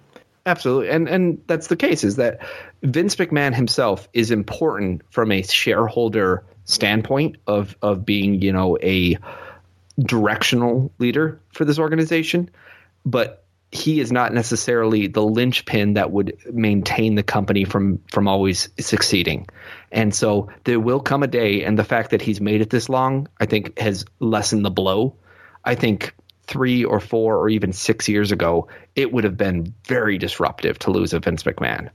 Absolutely. 0.46 0.88
And 0.88 1.08
and 1.08 1.42
that's 1.46 1.66
the 1.66 1.76
case 1.76 2.02
is 2.04 2.16
that 2.16 2.40
Vince 2.82 3.14
McMahon 3.16 3.54
himself 3.54 4.08
is 4.14 4.30
important 4.30 5.02
from 5.10 5.30
a 5.30 5.42
shareholder 5.42 6.42
standpoint 6.68 7.36
of 7.46 7.76
of 7.82 8.04
being, 8.06 8.40
you 8.40 8.52
know, 8.52 8.78
a 8.80 9.18
directional 9.98 10.92
leader 10.98 11.40
for 11.52 11.64
this 11.64 11.78
organization, 11.78 12.50
but 13.04 13.44
he 13.72 14.00
is 14.00 14.12
not 14.12 14.32
necessarily 14.32 15.08
the 15.08 15.22
linchpin 15.22 15.94
that 15.94 16.10
would 16.10 16.38
maintain 16.52 17.16
the 17.16 17.22
company 17.22 17.64
from 17.64 18.00
from 18.12 18.28
always 18.28 18.68
succeeding. 18.78 19.48
And 19.90 20.14
so 20.14 20.50
there 20.64 20.78
will 20.78 21.00
come 21.00 21.22
a 21.22 21.26
day 21.26 21.64
and 21.64 21.78
the 21.78 21.84
fact 21.84 22.10
that 22.10 22.22
he's 22.22 22.40
made 22.40 22.60
it 22.60 22.70
this 22.70 22.88
long, 22.88 23.28
I 23.40 23.46
think 23.46 23.78
has 23.78 24.04
lessened 24.20 24.64
the 24.64 24.70
blow. 24.70 25.16
I 25.64 25.74
think 25.74 26.14
three 26.46 26.84
or 26.84 27.00
four 27.00 27.36
or 27.36 27.48
even 27.48 27.72
six 27.72 28.08
years 28.08 28.32
ago, 28.32 28.68
it 28.94 29.12
would 29.12 29.24
have 29.24 29.36
been 29.36 29.74
very 29.86 30.16
disruptive 30.16 30.78
to 30.80 30.90
lose 30.90 31.12
a 31.12 31.20
Vince 31.20 31.42
McMahon. 31.42 31.90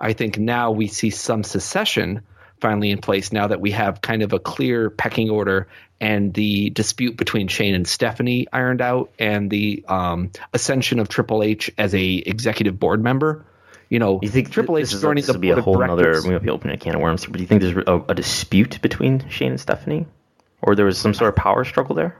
I 0.00 0.14
think 0.14 0.38
now 0.38 0.70
we 0.70 0.86
see 0.86 1.10
some 1.10 1.44
secession 1.44 2.22
finally 2.60 2.90
in 2.90 2.98
place 2.98 3.32
now 3.32 3.46
that 3.48 3.60
we 3.60 3.70
have 3.72 4.00
kind 4.00 4.22
of 4.22 4.32
a 4.32 4.38
clear 4.38 4.90
pecking 4.90 5.30
order 5.30 5.68
and 6.00 6.32
the 6.34 6.70
dispute 6.70 7.16
between 7.16 7.48
Shane 7.48 7.74
and 7.74 7.86
Stephanie 7.86 8.46
ironed 8.52 8.80
out 8.80 9.10
and 9.18 9.50
the 9.50 9.84
um, 9.88 10.30
ascension 10.52 10.98
of 11.00 11.08
Triple 11.08 11.42
H 11.42 11.70
as 11.78 11.94
a 11.94 12.14
executive 12.14 12.78
board 12.78 13.02
member. 13.02 13.44
You 13.88 13.98
know, 13.98 14.20
You 14.22 14.28
think 14.28 14.50
Triple 14.50 14.76
H 14.78 14.92
is 14.92 15.00
joining 15.00 15.24
the 15.24 15.38
be 15.38 15.50
a 15.50 15.60
whole 15.60 15.82
other? 15.82 16.02
directors- 16.02 16.26
We 16.26 16.32
might 16.32 16.42
be 16.42 16.50
opening 16.50 16.76
a 16.76 16.78
can 16.78 16.94
of 16.94 17.00
worms. 17.00 17.24
But 17.24 17.34
do 17.34 17.40
you 17.40 17.46
think 17.46 17.62
there's 17.62 17.76
a, 17.86 18.04
a 18.08 18.14
dispute 18.14 18.80
between 18.82 19.28
Shane 19.28 19.52
and 19.52 19.60
Stephanie, 19.60 20.06
or 20.62 20.74
there 20.76 20.84
was 20.86 20.98
some 20.98 21.14
sort 21.14 21.30
of 21.30 21.36
power 21.36 21.64
struggle 21.64 21.94
there? 21.94 22.16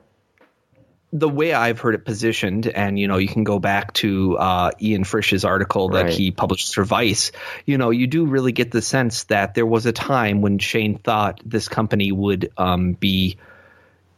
The 1.12 1.28
way 1.28 1.54
I've 1.54 1.80
heard 1.80 1.94
it 1.94 2.04
positioned, 2.04 2.66
and 2.66 2.98
you 2.98 3.08
know, 3.08 3.16
you 3.16 3.28
can 3.28 3.44
go 3.44 3.58
back 3.58 3.94
to 3.94 4.36
uh, 4.36 4.70
Ian 4.80 5.04
Frisch's 5.04 5.44
article 5.44 5.88
that 5.90 6.04
Right. 6.04 6.12
he 6.12 6.30
published 6.30 6.74
for 6.74 6.84
Vice. 6.84 7.32
You 7.64 7.78
know, 7.78 7.90
you 7.90 8.06
do 8.06 8.26
really 8.26 8.52
get 8.52 8.70
the 8.70 8.82
sense 8.82 9.24
that 9.24 9.54
there 9.54 9.64
was 9.66 9.86
a 9.86 9.92
time 9.92 10.42
when 10.42 10.58
Shane 10.58 10.98
thought 10.98 11.40
this 11.46 11.66
company 11.68 12.12
would 12.12 12.52
um, 12.58 12.92
be 12.92 13.38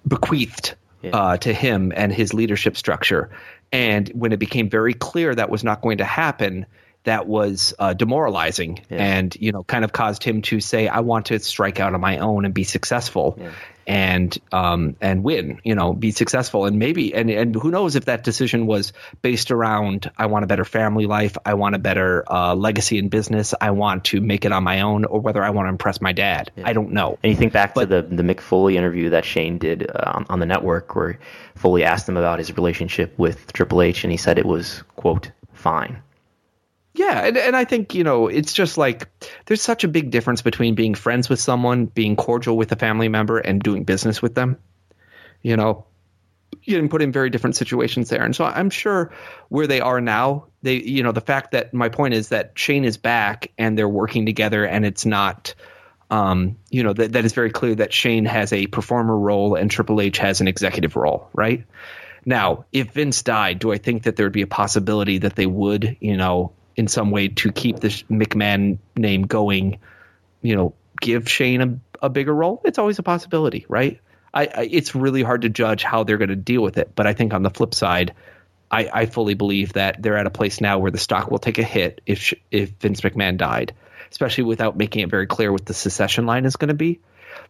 bequeathed 0.07 0.75
Yeah. 1.03 1.11
uh, 1.17 1.37
to 1.39 1.53
him 1.53 1.93
and 1.95 2.13
his 2.13 2.35
leadership 2.35 2.77
structure, 2.77 3.31
and 3.73 4.09
when 4.09 4.33
it 4.33 4.39
became 4.39 4.69
very 4.69 4.95
clear 4.95 5.35
that 5.35 5.49
was 5.49 5.63
not 5.65 5.81
going 5.83 5.99
to 5.99 6.05
happen. 6.05 6.67
That 7.05 7.27
was 7.27 7.73
uh, 7.79 7.95
demoralizing, 7.95 8.81
Yeah. 8.91 8.99
and 8.99 9.35
you 9.41 9.53
know, 9.53 9.63
kind 9.65 9.85
of 9.85 9.93
caused 9.93 10.23
him 10.23 10.43
to 10.43 10.61
say, 10.61 10.87
"I 10.87 11.01
want 11.01 11.27
to 11.27 11.39
strike 11.39 11.81
out 11.81 11.95
on 11.95 12.01
my 12.01 12.19
own 12.19 12.45
and 12.45 12.53
be 12.55 12.65
successful." 12.65 13.37
Yeah. 13.41 13.51
and 13.87 14.39
um 14.53 14.95
and 15.01 15.25
win 15.25 15.59
you 15.65 15.75
know 15.75 15.95
be 15.95 16.11
successful 16.11 16.67
and 16.67 16.79
maybe 16.79 17.15
and 17.15 17.31
and 17.31 17.55
who 17.57 17.71
knows 17.71 17.97
if 17.97 18.05
that 18.05 18.23
decision 18.23 18.67
was 18.67 18.93
based 19.23 19.51
around 19.51 20.09
i 20.19 20.27
want 20.27 20.45
a 20.45 20.47
better 20.47 20.67
family 20.67 21.07
life 21.07 21.37
i 21.47 21.55
want 21.55 21.75
a 21.75 21.79
better 21.79 22.23
uh, 22.31 22.55
legacy 22.55 22.99
in 22.99 23.09
business 23.09 23.55
i 23.61 23.71
want 23.71 24.05
to 24.05 24.21
make 24.21 24.45
it 24.45 24.53
on 24.53 24.63
my 24.63 24.83
own 24.83 25.07
or 25.07 25.19
whether 25.19 25.43
i 25.43 25.49
want 25.49 25.65
to 25.65 25.71
impress 25.71 26.01
my 26.03 26.13
dad 26.13 26.53
i 26.63 26.75
don't 26.75 26.93
know 26.93 27.19
And 27.25 27.33
you 27.33 27.37
think 27.37 27.55
back 27.55 27.75
But- 27.75 27.89
to 27.89 28.03
the 28.03 28.17
the 28.17 28.23
Mick 28.23 28.41
Foley 28.41 28.77
interview 28.77 29.09
that 29.11 29.25
Shane 29.25 29.57
did 29.59 29.91
uh, 29.91 30.13
on, 30.17 30.27
on 30.29 30.39
the 30.41 30.47
network, 30.47 30.95
where 30.95 31.19
Foley 31.57 31.83
asked 31.83 32.07
him 32.09 32.19
about 32.19 32.39
his 32.39 32.55
relationship 32.55 33.19
with 33.19 33.51
Triple 33.55 33.81
H, 33.83 34.05
and 34.05 34.11
he 34.13 34.19
said 34.19 34.39
it 34.39 34.47
was 34.47 34.85
quote 34.97 35.33
fine. 35.55 35.97
Yeah, 37.01 37.25
and, 37.25 37.39
and 37.39 37.57
I 37.57 37.65
think 37.65 37.95
you 37.95 38.05
know 38.05 38.29
it's 38.29 38.53
just 38.53 38.77
like 38.77 39.09
there's 39.47 39.63
such 39.63 39.85
a 39.85 39.89
big 39.89 40.11
difference 40.11 40.43
between 40.43 40.75
being 40.75 40.95
friends 40.95 41.31
with 41.31 41.41
someone, 41.41 41.87
being 41.87 42.15
cordial 42.15 42.59
with 42.59 42.71
a 42.73 42.77
family 42.77 43.09
member, 43.09 43.39
and 43.39 43.63
doing 43.63 43.85
business 43.85 44.21
with 44.21 44.35
them. 44.35 44.59
You 45.41 45.57
know, 45.57 45.87
you 46.63 46.87
put 46.91 47.01
in 47.01 47.11
very 47.11 47.31
different 47.31 47.57
situations 47.57 48.11
there, 48.11 48.23
and 48.23 48.37
so 48.37 48.45
I'm 48.45 48.69
sure 48.69 49.13
where 49.49 49.67
they 49.67 49.81
are 49.81 50.03
now, 50.03 50.49
they 50.61 50.75
you 50.75 51.03
know 51.03 51.13
the 51.13 51.23
fact 51.23 51.53
that 51.53 51.73
my 51.73 51.89
point 51.89 52.13
is 52.13 52.29
that 52.29 52.53
Shane 52.55 52.85
is 52.85 52.99
back 52.99 53.51
and 53.57 53.79
they're 53.79 53.89
working 53.89 54.27
together, 54.27 54.67
and 54.67 54.85
it's 54.85 55.07
not. 55.07 55.55
Um, 56.11 56.59
you 56.69 56.83
know 56.83 56.93
that 56.93 57.13
that 57.13 57.25
is 57.25 57.33
very 57.33 57.51
clear 57.51 57.77
that 57.77 57.95
Shane 57.95 58.27
has 58.27 58.53
a 58.53 58.67
performer 58.67 59.17
role 59.17 59.55
and 59.55 59.71
Triple 59.71 60.03
H 60.03 60.19
has 60.19 60.43
an 60.43 60.49
executive 60.49 60.97
role, 60.97 61.31
right? 61.33 61.65
Now, 62.27 62.67
if 62.73 62.91
Vince 62.91 63.23
died, 63.23 63.59
do 63.59 63.73
I 63.73 63.79
think 63.79 64.03
that 64.03 64.17
there 64.17 64.27
would 64.27 64.35
be 64.35 64.43
a 64.43 64.47
possibility 64.47 65.19
that 65.19 65.37
they 65.37 65.47
would, 65.47 65.97
you 66.01 66.19
know, 66.19 66.53
in 66.77 66.89
some 66.89 67.11
way 67.11 67.29
to 67.29 67.53
keep 67.53 67.81
this 67.81 68.03
McMahon 68.05 68.79
name 68.97 69.23
going, 69.23 69.79
you 70.43 70.57
know, 70.57 70.75
give 71.01 71.29
Shane 71.29 71.61
a, 71.61 72.07
a 72.07 72.09
bigger 72.09 72.35
role? 72.35 72.61
It's 72.65 72.79
always 72.79 72.99
a 72.99 73.03
possibility, 73.03 73.67
right? 73.69 74.01
I, 74.33 74.47
I 74.47 74.69
it's 74.71 74.95
really 74.95 75.23
hard 75.23 75.43
to 75.43 75.49
judge 75.49 75.83
how 75.83 76.05
they're 76.05 76.19
going 76.19 76.31
to 76.31 76.37
deal 76.37 76.63
with 76.63 76.79
it, 76.79 76.93
but 76.95 77.07
I 77.07 77.15
think 77.15 77.35
on 77.35 77.43
the 77.43 77.51
flip 77.51 77.75
side, 77.75 78.15
I, 78.71 78.89
I 78.93 79.07
fully 79.07 79.35
believe 79.35 79.73
that 79.73 80.01
they're 80.01 80.17
at 80.17 80.27
a 80.27 80.31
place 80.31 80.61
now 80.61 80.79
where 80.79 80.91
the 80.91 80.99
stock 80.99 81.31
will 81.31 81.39
take 81.39 81.59
a 81.59 81.65
hit 81.65 82.01
if 82.07 82.33
if 82.51 82.71
Vince 82.81 83.01
McMahon 83.01 83.37
died, 83.37 83.75
especially 84.11 84.45
without 84.45 84.77
making 84.77 85.03
it 85.03 85.11
very 85.11 85.27
clear 85.27 85.51
what 85.51 85.67
the 85.67 85.75
secession 85.75 86.27
line 86.27 86.45
is 86.45 86.57
going 86.57 86.69
to 86.69 86.75
be. 86.75 87.01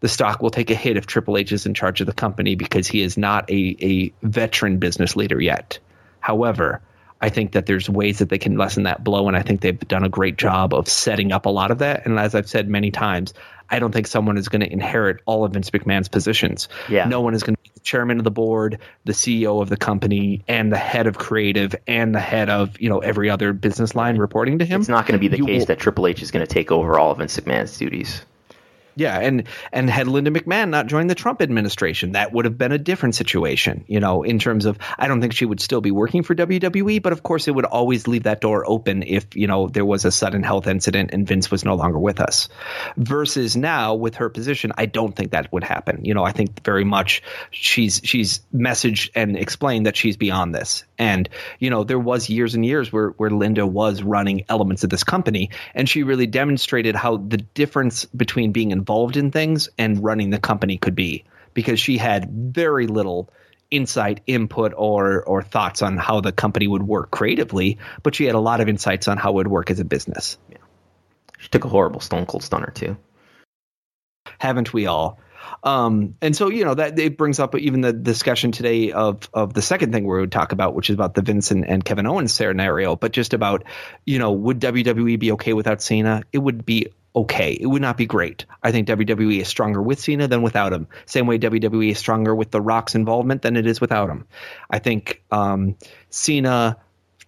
The 0.01 0.09
stock 0.09 0.41
will 0.41 0.51
take 0.51 0.71
a 0.71 0.75
hit 0.75 0.97
if 0.97 1.07
Triple 1.07 1.37
H 1.37 1.53
is 1.53 1.67
in 1.67 1.75
charge 1.75 2.01
of 2.01 2.07
the 2.07 2.13
company 2.13 2.55
because 2.55 2.87
he 2.87 3.03
is 3.03 3.19
not 3.19 3.51
a, 3.51 3.77
a 3.81 4.13
veteran 4.23 4.79
business 4.79 5.17
leader 5.17 5.41
yet. 5.41 5.79
However, 6.21 6.81
I 7.21 7.29
think 7.29 7.53
that 7.53 7.67
there's 7.67 7.89
ways 7.89 8.19
that 8.21 8.29
they 8.31 8.39
can 8.39 8.57
lessen 8.57 8.85
that 8.85 9.05
blow, 9.05 9.29
and 9.29 9.37
I 9.37 9.43
think 9.43 9.61
they've 9.61 9.79
done 9.79 10.05
a 10.05 10.09
great 10.09 10.39
job 10.39 10.73
of 10.73 10.89
setting 10.89 11.33
up 11.33 11.47
a 11.47 11.51
lot 11.51 11.71
of 11.71 11.79
that. 11.79 12.07
And 12.07 12.19
as 12.19 12.35
I've 12.35 12.49
said 12.49 12.69
many 12.69 12.91
times, 12.91 13.35
I 13.69 13.79
don't 13.79 13.93
think 13.93 14.07
someone 14.07 14.37
is 14.39 14.49
going 14.49 14.63
to 14.63 14.73
inherit 14.73 15.21
all 15.27 15.45
of 15.45 15.53
Vince 15.53 15.71
McMahon's 15.71 16.09
positions. 16.09 16.69
Yeah. 16.89 17.05
No 17.07 17.21
one 17.21 17.35
is 17.35 17.43
going 17.43 17.55
to 17.57 17.63
be 17.63 17.71
the 17.75 17.81
chairman 17.81 18.19
of 18.19 18.25
the 18.25 18.31
board, 18.31 18.79
the 19.05 19.13
CEO 19.13 19.61
of 19.63 19.69
the 19.69 19.77
company, 19.77 20.43
and 20.49 20.73
the 20.73 20.79
head 20.79 21.07
of 21.07 21.19
creative, 21.19 21.75
and 21.87 22.15
the 22.15 22.21
head 22.21 22.49
of 22.49 22.81
you 22.81 22.89
know 22.89 22.99
every 23.01 23.29
other 23.31 23.53
business 23.53 23.95
line 23.95 24.17
reporting 24.17 24.59
to 24.59 24.65
him. 24.65 24.81
It's 24.81 24.89
not 24.89 25.07
going 25.07 25.19
to 25.19 25.21
be 25.21 25.29
the 25.29 25.37
You 25.39 25.47
case 25.47 25.61
will- 25.61 25.67
that 25.67 25.79
Triple 25.79 26.07
H 26.07 26.23
is 26.23 26.31
going 26.31 26.45
to 26.45 26.53
take 26.53 26.73
over 26.73 26.99
all 26.99 27.13
of 27.13 27.19
Vince 27.19 27.39
McMahon's 27.39 27.77
duties. 27.77 28.23
Yeah, 28.97 29.19
and 29.19 29.45
and 29.73 29.89
had 29.89 30.09
Linda 30.09 30.31
McMahon 30.31 30.71
not 30.71 30.87
joined 30.87 31.09
the 31.09 31.15
Trump 31.15 31.43
administration, 31.43 32.13
that 32.13 32.33
would 32.33 32.45
have 32.45 32.59
been 32.59 32.73
a 32.73 32.79
different 32.79 33.15
situation. 33.15 33.85
You 33.87 34.01
know, 34.01 34.23
in 34.23 34.39
terms 34.39 34.67
of, 34.67 34.79
I 34.99 35.09
don't 35.09 35.21
think 35.21 35.33
she 35.33 35.45
would 35.45 35.61
still 35.61 35.81
be 35.81 35.91
working 35.91 36.23
for 36.23 36.35
WWE, 36.35 37.03
but 37.03 37.13
of 37.13 37.23
course, 37.23 37.49
it 37.49 37.55
would 37.55 37.65
always 37.65 38.09
leave 38.09 38.25
that 38.25 38.41
door 38.41 38.69
open 38.69 39.03
if 39.03 39.35
you 39.35 39.47
know 39.47 39.69
there 39.69 39.85
was 39.85 40.05
a 40.05 40.11
sudden 40.11 40.43
health 40.43 40.67
incident 40.67 41.11
and 41.13 41.27
Vince 41.27 41.51
was 41.51 41.65
no 41.65 41.75
longer 41.75 41.99
with 41.99 42.21
us. 42.21 42.49
Versus 42.97 43.57
now, 43.57 43.95
with 43.95 44.17
her 44.17 44.29
position, 44.29 44.73
I 44.77 44.87
don't 44.87 45.15
think 45.15 45.33
that 45.33 45.53
would 45.53 45.65
happen. 45.65 46.05
You 46.05 46.15
know, 46.15 46.25
I 46.25 46.33
think 46.33 46.65
very 46.65 46.85
much 46.85 47.23
she's 47.51 48.01
she's 48.05 48.41
messaged 48.55 49.11
and 49.15 49.37
explained 49.37 49.87
that 49.87 49.97
she's 49.97 50.17
beyond 50.17 50.55
this. 50.55 50.85
And 50.99 51.29
you 51.59 51.71
know, 51.71 51.85
there 51.85 51.99
was 51.99 52.29
years 52.29 52.55
and 52.55 52.67
years 52.67 52.93
where 52.93 53.11
where 53.11 53.31
Linda 53.31 53.67
was 53.67 54.03
running 54.03 54.45
elements 54.49 54.85
of 54.85 54.91
this 54.91 55.05
company, 55.05 55.51
and 55.75 55.89
she 55.89 56.03
really 56.03 56.27
demonstrated 56.27 56.97
how 56.97 57.17
the 57.17 57.39
difference 57.39 58.05
between 58.07 58.53
being 58.53 58.73
involved 58.81 59.17
in 59.17 59.31
things 59.31 59.69
and 59.77 60.03
running 60.03 60.31
the 60.31 60.41
company 60.41 60.79
could 60.79 60.95
be, 60.95 61.25
because 61.55 61.79
she 61.79 61.99
had 61.99 62.31
very 62.31 62.87
little 62.87 63.29
insight, 63.71 64.21
input, 64.27 64.73
or 64.77 65.23
or 65.23 65.43
thoughts 65.43 65.83
on 65.83 65.97
how 65.97 66.21
the 66.21 66.33
company 66.33 66.67
would 66.67 66.83
work 66.83 67.11
creatively, 67.11 67.79
but 68.03 68.15
she 68.15 68.25
had 68.25 68.35
a 68.35 68.41
lot 68.41 68.61
of 68.61 68.69
insights 68.69 69.07
on 69.09 69.17
how 69.19 69.31
it 69.31 69.35
would 69.37 69.49
work 69.49 69.71
as 69.71 69.81
a 69.81 69.85
business. 69.85 70.39
She 71.39 71.49
took 71.49 71.65
a 71.65 71.69
horrible 71.69 72.01
Stone 72.01 72.27
Cold 72.27 72.43
Stunner 72.43 72.73
too. 72.75 72.97
haven't 74.39 74.73
we 74.73 74.87
all? 74.87 75.19
Um, 75.63 76.17
and 76.21 76.35
so 76.35 76.51
you 76.51 76.65
know 76.65 76.75
that 76.75 76.99
it 76.99 77.17
brings 77.17 77.39
up 77.39 77.55
even 77.57 77.81
the 77.81 77.93
discussion 77.93 78.53
today 78.53 78.93
of 78.93 79.29
of 79.33 79.53
the 79.55 79.63
second 79.63 79.93
thing 79.93 80.07
we 80.07 80.21
would 80.21 80.33
talk 80.33 80.53
about, 80.53 80.75
which 80.75 80.91
is 80.91 80.95
about 80.95 81.15
the 81.15 81.23
Vincent 81.23 81.65
and 81.67 81.85
Kevin 81.85 82.07
Owens 82.07 82.33
scenario, 82.33 82.97
but 82.97 83.13
just 83.13 83.35
about 83.35 83.65
you 84.05 84.19
know 84.19 84.33
would 84.33 84.61
WWE 84.61 85.19
be 85.19 85.33
okay 85.33 85.53
without 85.53 85.83
Cena? 85.83 86.23
It 86.33 86.39
would 86.39 86.65
be 86.65 86.89
okay. 87.15 87.53
It 87.53 87.67
would 87.67 87.83
not 87.83 87.97
be 87.97 88.07
great. 88.07 88.47
I 88.63 88.73
think 88.73 88.89
WWE 88.89 89.41
is 89.41 89.49
stronger 89.49 89.83
with 89.83 90.01
Cena 90.01 90.29
than 90.29 90.43
without 90.43 90.73
him. 90.73 90.89
Same 91.07 91.27
way 91.27 91.39
WWE 91.39 91.91
is 91.91 91.99
stronger 91.99 92.35
with 92.35 92.51
The 92.51 92.61
Rock's 92.61 92.95
involvement 92.95 93.43
than 93.43 93.57
it 93.57 93.67
is 93.67 93.81
without 93.81 94.11
him. 94.11 94.27
I 94.71 94.79
think 94.79 95.23
um, 95.31 95.77
Cena, 96.11 96.77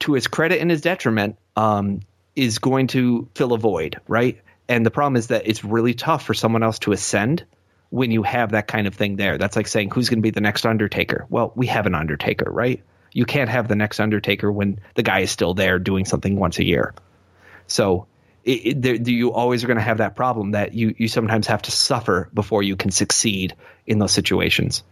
to 0.01 0.13
his 0.15 0.27
credit 0.27 0.61
and 0.61 0.71
his 0.71 0.81
detriment, 0.81 1.37
um, 1.57 2.01
is 2.35 2.59
going 2.59 2.87
to 2.89 3.29
fill 3.35 3.53
a 3.53 3.59
void, 3.59 4.01
right? 4.09 4.41
And 4.69 4.87
the 4.87 4.91
problem 4.91 5.17
is 5.17 5.29
that 5.29 5.47
it's 5.47 5.65
really 5.65 5.95
tough 5.95 6.25
for 6.25 6.35
someone 6.35 6.63
else 6.63 6.79
to 6.81 6.93
ascend 6.93 7.45
when 7.91 8.11
you 8.11 8.23
have 8.23 8.53
that 8.53 8.67
kind 8.67 8.87
of 8.87 8.95
thing 8.95 9.17
there. 9.17 9.37
That's 9.37 9.57
like 9.57 9.67
saying 9.67 9.91
who's 9.91 10.09
going 10.09 10.21
to 10.21 10.23
be 10.23 10.31
the 10.31 10.41
next 10.41 10.65
Undertaker? 10.65 11.27
Well, 11.29 11.53
we 11.55 11.67
have 11.67 11.87
an 11.87 11.95
Undertaker, 11.95 12.51
right? 12.51 12.83
You 13.13 13.27
can't 13.27 13.51
have 13.51 13.69
the 13.69 13.77
next 13.77 14.01
Undertaker 14.01 14.51
when 14.51 14.81
the 14.95 15.03
guy 15.03 15.21
is 15.21 15.31
still 15.31 15.53
there 15.53 15.79
doing 15.79 16.07
something 16.07 16.37
once 16.37 16.59
a 16.59 16.65
year. 16.65 16.95
So 17.67 18.07
it, 18.45 18.51
it, 18.51 18.83
there, 18.83 18.95
you 18.95 19.33
always 19.33 19.63
are 19.65 19.67
going 19.67 19.79
to 19.79 19.83
have 19.83 19.99
that 19.99 20.17
problem 20.17 20.53
that 20.53 20.75
you 20.75 20.95
you 20.99 21.09
sometimes 21.09 21.47
have 21.47 21.63
to 21.63 21.71
suffer 21.71 22.29
before 22.35 22.63
you 22.63 22.77
can 22.77 22.91
succeed 22.91 23.55
in 23.87 23.99
those 23.99 24.13
situations. 24.13 24.83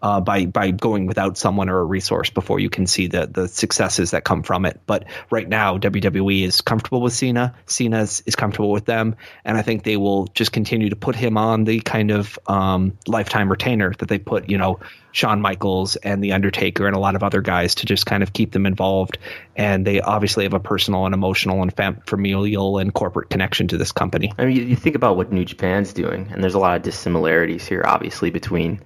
Uh, 0.00 0.20
by 0.20 0.46
by 0.46 0.70
going 0.70 1.06
without 1.06 1.36
someone 1.36 1.68
or 1.68 1.80
a 1.80 1.84
resource 1.84 2.30
before 2.30 2.60
you 2.60 2.70
can 2.70 2.86
see 2.86 3.08
the 3.08 3.26
the 3.26 3.48
successes 3.48 4.12
that 4.12 4.24
come 4.24 4.42
from 4.42 4.64
it. 4.64 4.80
But 4.86 5.06
right 5.30 5.48
now, 5.48 5.78
WWE 5.78 6.44
is 6.44 6.60
comfortable 6.60 7.00
with 7.00 7.12
Cena. 7.12 7.54
Cena 7.66 8.02
is, 8.02 8.22
is 8.26 8.36
comfortable 8.36 8.70
with 8.70 8.84
them, 8.84 9.16
and 9.44 9.56
I 9.56 9.62
think 9.62 9.82
they 9.82 9.96
will 9.96 10.26
just 10.28 10.52
continue 10.52 10.90
to 10.90 10.96
put 10.96 11.16
him 11.16 11.36
on 11.36 11.64
the 11.64 11.80
kind 11.80 12.10
of 12.10 12.38
um, 12.46 12.96
lifetime 13.06 13.50
retainer 13.50 13.92
that 13.98 14.08
they 14.08 14.18
put, 14.18 14.48
you 14.48 14.58
know, 14.58 14.80
Shawn 15.12 15.40
Michaels 15.40 15.96
and 15.96 16.22
the 16.22 16.32
Undertaker 16.32 16.86
and 16.86 16.94
a 16.94 16.98
lot 16.98 17.16
of 17.16 17.22
other 17.22 17.40
guys 17.40 17.76
to 17.76 17.86
just 17.86 18.06
kind 18.06 18.22
of 18.22 18.32
keep 18.32 18.52
them 18.52 18.66
involved. 18.66 19.18
And 19.56 19.86
they 19.86 20.00
obviously 20.00 20.44
have 20.44 20.54
a 20.54 20.60
personal 20.60 21.06
and 21.06 21.14
emotional 21.14 21.62
and 21.62 21.74
fam- 21.74 22.02
familial 22.06 22.78
and 22.78 22.92
corporate 22.92 23.30
connection 23.30 23.68
to 23.68 23.78
this 23.78 23.92
company. 23.92 24.32
I 24.38 24.44
mean, 24.44 24.56
you, 24.56 24.62
you 24.62 24.76
think 24.76 24.96
about 24.96 25.16
what 25.16 25.32
New 25.32 25.44
Japan's 25.44 25.92
doing, 25.92 26.28
and 26.30 26.42
there's 26.42 26.54
a 26.54 26.58
lot 26.58 26.76
of 26.76 26.82
dissimilarities 26.82 27.66
here, 27.66 27.82
obviously, 27.84 28.30
between 28.30 28.80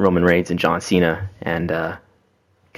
Roman 0.00 0.24
Reigns 0.24 0.50
and 0.50 0.58
John 0.58 0.80
Cena 0.80 1.28
and 1.42 1.70
uh, 1.70 1.96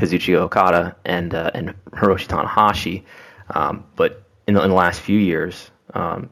Okada 0.00 0.96
and 1.04 1.34
uh, 1.34 1.50
and 1.54 1.74
Hiroshi 1.92 2.26
Tanahashi. 2.26 3.04
Um, 3.50 3.84
but 3.96 4.22
in 4.46 4.54
the, 4.54 4.62
in 4.62 4.70
the 4.70 4.76
last 4.76 5.00
few 5.00 5.18
years, 5.18 5.70
um, 5.94 6.30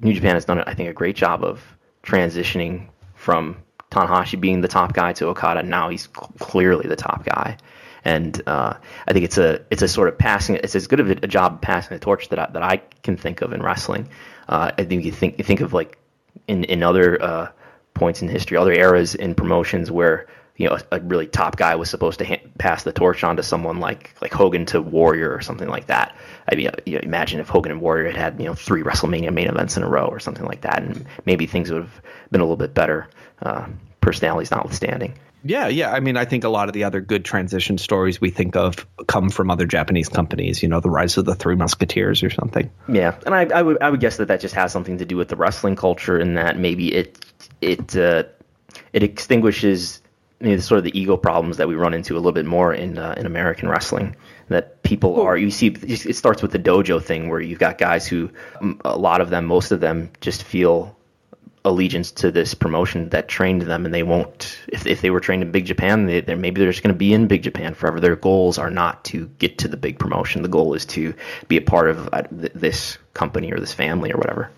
New 0.00 0.12
Japan 0.12 0.34
has 0.34 0.44
done, 0.44 0.60
I 0.60 0.74
think, 0.74 0.88
a 0.88 0.92
great 0.92 1.16
job 1.16 1.44
of 1.44 1.62
transitioning 2.02 2.88
from 3.14 3.56
Tanahashi 3.90 4.40
being 4.40 4.60
the 4.60 4.68
top 4.68 4.92
guy 4.92 5.12
to 5.14 5.26
Okada. 5.28 5.62
Now 5.62 5.88
he's 5.88 6.08
cl- 6.14 6.32
clearly 6.38 6.88
the 6.88 6.96
top 6.96 7.24
guy, 7.24 7.56
and 8.04 8.42
uh, 8.48 8.74
I 9.06 9.12
think 9.12 9.24
it's 9.24 9.38
a 9.38 9.64
it's 9.70 9.82
a 9.82 9.88
sort 9.88 10.08
of 10.08 10.18
passing. 10.18 10.56
It's 10.56 10.74
as 10.74 10.86
good 10.86 11.00
of 11.00 11.10
a, 11.10 11.26
job 11.26 11.62
passing 11.62 11.94
the 11.94 12.00
torch 12.00 12.28
that 12.30 12.38
I, 12.38 12.50
that 12.52 12.62
I 12.62 12.78
can 13.04 13.16
think 13.16 13.42
of 13.42 13.52
in 13.52 13.62
wrestling. 13.62 14.08
Uh, 14.48 14.72
I 14.76 14.84
think 14.84 15.04
you 15.04 15.12
think 15.12 15.38
you 15.38 15.44
think 15.44 15.60
of 15.60 15.72
like 15.72 15.98
in 16.48 16.64
in 16.64 16.82
other 16.82 17.22
uh, 17.22 17.48
points 17.96 18.22
in 18.22 18.28
history, 18.28 18.56
other 18.56 18.72
eras 18.72 19.14
in 19.14 19.34
promotions 19.34 19.90
where 19.90 20.26
you 20.56 20.68
know 20.68 20.78
a, 20.90 20.96
a 20.96 21.00
really 21.00 21.26
top 21.26 21.56
guy 21.56 21.74
was 21.76 21.90
supposed 21.90 22.18
to 22.20 22.24
ha- 22.24 22.42
pass 22.58 22.82
the 22.82 22.92
torch 22.92 23.24
on 23.24 23.36
to 23.36 23.42
someone 23.42 23.80
like 23.80 24.14
like 24.20 24.32
Hogan 24.32 24.66
to 24.66 24.80
Warrior 24.80 25.32
or 25.32 25.40
something 25.40 25.68
like 25.68 25.86
that. 25.86 26.16
I 26.50 26.54
mean, 26.54 26.70
you 26.86 26.94
know, 26.94 27.00
imagine 27.02 27.40
if 27.40 27.48
Hogan 27.48 27.72
and 27.72 27.80
Warrior 27.80 28.06
had 28.06 28.16
had 28.16 28.40
you 28.40 28.46
know 28.46 28.54
three 28.54 28.82
WrestleMania 28.82 29.32
main 29.32 29.48
events 29.48 29.76
in 29.76 29.82
a 29.82 29.88
row 29.88 30.06
or 30.06 30.20
something 30.20 30.44
like 30.44 30.62
that, 30.62 30.82
and 30.82 31.06
maybe 31.24 31.46
things 31.46 31.70
would 31.70 31.82
have 31.82 32.02
been 32.30 32.40
a 32.40 32.44
little 32.44 32.56
bit 32.56 32.74
better, 32.74 33.08
uh, 33.42 33.66
personalities 34.00 34.50
notwithstanding. 34.50 35.14
Yeah, 35.48 35.68
yeah. 35.68 35.92
I 35.92 36.00
mean, 36.00 36.16
I 36.16 36.24
think 36.24 36.44
a 36.44 36.48
lot 36.48 36.68
of 36.68 36.72
the 36.72 36.84
other 36.84 37.00
good 37.00 37.24
transition 37.24 37.78
stories 37.78 38.20
we 38.20 38.30
think 38.30 38.56
of 38.56 38.86
come 39.06 39.30
from 39.30 39.50
other 39.50 39.66
Japanese 39.66 40.08
companies. 40.08 40.62
You 40.62 40.68
know, 40.68 40.80
the 40.80 40.90
rise 40.90 41.16
of 41.18 41.24
the 41.24 41.34
Three 41.34 41.54
Musketeers 41.54 42.22
or 42.22 42.30
something. 42.30 42.70
Yeah, 42.88 43.16
and 43.24 43.34
I, 43.34 43.42
I 43.42 43.62
would 43.62 43.80
I 43.80 43.90
would 43.90 44.00
guess 44.00 44.16
that 44.16 44.28
that 44.28 44.40
just 44.40 44.54
has 44.54 44.72
something 44.72 44.98
to 44.98 45.04
do 45.04 45.16
with 45.16 45.28
the 45.28 45.36
wrestling 45.36 45.76
culture, 45.76 46.18
and 46.18 46.36
that 46.36 46.58
maybe 46.58 46.92
it 46.92 47.24
it 47.60 47.96
uh, 47.96 48.24
it 48.92 49.02
extinguishes 49.02 50.02
you 50.40 50.50
know, 50.50 50.56
sort 50.58 50.78
of 50.78 50.84
the 50.84 50.98
ego 50.98 51.16
problems 51.16 51.56
that 51.56 51.68
we 51.68 51.74
run 51.74 51.94
into 51.94 52.14
a 52.14 52.16
little 52.16 52.32
bit 52.32 52.46
more 52.46 52.72
in 52.72 52.98
uh, 52.98 53.14
in 53.16 53.26
American 53.26 53.68
wrestling. 53.68 54.16
That 54.48 54.82
people 54.82 55.20
are 55.20 55.36
you 55.36 55.50
see 55.50 55.68
it 55.68 56.16
starts 56.16 56.42
with 56.42 56.52
the 56.52 56.58
dojo 56.58 57.02
thing 57.02 57.28
where 57.28 57.40
you've 57.40 57.58
got 57.58 57.78
guys 57.78 58.06
who 58.06 58.30
a 58.84 58.96
lot 58.96 59.20
of 59.20 59.30
them, 59.30 59.46
most 59.46 59.72
of 59.72 59.80
them, 59.80 60.10
just 60.20 60.42
feel 60.42 60.96
allegiance 61.64 62.12
to 62.12 62.30
this 62.30 62.54
promotion 62.54 63.08
that 63.08 63.28
trained 63.28 63.62
them, 63.62 63.84
and 63.84 63.92
they 63.92 64.04
won't. 64.04 64.58
If, 64.68 64.86
if 64.86 65.00
they 65.00 65.10
were 65.10 65.20
trained 65.20 65.42
in 65.42 65.50
Big 65.50 65.66
Japan, 65.66 66.06
they, 66.06 66.20
they're 66.20 66.36
maybe 66.36 66.60
they're 66.60 66.70
just 66.70 66.82
going 66.82 66.94
to 66.94 66.98
be 66.98 67.12
in 67.12 67.26
Big 67.26 67.42
Japan 67.42 67.74
forever. 67.74 67.98
Their 67.98 68.16
goals 68.16 68.56
are 68.56 68.70
not 68.70 69.04
to 69.06 69.26
get 69.38 69.58
to 69.58 69.68
the 69.68 69.76
big 69.76 69.98
promotion. 69.98 70.42
The 70.42 70.48
goal 70.48 70.74
is 70.74 70.86
to 70.86 71.12
be 71.48 71.56
a 71.56 71.62
part 71.62 71.90
of 71.90 72.08
uh, 72.12 72.22
th- 72.22 72.52
this 72.54 72.98
company 73.14 73.52
or 73.52 73.58
this 73.58 73.72
family 73.74 74.12
or 74.12 74.16
whatever. 74.16 74.50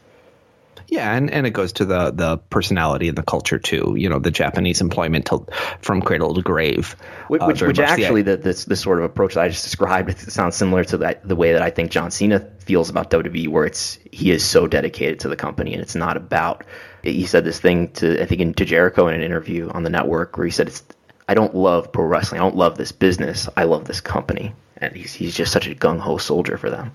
Yeah, 0.86 1.14
and, 1.14 1.30
and 1.30 1.46
it 1.46 1.50
goes 1.50 1.72
to 1.74 1.84
the 1.84 2.10
the 2.10 2.38
personality 2.38 3.08
and 3.08 3.18
the 3.18 3.22
culture 3.22 3.58
too. 3.58 3.94
You 3.96 4.08
know, 4.08 4.18
the 4.18 4.30
Japanese 4.30 4.80
employment 4.80 5.26
to, 5.26 5.44
from 5.80 6.02
cradle 6.02 6.34
to 6.34 6.42
grave. 6.42 6.96
Which, 7.28 7.42
uh, 7.42 7.46
which, 7.46 7.62
which 7.62 7.76
the- 7.76 7.84
actually, 7.84 8.22
the, 8.22 8.36
this, 8.36 8.64
this 8.64 8.80
sort 8.80 8.98
of 8.98 9.04
approach 9.04 9.34
that 9.34 9.44
I 9.44 9.48
just 9.48 9.64
described 9.64 10.10
it 10.10 10.18
sounds 10.18 10.56
similar 10.56 10.84
to 10.84 10.98
that, 10.98 11.26
the 11.26 11.36
way 11.36 11.52
that 11.52 11.62
I 11.62 11.70
think 11.70 11.90
John 11.90 12.10
Cena 12.10 12.40
feels 12.60 12.90
about 12.90 13.10
WWE, 13.10 13.48
where 13.48 13.64
it's 13.64 13.98
he 14.12 14.30
is 14.30 14.44
so 14.44 14.66
dedicated 14.66 15.20
to 15.20 15.28
the 15.28 15.36
company, 15.36 15.72
and 15.72 15.82
it's 15.82 15.94
not 15.94 16.16
about. 16.16 16.64
He 17.02 17.26
said 17.26 17.44
this 17.44 17.60
thing 17.60 17.88
to 17.92 18.22
I 18.22 18.26
think 18.26 18.40
in, 18.40 18.54
to 18.54 18.64
Jericho 18.64 19.08
in 19.08 19.14
an 19.14 19.22
interview 19.22 19.70
on 19.70 19.82
the 19.82 19.90
network, 19.90 20.36
where 20.36 20.46
he 20.46 20.50
said, 20.50 20.68
"It's 20.68 20.82
I 21.28 21.34
don't 21.34 21.54
love 21.54 21.92
pro 21.92 22.04
wrestling, 22.04 22.40
I 22.40 22.44
don't 22.44 22.56
love 22.56 22.76
this 22.76 22.92
business, 22.92 23.48
I 23.56 23.64
love 23.64 23.84
this 23.84 24.00
company," 24.00 24.54
and 24.76 24.94
he's 24.94 25.12
he's 25.12 25.34
just 25.34 25.52
such 25.52 25.66
a 25.66 25.74
gung 25.74 25.98
ho 25.98 26.18
soldier 26.18 26.56
for 26.58 26.70
them. 26.70 26.92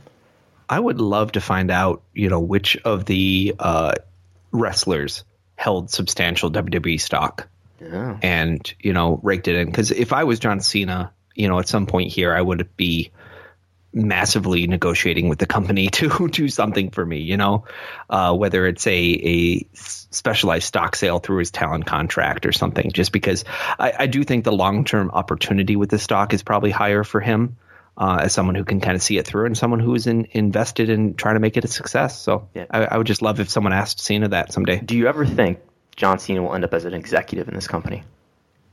I 0.70 0.80
would 0.80 1.00
love 1.00 1.34
to 1.34 1.42
find 1.42 1.70
out, 1.72 2.04
you 2.14 2.30
know, 2.30 2.40
which 2.40 2.78
of 2.78 3.06
the 3.06 3.56
uh, 3.60 3.94
wrestlers 4.52 5.24
held 5.56 5.90
substantial 5.90 6.52
WWE 6.52 7.00
stock 7.00 7.48
Yeah. 7.80 8.18
and 8.22 8.74
you 8.80 8.94
know 8.94 9.20
raked 9.24 9.48
it 9.48 9.56
in. 9.56 9.68
Because 9.68 9.92
if 9.92 10.14
I 10.14 10.24
was 10.24 10.40
John 10.40 10.60
Cena, 10.62 11.12
you 11.36 11.48
know, 11.48 11.60
at 11.60 11.68
some 11.68 11.86
point 11.86 12.12
here, 12.12 12.34
I 12.34 12.42
would 12.42 12.76
be 12.76 13.12
massively 13.96 14.66
negotiating 14.66 15.30
with 15.30 15.38
the 15.38 15.46
company 15.46 15.88
to 15.92 16.28
do 16.28 16.48
something 16.50 16.90
for 16.90 17.06
me. 17.06 17.20
You 17.20 17.38
know, 17.38 17.66
uh, 18.10 18.34
whether 18.36 18.66
it's 18.68 18.88
a 18.88 18.92
a 18.94 19.68
specialized 19.74 20.66
stock 20.66 20.96
sale 20.96 21.20
through 21.20 21.40
his 21.40 21.52
talent 21.52 21.86
contract 21.86 22.46
or 22.46 22.52
something. 22.52 22.92
Just 22.92 23.12
because 23.12 23.46
I, 23.80 23.94
I 24.00 24.08
do 24.08 24.24
think 24.24 24.44
the 24.44 24.52
long 24.52 24.86
term 24.86 25.12
opportunity 25.12 25.76
with 25.76 25.90
the 25.90 26.00
stock 26.00 26.34
is 26.34 26.44
probably 26.44 26.72
higher 26.72 27.04
for 27.04 27.20
him. 27.20 27.58
Uh, 27.98 28.20
as 28.22 28.34
someone 28.34 28.56
who 28.56 28.64
can 28.64 28.80
kind 28.80 28.96
of 28.96 29.02
see 29.04 29.18
it 29.18 29.26
through 29.28 29.46
and 29.46 29.58
someone 29.58 29.80
who 29.80 29.94
is 29.96 30.08
in, 30.08 30.28
invested 30.32 30.90
in 30.90 31.14
trying 31.14 31.36
to 31.36 31.40
make 31.40 31.58
it 31.58 31.64
a 31.66 31.68
success. 31.68 32.20
So 32.20 32.48
Yeah. 32.54 32.66
I, 32.70 32.86
I 32.86 32.98
would 32.98 33.08
just 33.08 33.22
love 33.22 33.40
if 33.40 33.50
someone 33.50 33.74
asked 33.74 34.00
Cena 34.00 34.30
that 34.30 34.52
someday. 34.52 34.80
Do 34.80 34.98
you 34.98 35.08
ever 35.08 35.26
think 35.26 35.60
John 35.96 36.18
Cena 36.20 36.42
will 36.42 36.56
end 36.56 36.64
up 36.64 36.74
as 36.74 36.86
an 36.86 36.94
executive 36.94 37.48
in 37.48 37.54
this 37.54 37.68
company? 37.68 38.04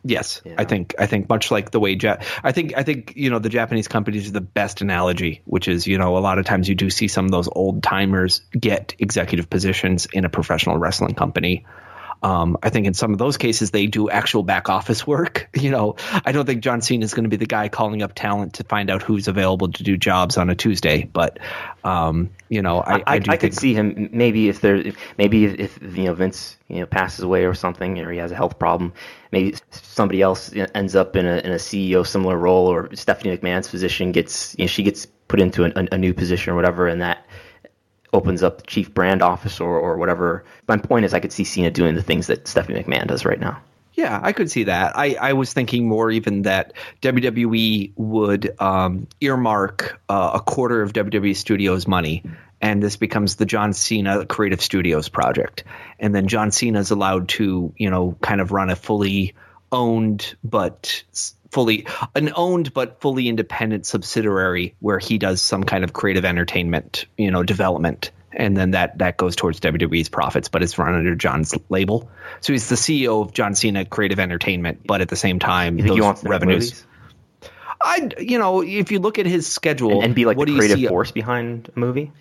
Yes, 0.03 0.41
Yeah. 0.47 0.55
I 0.57 0.65
think 0.65 0.95
I 0.99 1.05
think 1.05 1.29
much 1.29 1.51
like 1.51 1.71
the 1.73 1.79
way 1.79 1.93
ja- 2.01 2.17
I 2.43 2.53
think 2.53 2.73
I 2.75 2.83
think 2.85 3.13
you 3.17 3.29
know 3.29 3.39
the 3.39 3.51
Japanese 3.51 3.87
companies 3.87 4.27
are 4.31 4.33
the 4.33 4.41
best 4.41 4.81
analogy, 4.81 5.43
which 5.45 5.69
is 5.69 5.87
you 5.87 5.99
know 5.99 6.17
a 6.17 6.21
lot 6.21 6.39
of 6.39 6.47
times 6.47 6.71
you 6.71 6.75
do 6.75 6.89
see 6.89 7.07
some 7.07 7.27
of 7.27 7.31
those 7.31 7.51
old 7.53 7.83
timers 7.83 8.41
get 8.59 8.95
executive 8.99 9.51
positions 9.51 10.07
in 10.11 10.25
a 10.25 10.31
professional 10.31 10.79
wrestling 10.79 11.15
company. 11.15 11.67
Um, 12.23 12.57
I 12.63 12.71
think 12.71 12.87
in 12.87 12.95
some 12.95 13.13
of 13.13 13.19
those 13.19 13.37
cases 13.37 13.71
they 13.71 13.87
do 13.87 14.11
actual 14.11 14.43
back 14.43 14.69
office 14.69 15.07
work. 15.07 15.49
You 15.61 15.71
know, 15.71 15.97
I 16.25 16.33
don't 16.33 16.47
think 16.47 16.63
John 16.63 16.81
Cena 16.81 17.05
is 17.05 17.13
going 17.13 17.25
to 17.25 17.29
be 17.29 17.37
the 17.37 17.45
guy 17.45 17.69
calling 17.69 18.01
up 18.01 18.15
talent 18.15 18.55
to 18.55 18.65
find 18.65 18.89
out 18.89 19.03
who's 19.03 19.29
available 19.29 19.71
to 19.71 19.83
do 19.83 19.99
jobs 19.99 20.39
on 20.39 20.49
a 20.49 20.55
Tuesday. 20.55 21.05
But 21.05 21.39
um, 21.85 22.31
you 22.49 22.63
know, 22.63 22.81
I, 22.81 22.95
I, 22.95 23.03
I, 23.07 23.21
I 23.29 23.37
think 23.37 23.51
could 23.51 23.55
see 23.55 23.75
him 23.75 24.09
maybe 24.13 24.49
if 24.49 24.61
there 24.61 24.77
if, 24.77 24.97
maybe 25.19 25.45
if, 25.45 25.83
if 25.83 25.97
you 25.97 26.05
know 26.05 26.15
Vince 26.15 26.57
you 26.69 26.81
know 26.81 26.87
passes 26.87 27.21
away 27.21 27.45
or 27.45 27.55
something 27.55 27.99
or 27.99 28.11
he 28.11 28.19
has 28.19 28.31
a 28.31 28.37
health 28.37 28.59
problem 28.59 28.93
maybe 29.33 29.57
somebody 29.71 30.23
else 30.23 30.53
ends 30.75 30.95
up 30.95 31.17
in 31.17 31.27
a 31.27 31.39
in 31.39 31.53
a 31.53 31.57
CEO 31.57 32.07
similar 32.07 32.37
role 32.37 32.67
or 32.67 32.95
Stephanie 32.95 33.37
McMahon's 33.37 33.69
position 33.69 34.13
gets 34.13 34.55
you 34.59 34.65
know 34.65 34.69
she 34.69 34.83
gets 34.83 35.07
put 35.29 35.41
into 35.41 35.65
an, 35.65 35.89
a 35.93 35.99
new 35.99 36.15
position 36.15 36.53
or 36.53 36.57
whatever 36.57 36.87
and 36.87 37.03
that 37.03 37.27
opens 38.13 38.43
up 38.43 38.59
the 38.59 38.67
chief 38.67 38.93
brand 38.93 39.23
office 39.23 39.61
or, 39.61 39.79
or 39.79 39.97
whatever 39.97 40.45
my 40.69 40.77
point 40.77 41.05
is 41.05 41.15
I 41.15 41.21
could 41.21 41.33
see 41.33 41.45
Cena 41.45 41.71
doing 41.71 41.95
the 41.95 42.03
things 42.03 42.27
that 42.27 42.47
Stephanie 42.49 42.83
McMahon 42.83 43.07
does 43.07 43.25
right 43.25 43.41
now 43.41 43.61
Yeah, 43.95 44.19
I 44.23 44.33
could 44.33 44.51
see 44.51 44.65
that. 44.65 44.97
I, 44.97 45.17
I 45.21 45.33
was 45.35 45.53
thinking 45.53 45.87
more 45.87 46.11
even 46.11 46.43
that 46.43 46.73
WWE 47.03 47.93
would 47.97 48.55
um, 48.59 49.07
earmark 49.21 50.01
uh, 50.09 50.31
a 50.35 50.41
quarter 50.41 50.81
of 50.81 50.93
WWE 50.95 51.37
Studios 51.37 51.87
money, 51.87 52.23
and 52.63 52.83
this 52.83 52.97
becomes 52.97 53.37
the 53.37 53.45
John 53.45 53.73
Cena 53.73 54.25
Creative 54.25 54.63
Studios 54.63 55.09
project. 55.09 55.65
And 55.99 56.15
then 56.15 56.29
John 56.29 56.51
Cena 56.51 56.79
is 56.79 56.91
allowed 56.91 57.29
to, 57.31 57.75
you 57.77 57.91
know, 57.91 58.17
kind 58.23 58.41
of 58.41 58.53
run 58.53 58.71
a 58.71 58.77
fully 58.77 59.35
owned 59.73 60.35
but 60.43 61.03
fully 61.51 61.87
an 62.15 62.33
owned 62.35 62.73
but 62.73 63.01
fully 63.01 63.29
independent 63.29 63.87
subsidiary 63.87 64.75
where 64.81 64.99
he 64.99 65.19
does 65.19 65.43
some 65.43 65.65
kind 65.65 65.85
of 65.85 65.93
creative 65.93 66.25
entertainment, 66.25 67.07
you 67.17 67.31
know, 67.31 67.43
development. 67.43 68.11
And 68.33 68.57
then 68.57 68.73
that 68.73 68.99
that 68.99 69.17
goes 69.17 69.35
towards 69.35 69.59
WWE's 69.59 70.09
profits, 70.09 70.49
but 70.49 70.63
it's 70.63 70.79
run 70.79 70.95
under 70.95 71.17
John's 71.17 71.55
label. 71.69 72.09
So 72.41 72.53
he's 72.53 72.69
the 72.69 72.77
CEO 72.77 73.23
of 73.23 73.33
John 73.33 73.57
Cena 73.57 73.85
Creative 73.85 74.21
Entertainment, 74.21 74.87
but 74.87 75.01
at 75.01 75.09
the 75.09 75.17
same 75.17 75.41
time, 75.41 75.79
you 75.79 75.97
those 75.97 76.25
revenues. 76.25 76.85
I, 77.83 78.11
you 78.19 78.39
know, 78.39 78.63
if 78.63 78.93
you 78.93 79.01
look 79.01 79.19
at 79.19 79.27
his 79.27 79.49
schedule, 79.49 80.03
and 80.03 80.15
be 80.15 80.27
like 80.27 80.37
what 80.37 80.47
the 80.47 80.53
do 80.53 80.53
you 80.53 80.59
creative 80.59 80.79
see? 80.79 80.87
force 80.87 81.11
behind 81.11 81.71
a 81.75 81.79
movie 81.79 82.13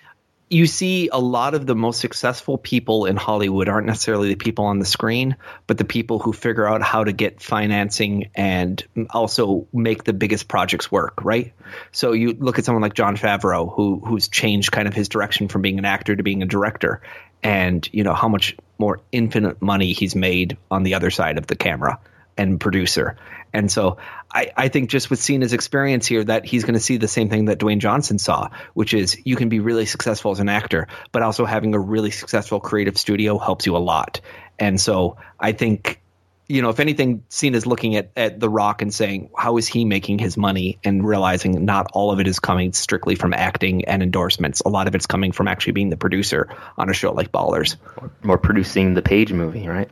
you 0.49 0.65
see 0.65 1.09
a 1.09 1.19
lot 1.19 1.53
of 1.53 1.67
the 1.67 1.75
most 1.75 1.99
successful 1.99 2.57
people 2.57 3.05
in 3.05 3.15
Hollywood 3.15 3.69
aren't 3.69 3.85
necessarily 3.85 4.29
the 4.29 4.35
people 4.35 4.65
on 4.65 4.79
the 4.79 4.85
screen, 4.85 5.35
but 5.67 5.77
the 5.77 5.85
people 5.85 6.17
who 6.17 6.33
figure 6.33 6.67
out 6.67 6.81
how 6.81 7.03
to 7.03 7.11
get 7.11 7.41
financing 7.41 8.31
and 8.33 8.83
also 9.11 9.67
make 9.71 10.03
the 10.03 10.13
biggest 10.13 10.47
projects 10.47 10.91
work, 10.91 11.23
right? 11.23 11.53
So 11.91 12.13
you 12.13 12.33
look 12.33 12.57
at 12.57 12.65
someone 12.65 12.81
like 12.81 12.95
Jon 12.95 13.15
Favreau, 13.15 13.71
who 13.71 14.01
who's 14.03 14.27
changed 14.27 14.71
kind 14.71 14.87
of 14.87 14.93
his 14.95 15.07
direction 15.07 15.49
from 15.49 15.61
being 15.61 15.77
an 15.77 15.85
actor 15.85 16.15
to 16.15 16.23
being 16.23 16.41
a 16.41 16.47
director, 16.47 17.01
and 17.43 17.87
you 17.93 18.03
know 18.03 18.15
how 18.15 18.27
much 18.27 18.57
more 18.79 19.01
infinite 19.11 19.61
money 19.61 19.93
he's 19.93 20.15
made 20.15 20.57
on 20.71 20.81
the 20.81 20.95
other 20.95 21.11
side 21.11 21.37
of 21.37 21.45
the 21.45 21.55
camera 21.55 21.99
and 22.37 22.59
producer. 22.59 23.17
And 23.53 23.71
so 23.71 23.97
I, 24.31 24.51
I 24.55 24.67
think 24.67 24.89
just 24.89 25.09
with 25.09 25.19
Cena's 25.19 25.53
experience 25.53 26.05
here 26.05 26.23
that 26.23 26.45
he's 26.45 26.63
going 26.63 26.75
to 26.75 26.79
see 26.79 26.97
the 26.97 27.07
same 27.07 27.29
thing 27.29 27.45
that 27.45 27.57
Dwayne 27.57 27.79
Johnson 27.79 28.19
saw, 28.19 28.49
which 28.73 28.93
is 28.93 29.17
you 29.25 29.35
can 29.35 29.49
be 29.49 29.59
really 29.59 29.85
successful 29.85 30.31
as 30.31 30.39
an 30.39 30.49
actor, 30.49 30.87
but 31.11 31.23
also 31.23 31.45
having 31.45 31.73
a 31.73 31.79
really 31.79 32.11
successful 32.11 32.59
creative 32.59 32.97
studio 32.97 33.39
helps 33.39 33.65
you 33.65 33.75
a 33.75 33.79
lot. 33.79 34.21
And 34.59 34.79
so 34.79 35.17
I 35.39 35.53
think, 35.53 36.01
you 36.47 36.61
know, 36.61 36.69
if 36.69 36.79
anything, 36.79 37.23
Cena's 37.29 37.65
looking 37.65 37.95
at, 37.95 38.11
at 38.15 38.39
The 38.39 38.49
Rock 38.49 38.83
and 38.83 38.93
saying, 38.93 39.31
how 39.35 39.57
is 39.57 39.67
he 39.67 39.83
making 39.83 40.19
his 40.19 40.37
money 40.37 40.77
and 40.83 41.07
realizing 41.07 41.65
not 41.65 41.87
all 41.93 42.11
of 42.11 42.19
it 42.19 42.27
is 42.27 42.39
coming 42.39 42.73
strictly 42.73 43.15
from 43.15 43.33
acting 43.33 43.85
and 43.85 44.03
endorsements. 44.03 44.61
A 44.61 44.69
lot 44.69 44.87
of 44.87 44.93
it's 44.93 45.07
coming 45.07 45.31
from 45.31 45.47
actually 45.47 45.73
being 45.73 45.89
the 45.89 45.97
producer 45.97 46.49
on 46.77 46.89
a 46.89 46.93
show 46.93 47.13
like 47.13 47.31
Ballers. 47.31 47.77
or 48.23 48.37
producing 48.37 48.93
the 48.93 49.01
Paige 49.01 49.33
movie 49.33 49.67
right 49.67 49.89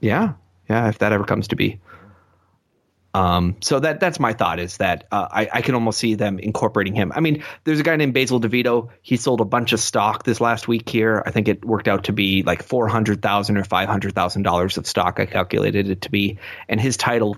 Yeah, 0.00 0.34
yeah. 0.70 0.88
If 0.88 0.98
that 0.98 1.12
ever 1.12 1.24
comes 1.24 1.48
to 1.48 1.56
be. 1.56 1.80
Um, 3.14 3.56
so 3.60 3.78
that 3.78 4.00
that's 4.00 4.18
my 4.18 4.32
thought 4.32 4.58
is 4.58 4.78
that 4.78 5.06
uh, 5.12 5.28
I, 5.30 5.48
I 5.52 5.60
can 5.62 5.74
almost 5.74 5.98
see 5.98 6.14
them 6.14 6.38
incorporating 6.38 6.94
him. 6.94 7.12
I 7.14 7.20
mean, 7.20 7.44
there's 7.64 7.78
a 7.78 7.82
guy 7.82 7.96
named 7.96 8.14
Basil 8.14 8.40
DeVito. 8.40 8.88
He 9.02 9.16
sold 9.16 9.40
a 9.42 9.44
bunch 9.44 9.72
of 9.72 9.80
stock 9.80 10.24
this 10.24 10.40
last 10.40 10.66
week 10.66 10.88
here. 10.88 11.22
I 11.26 11.30
think 11.30 11.48
it 11.48 11.64
worked 11.64 11.88
out 11.88 12.04
to 12.04 12.12
be 12.12 12.42
like 12.42 12.62
four 12.62 12.88
hundred 12.88 13.20
thousand 13.20 13.58
or 13.58 13.64
five 13.64 13.88
hundred 13.88 14.14
thousand 14.14 14.44
dollars 14.44 14.78
of 14.78 14.86
stock. 14.86 15.20
I 15.20 15.26
calculated 15.26 15.90
it 15.90 16.02
to 16.02 16.10
be, 16.10 16.38
and 16.68 16.80
his 16.80 16.96
title 16.96 17.36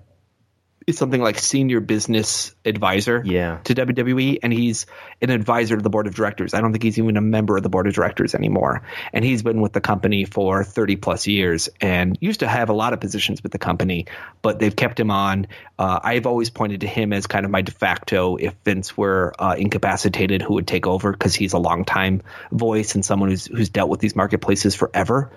something 0.93 1.21
like 1.21 1.39
senior 1.39 1.81
business 1.81 2.55
advisor 2.65 3.23
Yeah. 3.25 3.59
to 3.65 3.75
WWE, 3.75 4.39
and 4.43 4.53
he's 4.53 4.87
an 5.23 5.31
advisor 5.31 5.77
to 5.77 5.83
the 5.83 5.91
board 5.91 6.07
of 6.07 6.15
directors. 6.15 6.55
I 6.55 6.61
don't 6.61 6.73
think 6.73 6.83
he's 6.85 6.99
even 6.99 7.17
a 7.17 7.21
member 7.21 7.57
of 7.57 7.63
the 7.63 7.69
board 7.69 7.87
of 7.87 7.95
directors 7.95 8.35
anymore. 8.35 8.83
And 9.13 9.25
he's 9.25 9.43
been 9.43 9.61
with 9.61 9.73
the 9.73 9.81
company 9.81 10.25
for 10.25 10.63
30 10.65 10.97
plus 10.97 11.27
years 11.27 11.69
and 11.81 12.19
used 12.21 12.41
to 12.41 12.49
have 12.49 12.69
a 12.69 12.73
lot 12.75 12.93
of 12.93 13.01
positions 13.01 13.43
with 13.43 13.53
the 13.53 13.59
company, 13.59 14.07
but 14.43 14.59
they've 14.59 14.75
kept 14.75 15.01
him 15.01 15.11
on. 15.11 15.47
Uh, 15.79 16.01
I've 16.03 16.27
always 16.27 16.51
pointed 16.51 16.83
to 16.83 16.87
him 16.87 17.13
as 17.13 17.27
kind 17.27 17.45
of 17.45 17.51
my 17.51 17.63
de 17.63 17.73
facto 17.73 18.37
if 18.37 18.55
Vince 18.65 18.97
were 18.97 19.33
uh, 19.39 19.55
incapacitated, 19.59 20.43
who 20.43 20.55
would 20.55 20.67
take 20.67 20.87
over 20.87 21.13
because 21.13 21.35
he's 21.35 21.53
a 21.53 21.59
longtime 21.59 22.23
voice 22.53 22.95
and 22.95 23.05
someone 23.05 23.31
who's 23.31 23.47
who's 23.47 23.69
dealt 23.71 23.89
with 23.91 24.01
these 24.01 24.15
marketplaces 24.17 24.75
forever. 24.75 25.31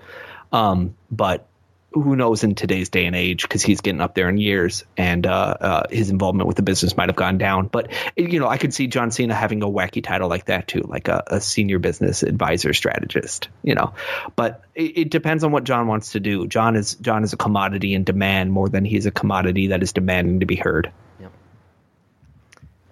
Um, 0.52 0.94
but 1.10 1.46
who 1.92 2.16
knows 2.16 2.44
in 2.44 2.54
today's 2.54 2.90
day 2.90 3.06
and 3.06 3.16
age 3.16 3.42
because 3.42 3.62
he's 3.62 3.80
getting 3.80 4.00
up 4.00 4.14
there 4.14 4.28
in 4.28 4.36
years 4.36 4.84
and 4.96 5.26
uh, 5.26 5.30
uh, 5.60 5.82
his 5.90 6.10
involvement 6.10 6.46
with 6.46 6.56
the 6.56 6.62
business 6.62 6.96
might 6.96 7.08
have 7.08 7.16
gone 7.16 7.38
down. 7.38 7.66
But 7.66 7.90
you 8.14 8.38
know, 8.38 8.46
I 8.46 8.58
could 8.58 8.74
see 8.74 8.88
John 8.88 9.10
Cena 9.10 9.34
having 9.34 9.62
a 9.62 9.66
wacky 9.66 10.04
title 10.04 10.28
like 10.28 10.46
that 10.46 10.68
too, 10.68 10.82
like 10.82 11.08
a, 11.08 11.24
a 11.28 11.40
senior 11.40 11.78
business 11.78 12.22
advisor 12.22 12.74
strategist. 12.74 13.48
You 13.62 13.74
know, 13.74 13.94
but 14.36 14.64
it, 14.74 14.98
it 14.98 15.10
depends 15.10 15.44
on 15.44 15.52
what 15.52 15.64
John 15.64 15.86
wants 15.86 16.12
to 16.12 16.20
do. 16.20 16.46
John 16.46 16.76
is 16.76 16.94
John 16.96 17.24
is 17.24 17.32
a 17.32 17.38
commodity 17.38 17.94
in 17.94 18.04
demand 18.04 18.52
more 18.52 18.68
than 18.68 18.84
he's 18.84 19.06
a 19.06 19.10
commodity 19.10 19.68
that 19.68 19.82
is 19.82 19.94
demanding 19.94 20.40
to 20.40 20.46
be 20.46 20.56
heard. 20.56 20.92
Yep. 21.20 21.32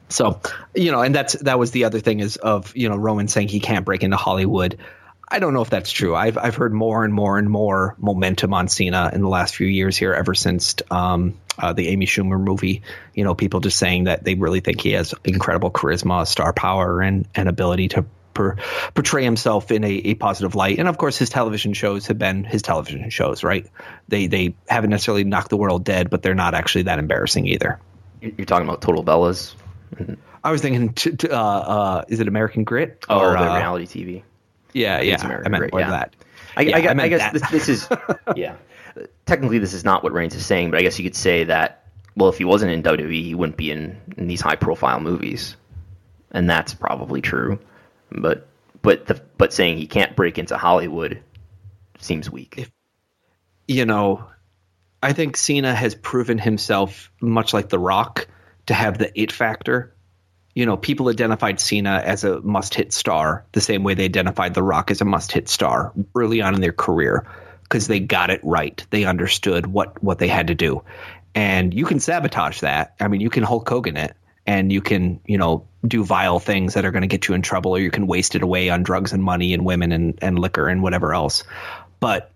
So, 0.08 0.40
you 0.74 0.90
know, 0.90 1.02
and 1.02 1.14
that's 1.14 1.34
that 1.34 1.58
was 1.58 1.70
the 1.70 1.84
other 1.84 2.00
thing 2.00 2.20
is 2.20 2.36
of 2.36 2.74
you 2.74 2.88
know 2.88 2.96
Roman 2.96 3.28
saying 3.28 3.48
he 3.48 3.60
can't 3.60 3.84
break 3.84 4.02
into 4.02 4.16
Hollywood. 4.16 4.78
I 5.28 5.40
don't 5.40 5.54
know 5.54 5.62
if 5.62 5.70
that's 5.70 5.90
true. 5.90 6.14
I've 6.14 6.38
I've 6.38 6.54
heard 6.54 6.72
more 6.72 7.04
and 7.04 7.12
more 7.12 7.38
and 7.38 7.50
more 7.50 7.96
momentum 7.98 8.54
on 8.54 8.68
Cena 8.68 9.10
in 9.12 9.22
the 9.22 9.28
last 9.28 9.56
few 9.56 9.66
years 9.66 9.96
here, 9.96 10.12
ever 10.12 10.34
since 10.34 10.76
um, 10.90 11.34
uh, 11.58 11.72
the 11.72 11.88
Amy 11.88 12.06
Schumer 12.06 12.40
movie. 12.40 12.82
You 13.12 13.24
know, 13.24 13.34
people 13.34 13.60
just 13.60 13.78
saying 13.78 14.04
that 14.04 14.22
they 14.22 14.34
really 14.34 14.60
think 14.60 14.80
he 14.80 14.92
has 14.92 15.14
incredible 15.24 15.70
charisma, 15.70 16.26
star 16.26 16.52
power, 16.52 17.00
and 17.00 17.26
and 17.34 17.48
ability 17.48 17.88
to 17.88 18.06
per, 18.34 18.56
portray 18.94 19.24
himself 19.24 19.72
in 19.72 19.82
a, 19.82 19.90
a 19.90 20.14
positive 20.14 20.54
light. 20.54 20.78
And 20.78 20.86
of 20.86 20.96
course, 20.96 21.18
his 21.18 21.28
television 21.28 21.72
shows 21.72 22.06
have 22.06 22.18
been 22.18 22.44
his 22.44 22.62
television 22.62 23.10
shows, 23.10 23.42
right? 23.42 23.66
They 24.06 24.28
they 24.28 24.54
haven't 24.68 24.90
necessarily 24.90 25.24
knocked 25.24 25.50
the 25.50 25.56
world 25.56 25.84
dead, 25.84 26.08
but 26.08 26.22
they're 26.22 26.34
not 26.36 26.54
actually 26.54 26.82
that 26.82 27.00
embarrassing 27.00 27.48
either. 27.48 27.80
You're 28.20 28.46
talking 28.46 28.66
about 28.66 28.80
Total 28.80 29.02
Bellas? 29.02 29.54
I 30.44 30.50
was 30.52 30.62
thinking, 30.62 30.92
t- 30.92 31.16
t- 31.16 31.28
uh, 31.28 31.36
uh, 31.36 32.04
is 32.08 32.20
it 32.20 32.28
American 32.28 32.64
Grit? 32.64 33.04
Oh, 33.08 33.20
Or, 33.20 33.32
the 33.32 33.38
uh, 33.38 33.56
reality 33.56 33.86
TV. 33.86 34.22
Yeah, 34.76 35.00
yeah. 35.00 35.24
American 35.24 35.46
I 35.46 35.48
meant 35.48 35.60
Grit, 35.60 35.72
more 35.72 35.80
yeah. 35.80 35.90
that. 35.90 36.16
I, 36.56 36.62
Yeah, 36.62 36.76
I, 36.76 36.80
gu- 36.82 36.88
I 36.88 36.94
meant 36.94 37.06
I 37.06 37.08
guess 37.08 37.20
that. 37.20 37.32
this, 37.32 37.42
this 37.50 37.68
is 37.68 37.88
yeah. 38.36 38.56
Technically, 39.26 39.58
this 39.58 39.72
is 39.74 39.84
not 39.84 40.02
what 40.02 40.12
Reigns 40.12 40.34
is 40.34 40.44
saying, 40.46 40.70
but 40.70 40.78
I 40.78 40.82
guess 40.82 40.98
you 40.98 41.04
could 41.04 41.16
say 41.16 41.44
that. 41.44 41.84
Well, 42.16 42.28
if 42.30 42.38
he 42.38 42.44
wasn't 42.44 42.72
in 42.72 42.82
WWE, 42.82 43.22
he 43.24 43.34
wouldn't 43.34 43.58
be 43.58 43.70
in, 43.70 44.00
in 44.16 44.26
these 44.26 44.40
high-profile 44.40 45.00
movies, 45.00 45.56
and 46.30 46.48
that's 46.48 46.72
probably 46.72 47.20
true. 47.20 47.58
But 48.10 48.46
but 48.82 49.06
the 49.06 49.20
but 49.36 49.52
saying 49.52 49.78
he 49.78 49.86
can't 49.86 50.16
break 50.16 50.38
into 50.38 50.56
Hollywood 50.56 51.22
seems 51.98 52.30
weak. 52.30 52.70
you 53.68 53.84
know, 53.84 54.24
I 55.02 55.12
think 55.12 55.36
Cena 55.36 55.74
has 55.74 55.94
proven 55.94 56.38
himself, 56.38 57.10
much 57.20 57.52
like 57.52 57.68
The 57.68 57.78
Rock, 57.78 58.28
to 58.66 58.74
have 58.74 58.98
the 58.98 59.10
it 59.20 59.32
factor. 59.32 59.94
You 60.56 60.64
know, 60.64 60.78
people 60.78 61.10
identified 61.10 61.60
Cena 61.60 62.02
as 62.02 62.24
a 62.24 62.40
must 62.40 62.74
hit 62.74 62.94
star 62.94 63.44
the 63.52 63.60
same 63.60 63.84
way 63.84 63.92
they 63.92 64.06
identified 64.06 64.54
The 64.54 64.62
Rock 64.62 64.90
as 64.90 65.02
a 65.02 65.04
must 65.04 65.30
hit 65.30 65.50
star 65.50 65.92
early 66.14 66.40
on 66.40 66.54
in 66.54 66.62
their 66.62 66.72
career 66.72 67.26
because 67.62 67.86
they 67.86 68.00
got 68.00 68.30
it 68.30 68.40
right. 68.42 68.84
They 68.88 69.04
understood 69.04 69.66
what, 69.66 70.02
what 70.02 70.18
they 70.18 70.28
had 70.28 70.46
to 70.46 70.54
do. 70.54 70.82
And 71.34 71.74
you 71.74 71.84
can 71.84 72.00
sabotage 72.00 72.60
that. 72.60 72.94
I 72.98 73.08
mean, 73.08 73.20
you 73.20 73.28
can 73.28 73.42
Hulk 73.42 73.68
Hogan 73.68 73.98
it 73.98 74.16
and 74.46 74.72
you 74.72 74.80
can, 74.80 75.20
you 75.26 75.36
know, 75.36 75.68
do 75.86 76.02
vile 76.02 76.38
things 76.40 76.72
that 76.72 76.86
are 76.86 76.90
going 76.90 77.02
to 77.02 77.06
get 77.06 77.28
you 77.28 77.34
in 77.34 77.42
trouble 77.42 77.72
or 77.72 77.78
you 77.78 77.90
can 77.90 78.06
waste 78.06 78.34
it 78.34 78.42
away 78.42 78.70
on 78.70 78.82
drugs 78.82 79.12
and 79.12 79.22
money 79.22 79.52
and 79.52 79.62
women 79.62 79.92
and, 79.92 80.18
and 80.22 80.38
liquor 80.38 80.68
and 80.68 80.82
whatever 80.82 81.12
else. 81.12 81.44
But 82.00 82.32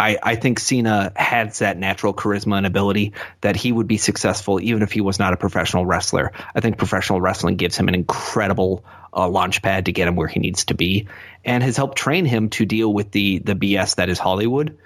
I, 0.00 0.16
I 0.22 0.36
think 0.36 0.58
Cena 0.58 1.12
has 1.14 1.58
that 1.58 1.76
natural 1.76 2.14
charisma 2.14 2.56
and 2.56 2.66
ability 2.66 3.12
that 3.42 3.54
he 3.54 3.70
would 3.70 3.86
be 3.86 3.98
successful 3.98 4.58
even 4.58 4.82
if 4.82 4.92
he 4.92 5.02
was 5.02 5.18
not 5.18 5.34
a 5.34 5.36
professional 5.36 5.84
wrestler. 5.84 6.32
I 6.54 6.60
think 6.60 6.78
professional 6.78 7.20
wrestling 7.20 7.56
gives 7.56 7.76
him 7.76 7.86
an 7.86 7.94
incredible 7.94 8.82
uh, 9.12 9.28
launch 9.28 9.60
pad 9.60 9.86
to 9.86 9.92
get 9.92 10.08
him 10.08 10.16
where 10.16 10.26
he 10.26 10.40
needs 10.40 10.64
to 10.66 10.74
be, 10.74 11.08
and 11.44 11.62
has 11.62 11.76
helped 11.76 11.98
train 11.98 12.24
him 12.24 12.48
to 12.50 12.64
deal 12.64 12.90
with 12.90 13.10
the 13.10 13.40
the 13.40 13.54
BS 13.54 13.96
that 13.96 14.08
is 14.08 14.18
Hollywood, 14.18 14.78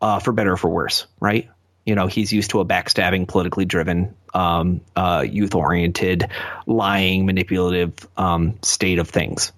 uh, 0.00 0.20
for 0.20 0.32
better 0.32 0.52
or 0.52 0.56
for 0.56 0.70
worse. 0.70 1.06
Right? 1.18 1.50
You 1.84 1.96
know, 1.96 2.06
he's 2.06 2.32
used 2.32 2.50
to 2.50 2.60
a 2.60 2.64
backstabbing, 2.64 3.26
politically 3.26 3.64
driven, 3.64 4.14
um, 4.32 4.82
uh, 4.94 5.24
youth 5.28 5.56
oriented, 5.56 6.28
lying, 6.66 7.26
manipulative 7.26 7.94
um, 8.16 8.58
state 8.62 9.00
of 9.00 9.08
things. 9.08 9.50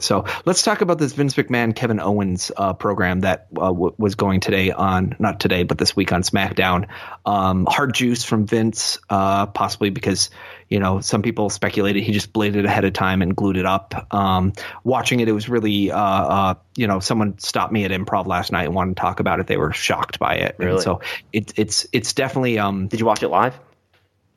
So 0.00 0.26
let's 0.44 0.62
talk 0.62 0.80
about 0.80 0.98
this 0.98 1.12
Vince 1.12 1.34
McMahon 1.34 1.74
Kevin 1.74 2.00
Owens 2.00 2.52
uh, 2.56 2.72
program 2.74 3.20
that 3.20 3.48
uh, 3.56 3.68
w- 3.68 3.94
was 3.98 4.14
going 4.14 4.40
today 4.40 4.70
on 4.70 5.16
not 5.18 5.40
today 5.40 5.64
but 5.64 5.78
this 5.78 5.96
week 5.96 6.12
on 6.12 6.22
SmackDown. 6.22 6.88
Um, 7.26 7.66
hard 7.66 7.94
juice 7.94 8.24
from 8.24 8.46
Vince, 8.46 8.98
uh, 9.10 9.46
possibly 9.46 9.90
because 9.90 10.30
you 10.68 10.78
know 10.78 11.00
some 11.00 11.22
people 11.22 11.50
speculated 11.50 12.02
he 12.02 12.12
just 12.12 12.32
bladed 12.32 12.64
ahead 12.64 12.84
of 12.84 12.92
time 12.92 13.22
and 13.22 13.34
glued 13.34 13.56
it 13.56 13.66
up. 13.66 14.14
Um, 14.14 14.52
watching 14.84 15.20
it, 15.20 15.28
it 15.28 15.32
was 15.32 15.48
really 15.48 15.90
uh, 15.90 15.98
uh, 15.98 16.54
you 16.76 16.86
know 16.86 17.00
someone 17.00 17.38
stopped 17.38 17.72
me 17.72 17.84
at 17.84 17.90
Improv 17.90 18.26
last 18.26 18.52
night 18.52 18.66
and 18.66 18.74
wanted 18.74 18.96
to 18.96 19.00
talk 19.00 19.20
about 19.20 19.40
it. 19.40 19.46
They 19.46 19.56
were 19.56 19.72
shocked 19.72 20.18
by 20.18 20.36
it. 20.36 20.56
Really? 20.58 20.72
And 20.72 20.82
so 20.82 21.00
it, 21.32 21.52
it's 21.56 21.86
it's 21.92 22.12
definitely. 22.12 22.58
Um, 22.58 22.88
Did 22.88 23.00
you 23.00 23.06
watch 23.06 23.22
it 23.22 23.28
live? 23.28 23.58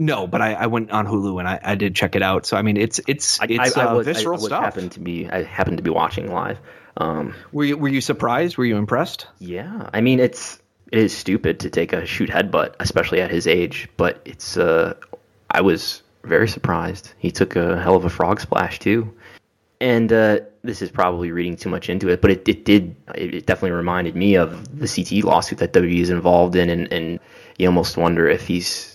No, 0.01 0.25
but 0.25 0.41
I, 0.41 0.53
I 0.53 0.65
went 0.65 0.89
on 0.89 1.05
Hulu 1.05 1.37
and 1.37 1.47
I, 1.47 1.59
I, 1.63 1.75
did 1.75 1.95
check 1.95 2.15
it 2.15 2.23
out. 2.23 2.47
So 2.47 2.57
I 2.57 2.63
mean, 2.63 2.75
it's 2.75 2.99
it's 3.07 3.39
it's 3.43 3.77
I, 3.77 3.81
I, 3.81 3.85
uh, 3.85 3.95
was, 3.97 4.07
visceral 4.07 4.41
I, 4.41 4.47
stuff. 4.47 4.63
Happened 4.63 4.93
to 4.93 4.99
be 4.99 5.29
I 5.29 5.43
happened 5.43 5.77
to 5.77 5.83
be 5.83 5.91
watching 5.91 6.31
live. 6.31 6.57
Um, 6.97 7.35
were 7.51 7.65
you 7.65 7.77
were 7.77 7.87
you 7.87 8.01
surprised? 8.01 8.57
Were 8.57 8.65
you 8.65 8.77
impressed? 8.77 9.27
Yeah, 9.37 9.91
I 9.93 10.01
mean 10.01 10.19
it's 10.19 10.59
it 10.91 10.97
is 10.97 11.15
stupid 11.15 11.59
to 11.59 11.69
take 11.69 11.93
a 11.93 12.07
shoot 12.07 12.31
headbutt, 12.31 12.77
especially 12.79 13.21
at 13.21 13.29
his 13.29 13.45
age. 13.45 13.89
But 13.95 14.23
it's 14.25 14.57
uh, 14.57 14.95
I 15.51 15.61
was 15.61 16.01
very 16.23 16.47
surprised. 16.47 17.13
He 17.19 17.29
took 17.29 17.55
a 17.55 17.79
hell 17.79 17.95
of 17.95 18.03
a 18.03 18.09
frog 18.09 18.41
splash 18.41 18.79
too, 18.79 19.13
and 19.79 20.11
uh, 20.11 20.39
this 20.63 20.81
is 20.81 20.89
probably 20.89 21.31
reading 21.31 21.57
too 21.57 21.69
much 21.69 21.89
into 21.89 22.09
it, 22.09 22.21
but 22.21 22.31
it, 22.31 22.47
it 22.47 22.65
did 22.65 22.95
it 23.13 23.45
definitely 23.45 23.77
reminded 23.77 24.15
me 24.15 24.33
of 24.33 24.79
the 24.79 24.87
CTE 24.87 25.23
lawsuit 25.23 25.59
that 25.59 25.73
WWE 25.73 25.99
is 25.99 26.09
involved 26.09 26.55
in, 26.55 26.71
and, 26.71 26.91
and 26.91 27.19
you 27.59 27.67
almost 27.67 27.97
wonder 27.97 28.27
if 28.27 28.47
he's 28.47 28.90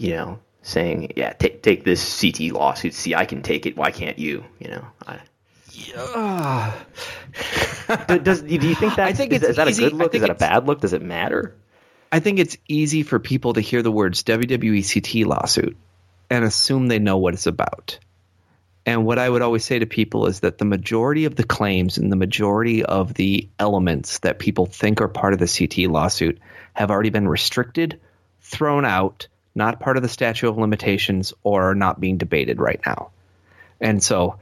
you 0.00 0.14
know, 0.14 0.38
saying, 0.62 1.12
"Yeah, 1.14 1.34
take 1.34 1.62
take 1.62 1.84
this 1.84 2.02
CTE 2.02 2.52
lawsuit. 2.52 2.94
See, 2.94 3.14
I 3.14 3.26
can 3.26 3.42
take 3.42 3.66
it. 3.66 3.76
Why 3.76 3.90
can't 3.90 4.18
you?" 4.18 4.44
You 4.58 4.70
know. 4.70 4.86
I, 5.06 5.20
yeah. 5.72 6.74
does, 8.22 8.42
do 8.42 8.54
you 8.54 8.74
think 8.74 8.96
that? 8.96 9.06
I 9.06 9.12
think 9.12 9.32
is, 9.32 9.42
is 9.42 9.56
that 9.56 9.68
a 9.68 9.72
good 9.72 9.92
look? 9.92 10.14
Is 10.14 10.22
that 10.22 10.30
a 10.30 10.34
bad 10.34 10.66
look? 10.66 10.80
Does 10.80 10.94
it 10.94 11.02
matter? 11.02 11.54
I 12.10 12.20
think 12.20 12.38
it's 12.38 12.56
easy 12.66 13.02
for 13.02 13.18
people 13.18 13.52
to 13.52 13.60
hear 13.60 13.82
the 13.82 13.92
words 13.92 14.24
WWE 14.24 14.80
CTE 14.80 15.26
lawsuit 15.26 15.76
and 16.30 16.44
assume 16.44 16.88
they 16.88 16.98
know 16.98 17.18
what 17.18 17.34
it's 17.34 17.46
about. 17.46 17.98
And 18.86 19.04
what 19.04 19.18
I 19.18 19.28
would 19.28 19.42
always 19.42 19.64
say 19.64 19.78
to 19.78 19.86
people 19.86 20.26
is 20.26 20.40
that 20.40 20.58
the 20.58 20.64
majority 20.64 21.26
of 21.26 21.36
the 21.36 21.44
claims 21.44 21.98
and 21.98 22.10
the 22.10 22.16
majority 22.16 22.82
of 22.84 23.14
the 23.14 23.48
elements 23.58 24.20
that 24.20 24.38
people 24.38 24.66
think 24.66 25.00
are 25.00 25.08
part 25.08 25.34
of 25.34 25.38
the 25.38 25.44
CTE 25.44 25.90
lawsuit 25.90 26.38
have 26.72 26.90
already 26.90 27.10
been 27.10 27.28
restricted, 27.28 28.00
thrown 28.40 28.84
out, 28.84 29.28
not 29.54 29.80
part 29.80 29.96
of 29.96 30.02
the 30.02 30.08
statute 30.08 30.48
of 30.48 30.58
limitations 30.58 31.32
or 31.42 31.74
not 31.74 32.00
being 32.00 32.18
debated 32.18 32.60
right 32.60 32.80
now. 32.86 33.10
And 33.80 34.02
so 34.02 34.38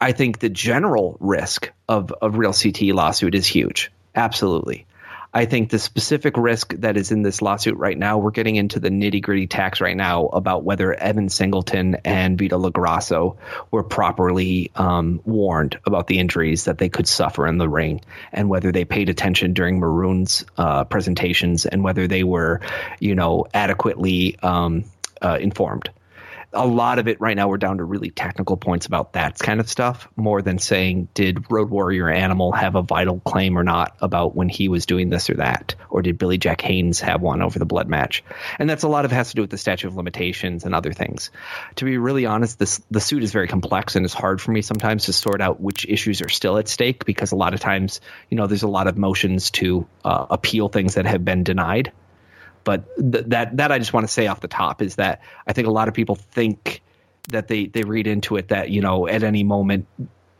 I 0.00 0.12
think 0.12 0.38
the 0.38 0.48
general 0.48 1.16
risk 1.20 1.70
of 1.88 2.12
a 2.20 2.30
real 2.30 2.52
CTE 2.52 2.94
lawsuit 2.94 3.34
is 3.34 3.46
huge. 3.46 3.92
Absolutely. 4.14 4.86
I 5.34 5.46
think 5.46 5.70
the 5.70 5.78
specific 5.78 6.36
risk 6.36 6.74
that 6.80 6.98
is 6.98 7.10
in 7.10 7.22
this 7.22 7.40
lawsuit 7.40 7.78
right 7.78 7.96
now, 7.96 8.18
we're 8.18 8.32
getting 8.32 8.56
into 8.56 8.80
the 8.80 8.90
nitty 8.90 9.22
gritty 9.22 9.46
tax 9.46 9.80
right 9.80 9.96
now 9.96 10.26
about 10.26 10.62
whether 10.62 10.92
Evan 10.92 11.30
Singleton 11.30 11.96
and 12.04 12.38
Vito 12.38 12.58
LoGrasso 12.58 13.38
were 13.70 13.82
properly 13.82 14.70
um, 14.76 15.22
warned 15.24 15.78
about 15.86 16.06
the 16.06 16.18
injuries 16.18 16.64
that 16.64 16.76
they 16.76 16.90
could 16.90 17.08
suffer 17.08 17.46
in 17.46 17.56
the 17.56 17.68
ring 17.68 18.02
and 18.30 18.50
whether 18.50 18.72
they 18.72 18.84
paid 18.84 19.08
attention 19.08 19.54
during 19.54 19.78
Maroon's 19.78 20.44
uh, 20.58 20.84
presentations 20.84 21.64
and 21.64 21.82
whether 21.82 22.06
they 22.06 22.24
were, 22.24 22.60
you 23.00 23.14
know, 23.14 23.46
adequately 23.54 24.38
um, 24.42 24.84
uh, 25.22 25.38
informed 25.40 25.88
a 26.52 26.66
lot 26.66 26.98
of 26.98 27.08
it 27.08 27.20
right 27.20 27.36
now 27.36 27.48
we're 27.48 27.56
down 27.56 27.78
to 27.78 27.84
really 27.84 28.10
technical 28.10 28.56
points 28.56 28.86
about 28.86 29.14
that 29.14 29.38
kind 29.38 29.60
of 29.60 29.68
stuff 29.68 30.08
more 30.16 30.42
than 30.42 30.58
saying 30.58 31.08
did 31.14 31.50
road 31.50 31.70
warrior 31.70 32.10
animal 32.10 32.52
have 32.52 32.74
a 32.74 32.82
vital 32.82 33.20
claim 33.20 33.58
or 33.58 33.64
not 33.64 33.96
about 34.00 34.34
when 34.36 34.48
he 34.48 34.68
was 34.68 34.86
doing 34.86 35.08
this 35.08 35.30
or 35.30 35.34
that? 35.34 35.74
Or 35.88 36.02
did 36.02 36.18
billy 36.18 36.38
jack 36.38 36.60
haynes 36.60 37.00
have 37.00 37.22
one 37.22 37.42
over 37.42 37.58
the 37.58 37.64
blood 37.64 37.88
match? 37.88 38.22
And 38.58 38.68
that's 38.68 38.82
a 38.82 38.88
lot 38.88 39.04
of 39.04 39.12
it 39.12 39.14
has 39.14 39.30
to 39.30 39.36
do 39.36 39.42
with 39.42 39.50
the 39.50 39.58
statute 39.58 39.88
of 39.88 39.96
limitations 39.96 40.64
and 40.64 40.74
other 40.74 40.92
things. 40.92 41.30
To 41.76 41.84
be 41.84 41.96
really 41.96 42.26
honest 42.26 42.58
this 42.58 42.82
the 42.90 43.00
suit 43.00 43.22
is 43.22 43.32
very 43.32 43.48
complex 43.48 43.96
and 43.96 44.04
it's 44.04 44.14
hard 44.14 44.40
for 44.40 44.50
me 44.50 44.62
sometimes 44.62 45.06
to 45.06 45.12
sort 45.12 45.40
out 45.40 45.60
which 45.60 45.86
issues 45.88 46.20
are 46.20 46.28
still 46.28 46.58
at 46.58 46.68
stake 46.68 47.04
because 47.04 47.32
a 47.32 47.36
lot 47.36 47.54
of 47.54 47.60
times 47.60 48.00
you 48.28 48.36
know 48.36 48.46
there's 48.46 48.62
a 48.62 48.68
lot 48.68 48.86
of 48.86 48.96
motions 48.98 49.50
to 49.52 49.86
uh, 50.04 50.26
appeal 50.30 50.68
things 50.68 50.94
that 50.94 51.06
have 51.06 51.24
been 51.24 51.44
denied 51.44 51.92
but 52.64 52.84
th- 52.96 53.24
that 53.28 53.56
that 53.56 53.72
I 53.72 53.78
just 53.78 53.92
want 53.92 54.06
to 54.06 54.12
say 54.12 54.26
off 54.26 54.40
the 54.40 54.48
top 54.48 54.82
is 54.82 54.96
that 54.96 55.22
I 55.46 55.52
think 55.52 55.68
a 55.68 55.70
lot 55.70 55.88
of 55.88 55.94
people 55.94 56.16
think 56.16 56.82
that 57.30 57.48
they 57.48 57.66
they 57.66 57.82
read 57.82 58.06
into 58.06 58.36
it 58.36 58.48
that 58.48 58.70
you 58.70 58.80
know 58.80 59.06
at 59.06 59.22
any 59.22 59.44
moment 59.44 59.86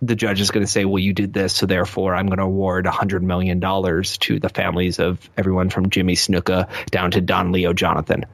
the 0.02 0.16
judge 0.16 0.40
is 0.40 0.50
going 0.50 0.66
to 0.66 0.70
say, 0.70 0.84
well, 0.84 0.98
you 0.98 1.12
did 1.12 1.32
this, 1.32 1.54
so 1.54 1.64
therefore 1.64 2.14
I'm 2.14 2.26
going 2.26 2.38
to 2.38 2.44
award 2.44 2.86
$100 2.86 3.22
million 3.22 3.60
to 3.60 4.40
the 4.40 4.48
families 4.48 4.98
of 4.98 5.30
everyone 5.36 5.70
from 5.70 5.90
Jimmy 5.90 6.14
Snuka 6.14 6.68
down 6.90 7.12
to 7.12 7.20
Don 7.20 7.52
Leo 7.52 7.72
Jonathan. 7.72 8.26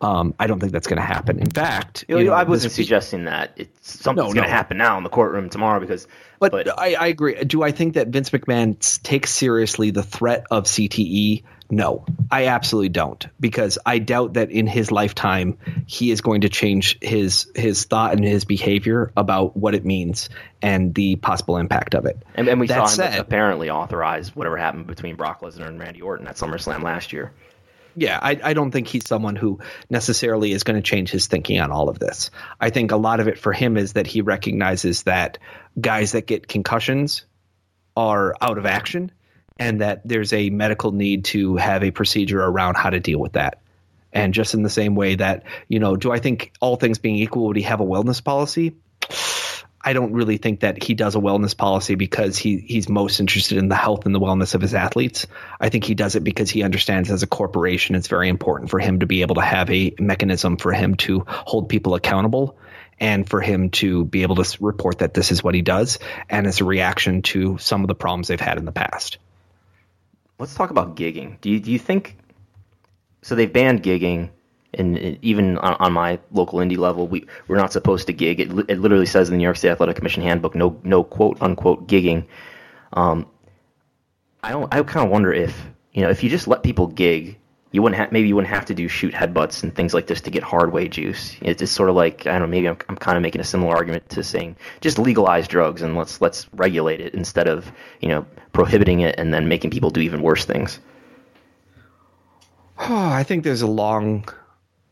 Um, 0.00 0.34
I 0.38 0.48
don't 0.48 0.58
think 0.58 0.72
that's 0.72 0.88
going 0.88 0.98
to 0.98 1.06
happen. 1.06 1.38
In 1.38 1.48
fact, 1.48 2.04
you 2.08 2.24
know, 2.24 2.32
I 2.32 2.42
wasn't 2.42 2.72
suggesting 2.72 3.24
that 3.24 3.52
it's 3.56 4.02
something's 4.02 4.28
no, 4.28 4.34
going 4.34 4.44
to 4.44 4.50
no. 4.50 4.56
happen 4.56 4.76
now 4.76 4.98
in 4.98 5.04
the 5.04 5.08
courtroom 5.08 5.48
tomorrow 5.48 5.80
because. 5.80 6.08
But, 6.40 6.50
but 6.50 6.78
I, 6.78 6.94
I, 6.94 7.06
agree. 7.06 7.42
Do 7.44 7.62
I 7.62 7.70
think 7.70 7.94
that 7.94 8.08
Vince 8.08 8.28
McMahon 8.30 9.02
takes 9.02 9.30
seriously 9.30 9.92
the 9.92 10.02
threat 10.02 10.46
of 10.50 10.64
CTE? 10.64 11.44
No, 11.74 12.06
I 12.30 12.46
absolutely 12.46 12.90
don't, 12.90 13.26
because 13.40 13.80
I 13.84 13.98
doubt 13.98 14.34
that 14.34 14.52
in 14.52 14.68
his 14.68 14.92
lifetime 14.92 15.58
he 15.86 16.12
is 16.12 16.20
going 16.20 16.42
to 16.42 16.48
change 16.48 16.96
his 17.02 17.50
his 17.56 17.84
thought 17.84 18.12
and 18.12 18.24
his 18.24 18.44
behavior 18.44 19.10
about 19.16 19.56
what 19.56 19.74
it 19.74 19.84
means 19.84 20.30
and 20.62 20.94
the 20.94 21.16
possible 21.16 21.56
impact 21.56 21.96
of 21.96 22.06
it. 22.06 22.22
And, 22.36 22.46
and 22.46 22.60
we 22.60 22.68
that 22.68 22.76
saw 22.76 22.82
him 22.84 23.12
said, 23.12 23.18
apparently 23.18 23.70
authorize 23.70 24.36
whatever 24.36 24.56
happened 24.56 24.86
between 24.86 25.16
Brock 25.16 25.40
Lesnar 25.40 25.66
and 25.66 25.80
Randy 25.80 26.00
Orton 26.00 26.28
at 26.28 26.36
SummerSlam 26.36 26.84
last 26.84 27.12
year. 27.12 27.32
Yeah, 27.96 28.20
I, 28.22 28.38
I 28.40 28.52
don't 28.54 28.70
think 28.70 28.86
he's 28.86 29.08
someone 29.08 29.34
who 29.34 29.58
necessarily 29.90 30.52
is 30.52 30.62
going 30.62 30.76
to 30.76 30.82
change 30.82 31.10
his 31.10 31.26
thinking 31.26 31.58
on 31.60 31.72
all 31.72 31.88
of 31.88 31.98
this. 31.98 32.30
I 32.60 32.70
think 32.70 32.92
a 32.92 32.96
lot 32.96 33.18
of 33.18 33.26
it 33.26 33.36
for 33.36 33.52
him 33.52 33.76
is 33.76 33.94
that 33.94 34.06
he 34.06 34.20
recognizes 34.20 35.02
that 35.04 35.38
guys 35.80 36.12
that 36.12 36.28
get 36.28 36.46
concussions 36.46 37.24
are 37.96 38.34
out 38.40 38.58
of 38.58 38.66
action 38.66 39.10
and 39.58 39.80
that 39.80 40.02
there's 40.04 40.32
a 40.32 40.50
medical 40.50 40.92
need 40.92 41.24
to 41.26 41.56
have 41.56 41.82
a 41.84 41.90
procedure 41.90 42.42
around 42.42 42.76
how 42.76 42.90
to 42.90 43.00
deal 43.00 43.18
with 43.18 43.34
that. 43.34 43.60
And 44.12 44.32
just 44.32 44.54
in 44.54 44.62
the 44.62 44.70
same 44.70 44.94
way 44.94 45.16
that, 45.16 45.44
you 45.68 45.80
know, 45.80 45.96
do 45.96 46.12
I 46.12 46.18
think 46.18 46.52
all 46.60 46.76
things 46.76 46.98
being 46.98 47.16
equal, 47.16 47.46
would 47.46 47.56
he 47.56 47.62
have 47.62 47.80
a 47.80 47.84
wellness 47.84 48.22
policy? 48.22 48.74
I 49.86 49.92
don't 49.92 50.12
really 50.12 50.38
think 50.38 50.60
that 50.60 50.82
he 50.82 50.94
does 50.94 51.14
a 51.14 51.18
wellness 51.18 51.54
policy 51.54 51.94
because 51.94 52.38
he 52.38 52.56
he's 52.56 52.88
most 52.88 53.20
interested 53.20 53.58
in 53.58 53.68
the 53.68 53.74
health 53.74 54.06
and 54.06 54.14
the 54.14 54.20
wellness 54.20 54.54
of 54.54 54.62
his 54.62 54.72
athletes. 54.72 55.26
I 55.60 55.68
think 55.68 55.84
he 55.84 55.94
does 55.94 56.16
it 56.16 56.24
because 56.24 56.48
he 56.48 56.62
understands 56.62 57.10
as 57.10 57.22
a 57.22 57.26
corporation 57.26 57.94
it's 57.94 58.08
very 58.08 58.30
important 58.30 58.70
for 58.70 58.78
him 58.78 59.00
to 59.00 59.06
be 59.06 59.20
able 59.20 59.34
to 59.34 59.42
have 59.42 59.70
a 59.70 59.94
mechanism 59.98 60.56
for 60.56 60.72
him 60.72 60.94
to 60.96 61.24
hold 61.26 61.68
people 61.68 61.94
accountable 61.94 62.56
and 62.98 63.28
for 63.28 63.42
him 63.42 63.70
to 63.70 64.06
be 64.06 64.22
able 64.22 64.36
to 64.36 64.64
report 64.64 65.00
that 65.00 65.12
this 65.12 65.30
is 65.30 65.44
what 65.44 65.54
he 65.54 65.60
does 65.60 65.98
and 66.30 66.46
as 66.46 66.62
a 66.62 66.64
reaction 66.64 67.20
to 67.20 67.58
some 67.58 67.82
of 67.82 67.88
the 67.88 67.94
problems 67.94 68.28
they've 68.28 68.40
had 68.40 68.56
in 68.56 68.64
the 68.64 68.72
past. 68.72 69.18
Let's 70.38 70.54
talk 70.54 70.70
about 70.70 70.96
gigging. 70.96 71.40
Do 71.40 71.50
you 71.50 71.60
do 71.60 71.70
you 71.70 71.78
think 71.78 72.16
so 73.22 73.34
they've 73.34 73.52
banned 73.52 73.82
gigging 73.82 74.30
and 74.78 75.18
even 75.22 75.58
on, 75.58 75.74
on, 75.74 75.92
my 75.92 76.18
local 76.32 76.58
indie 76.58 76.76
level, 76.76 77.06
we 77.06 77.26
we're 77.48 77.56
not 77.56 77.72
supposed 77.72 78.06
to 78.06 78.12
gig. 78.12 78.40
It, 78.40 78.50
it 78.68 78.80
literally 78.80 79.06
says 79.06 79.28
in 79.28 79.34
the 79.34 79.38
New 79.38 79.44
York 79.44 79.56
State 79.56 79.70
Athletic 79.70 79.96
Commission 79.96 80.22
handbook, 80.22 80.54
no 80.54 80.78
no 80.84 81.04
quote 81.04 81.40
unquote 81.40 81.86
gigging. 81.86 82.26
Um, 82.92 83.26
I. 84.42 84.54
I 84.72 84.82
kind 84.82 85.06
of 85.06 85.10
wonder 85.10 85.32
if 85.32 85.66
you 85.92 86.02
know 86.02 86.10
if 86.10 86.22
you 86.22 86.30
just 86.30 86.48
let 86.48 86.62
people 86.62 86.86
gig, 86.86 87.38
you 87.74 87.82
wouldn't 87.82 87.98
have 87.98 88.12
maybe 88.12 88.28
you 88.28 88.36
wouldn't 88.36 88.54
have 88.54 88.66
to 88.66 88.74
do 88.74 88.86
shoot 88.86 89.12
headbutts 89.12 89.64
and 89.64 89.74
things 89.74 89.92
like 89.92 90.06
this 90.06 90.20
to 90.20 90.30
get 90.30 90.44
hardway 90.44 90.86
juice. 90.86 91.36
It's 91.40 91.58
just 91.58 91.74
sort 91.74 91.90
of 91.90 91.96
like 91.96 92.24
I 92.24 92.38
don't 92.38 92.42
know. 92.42 92.46
Maybe 92.46 92.68
I'm, 92.68 92.78
I'm 92.88 92.94
kind 92.94 93.16
of 93.16 93.22
making 93.22 93.40
a 93.40 93.44
similar 93.44 93.74
argument 93.74 94.08
to 94.10 94.22
saying 94.22 94.54
just 94.80 94.96
legalize 94.96 95.48
drugs 95.48 95.82
and 95.82 95.96
let's 95.96 96.20
let's 96.20 96.46
regulate 96.54 97.00
it 97.00 97.14
instead 97.14 97.48
of 97.48 97.72
you 98.00 98.06
know 98.06 98.26
prohibiting 98.52 99.00
it 99.00 99.16
and 99.18 99.34
then 99.34 99.48
making 99.48 99.72
people 99.72 99.90
do 99.90 100.00
even 100.02 100.22
worse 100.22 100.44
things. 100.44 100.78
Oh, 102.78 102.94
I 102.96 103.24
think 103.24 103.42
there's 103.42 103.62
a 103.62 103.66
long 103.66 104.28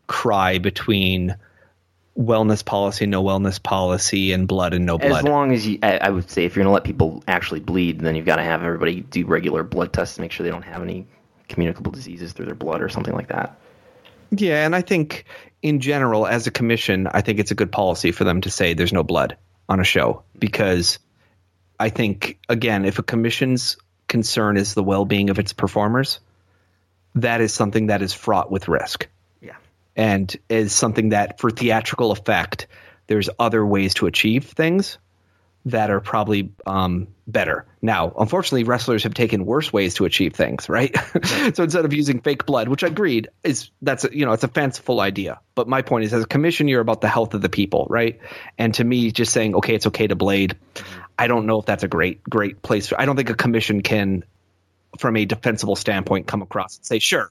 cry 0.09 0.59
between 0.59 1.37
wellness 2.19 2.65
policy, 2.65 3.07
no 3.07 3.23
wellness 3.23 3.63
policy, 3.63 4.33
and 4.33 4.49
blood 4.49 4.75
and 4.75 4.87
no 4.87 4.99
blood. 4.99 5.19
As 5.19 5.23
long 5.23 5.53
as 5.53 5.65
you, 5.69 5.79
I, 5.85 5.99
I 5.99 6.09
would 6.11 6.29
say, 6.29 6.47
if 6.47 6.57
you're 6.57 6.65
going 6.65 6.73
to 6.73 6.75
let 6.75 6.83
people 6.83 7.23
actually 7.29 7.61
bleed, 7.61 8.01
then 8.01 8.17
you've 8.17 8.27
got 8.27 8.37
to 8.37 8.43
have 8.43 8.65
everybody 8.65 9.03
do 9.03 9.25
regular 9.25 9.63
blood 9.63 9.93
tests 9.93 10.17
to 10.17 10.21
make 10.21 10.33
sure 10.33 10.43
they 10.43 10.51
don't 10.51 10.63
have 10.63 10.83
any 10.83 11.07
communicable 11.53 11.93
diseases 11.93 12.33
through 12.33 12.47
their 12.47 12.55
blood 12.55 12.83
or 12.83 12.89
something 12.89 13.15
like 13.15 13.29
that. 13.29 13.59
Yeah, 14.31 14.65
and 14.65 14.75
I 14.75 14.81
think 14.81 15.27
in 15.61 15.81
general, 15.81 16.27
as 16.27 16.47
a 16.47 16.51
commission, 16.51 17.07
I 17.07 17.21
think 17.21 17.39
it's 17.39 17.51
a 17.51 17.55
good 17.55 17.71
policy 17.71 18.13
for 18.13 18.25
them 18.25 18.41
to 18.41 18.51
say 18.51 18.75
there's 18.75 18.93
no 18.93 19.03
blood 19.03 19.37
on 19.69 19.79
a 19.79 19.85
show 19.85 20.23
because 20.39 20.99
I 21.79 21.91
think 21.91 22.39
again, 22.49 22.85
if 22.85 22.99
a 22.99 23.03
commission's 23.03 23.77
concern 24.09 24.57
is 24.57 24.75
the 24.75 24.83
well-being 24.83 25.31
of 25.31 25.39
its 25.39 25.53
performers, 25.53 26.21
that 27.15 27.41
is 27.41 27.53
something 27.53 27.89
that 27.89 28.03
is 28.03 28.15
fraught 28.15 28.51
with 28.51 28.69
risk. 28.69 29.09
Yeah. 29.41 29.57
And 29.95 30.35
is 30.49 30.73
something 30.73 31.11
that 31.11 31.39
for 31.39 31.51
theatrical 31.51 32.11
effect, 32.11 32.67
there's 33.07 33.29
other 33.39 33.65
ways 33.65 33.95
to 33.95 34.07
achieve 34.07 34.45
things 34.47 34.99
that 35.67 35.91
are 35.91 36.01
probably 36.01 36.53
um, 36.67 37.09
better. 37.27 37.67
Now, 37.81 38.13
unfortunately, 38.19 38.65
wrestlers 38.65 39.05
have 39.05 39.15
taken 39.15 39.45
worse 39.45 39.73
ways 39.73 39.95
to 39.95 40.05
achieve 40.05 40.35
things, 40.35 40.69
right? 40.69 40.95
so 41.55 41.63
instead 41.63 41.85
of 41.85 41.93
using 41.93 42.21
fake 42.21 42.47
blood, 42.47 42.69
which 42.69 42.83
I 42.83 42.89
agreed 42.89 43.29
is 43.45 43.71
that's 43.81 44.05
a, 44.05 44.17
you 44.17 44.27
know 44.27 44.33
it's 44.33 44.45
a 44.45 44.49
fanciful 44.49 45.01
idea, 45.01 45.41
but 45.55 45.69
my 45.69 45.83
point 45.83 46.05
is, 46.05 46.13
as 46.13 46.25
a 46.25 46.27
commission, 46.27 46.69
you're 46.69 46.81
about 46.81 47.01
the 47.01 47.09
health 47.09 47.35
of 47.35 47.43
the 47.43 47.49
people, 47.49 47.87
right? 47.89 48.21
And 48.59 48.75
to 48.75 48.85
me, 48.85 49.13
just 49.13 49.33
saying 49.33 49.55
okay, 49.57 49.75
it's 49.75 49.87
okay 49.87 50.07
to 50.07 50.17
blade, 50.17 50.57
I 51.19 51.29
don't 51.29 51.47
know 51.47 51.61
if 51.61 51.67
that's 51.67 51.85
a 51.85 51.89
great 51.89 52.25
great 52.25 52.63
place. 52.63 52.93
I 52.97 53.05
don't 53.05 53.17
think 53.17 53.31
a 53.31 53.35
commission 53.35 53.83
can, 53.83 54.25
from 54.99 55.17
a 55.17 55.25
defensible 55.25 55.77
standpoint, 55.77 56.27
come 56.27 56.43
across 56.43 56.77
and 56.79 56.87
say 56.87 56.99
sure. 56.99 57.31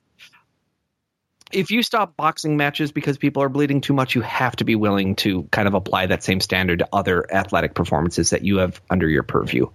If 1.53 1.71
you 1.71 1.83
stop 1.83 2.15
boxing 2.15 2.57
matches 2.57 2.91
because 2.91 3.17
people 3.17 3.43
are 3.43 3.49
bleeding 3.49 3.81
too 3.81 3.93
much, 3.93 4.15
you 4.15 4.21
have 4.21 4.55
to 4.57 4.63
be 4.63 4.75
willing 4.75 5.15
to 5.17 5.43
kind 5.51 5.67
of 5.67 5.73
apply 5.73 6.07
that 6.07 6.23
same 6.23 6.39
standard 6.39 6.79
to 6.79 6.89
other 6.91 7.25
athletic 7.31 7.73
performances 7.73 8.31
that 8.31 8.43
you 8.43 8.57
have 8.57 8.81
under 8.89 9.07
your 9.07 9.23
purview. 9.23 9.67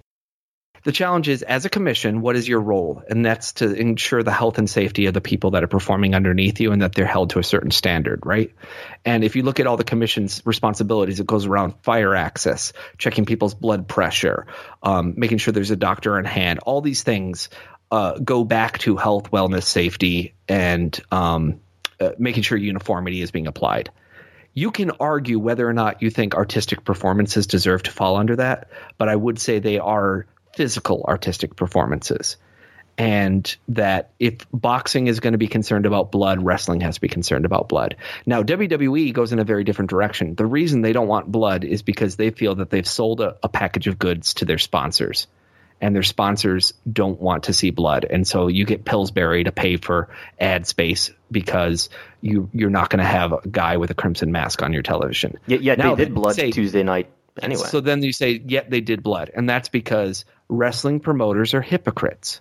The 0.86 0.93
challenge 0.93 1.28
is, 1.28 1.43
as 1.43 1.65
a 1.65 1.69
commission, 1.69 2.20
what 2.20 2.36
is 2.36 2.47
your 2.47 2.61
role? 2.61 3.03
And 3.09 3.27
that's 3.27 3.55
to 3.55 3.74
ensure 3.74 4.23
the 4.23 4.31
health 4.31 4.59
and 4.59 4.70
safety 4.70 5.07
of 5.07 5.15
the 5.15 5.20
people 5.20 5.51
that 5.51 5.65
are 5.65 5.66
performing 5.69 6.15
underneath 6.15 6.61
you 6.61 6.70
and 6.70 6.81
that 6.81 6.94
they're 6.94 7.05
held 7.05 7.31
to 7.31 7.40
a 7.40 7.43
certain 7.43 7.73
standard, 7.73 8.24
right? 8.24 8.55
And 9.05 9.24
if 9.24 9.35
you 9.35 9.43
look 9.43 9.59
at 9.59 9.66
all 9.66 9.77
the 9.77 9.82
commission's 9.82 10.43
responsibilities, 10.44 11.19
it 11.19 11.27
goes 11.27 11.44
around 11.44 11.74
fire 11.82 12.15
access, 12.15 12.73
checking 12.98 13.24
people's 13.24 13.55
blood 13.55 13.89
pressure, 13.89 14.47
um, 14.81 15.15
making 15.16 15.39
sure 15.39 15.51
there's 15.51 15.73
a 15.73 15.77
doctor 15.77 16.19
on 16.19 16.24
hand. 16.24 16.61
All 16.61 16.81
these 16.81 17.03
things 17.03 17.48
uh, 17.90 18.19
go 18.20 18.44
back 18.44 18.78
to 18.78 18.94
health, 18.94 19.32
wellness, 19.32 19.65
safety, 19.65 20.35
and 20.48 20.97
um, 21.11 21.61
uh, 22.01 22.10
making 22.18 22.43
sure 22.43 22.59
uniformity 22.59 23.20
is 23.20 23.31
being 23.31 23.47
applied 23.47 23.90
you 24.56 24.70
can 24.70 24.90
argue 24.93 25.39
whether 25.39 25.68
or 25.68 25.74
not 25.74 26.01
you 26.01 26.09
think 26.09 26.35
artistic 26.35 26.82
performances 26.82 27.47
deserve 27.47 27.82
to 27.82 27.90
fall 27.90 28.16
under 28.16 28.36
that, 28.36 28.70
but 28.97 29.06
I 29.06 29.14
would 29.14 29.39
say 29.39 29.59
they 29.59 29.78
are 29.78 30.27
physical 30.55 31.05
artistic 31.06 31.55
performances. 31.56 32.39
And 32.97 33.55
that 33.68 34.12
if 34.18 34.39
boxing 34.51 35.09
is 35.09 35.20
going 35.20 35.32
to 35.32 35.39
be 35.39 35.48
concerned 35.48 35.85
about 35.85 36.10
blood, 36.10 36.43
wrestling 36.43 36.81
has 36.81 36.94
to 36.94 37.02
be 37.02 37.09
concerned 37.09 37.44
about 37.44 37.68
blood. 37.68 37.97
Now, 38.24 38.43
WWE 38.43 39.12
goes 39.12 39.35
in 39.35 39.39
a 39.39 39.44
very 39.44 39.62
different 39.62 39.90
direction. 39.90 40.35
The 40.35 40.47
reason 40.47 40.81
they 40.81 40.94
don't 40.94 41.06
want 41.06 41.31
blood 41.31 41.62
is 41.62 41.82
because 41.82 42.16
they 42.16 42.31
feel 42.31 42.55
that 42.55 42.70
they've 42.70 42.89
sold 42.89 43.20
a, 43.20 43.36
a 43.43 43.51
package 43.51 43.89
of 43.89 43.98
goods 43.98 44.32
to 44.35 44.47
their 44.47 44.56
sponsors 44.56 45.27
and 45.81 45.94
their 45.94 46.03
sponsors 46.03 46.73
don't 46.90 47.20
want 47.20 47.44
to 47.44 47.53
see 47.53 47.70
blood. 47.70 48.07
And 48.09 48.27
so 48.27 48.48
you 48.48 48.65
get 48.65 48.85
Pillsbury 48.85 49.44
to 49.44 49.53
pay 49.53 49.77
for 49.77 50.09
ad 50.40 50.66
space 50.66 51.11
because 51.31 51.90
you 52.20 52.48
you're 52.53 52.70
not 52.70 52.90
going 52.90 53.01
to 53.01 53.05
have 53.05 53.32
a 53.32 53.48
guy 53.48 53.77
with 53.77 53.90
a 53.90 53.94
crimson 53.94 54.32
mask 54.32 54.62
on 54.62 54.73
your 54.73 54.82
television. 54.82 55.39
Yeah, 55.47 55.59
yeah 55.61 55.74
now, 55.74 55.94
they 55.94 56.05
did 56.05 56.15
blood 56.15 56.35
say, 56.35 56.51
Tuesday 56.51 56.82
night 56.82 57.11
anyway. 57.40 57.65
So 57.66 57.81
then 57.81 58.03
you 58.03 58.12
say, 58.12 58.32
yet 58.32 58.65
yeah, 58.65 58.70
they 58.70 58.81
did 58.81 59.03
blood, 59.03 59.31
and 59.35 59.48
that's 59.48 59.69
because 59.69 60.24
wrestling 60.48 61.01
promoters 61.01 61.55
are 61.55 61.62
hypocrites. 61.62 62.40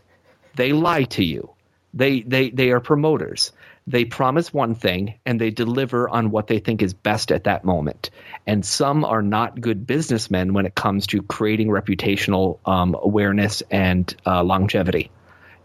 They 0.56 0.72
lie 0.72 1.04
to 1.04 1.24
you. 1.24 1.52
They 1.94 2.22
they 2.22 2.50
they 2.50 2.72
are 2.72 2.80
promoters. 2.80 3.52
They 3.88 4.06
promise 4.06 4.52
one 4.52 4.74
thing 4.74 5.20
and 5.26 5.40
they 5.40 5.52
deliver 5.52 6.10
on 6.10 6.32
what 6.32 6.48
they 6.48 6.60
think 6.60 6.82
is 6.82 6.94
best 6.94 7.32
at 7.32 7.44
that 7.44 7.64
moment. 7.64 8.10
And 8.48 8.66
some 8.66 9.06
are 9.06 9.22
not 9.22 9.62
good 9.62 9.86
businessmen 9.86 10.54
when 10.54 10.66
it 10.66 10.74
comes 10.74 11.08
to 11.08 11.22
creating 11.22 11.68
reputational 11.68 12.60
um, 12.66 12.96
awareness 13.00 13.62
and 13.70 14.14
uh, 14.26 14.44
longevity. 14.44 15.12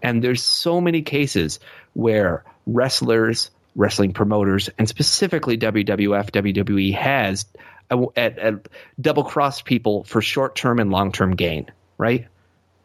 And 0.03 0.23
there's 0.23 0.43
so 0.43 0.81
many 0.81 1.03
cases 1.03 1.61
where 1.95 2.45
wrestlers, 2.67 3.51
wrestling 3.75 4.13
promoters, 4.13 4.69
and 4.79 4.89
specifically 4.89 5.57
WWF, 5.57 6.31
WWE 6.31 6.95
has 6.95 7.47
uh, 7.91 8.07
at, 8.17 8.39
at 8.39 8.69
double 9.01 9.25
crossed 9.25 9.65
people 9.65 10.05
for 10.05 10.21
short 10.21 10.57
term 10.57 10.79
and 10.79 10.91
long 10.91 11.13
term 11.13 11.37
gain, 11.37 11.71
right? 11.99 12.27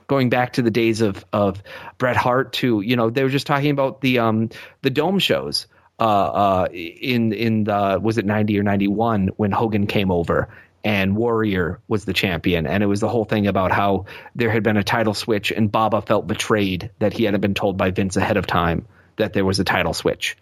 Going 0.08 0.30
back 0.30 0.54
to 0.54 0.62
the 0.62 0.72
days 0.72 1.02
of 1.02 1.26
of 1.34 1.62
Bret 1.98 2.16
Hart 2.16 2.54
to 2.54 2.82
you 2.82 2.96
know 2.96 3.10
they 3.10 3.24
were 3.24 3.30
just 3.30 3.48
talking 3.48 3.72
about 3.72 4.02
the 4.02 4.20
um 4.20 4.50
the 4.82 4.90
dome 4.90 5.20
shows 5.20 5.68
uh 6.00 6.04
uh 6.04 6.68
in 6.72 7.34
in 7.34 7.64
the 7.64 8.00
was 8.02 8.18
it 8.18 8.26
90 8.26 8.60
or 8.60 8.64
91 8.64 9.30
when 9.38 9.52
Hogan 9.52 9.88
came 9.88 10.12
over 10.12 10.50
and 10.86 11.16
Warrior 11.16 11.80
was 11.88 12.06
the 12.06 12.14
champion. 12.14 12.68
And 12.68 12.84
it 12.84 12.86
was 12.86 13.00
the 13.00 13.10
whole 13.10 13.26
thing 13.26 13.48
about 13.48 13.72
how 13.72 14.06
there 14.36 14.52
had 14.52 14.62
been 14.62 14.78
a 14.78 14.84
title 14.84 15.16
switch 15.16 15.52
and 15.52 15.72
Baba 15.72 16.04
felt 16.04 16.28
betrayed 16.28 16.92
that 17.00 17.12
he 17.12 17.24
hadn't 17.24 17.42
been 17.42 17.56
told 17.56 17.76
by 17.76 17.90
Vince 17.90 18.18
ahead 18.18 18.38
of 18.38 18.46
time 18.46 18.86
that 19.16 19.34
there 19.34 19.44
was 19.44 19.60
a 19.60 19.64
title 19.64 19.96
switch 19.96 20.38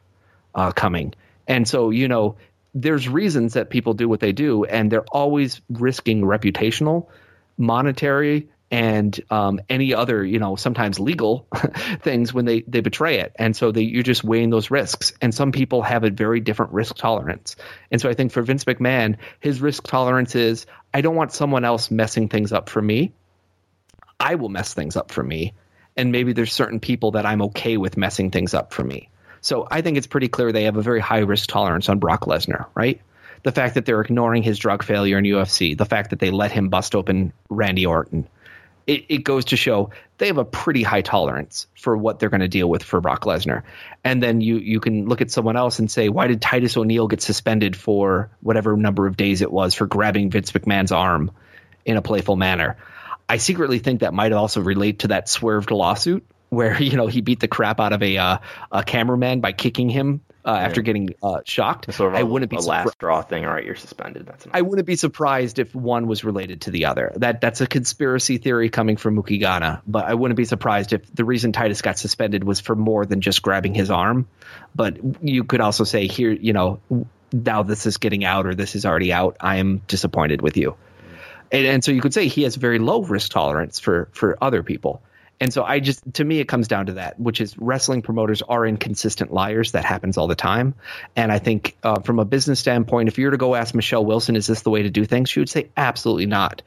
uh, 0.54 0.74
coming. 0.74 1.14
And 1.48 1.66
so, 1.66 1.92
you 1.92 2.10
know, 2.10 2.36
there's 2.76 3.08
reasons 3.08 3.54
that 3.54 3.70
people 3.70 3.94
do 3.94 4.10
what 4.10 4.20
they 4.20 4.34
do, 4.34 4.66
and 4.66 4.92
they're 4.92 5.06
always 5.06 5.62
risking 5.70 6.22
reputational, 6.22 7.08
monetary, 7.58 8.50
and 8.74 9.22
um, 9.30 9.62
any 9.70 9.94
other, 9.94 10.26
you 10.26 10.40
know, 10.40 10.56
sometimes 10.56 11.00
legal 11.00 11.48
things 12.02 12.34
when 12.34 12.46
they 12.46 12.62
they 12.62 12.80
betray 12.80 13.20
it. 13.20 13.32
And 13.36 13.56
so 13.56 13.72
they, 13.72 13.84
you're 13.84 14.02
just 14.02 14.24
weighing 14.24 14.50
those 14.50 14.72
risks. 14.72 15.14
And 15.22 15.32
some 15.32 15.52
people 15.52 15.84
have 15.84 16.04
a 16.04 16.10
very 16.10 16.40
different 16.40 16.74
risk 16.74 16.96
tolerance. 16.96 17.56
And 17.92 18.02
so 18.02 18.10
I 18.10 18.16
think 18.16 18.32
for 18.32 18.42
Vince 18.42 18.64
McMahon, 18.64 19.18
his 19.40 19.62
risk 19.62 19.84
tolerance 19.84 20.36
is 20.36 20.66
I 20.92 21.02
don't 21.02 21.16
want 21.16 21.34
someone 21.34 21.66
else 21.66 21.92
messing 21.92 22.30
things 22.30 22.52
up 22.52 22.68
for 22.68 22.82
me. 22.82 23.14
I 24.20 24.36
will 24.36 24.50
mess 24.50 24.74
things 24.74 24.98
up 24.98 25.12
for 25.12 25.24
me. 25.24 25.54
And 25.96 26.12
maybe 26.12 26.34
there's 26.34 26.52
certain 26.52 26.80
people 26.80 27.12
that 27.12 27.28
I'm 27.28 27.44
okay 27.44 27.78
with 27.78 27.96
messing 27.96 28.32
things 28.32 28.56
up 28.56 28.74
for 28.74 28.84
me. 28.84 29.10
So 29.42 29.68
I 29.70 29.82
think 29.82 29.98
it's 29.98 30.08
pretty 30.08 30.30
clear 30.30 30.52
they 30.52 30.64
have 30.64 30.78
a 30.78 30.82
very 30.82 31.00
high 31.00 31.20
risk 31.20 31.48
tolerance 31.48 31.90
on 31.90 32.00
Brock 32.00 32.22
Lesnar, 32.22 32.66
right? 32.74 33.00
The 33.44 33.52
fact 33.52 33.76
that 33.76 33.86
they're 33.86 34.02
ignoring 34.02 34.42
his 34.42 34.58
drug 34.58 34.82
failure 34.82 35.20
in 35.20 35.26
UFC, 35.26 35.78
the 35.78 35.86
fact 35.86 36.10
that 36.10 36.18
they 36.18 36.32
let 36.32 36.52
him 36.52 36.70
bust 36.70 36.96
open 36.96 37.34
Randy 37.52 37.86
Orton, 37.86 38.28
it, 38.86 39.06
it 39.10 39.18
goes 39.20 39.46
to 39.46 39.58
show 39.58 39.92
they 40.18 40.28
have 40.28 40.38
a 40.38 40.46
pretty 40.46 40.84
high 40.84 41.02
tolerance 41.02 41.68
for 41.80 41.96
what 41.96 42.20
they're 42.20 42.30
going 42.30 42.42
to 42.42 42.48
deal 42.48 42.70
with 42.70 42.84
for 42.84 43.02
Brock 43.02 43.24
Lesnar. 43.24 43.64
And 44.04 44.22
then 44.22 44.42
you 44.42 44.58
you 44.58 44.80
can 44.80 45.08
look 45.08 45.22
at 45.22 45.32
someone 45.32 45.56
else 45.56 45.80
and 45.80 45.90
say, 45.90 46.10
why 46.10 46.28
did 46.28 46.42
Titus 46.42 46.76
O'Neil 46.78 47.08
get 47.08 47.22
suspended 47.22 47.76
for 47.76 48.30
whatever 48.42 48.76
number 48.76 49.08
of 49.08 49.18
days 49.18 49.42
it 49.42 49.52
was 49.52 49.74
for 49.74 49.86
grabbing 49.86 50.30
Vince 50.30 50.52
McMahon's 50.52 50.92
arm 50.92 51.32
in 51.86 51.98
a 51.98 52.02
playful 52.02 52.36
manner? 52.36 52.78
I 53.28 53.38
secretly 53.38 53.80
think 53.80 54.02
that 54.02 54.14
might 54.14 54.34
also 54.34 54.62
relate 54.62 55.00
to 55.00 55.08
that 55.10 55.30
swerved 55.30 55.72
lawsuit 55.72 56.26
where 56.56 56.82
you 56.82 56.98
know 56.98 57.08
he 57.08 57.22
beat 57.22 57.40
the 57.40 57.48
crap 57.48 57.80
out 57.80 57.94
of 57.94 58.02
a 58.02 58.18
uh, 58.18 58.38
a 58.72 58.84
cameraman 58.84 59.40
by 59.42 59.52
kicking 59.52 59.90
him 59.90 60.22
uh, 60.46 60.52
yeah. 60.52 60.58
after 60.60 60.82
getting 60.82 61.16
uh, 61.24 61.42
shocked. 61.46 61.94
Sort 61.94 62.14
of 62.14 62.20
I 62.20 62.24
wouldn't 62.24 62.52
be 62.52 62.58
a 62.58 62.62
last 62.62 62.98
draw 62.98 63.22
thing. 63.22 63.46
All 63.46 63.54
right, 63.54 63.66
you're 63.66 63.76
suspended. 63.76 64.26
That's 64.26 64.46
enough. 64.46 64.56
I 64.56 64.62
wouldn't 64.62 64.88
be 64.88 64.96
surprised 64.96 65.60
if 65.60 65.74
one 65.74 66.08
was 66.08 66.24
related 66.24 66.62
to 66.62 66.72
the 66.72 66.86
other. 66.86 67.14
That 67.16 67.42
that's 67.42 67.62
a 67.62 67.68
conspiracy 67.68 68.38
theory 68.38 68.70
coming 68.70 68.98
from 68.98 69.16
Mookie 69.16 69.40
Ghana, 69.40 69.84
but 69.88 70.06
I 70.06 70.14
wouldn't 70.14 70.38
be 70.38 70.46
surprised 70.46 70.94
if 70.94 71.14
the 71.14 71.26
reason 71.26 71.52
Titus 71.52 71.82
got 71.82 71.98
suspended 71.98 72.44
was 72.44 72.60
for 72.60 72.76
more 72.76 73.06
than 73.06 73.22
just 73.22 73.42
grabbing 73.42 73.74
his 73.74 73.90
arm. 73.90 74.28
But 74.76 74.98
you 75.24 75.44
could 75.44 75.62
also 75.62 75.84
say 75.84 76.08
here, 76.08 76.32
you 76.32 76.54
know, 76.54 76.80
now 77.32 77.64
this 77.64 77.86
is 77.86 77.98
getting 77.98 78.26
out 78.26 78.46
or 78.46 78.56
this 78.56 78.76
is 78.76 78.86
already 78.86 79.14
out. 79.14 79.38
I 79.40 79.58
am 79.58 79.82
disappointed 79.88 80.42
with 80.42 80.58
you. 80.58 80.76
And, 81.52 81.66
and 81.66 81.84
so 81.84 81.92
you 81.92 82.02
could 82.02 82.14
say 82.14 82.28
he 82.28 82.44
has 82.44 82.56
very 82.56 82.80
low 82.80 83.04
risk 83.04 83.32
tolerance 83.32 83.80
for 83.80 84.10
for 84.12 84.38
other 84.42 84.64
people. 84.64 85.02
And 85.40 85.52
so 85.52 85.64
I 85.64 85.80
just, 85.80 86.14
to 86.16 86.24
me, 86.24 86.40
it 86.40 86.48
comes 86.48 86.68
down 86.68 86.86
to 86.86 86.94
that, 86.94 87.20
which 87.20 87.42
is 87.42 87.58
wrestling 87.58 88.02
promoters 88.02 88.42
are 88.42 88.66
inconsistent 88.66 89.34
liars. 89.34 89.74
That 89.74 89.84
happens 89.84 90.18
all 90.18 90.28
the 90.28 90.36
time. 90.36 90.76
And 91.16 91.32
I 91.32 91.40
think 91.40 91.76
uh, 91.84 92.00
from 92.00 92.20
a 92.20 92.26
business 92.26 92.60
standpoint, 92.60 93.10
if 93.10 93.18
you 93.18 93.26
were 93.26 93.32
to 93.32 93.38
go 93.38 93.56
ask 93.56 93.76
Michelle 93.76 94.06
Wilson, 94.06 94.36
is 94.36 94.48
this 94.48 94.62
the 94.62 94.70
way 94.70 94.84
to 94.84 94.90
do 94.90 95.06
things? 95.06 95.30
She 95.30 95.40
would 95.40 95.50
say, 95.50 95.70
absolutely 95.76 96.28
not. 96.28 96.62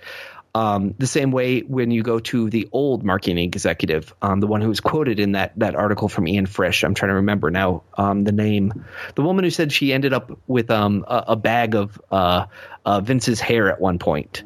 Um, 0.57 0.95
the 0.97 1.07
same 1.07 1.33
way 1.33 1.61
when 1.61 1.91
you 1.91 2.03
go 2.03 2.19
to 2.19 2.49
the 2.49 2.67
old 2.73 3.05
marketing 3.05 3.37
executive, 3.37 4.15
um, 4.23 4.41
the 4.41 4.47
one 4.47 4.63
who 4.63 4.69
was 4.69 4.81
quoted 4.81 5.21
in 5.21 5.33
that 5.33 5.53
that 5.59 5.75
article 5.75 6.09
from 6.09 6.27
Ian 6.27 6.47
Frisch. 6.47 6.83
I'm 6.83 6.95
trying 6.95 7.11
to 7.11 7.17
remember 7.17 7.51
now 7.51 7.83
um, 7.99 8.25
the 8.25 8.33
name. 8.33 8.87
The 9.17 9.23
woman 9.23 9.45
who 9.45 9.51
said 9.51 9.71
she 9.71 9.93
ended 9.93 10.15
up 10.15 10.39
with 10.47 10.71
um, 10.71 11.05
a, 11.07 11.25
a, 11.29 11.37
bag 11.37 11.75
of 11.75 12.01
uh, 12.11 12.47
uh, 12.87 13.03
Vince's 13.03 13.39
hair 13.39 13.71
at 13.71 13.83
one 13.83 13.99
point. 13.99 14.45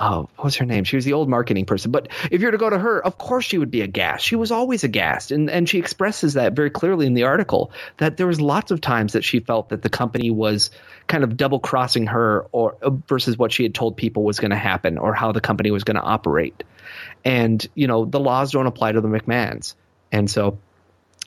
Oh, 0.00 0.28
what 0.36 0.44
was 0.44 0.56
her 0.56 0.64
name? 0.64 0.84
She 0.84 0.96
was 0.96 1.04
the 1.04 1.12
old 1.12 1.28
marketing 1.28 1.66
person. 1.66 1.90
But 1.90 2.08
if 2.30 2.40
you 2.40 2.46
were 2.46 2.52
to 2.52 2.58
go 2.58 2.70
to 2.70 2.78
her, 2.78 3.04
of 3.04 3.18
course 3.18 3.44
she 3.44 3.58
would 3.58 3.70
be 3.70 3.80
aghast. 3.80 4.24
She 4.24 4.36
was 4.36 4.50
always 4.50 4.84
aghast. 4.84 5.30
And, 5.30 5.48
and 5.48 5.68
she 5.68 5.78
expresses 5.78 6.34
that 6.34 6.54
very 6.54 6.70
clearly 6.70 7.06
in 7.06 7.14
the 7.14 7.24
article 7.24 7.72
that 7.98 8.16
there 8.16 8.26
was 8.26 8.40
lots 8.40 8.70
of 8.70 8.80
times 8.80 9.12
that 9.12 9.24
she 9.24 9.40
felt 9.40 9.68
that 9.68 9.82
the 9.82 9.88
company 9.88 10.30
was 10.30 10.70
kind 11.06 11.22
of 11.22 11.36
double 11.36 11.60
crossing 11.60 12.06
her 12.08 12.46
or 12.52 12.76
uh, 12.82 12.90
versus 13.08 13.38
what 13.38 13.52
she 13.52 13.62
had 13.62 13.74
told 13.74 13.96
people 13.96 14.24
was 14.24 14.40
going 14.40 14.50
to 14.50 14.56
happen 14.56 14.98
or 14.98 15.14
how 15.14 15.32
the 15.32 15.40
company 15.40 15.70
was 15.70 15.84
going 15.84 15.96
to 15.96 16.02
operate. 16.02 16.64
And, 17.24 17.66
you 17.74 17.86
know, 17.86 18.04
the 18.04 18.20
laws 18.20 18.52
don't 18.52 18.66
apply 18.66 18.92
to 18.92 19.00
the 19.00 19.08
McMahons. 19.08 19.74
And 20.10 20.30
so 20.30 20.58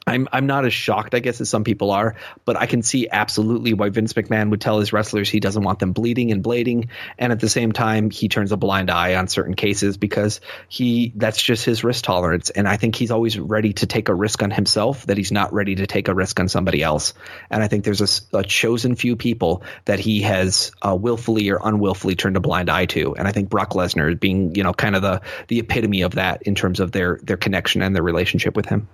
I'm 0.08 0.28
I'm 0.32 0.48
not 0.48 0.66
as 0.66 0.74
shocked, 0.74 1.14
I 1.14 1.20
guess, 1.20 1.42
as 1.42 1.50
some 1.50 1.66
people 1.66 1.92
are, 1.92 2.16
but 2.46 2.56
I 2.56 2.66
can 2.66 2.82
see 2.82 3.10
absolutely 3.12 3.74
why 3.74 3.90
Vince 3.90 4.14
McMahon 4.14 4.50
would 4.52 4.62
tell 4.62 4.80
his 4.80 4.94
wrestlers 4.94 5.30
he 5.30 5.42
doesn't 5.42 5.62
want 5.62 5.80
them 5.80 5.92
bleeding 5.92 6.32
and 6.32 6.42
blading, 6.42 6.88
and 7.20 7.34
at 7.34 7.42
the 7.42 7.50
same 7.50 7.74
time 7.74 8.10
he 8.10 8.30
turns 8.30 8.54
a 8.54 8.58
blind 8.58 8.90
eye 8.90 9.16
on 9.16 9.28
certain 9.28 9.54
cases 9.54 9.98
because 9.98 10.40
he 10.70 11.12
that's 11.16 11.42
just 11.42 11.66
his 11.66 11.84
risk 11.84 12.06
tolerance, 12.06 12.50
and 12.50 12.70
I 12.70 12.78
think 12.78 12.96
he's 12.96 13.12
always 13.12 13.38
ready 13.38 13.74
to 13.74 13.86
take 13.86 14.08
a 14.08 14.16
risk 14.16 14.42
on 14.42 14.50
himself 14.50 15.06
that 15.08 15.18
he's 15.18 15.34
not 15.34 15.52
ready 15.54 15.76
to 15.76 15.86
take 15.86 16.08
a 16.08 16.16
risk 16.16 16.40
on 16.40 16.48
somebody 16.48 16.82
else, 16.82 17.14
and 17.50 17.62
I 17.62 17.68
think 17.68 17.84
there's 17.84 18.02
a, 18.34 18.38
a 18.38 18.44
chosen 18.44 18.96
few 18.96 19.18
people 19.18 19.64
that 19.86 20.00
he 20.00 20.22
has 20.22 20.72
uh, 20.82 20.96
willfully 20.96 21.50
or 21.50 21.60
unwillfully 21.62 22.16
turned 22.16 22.38
a 22.38 22.42
blind 22.42 22.70
eye 22.70 22.86
to, 22.86 23.14
and 23.18 23.28
I 23.28 23.34
think 23.34 23.50
Brock 23.50 23.72
Lesnar 23.72 24.14
is 24.14 24.20
being 24.20 24.56
you 24.56 24.64
know 24.64 24.74
kind 24.74 24.96
of 24.96 25.02
the 25.02 25.22
the 25.50 25.60
epitome 25.60 26.04
of 26.04 26.16
that 26.16 26.44
in 26.44 26.56
terms 26.56 26.80
of 26.80 26.94
their 26.94 27.20
their 27.24 27.38
connection 27.38 27.82
and 27.82 27.94
their 27.94 28.04
relationship 28.04 28.56
with 28.56 28.68
him. 28.68 28.88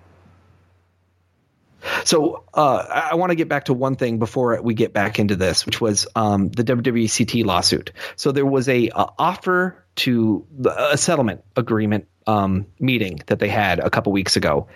So 2.03 2.43
uh, 2.53 3.09
I 3.11 3.15
want 3.15 3.31
to 3.31 3.35
get 3.35 3.49
back 3.49 3.65
to 3.65 3.73
one 3.73 3.95
thing 3.95 4.19
before 4.19 4.61
we 4.61 4.73
get 4.73 4.93
back 4.93 5.19
into 5.19 5.35
this, 5.35 5.65
which 5.65 5.81
was 5.81 6.07
um, 6.15 6.49
the 6.49 6.63
WWCT 6.63 7.45
lawsuit. 7.45 7.91
So 8.15 8.31
there 8.31 8.45
was 8.45 8.69
a, 8.69 8.89
a 8.89 9.07
offer 9.17 9.83
to 9.95 10.45
a 10.65 10.97
settlement 10.97 11.43
agreement 11.55 12.07
um, 12.25 12.67
meeting 12.79 13.21
that 13.27 13.39
they 13.39 13.49
had 13.49 13.79
a 13.79 13.89
couple 13.89 14.11
weeks 14.11 14.35
ago, 14.35 14.67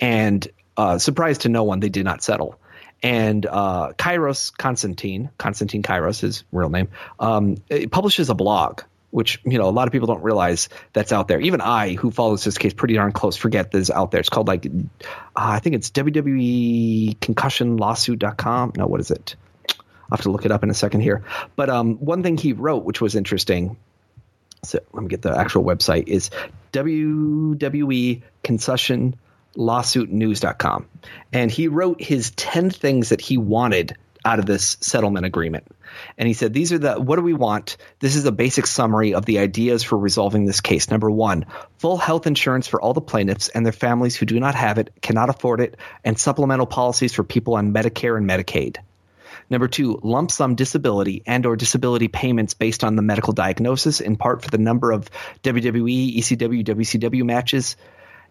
and 0.00 0.46
uh, 0.76 0.98
surprise 0.98 1.38
to 1.38 1.48
no 1.48 1.64
one, 1.64 1.80
they 1.80 1.88
did 1.88 2.04
not 2.04 2.22
settle. 2.22 2.58
And 3.02 3.44
uh, 3.44 3.92
Kyros 3.98 4.56
Konstantine, 4.56 5.30
Konstantine 5.36 5.82
Kyros, 5.82 6.20
his 6.20 6.44
real 6.52 6.70
name, 6.70 6.88
um, 7.20 7.56
publishes 7.90 8.30
a 8.30 8.34
blog 8.34 8.80
which 9.14 9.40
you 9.44 9.58
know 9.58 9.68
a 9.68 9.70
lot 9.70 9.86
of 9.86 9.92
people 9.92 10.08
don't 10.08 10.24
realize 10.24 10.68
that's 10.92 11.12
out 11.12 11.28
there. 11.28 11.40
Even 11.40 11.60
I, 11.60 11.94
who 11.94 12.10
follows 12.10 12.42
this 12.42 12.58
case 12.58 12.74
pretty 12.74 12.94
darn 12.94 13.12
close, 13.12 13.36
forget 13.36 13.70
this 13.70 13.88
out 13.88 14.10
there. 14.10 14.18
It's 14.18 14.28
called 14.28 14.48
like 14.48 14.66
uh, 14.66 14.80
I 15.36 15.60
think 15.60 15.76
it's 15.76 15.90
WWE 15.92 17.20
Concussion 17.20 17.76
Lawsuit.com. 17.76 18.72
No, 18.76 18.88
what 18.88 18.98
is 18.98 19.12
it? 19.12 19.36
I'll 19.70 20.16
have 20.16 20.22
to 20.22 20.32
look 20.32 20.44
it 20.44 20.50
up 20.50 20.64
in 20.64 20.70
a 20.70 20.74
second 20.74 21.02
here. 21.02 21.22
But 21.54 21.70
um, 21.70 21.94
one 21.98 22.24
thing 22.24 22.36
he 22.36 22.54
wrote, 22.54 22.84
which 22.84 23.00
was 23.00 23.14
interesting. 23.14 23.76
So 24.64 24.80
let 24.92 25.02
me 25.04 25.08
get 25.08 25.22
the 25.22 25.38
actual 25.38 25.62
website 25.62 26.08
is 26.08 26.30
WWE 26.72 28.22
Concussion 28.42 29.14
and 31.32 31.50
he 31.50 31.68
wrote 31.68 32.02
his 32.02 32.30
10 32.32 32.70
things 32.70 33.10
that 33.10 33.20
he 33.20 33.38
wanted 33.38 33.96
out 34.24 34.38
of 34.38 34.46
this 34.46 34.76
settlement 34.80 35.26
agreement 35.26 35.66
and 36.18 36.26
he 36.26 36.34
said, 36.34 36.52
These 36.52 36.72
are 36.72 36.78
the, 36.78 36.94
what 37.00 37.16
do 37.16 37.22
we 37.22 37.34
want? 37.34 37.76
This 38.00 38.16
is 38.16 38.24
a 38.24 38.32
basic 38.32 38.66
summary 38.66 39.14
of 39.14 39.24
the 39.24 39.38
ideas 39.38 39.82
for 39.82 39.98
resolving 39.98 40.44
this 40.44 40.60
case. 40.60 40.90
Number 40.90 41.10
one, 41.10 41.46
full 41.78 41.96
health 41.96 42.26
insurance 42.26 42.66
for 42.66 42.80
all 42.80 42.94
the 42.94 43.00
plaintiffs 43.00 43.48
and 43.48 43.64
their 43.64 43.72
families 43.72 44.16
who 44.16 44.26
do 44.26 44.38
not 44.40 44.54
have 44.54 44.78
it, 44.78 44.92
cannot 45.00 45.28
afford 45.28 45.60
it, 45.60 45.76
and 46.04 46.18
supplemental 46.18 46.66
policies 46.66 47.12
for 47.12 47.24
people 47.24 47.54
on 47.54 47.72
Medicare 47.72 48.16
and 48.16 48.28
Medicaid. 48.28 48.78
Number 49.50 49.68
two, 49.68 50.00
lump 50.02 50.30
sum 50.30 50.54
disability 50.54 51.22
and 51.26 51.44
or 51.44 51.54
disability 51.56 52.08
payments 52.08 52.54
based 52.54 52.82
on 52.82 52.96
the 52.96 53.02
medical 53.02 53.34
diagnosis, 53.34 54.00
in 54.00 54.16
part 54.16 54.42
for 54.42 54.48
the 54.48 54.58
number 54.58 54.90
of 54.90 55.10
WWE, 55.42 56.16
ECW, 56.16 56.64
WCW 56.64 57.24
matches 57.24 57.76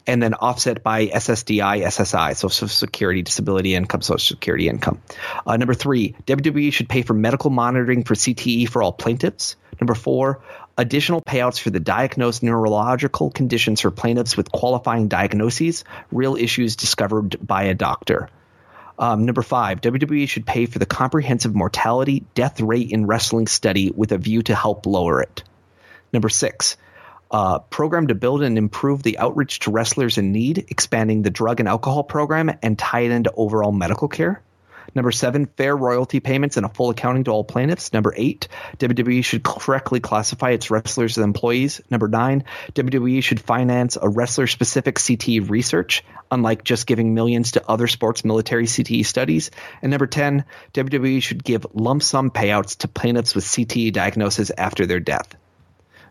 and 0.06 0.22
then 0.22 0.34
offset 0.34 0.84
by 0.84 1.08
SSDI, 1.08 1.84
SSI, 1.84 2.36
so 2.36 2.48
Social 2.48 2.68
Security 2.68 3.22
Disability 3.22 3.76
Income, 3.76 4.02
Social 4.02 4.36
Security 4.36 4.68
Income. 4.68 5.02
Uh, 5.46 5.58
number 5.58 5.74
three, 5.74 6.16
WWE 6.26 6.74
should 6.74 6.90
pay 6.90 7.02
for 7.02 7.14
medical 7.14 7.50
monitoring 7.50 8.04
for 8.04 8.16
CTE 8.16 8.68
for 8.68 8.84
all 8.84 8.92
plaintiffs. 8.92 9.56
Number 9.80 9.96
four, 9.96 10.42
additional 10.78 11.22
payouts 11.22 11.60
for 11.60 11.70
the 11.70 11.80
diagnosed 11.80 12.44
neurological 12.44 13.32
conditions 13.32 13.82
for 13.82 13.92
plaintiffs 13.92 14.36
with 14.36 14.52
qualifying 14.52 15.08
diagnoses, 15.08 15.84
real 16.12 16.36
issues 16.36 16.76
discovered 16.76 17.38
by 17.46 17.64
a 17.64 17.74
doctor. 17.74 18.30
Um, 19.00 19.26
number 19.26 19.42
five, 19.42 19.82
WWE 19.82 20.30
should 20.30 20.46
pay 20.46 20.66
for 20.66 20.80
the 20.80 20.86
comprehensive 20.86 21.56
mortality 21.56 22.26
death 22.36 22.62
rate 22.62 22.92
in 22.92 23.08
wrestling 23.08 23.48
study 23.48 23.92
with 23.92 24.12
a 24.12 24.18
view 24.18 24.44
to 24.44 24.56
help 24.56 24.86
lower 24.86 25.22
it. 25.22 25.44
Number 26.12 26.30
six, 26.30 26.78
uh, 27.34 27.60
program 27.60 28.08
to 28.08 28.16
build 28.16 28.44
and 28.44 28.58
improve 28.58 29.02
the 29.02 29.18
outreach 29.18 29.60
to 29.62 29.72
wrestlers 29.72 30.20
in 30.20 30.32
need, 30.32 30.66
expanding 30.70 31.24
the 31.24 31.32
drug 31.32 31.60
and 31.60 31.68
alcohol 31.68 32.04
program, 32.04 32.52
and 32.62 32.78
tie 32.78 33.02
it 33.02 33.12
into 33.12 33.34
overall 33.36 33.72
medical 33.72 34.08
care. 34.08 34.42
Number 34.96 35.12
seven, 35.12 35.48
fair 35.48 35.76
royalty 35.76 36.20
payments 36.20 36.58
and 36.58 36.66
a 36.66 36.70
full 36.70 36.92
accounting 36.92 37.24
to 37.24 37.32
all 37.32 37.44
plaintiffs. 37.44 37.94
Number 37.94 38.14
eight, 38.16 38.48
WWE 38.78 39.26
should 39.26 39.44
correctly 39.44 40.00
classify 40.00 40.52
its 40.52 40.70
wrestlers 40.70 41.18
as 41.18 41.24
employees. 41.24 41.82
Number 41.90 42.08
nine, 42.08 42.44
WWE 42.74 43.24
should 43.24 43.40
finance 43.40 43.98
a 44.00 44.08
wrestler 44.08 44.46
specific 44.46 45.00
CTE 45.00 45.50
research, 45.50 46.04
unlike 46.30 46.64
just 46.64 46.86
giving 46.86 47.16
millions 47.16 47.54
to 47.54 47.68
other 47.68 47.88
sports 47.88 48.24
military 48.24 48.66
CTE 48.66 49.06
studies. 49.06 49.50
And 49.82 49.90
number 49.90 50.06
10, 50.08 50.46
WWE 50.74 51.24
should 51.24 51.44
give 51.44 51.66
lump 51.74 52.04
sum 52.04 52.30
payouts 52.30 52.78
to 52.80 52.88
plaintiffs 52.88 53.34
with 53.34 53.46
CTE 53.46 53.94
diagnosis 53.94 54.52
after 54.56 54.86
their 54.86 55.00
death. 55.00 55.36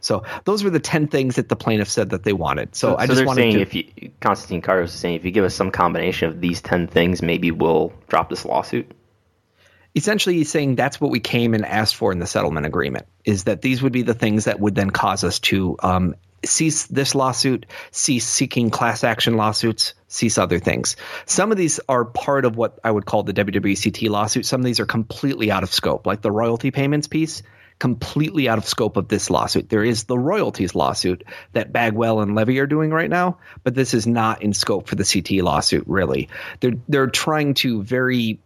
So 0.02 0.24
those 0.44 0.62
were 0.64 0.70
the 0.70 0.80
ten 0.80 1.06
things 1.06 1.36
that 1.36 1.48
the 1.48 1.56
plaintiff 1.56 1.88
said 1.88 2.10
that 2.10 2.24
they 2.24 2.32
wanted. 2.32 2.74
So, 2.74 2.90
so 2.90 2.96
I 2.98 3.06
just 3.06 3.16
they're 3.16 3.26
wanted 3.26 3.40
saying 3.40 3.54
to. 3.54 3.60
If 3.60 3.74
you, 3.74 4.10
Konstantine 4.20 4.60
Kyros 4.60 4.86
is 4.86 4.92
saying 4.92 5.14
if 5.14 5.24
you 5.24 5.30
give 5.30 5.44
us 5.44 5.54
some 5.54 5.70
combination 5.70 6.28
of 6.28 6.40
these 6.40 6.60
ten 6.60 6.88
things, 6.88 7.22
maybe 7.22 7.50
we'll 7.50 7.92
drop 8.08 8.28
this 8.28 8.44
lawsuit. 8.44 8.90
Essentially, 9.94 10.36
he's 10.36 10.50
saying 10.50 10.74
that's 10.74 11.00
what 11.00 11.10
we 11.10 11.20
came 11.20 11.54
and 11.54 11.64
asked 11.64 11.96
for 11.96 12.12
in 12.12 12.18
the 12.18 12.26
settlement 12.26 12.66
agreement. 12.66 13.06
Is 13.24 13.44
that 13.44 13.62
these 13.62 13.82
would 13.82 13.92
be 13.92 14.02
the 14.02 14.14
things 14.14 14.46
that 14.46 14.58
would 14.58 14.74
then 14.74 14.90
cause 14.90 15.22
us 15.22 15.38
to 15.40 15.76
um, 15.82 16.14
cease 16.44 16.86
this 16.86 17.14
lawsuit, 17.14 17.66
cease 17.92 18.26
seeking 18.26 18.70
class 18.70 19.04
action 19.04 19.36
lawsuits, 19.36 19.94
cease 20.08 20.36
other 20.38 20.58
things. 20.58 20.96
Some 21.26 21.52
of 21.52 21.58
these 21.58 21.78
are 21.88 22.04
part 22.04 22.44
of 22.44 22.56
what 22.56 22.80
I 22.82 22.90
would 22.90 23.06
call 23.06 23.22
the 23.22 23.34
WWCT 23.34 24.08
lawsuit. 24.08 24.46
Some 24.46 24.62
of 24.62 24.64
these 24.64 24.80
are 24.80 24.86
completely 24.86 25.52
out 25.52 25.62
of 25.62 25.72
scope, 25.72 26.06
like 26.06 26.22
the 26.22 26.32
royalty 26.32 26.70
payments 26.70 27.06
piece 27.06 27.42
completely 27.82 28.48
out 28.48 28.58
of 28.58 28.64
scope 28.64 28.96
of 28.96 29.08
this 29.08 29.28
lawsuit. 29.28 29.68
There 29.68 29.82
is 29.82 30.04
the 30.04 30.16
royalties 30.16 30.76
lawsuit 30.76 31.24
that 31.52 31.72
Bagwell 31.72 32.20
and 32.20 32.36
Levy 32.36 32.60
are 32.60 32.66
doing 32.68 32.92
right 32.92 33.10
now, 33.10 33.38
but 33.64 33.74
this 33.74 33.92
is 33.92 34.06
not 34.06 34.40
in 34.40 34.52
scope 34.52 34.86
for 34.86 34.94
the 34.94 35.02
CT 35.02 35.42
lawsuit. 35.42 35.82
Really, 35.88 36.28
they're 36.60 36.74
they're 36.86 37.08
trying 37.08 37.54
to 37.54 37.82
very 37.82 38.38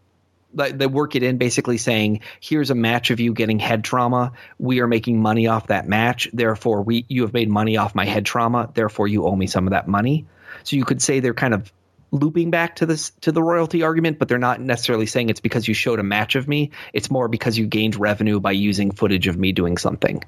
they 0.55 0.87
work 0.87 1.17
it 1.17 1.23
in 1.23 1.37
basically 1.37 1.77
saying 1.77 2.21
here's 2.41 2.71
a 2.71 2.75
match 2.75 3.11
of 3.11 3.21
you 3.21 3.35
getting 3.35 3.59
head 3.59 3.85
trauma 3.85 4.33
we 4.59 4.81
are 4.81 4.87
making 4.87 5.21
money 5.21 5.49
off 5.49 5.67
that 5.67 5.87
match 5.87 6.31
therefore 6.33 6.81
we 6.81 7.05
you 7.09 7.21
have 7.21 7.35
made 7.35 7.51
money 7.51 7.77
off 7.77 7.95
my 7.95 8.07
head 8.07 8.25
trauma 8.25 8.71
therefore 8.73 9.07
you 9.07 9.27
owe 9.27 9.37
me 9.37 9.47
some 9.47 9.67
of 9.67 9.73
that 9.73 9.87
money 9.87 10.25
so 10.65 10.77
you 10.77 10.85
could 10.87 11.03
say 11.03 11.21
they're 11.21 11.35
kind 11.35 11.53
of 11.53 11.71
looping 12.11 12.51
back 12.51 12.77
to 12.77 12.87
this 12.87 13.11
to 13.23 13.33
the 13.33 13.43
royalty 13.43 13.83
argument, 13.83 14.19
but 14.19 14.28
they're 14.28 14.39
not 14.39 14.61
necessarily 14.61 15.07
saying 15.07 15.28
it's 15.28 15.41
because 15.41 15.66
you 15.66 15.74
showed 15.74 15.99
a 15.99 16.03
match 16.03 16.37
of 16.37 16.47
me. 16.49 16.70
It's 16.93 17.11
more 17.11 17.28
because 17.28 17.59
you 17.59 17.66
gained 17.66 17.97
revenue 17.97 18.41
by 18.41 18.53
using 18.53 18.91
footage 18.91 19.27
of 19.27 19.37
me 19.37 19.53
doing 19.53 19.77
something. 19.77 20.23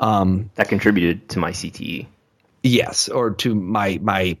Um, 0.00 0.50
that 0.54 0.68
contributed 0.68 1.28
to 1.30 1.38
my 1.38 1.52
CTE. 1.52 2.06
Yes, 2.62 3.08
or 3.08 3.32
to 3.32 3.54
my 3.54 3.98
my 4.02 4.38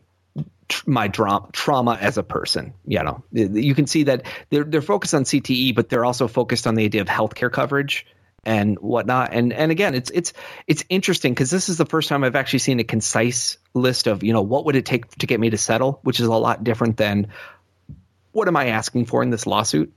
my 0.86 1.08
dra- 1.08 1.46
trauma 1.52 1.98
as 2.00 2.18
a 2.18 2.22
person. 2.22 2.74
You 2.86 3.02
know, 3.02 3.24
you 3.32 3.74
can 3.74 3.86
see 3.86 4.04
that 4.04 4.24
they're 4.50 4.64
they're 4.64 4.82
focused 4.82 5.14
on 5.14 5.24
CTE, 5.24 5.74
but 5.74 5.88
they're 5.88 6.04
also 6.04 6.28
focused 6.28 6.66
on 6.66 6.74
the 6.74 6.84
idea 6.84 7.02
of 7.02 7.08
healthcare 7.08 7.52
coverage 7.52 8.06
and 8.46 8.78
whatnot. 8.78 9.34
And 9.34 9.52
and 9.52 9.70
again, 9.70 9.94
it's 9.94 10.10
it's 10.10 10.32
it's 10.66 10.84
interesting 10.88 11.34
because 11.34 11.50
this 11.50 11.68
is 11.68 11.76
the 11.76 11.84
first 11.84 12.08
time 12.08 12.24
I've 12.24 12.36
actually 12.36 12.60
seen 12.60 12.80
a 12.80 12.84
concise 12.84 13.58
list 13.74 14.06
of 14.06 14.22
you 14.22 14.32
know 14.32 14.42
what 14.42 14.64
would 14.64 14.76
it 14.76 14.86
take 14.86 15.10
to 15.16 15.26
get 15.26 15.40
me 15.40 15.50
to 15.50 15.58
settle, 15.58 15.98
which 16.02 16.20
is 16.20 16.26
a 16.26 16.32
lot 16.32 16.64
different 16.64 16.96
than 16.96 17.26
what 18.32 18.48
am 18.48 18.56
I 18.56 18.68
asking 18.68 19.06
for 19.06 19.22
in 19.22 19.30
this 19.30 19.46
lawsuit. 19.46 19.92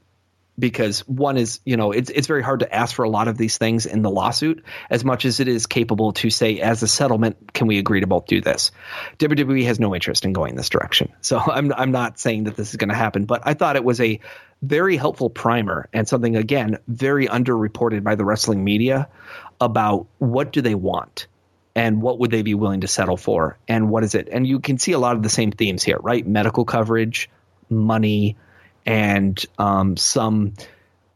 Because 0.58 1.08
one 1.08 1.38
is, 1.38 1.62
you 1.64 1.78
know, 1.78 1.94
it's 1.94 2.10
it's 2.10 2.28
very 2.28 2.44
hard 2.44 2.60
to 2.62 2.76
ask 2.76 2.94
for 2.94 3.06
a 3.06 3.10
lot 3.10 3.30
of 3.30 3.38
these 3.38 3.58
things 3.58 3.86
in 3.86 4.02
the 4.02 4.10
lawsuit 4.10 4.66
as 4.90 5.06
much 5.06 5.24
as 5.24 5.40
it 5.40 5.48
is 5.48 5.68
capable 5.68 6.12
to 6.14 6.30
say, 6.30 6.60
as 6.60 6.84
a 6.84 6.88
settlement, 6.88 7.54
can 7.54 7.68
we 7.68 7.78
agree 7.78 8.02
to 8.02 8.08
both 8.08 8.26
do 8.26 8.42
this? 8.42 8.72
WWE 9.20 9.64
has 9.64 9.80
no 9.80 9.96
interest 9.96 10.26
in 10.26 10.34
going 10.34 10.56
this 10.56 10.68
direction, 10.68 11.14
so 11.22 11.40
I'm 11.46 11.72
I'm 11.72 11.92
not 11.92 12.20
saying 12.20 12.46
that 12.46 12.58
this 12.58 12.72
is 12.72 12.76
going 12.76 12.90
to 12.90 12.96
happen. 12.96 13.24
But 13.24 13.44
I 13.46 13.54
thought 13.54 13.78
it 13.78 13.86
was 13.86 14.02
a 14.02 14.20
very 14.62 14.98
helpful 14.98 15.30
primer 15.30 15.88
and 15.94 16.08
something 16.08 16.36
again 16.36 16.78
very 16.88 17.28
underreported 17.28 18.04
by 18.04 18.16
the 18.16 18.26
wrestling 18.26 18.64
media 18.64 19.08
about 19.62 20.08
what 20.18 20.52
do 20.52 20.62
they 20.62 20.76
want 20.76 21.28
and 21.76 22.02
what 22.02 22.20
would 22.20 22.32
they 22.32 22.42
be 22.42 22.56
willing 22.56 22.82
to 22.82 22.88
settle 22.88 23.18
for 23.18 23.58
and 23.68 23.90
what 23.90 24.04
is 24.04 24.16
it 24.16 24.28
and 24.32 24.46
you 24.46 24.60
can 24.60 24.78
see 24.78 24.92
a 24.92 25.00
lot 25.00 25.16
of 25.16 25.24
the 25.24 25.30
same 25.30 25.52
themes 25.52 25.84
here 25.84 25.98
right 26.00 26.28
medical 26.28 26.66
coverage 26.66 27.30
money 27.70 28.36
and 28.86 29.46
um, 29.58 29.96
some 29.96 30.54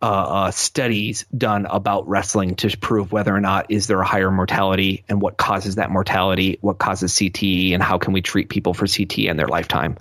uh, 0.03 0.05
uh, 0.05 0.51
studies 0.51 1.25
done 1.35 1.65
about 1.65 2.07
wrestling 2.09 2.55
to 2.55 2.77
prove 2.77 3.13
whether 3.13 3.33
or 3.33 3.39
not 3.39 3.71
is 3.71 3.87
there 3.87 4.01
a 4.01 4.05
higher 4.05 4.29
mortality 4.29 5.05
and 5.07 5.21
what 5.21 5.37
causes 5.37 5.75
that 5.75 5.89
mortality, 5.89 6.57
what 6.59 6.77
causes 6.77 7.13
CTE, 7.13 7.73
and 7.73 7.81
how 7.81 7.97
can 7.97 8.11
we 8.11 8.21
treat 8.21 8.49
people 8.49 8.73
for 8.73 8.85
CTE 8.85 9.29
in 9.29 9.37
their 9.37 9.47
lifetime. 9.47 9.97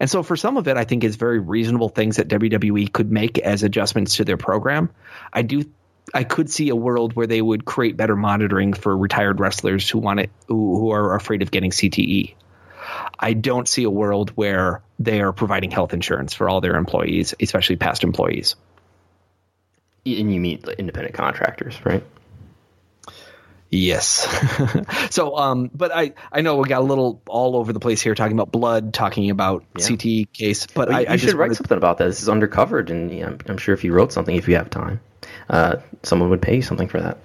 And 0.00 0.08
so 0.08 0.22
for 0.22 0.34
some 0.34 0.56
of 0.56 0.66
it, 0.66 0.78
I 0.78 0.84
think 0.84 1.04
is 1.04 1.16
very 1.16 1.38
reasonable 1.38 1.90
things 1.90 2.16
that 2.16 2.28
WWE 2.28 2.90
could 2.90 3.12
make 3.12 3.38
as 3.38 3.62
adjustments 3.62 4.16
to 4.16 4.24
their 4.24 4.38
program. 4.38 4.90
I 5.32 5.42
do 5.42 5.64
I 6.12 6.24
could 6.24 6.50
see 6.50 6.70
a 6.70 6.74
world 6.74 7.12
where 7.12 7.26
they 7.26 7.40
would 7.40 7.64
create 7.64 7.96
better 7.96 8.16
monitoring 8.16 8.72
for 8.72 8.96
retired 8.96 9.38
wrestlers 9.38 9.88
who 9.88 9.98
want 9.98 10.20
it 10.20 10.30
who, 10.48 10.76
who 10.76 10.90
are 10.90 11.14
afraid 11.14 11.42
of 11.42 11.50
getting 11.50 11.70
CTE. 11.70 12.34
I 13.18 13.34
don't 13.34 13.68
see 13.68 13.84
a 13.84 13.90
world 13.90 14.30
where 14.30 14.82
they 14.98 15.20
are 15.20 15.32
providing 15.32 15.70
health 15.70 15.92
insurance 15.92 16.32
for 16.34 16.48
all 16.48 16.60
their 16.60 16.76
employees, 16.76 17.34
especially 17.38 17.76
past 17.76 18.02
employees. 18.02 18.56
And 20.06 20.32
you 20.32 20.40
meet 20.40 20.66
independent 20.66 21.14
contractors, 21.14 21.78
right? 21.84 22.02
Yes. 23.70 24.26
so, 25.10 25.36
um, 25.36 25.70
but 25.72 25.94
I, 25.94 26.14
I 26.32 26.40
know 26.40 26.56
we 26.56 26.68
got 26.68 26.80
a 26.80 26.84
little 26.84 27.22
all 27.28 27.56
over 27.56 27.72
the 27.72 27.78
place 27.78 28.02
here 28.02 28.14
talking 28.16 28.36
about 28.36 28.50
blood, 28.50 28.92
talking 28.92 29.30
about 29.30 29.64
yeah. 29.78 29.86
CT 29.86 30.32
case, 30.32 30.66
but 30.66 30.88
well, 30.88 30.96
I, 30.96 31.00
you 31.02 31.06
I 31.10 31.16
should 31.16 31.34
write 31.34 31.46
wanted... 31.46 31.56
something 31.56 31.76
about 31.76 31.98
that. 31.98 32.06
This 32.06 32.22
is 32.22 32.28
undercovered, 32.28 32.90
and 32.90 33.12
I'm, 33.22 33.38
I'm 33.46 33.58
sure 33.58 33.74
if 33.74 33.84
you 33.84 33.92
wrote 33.92 34.12
something, 34.12 34.34
if 34.34 34.48
you 34.48 34.56
have 34.56 34.70
time, 34.70 35.00
uh, 35.48 35.76
someone 36.02 36.30
would 36.30 36.42
pay 36.42 36.56
you 36.56 36.62
something 36.62 36.88
for 36.88 37.00
that 37.00 37.18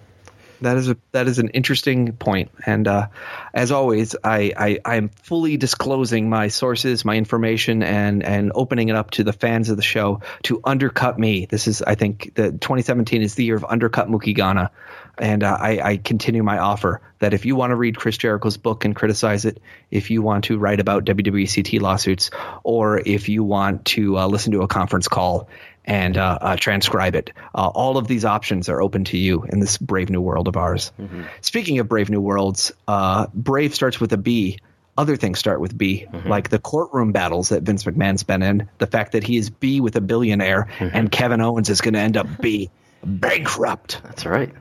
that 0.61 0.77
is 0.77 0.89
a 0.89 0.97
that 1.11 1.27
is 1.27 1.39
an 1.39 1.49
interesting 1.49 2.13
point. 2.13 2.51
And 2.65 2.87
uh, 2.87 3.07
as 3.53 3.71
always, 3.71 4.15
I, 4.23 4.53
I 4.57 4.79
I 4.83 4.95
am 4.97 5.09
fully 5.09 5.57
disclosing 5.57 6.29
my 6.29 6.49
sources, 6.49 7.05
my 7.05 7.15
information, 7.15 7.83
and 7.83 8.23
and 8.23 8.51
opening 8.55 8.89
it 8.89 8.95
up 8.95 9.11
to 9.11 9.23
the 9.23 9.33
fans 9.33 9.69
of 9.69 9.77
the 9.77 9.83
show 9.83 10.21
to 10.43 10.61
undercut 10.63 11.17
me. 11.17 11.45
This 11.45 11.67
is, 11.67 11.81
I 11.81 11.95
think, 11.95 12.35
the 12.35 12.51
2017 12.51 13.21
is 13.21 13.35
the 13.35 13.45
year 13.45 13.55
of 13.55 13.65
undercut 13.65 14.07
Mookie 14.07 14.35
Ghana, 14.35 14.71
and 15.17 15.43
uh, 15.43 15.57
I, 15.59 15.79
I 15.79 15.97
continue 15.97 16.43
my 16.43 16.59
offer 16.59 17.01
that 17.19 17.33
if 17.33 17.45
you 17.45 17.55
want 17.55 17.71
to 17.71 17.75
read 17.75 17.97
Chris 17.97 18.17
Jericho's 18.17 18.57
book 18.57 18.85
and 18.85 18.95
criticize 18.95 19.45
it, 19.45 19.61
if 19.91 20.11
you 20.11 20.21
want 20.21 20.45
to 20.45 20.57
write 20.57 20.79
about 20.79 21.05
WWCT 21.05 21.81
lawsuits, 21.81 22.31
or 22.63 22.99
if 22.99 23.29
you 23.29 23.43
want 23.43 23.85
to 23.85 24.17
uh, 24.17 24.27
listen 24.27 24.51
to 24.53 24.61
a 24.61 24.67
conference 24.67 25.07
call 25.07 25.49
and 25.85 26.17
uh, 26.17 26.37
uh, 26.41 26.55
transcribe 26.55 27.15
it. 27.15 27.31
Uh, 27.53 27.67
all 27.67 27.97
of 27.97 28.07
these 28.07 28.25
options 28.25 28.69
are 28.69 28.81
open 28.81 29.05
to 29.05 29.17
you 29.17 29.43
in 29.43 29.59
this 29.59 29.77
brave 29.77 30.09
new 30.09 30.21
world 30.21 30.47
of 30.47 30.57
ours. 30.57 30.91
Mm-hmm. 30.99 31.23
Speaking 31.41 31.79
of 31.79 31.87
brave 31.87 32.09
new 32.09 32.21
worlds, 32.21 32.71
uh, 32.87 33.27
brave 33.33 33.75
starts 33.75 33.99
with 33.99 34.11
a 34.13 34.17
B. 34.17 34.59
Other 34.97 35.17
things 35.17 35.39
start 35.39 35.59
with 35.59 35.77
B, 35.77 36.07
mm-hmm. 36.09 36.27
like 36.27 36.49
the 36.49 36.59
courtroom 36.59 37.11
battles 37.11 37.49
that 37.49 37.63
Vince 37.63 37.83
McMahon's 37.83 38.23
been 38.23 38.41
in. 38.41 38.69
The 38.77 38.87
fact 38.87 39.11
that 39.11 39.23
he 39.23 39.35
is 39.37 39.49
B 39.49 39.81
with 39.81 39.95
a 39.97 40.01
billionaire, 40.01 40.69
mm-hmm. 40.77 40.95
and 40.95 41.11
Kevin 41.11 41.41
Owens 41.41 41.69
is 41.69 41.81
going 41.81 41.95
to 41.95 41.99
end 41.99 42.15
up 42.15 42.27
B, 42.39 42.69
bankrupt. 43.03 44.01
That's 44.03 44.25
right. 44.25 44.53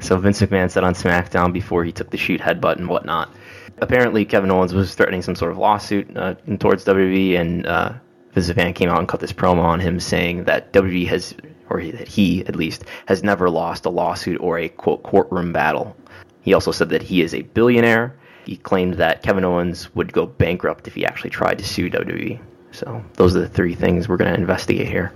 So 0.00 0.16
Vince 0.16 0.40
McMahon 0.40 0.70
said 0.70 0.82
on 0.82 0.94
SmackDown 0.94 1.52
before 1.52 1.84
he 1.84 1.92
took 1.92 2.10
the 2.10 2.16
shoot 2.16 2.40
headbutt 2.40 2.76
and 2.76 2.88
whatnot. 2.88 3.32
Apparently, 3.78 4.24
Kevin 4.24 4.50
Owens 4.50 4.74
was 4.74 4.94
threatening 4.94 5.22
some 5.22 5.34
sort 5.34 5.52
of 5.52 5.58
lawsuit 5.58 6.16
uh, 6.16 6.34
towards 6.58 6.84
WWE, 6.84 7.38
and 7.38 7.66
uh, 7.66 7.92
Vince 8.32 8.50
McMahon 8.50 8.74
came 8.74 8.88
out 8.88 8.98
and 8.98 9.08
cut 9.08 9.20
this 9.20 9.32
promo 9.32 9.62
on 9.62 9.80
him 9.80 10.00
saying 10.00 10.44
that 10.44 10.72
WWE 10.72 11.06
has, 11.08 11.34
or 11.68 11.82
that 11.82 12.08
he 12.08 12.44
at 12.46 12.56
least, 12.56 12.84
has 13.06 13.22
never 13.22 13.50
lost 13.50 13.86
a 13.86 13.90
lawsuit 13.90 14.40
or 14.40 14.58
a 14.58 14.68
quote 14.68 15.02
courtroom 15.02 15.52
battle. 15.52 15.96
He 16.42 16.54
also 16.54 16.72
said 16.72 16.88
that 16.90 17.02
he 17.02 17.22
is 17.22 17.34
a 17.34 17.42
billionaire. 17.42 18.16
He 18.44 18.56
claimed 18.56 18.94
that 18.94 19.22
Kevin 19.22 19.44
Owens 19.44 19.94
would 19.94 20.12
go 20.12 20.26
bankrupt 20.26 20.88
if 20.88 20.94
he 20.94 21.04
actually 21.04 21.30
tried 21.30 21.58
to 21.58 21.64
sue 21.64 21.90
WWE. 21.90 22.40
So 22.72 23.04
those 23.14 23.36
are 23.36 23.40
the 23.40 23.48
three 23.48 23.74
things 23.74 24.08
we're 24.08 24.16
going 24.16 24.32
to 24.32 24.40
investigate 24.40 24.88
here. 24.88 25.12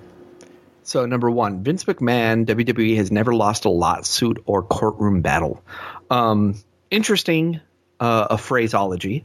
So 0.85 1.07
number 1.07 1.31
one, 1.31 1.65
Vince 1.65 1.85
McMahon, 1.85 2.45
WWE 2.45 2.97
has 2.97 3.11
never 3.11 3.35
lost 3.35 3.65
a 3.65 3.71
lawsuit 3.71 4.43
or 4.45 4.63
courtroom 4.63 5.23
battle. 5.23 5.65
Um, 6.11 6.57
interesting, 6.91 7.61
uh, 7.99 8.27
a 8.31 8.39
phraseology. 8.39 9.25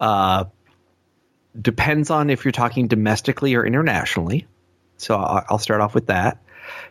Uh, 0.00 0.46
depends 1.60 2.10
on 2.10 2.30
if 2.30 2.44
you're 2.44 2.52
talking 2.52 2.88
domestically 2.88 3.54
or 3.54 3.64
internationally. 3.66 4.46
So 4.96 5.16
I'll 5.16 5.58
start 5.58 5.82
off 5.82 5.94
with 5.94 6.06
that. 6.06 6.38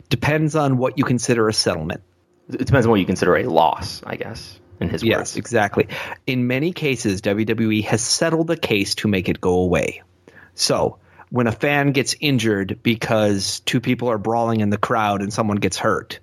Depends 0.08 0.56
on 0.56 0.78
what 0.78 1.00
you 1.00 1.04
consider 1.04 1.50
a 1.50 1.54
settlement. 1.54 2.04
It 2.50 2.66
depends 2.66 2.86
on 2.86 2.92
what 2.92 3.00
you 3.00 3.08
consider 3.08 3.38
a 3.38 3.46
loss, 3.46 4.04
I 4.06 4.18
guess, 4.18 4.60
in 4.80 4.90
his 4.90 5.02
yes, 5.02 5.18
words. 5.18 5.30
Yes, 5.32 5.38
exactly. 5.38 5.88
In 6.28 6.46
many 6.46 6.74
cases, 6.74 7.22
WWE 7.22 7.86
has 7.86 8.02
settled 8.02 8.52
a 8.52 8.58
case 8.58 8.94
to 8.96 9.08
make 9.08 9.30
it 9.30 9.42
go 9.42 9.62
away. 9.62 10.04
So 10.54 11.00
when 11.34 11.48
a 11.48 11.52
fan 11.52 11.94
gets 11.94 12.16
injured 12.20 12.82
because 12.84 13.62
two 13.62 13.82
people 13.82 14.12
are 14.12 14.20
brawling 14.20 14.60
in 14.60 14.70
the 14.70 14.78
crowd 14.78 15.24
and 15.24 15.34
someone 15.34 15.58
gets 15.58 15.78
hurt, 15.78 16.20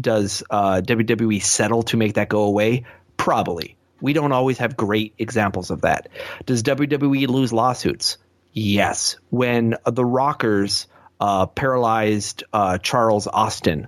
does 0.00 0.42
uh, 0.50 0.80
WWE 0.84 1.40
settle 1.40 1.84
to 1.84 1.96
make 1.96 2.14
that 2.14 2.28
go 2.28 2.42
away? 2.42 2.86
Probably. 3.16 3.76
We 4.00 4.12
don't 4.12 4.32
always 4.32 4.58
have 4.58 4.76
great 4.76 5.14
examples 5.16 5.70
of 5.70 5.82
that. 5.82 6.08
Does 6.44 6.64
WWE 6.64 7.28
lose 7.28 7.52
lawsuits? 7.52 8.18
Yes. 8.52 9.14
When 9.28 9.76
the 9.86 10.04
Rockers 10.04 10.88
uh, 11.20 11.46
paralyzed 11.46 12.42
uh, 12.52 12.78
Charles 12.78 13.28
Austin 13.28 13.86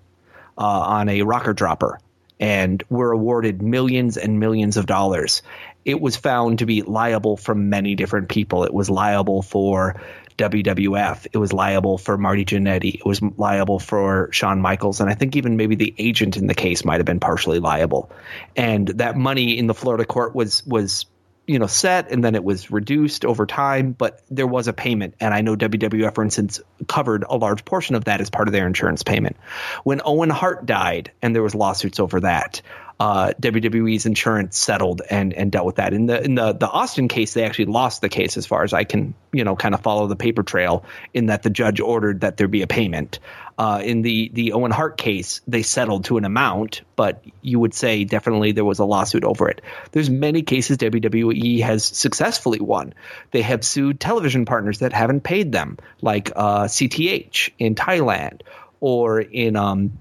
uh, 0.57 0.63
on 0.63 1.09
a 1.09 1.23
rocker 1.23 1.53
dropper 1.53 1.99
and 2.39 2.81
were 2.89 3.11
awarded 3.11 3.61
millions 3.61 4.17
and 4.17 4.39
millions 4.39 4.77
of 4.77 4.87
dollars, 4.87 5.43
it 5.85 6.01
was 6.01 6.17
found 6.17 6.61
to 6.61 6.67
be 6.67 6.83
liable 6.83 7.37
from 7.37 7.69
many 7.71 7.95
different 7.95 8.29
people. 8.29 8.65
It 8.65 8.73
was 8.73 8.89
liable 8.89 9.43
for 9.43 10.01
WWF. 10.39 11.27
It 11.33 11.39
was 11.39 11.53
liable 11.53 11.99
for 11.99 12.17
Marty 12.17 12.45
Jannetty. 12.45 12.95
It 12.95 13.05
was 13.07 13.21
liable 13.23 13.79
for 13.79 14.29
Shawn 14.33 14.61
Michaels. 14.61 15.01
And 15.01 15.11
I 15.11 15.15
think 15.15 15.37
even 15.37 15.57
maybe 15.57 15.75
the 15.75 15.95
agent 15.99 16.37
in 16.37 16.47
the 16.47 16.55
case 16.55 16.85
might 16.85 16.99
have 16.99 17.07
been 17.07 17.21
partially 17.21 17.59
liable. 17.59 18.11
And 18.57 18.89
that 18.89 19.17
money 19.17 19.59
in 19.59 19.67
the 19.67 19.75
Florida 19.75 20.05
court 20.05 20.35
was 20.35 20.65
was 20.67 21.07
you 21.47 21.59
know 21.59 21.67
set 21.67 22.11
and 22.13 22.23
then 22.23 22.35
it 22.35 22.45
was 22.45 22.71
reduced 22.71 23.25
over 23.25 23.47
time 23.47 23.93
but 23.93 24.23
there 24.31 24.47
was 24.47 24.69
a 24.69 24.73
payment 24.73 25.15
and 25.19 25.35
i 25.35 25.41
know 25.41 25.57
wwf 25.57 26.15
for 26.15 26.23
instance 26.23 26.61
covered 26.87 27.25
a 27.29 27.37
large 27.37 27.65
portion 27.65 27.97
of 27.97 28.05
that 28.05 28.21
as 28.21 28.31
part 28.31 28.47
of 28.47 28.53
their 28.53 28.67
insurance 28.67 29.03
payment 29.03 29.37
when 29.83 30.01
owen 30.05 30.31
hart 30.31 30.65
died 30.67 31.11
and 31.21 31.35
there 31.35 31.43
was 31.43 31.55
lawsuits 31.55 31.99
over 31.99 32.21
that 32.21 32.63
uh, 33.01 33.33
WWE's 33.41 34.07
insurance 34.07 34.57
settled 34.59 35.03
and 35.09 35.33
and 35.33 35.51
dealt 35.51 35.67
with 35.67 35.77
that. 35.77 35.93
In 35.93 36.07
the 36.07 36.23
in 36.23 36.35
the 36.35 36.53
the 36.53 36.69
Austin 36.69 37.09
case, 37.09 37.35
they 37.35 37.45
actually 37.45 37.67
lost 37.67 38.01
the 38.01 38.09
case 38.09 38.37
as 38.37 38.47
far 38.47 38.63
as 38.63 38.73
I 38.73 38.85
can 38.85 39.15
you 39.33 39.45
know 39.45 39.57
kind 39.57 39.75
of 39.75 39.81
follow 39.83 40.07
the 40.07 40.17
paper 40.17 40.43
trail. 40.43 40.85
In 41.13 41.27
that 41.27 41.43
the 41.43 41.51
judge 41.51 41.81
ordered 41.81 42.21
that 42.21 42.37
there 42.37 42.49
be 42.49 42.63
a 42.63 42.67
payment. 42.67 43.19
Uh, 43.59 43.81
in 43.85 44.03
the 44.03 44.31
the 44.33 44.53
Owen 44.53 44.71
Hart 44.71 44.97
case, 44.97 45.41
they 45.47 45.63
settled 45.63 46.05
to 46.07 46.17
an 46.17 46.25
amount, 46.25 46.83
but 46.97 47.25
you 47.43 47.61
would 47.61 47.75
say 47.75 48.05
definitely 48.05 48.53
there 48.53 48.65
was 48.65 48.79
a 48.79 48.85
lawsuit 48.85 49.25
over 49.25 49.49
it. 49.49 49.61
There's 49.93 50.09
many 50.09 50.43
cases 50.43 50.79
WWE 50.79 51.63
has 51.63 51.85
successfully 51.85 52.61
won. 52.61 52.95
They 53.31 53.43
have 53.43 53.65
sued 53.65 54.01
television 54.01 54.47
partners 54.47 54.79
that 54.79 54.93
haven't 54.93 55.21
paid 55.23 55.53
them, 55.53 55.79
like 56.01 56.33
uh, 56.35 56.65
CTH 56.65 57.51
in 57.59 57.75
Thailand 57.75 58.41
or 58.81 59.21
in 59.21 59.55
um, 59.55 59.99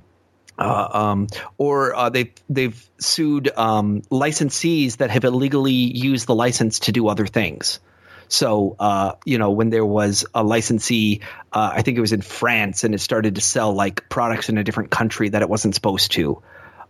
uh, 0.61 0.89
um, 0.91 1.27
or 1.57 1.95
uh, 1.95 2.09
they've 2.09 2.31
they've 2.49 2.89
sued 2.99 3.51
um, 3.57 4.01
licensees 4.03 4.97
that 4.97 5.09
have 5.09 5.23
illegally 5.23 5.73
used 5.73 6.27
the 6.27 6.35
license 6.35 6.81
to 6.81 6.91
do 6.91 7.07
other 7.07 7.25
things. 7.25 7.79
So 8.27 8.75
uh, 8.79 9.13
you 9.25 9.39
know 9.39 9.51
when 9.51 9.71
there 9.71 9.85
was 9.85 10.25
a 10.33 10.43
licensee, 10.43 11.21
uh, 11.51 11.71
I 11.73 11.81
think 11.81 11.97
it 11.97 12.01
was 12.01 12.13
in 12.13 12.21
France, 12.21 12.83
and 12.83 12.93
it 12.93 12.99
started 12.99 13.35
to 13.35 13.41
sell 13.41 13.73
like 13.73 14.07
products 14.07 14.49
in 14.49 14.57
a 14.57 14.63
different 14.63 14.91
country 14.91 15.29
that 15.29 15.41
it 15.41 15.49
wasn't 15.49 15.73
supposed 15.73 16.11
to, 16.13 16.41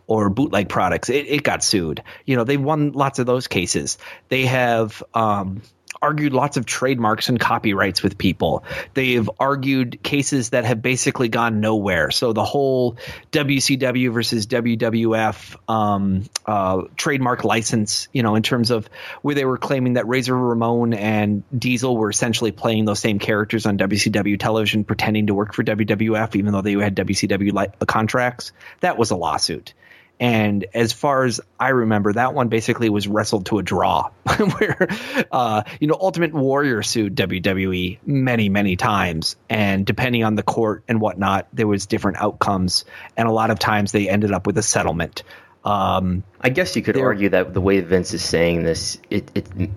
or 0.06 0.30
bootleg 0.30 0.68
products, 0.68 1.10
it, 1.10 1.27
it 1.27 1.43
got 1.43 1.64
sued. 1.64 2.03
You 2.26 2.35
know 2.35 2.43
they've 2.43 2.61
won 2.61 2.91
lots 2.91 3.19
of 3.19 3.26
those 3.26 3.48
cases. 3.48 3.98
They 4.27 4.45
have. 4.45 5.02
Um, 5.14 5.61
argued 6.02 6.34
lots 6.34 6.57
of 6.57 6.65
trademarks 6.65 7.30
and 7.30 7.40
copyrights 7.40 8.02
with 8.02 8.18
people. 8.18 8.64
They've 8.94 9.30
argued 9.40 10.02
cases 10.02 10.49
that 10.49 10.65
have 10.65 10.82
basically 10.82 11.30
gone 11.30 11.60
nowhere. 11.60 12.11
So 12.11 12.34
the 12.34 12.44
whole 12.44 12.98
WCW 13.32 14.11
versus 14.14 14.48
WWF 14.48 15.56
um, 15.69 16.23
uh, 16.45 16.84
trademark 16.95 17.44
license, 17.44 18.07
you 18.11 18.23
know, 18.23 18.36
in 18.36 18.44
terms 18.44 18.72
of 18.72 18.90
where 19.22 19.36
they 19.36 19.45
were 19.45 19.57
claiming 19.57 19.94
that 19.94 20.07
Razor 20.07 20.36
Ramon 20.36 20.94
and 20.94 21.44
Diesel 21.57 21.95
were 21.95 22.10
essentially 22.10 22.52
playing 22.52 22.86
those 22.86 22.99
same 22.99 23.19
characters 23.19 23.65
on 23.65 23.78
WCW 23.78 24.40
television, 24.40 24.84
pretending 24.84 25.28
to 25.28 25.34
work 25.34 25.53
for 25.53 25.64
WWF, 25.64 26.36
even 26.36 26.52
though 26.52 26.61
they 26.61 26.73
had 26.73 26.95
WCW 26.95 27.53
li- 27.53 27.86
contracts. 27.86 28.52
That 28.80 28.98
was 28.98 29.11
a 29.11 29.15
lawsuit. 29.15 29.73
And 30.22 30.68
as 30.76 30.93
far 30.93 31.23
as 31.23 31.41
I 31.60 31.69
remember, 31.69 32.14
that 32.14 32.35
one 32.35 32.48
basically 32.48 32.89
was 32.89 33.07
wrestled 33.07 33.48
to 33.48 33.57
a 33.57 33.64
draw, 33.64 34.11
where 34.60 34.88
uh, 35.31 35.64
you 35.80 35.88
know 35.88 35.98
Ultimate 35.99 36.31
Warrior 36.31 36.84
sued 36.84 37.15
WWE 37.15 37.98
many, 38.06 38.48
many 38.48 38.76
times, 38.76 39.35
and 39.49 39.84
depending 39.84 40.23
on 40.23 40.35
the 40.35 40.43
court 40.43 40.84
and 40.88 41.02
whatnot, 41.02 41.48
there 41.53 41.65
was 41.65 41.88
different 41.88 42.18
outcomes, 42.22 42.85
and 43.18 43.27
a 43.27 43.31
lot 43.31 43.49
of 43.49 43.57
times 43.57 43.91
they 43.93 44.07
ended 44.07 44.31
up 44.31 44.45
with 44.45 44.60
a 44.60 44.61
settlement. 44.61 45.23
Um, 45.65 46.23
I 46.39 46.49
guess 46.49 46.76
you 46.76 46.84
could 46.84 46.98
argue 46.98 47.30
that 47.30 47.56
the 47.56 47.61
way 47.61 47.81
Vince 47.81 48.14
is 48.14 48.23
saying 48.23 48.61
this, 48.61 48.99
it, 49.10 49.31
it 49.34 49.72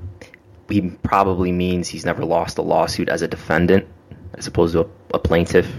he 0.68 0.90
probably 1.02 1.52
means 1.52 1.88
he's 1.88 2.04
never 2.04 2.22
lost 2.22 2.58
a 2.58 2.62
lawsuit 2.62 3.08
as 3.08 3.22
a 3.22 3.28
defendant, 3.28 3.86
as 4.34 4.46
opposed 4.46 4.74
to 4.74 4.80
a, 4.80 4.86
a 5.14 5.18
plaintiff 5.18 5.72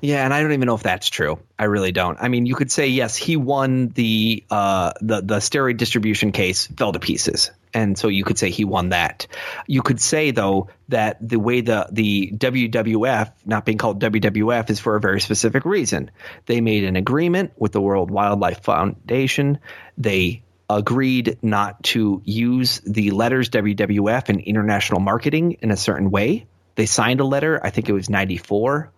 Yeah, 0.00 0.24
and 0.24 0.32
I 0.32 0.40
don't 0.40 0.52
even 0.52 0.66
know 0.66 0.74
if 0.74 0.82
that's 0.82 1.08
true. 1.08 1.38
I 1.58 1.64
really 1.64 1.92
don't. 1.92 2.16
I 2.20 2.28
mean, 2.28 2.46
you 2.46 2.54
could 2.54 2.72
say 2.72 2.88
yes, 2.88 3.16
he 3.16 3.36
won 3.36 3.88
the 3.88 4.44
uh, 4.50 4.92
the 5.00 5.20
the 5.20 5.36
steroid 5.36 5.76
distribution 5.76 6.32
case, 6.32 6.66
fell 6.66 6.92
to 6.92 6.98
pieces, 6.98 7.50
and 7.74 7.98
so 7.98 8.08
you 8.08 8.24
could 8.24 8.38
say 8.38 8.50
he 8.50 8.64
won 8.64 8.90
that. 8.90 9.26
You 9.66 9.82
could 9.82 10.00
say 10.00 10.30
though 10.30 10.68
that 10.88 11.16
the 11.26 11.38
way 11.38 11.60
the 11.60 11.86
the 11.92 12.32
WWF, 12.34 13.32
not 13.44 13.66
being 13.66 13.76
called 13.76 14.00
WWF, 14.00 14.70
is 14.70 14.80
for 14.80 14.96
a 14.96 15.00
very 15.00 15.20
specific 15.20 15.66
reason. 15.66 16.10
They 16.46 16.62
made 16.62 16.84
an 16.84 16.96
agreement 16.96 17.52
with 17.56 17.72
the 17.72 17.80
World 17.80 18.10
Wildlife 18.10 18.62
Foundation. 18.62 19.58
They 19.98 20.42
agreed 20.70 21.38
not 21.42 21.82
to 21.82 22.22
use 22.24 22.80
the 22.86 23.10
letters 23.10 23.50
WWF 23.50 24.30
in 24.30 24.40
international 24.40 25.00
marketing 25.00 25.58
in 25.60 25.70
a 25.70 25.76
certain 25.76 26.10
way. 26.10 26.46
They 26.76 26.86
signed 26.86 27.20
a 27.20 27.24
letter. 27.24 27.60
I 27.62 27.68
think 27.68 27.90
it 27.90 27.92
was 27.92 28.08
ninety 28.08 28.38
four 28.38 28.92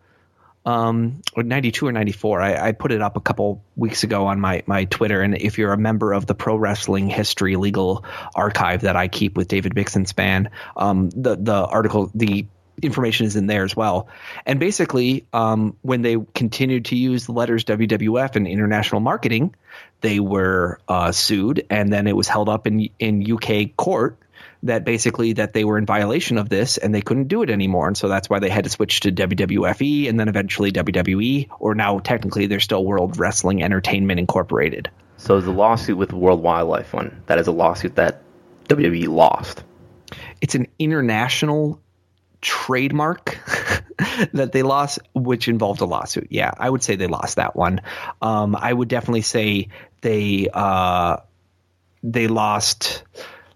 um, 0.65 1.23
or 1.35 1.43
92 1.43 1.87
or 1.87 1.93
94. 1.93 2.41
I, 2.41 2.69
I, 2.69 2.73
put 2.73 2.93
it 2.93 3.03
up 3.03 3.17
a 3.17 3.21
couple 3.21 3.65
weeks 3.75 4.05
ago 4.05 4.27
on 4.27 4.41
my, 4.41 4.63
my 4.67 4.85
Twitter. 4.85 5.21
And 5.21 5.37
if 5.37 5.59
you're 5.59 5.73
a 5.73 5.79
member 5.79 6.13
of 6.13 6.27
the 6.27 6.35
Pro 6.35 6.57
Wrestling 6.57 7.09
History 7.09 7.57
Legal 7.57 8.05
Archive 8.35 8.83
that 8.83 8.95
I 8.95 9.09
keep 9.09 9.37
with 9.37 9.49
David 9.49 9.75
Bixenspan, 9.75 10.51
um, 10.77 11.11
the, 11.11 11.37
the 11.37 11.67
article, 11.67 12.11
the 12.15 12.47
information 12.81 13.27
is 13.27 13.37
in 13.37 13.47
there 13.47 13.65
as 13.65 13.75
well. 13.75 14.09
And 14.47 14.61
basically, 14.61 15.27
um, 15.33 15.77
when 15.83 16.03
they 16.03 16.17
continued 16.35 16.87
to 16.87 16.97
use 16.97 17.27
the 17.27 17.33
letters 17.33 17.65
WWF 17.65 18.37
in 18.37 18.47
international 18.47 19.01
marketing, 19.01 19.55
they 20.01 20.21
were 20.21 20.81
uh, 20.89 21.13
sued, 21.13 21.67
and 21.71 21.93
then 21.93 22.07
it 22.07 22.17
was 22.17 22.29
held 22.29 22.49
up 22.49 22.67
in 22.67 22.89
in 22.99 23.31
UK 23.31 23.77
court 23.77 24.19
that 24.65 24.85
basically 24.85 25.35
that 25.35 25.53
they 25.53 25.65
were 25.65 25.79
in 25.79 25.87
violation 25.87 26.39
of 26.39 26.49
this 26.49 26.79
and 26.79 26.95
they 26.95 27.03
couldn't 27.03 27.29
do 27.29 27.43
it 27.43 27.51
anymore 27.51 27.89
and 27.89 27.97
so 27.97 28.09
that's 28.09 28.31
why 28.31 28.39
they 28.39 28.49
had 28.49 28.65
to 28.65 28.71
switch 28.71 29.01
to 29.01 29.13
WWFE 29.13 30.09
and 30.09 30.19
then 30.19 30.29
eventually 30.29 30.71
WWE 30.73 31.49
or 31.59 31.75
now 31.75 31.99
technically 31.99 32.47
they're 32.47 32.61
still 32.61 32.85
World 32.85 33.19
Wrestling 33.19 33.63
Entertainment 33.63 34.21
Incorporated. 34.21 34.91
So 35.17 35.41
the 35.41 35.51
lawsuit 35.51 35.97
with 35.97 36.11
the 36.11 36.17
World 36.17 36.43
Wildlife 36.43 36.89
Fund 36.89 37.23
that 37.27 37.39
is 37.39 37.47
a 37.47 37.53
lawsuit 37.53 37.97
that 37.97 38.23
WWE 38.69 39.09
lost. 39.09 39.65
It's 40.41 40.55
an 40.55 40.67
international 40.79 41.81
trademark 42.41 43.39
that 44.33 44.51
they 44.53 44.63
lost, 44.63 44.99
which 45.15 45.49
involved 45.49 45.81
a 45.81 45.85
lawsuit. 45.85 46.29
Yeah, 46.31 46.53
I 46.57 46.69
would 46.69 46.83
say 46.83 46.97
they 46.97 47.07
lost 47.07 47.37
that 47.37 47.57
one. 47.57 47.81
Um, 48.21 48.57
I 48.57 48.73
would 48.73 48.89
definitely 48.89 49.23
say 49.23 49.69
they 50.01 50.49
uh, 50.53 51.19
they 52.03 52.27
lost 52.27 53.05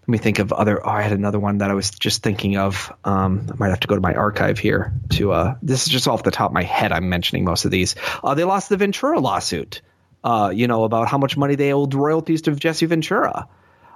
let 0.07 0.11
me 0.11 0.17
think 0.19 0.39
of 0.39 0.53
other. 0.53 0.85
Oh, 0.87 0.89
I 0.89 1.01
had 1.01 1.11
another 1.11 1.37
one 1.37 1.57
that 1.57 1.69
I 1.69 1.73
was 1.73 1.91
just 1.91 2.23
thinking 2.23 2.55
of. 2.55 2.93
Um, 3.03 3.49
I 3.51 3.55
might 3.57 3.69
have 3.69 3.81
to 3.81 3.89
go 3.89 3.95
to 3.95 4.01
my 4.01 4.13
archive 4.13 4.57
here 4.57 4.93
to. 5.09 5.33
Uh, 5.33 5.55
this 5.61 5.85
is 5.85 5.89
just 5.91 6.07
off 6.07 6.23
the 6.23 6.31
top 6.31 6.51
of 6.51 6.53
my 6.53 6.63
head. 6.63 6.93
I'm 6.93 7.09
mentioning 7.09 7.43
most 7.43 7.65
of 7.65 7.71
these. 7.71 7.95
Uh, 8.23 8.33
they 8.33 8.45
lost 8.45 8.69
the 8.69 8.77
Ventura 8.77 9.19
lawsuit. 9.19 9.81
Uh, 10.23 10.51
you 10.55 10.67
know 10.67 10.85
about 10.85 11.09
how 11.09 11.17
much 11.17 11.35
money 11.35 11.55
they 11.55 11.73
owed 11.73 11.93
royalties 11.93 12.43
to 12.43 12.55
Jesse 12.55 12.85
Ventura. 12.85 13.49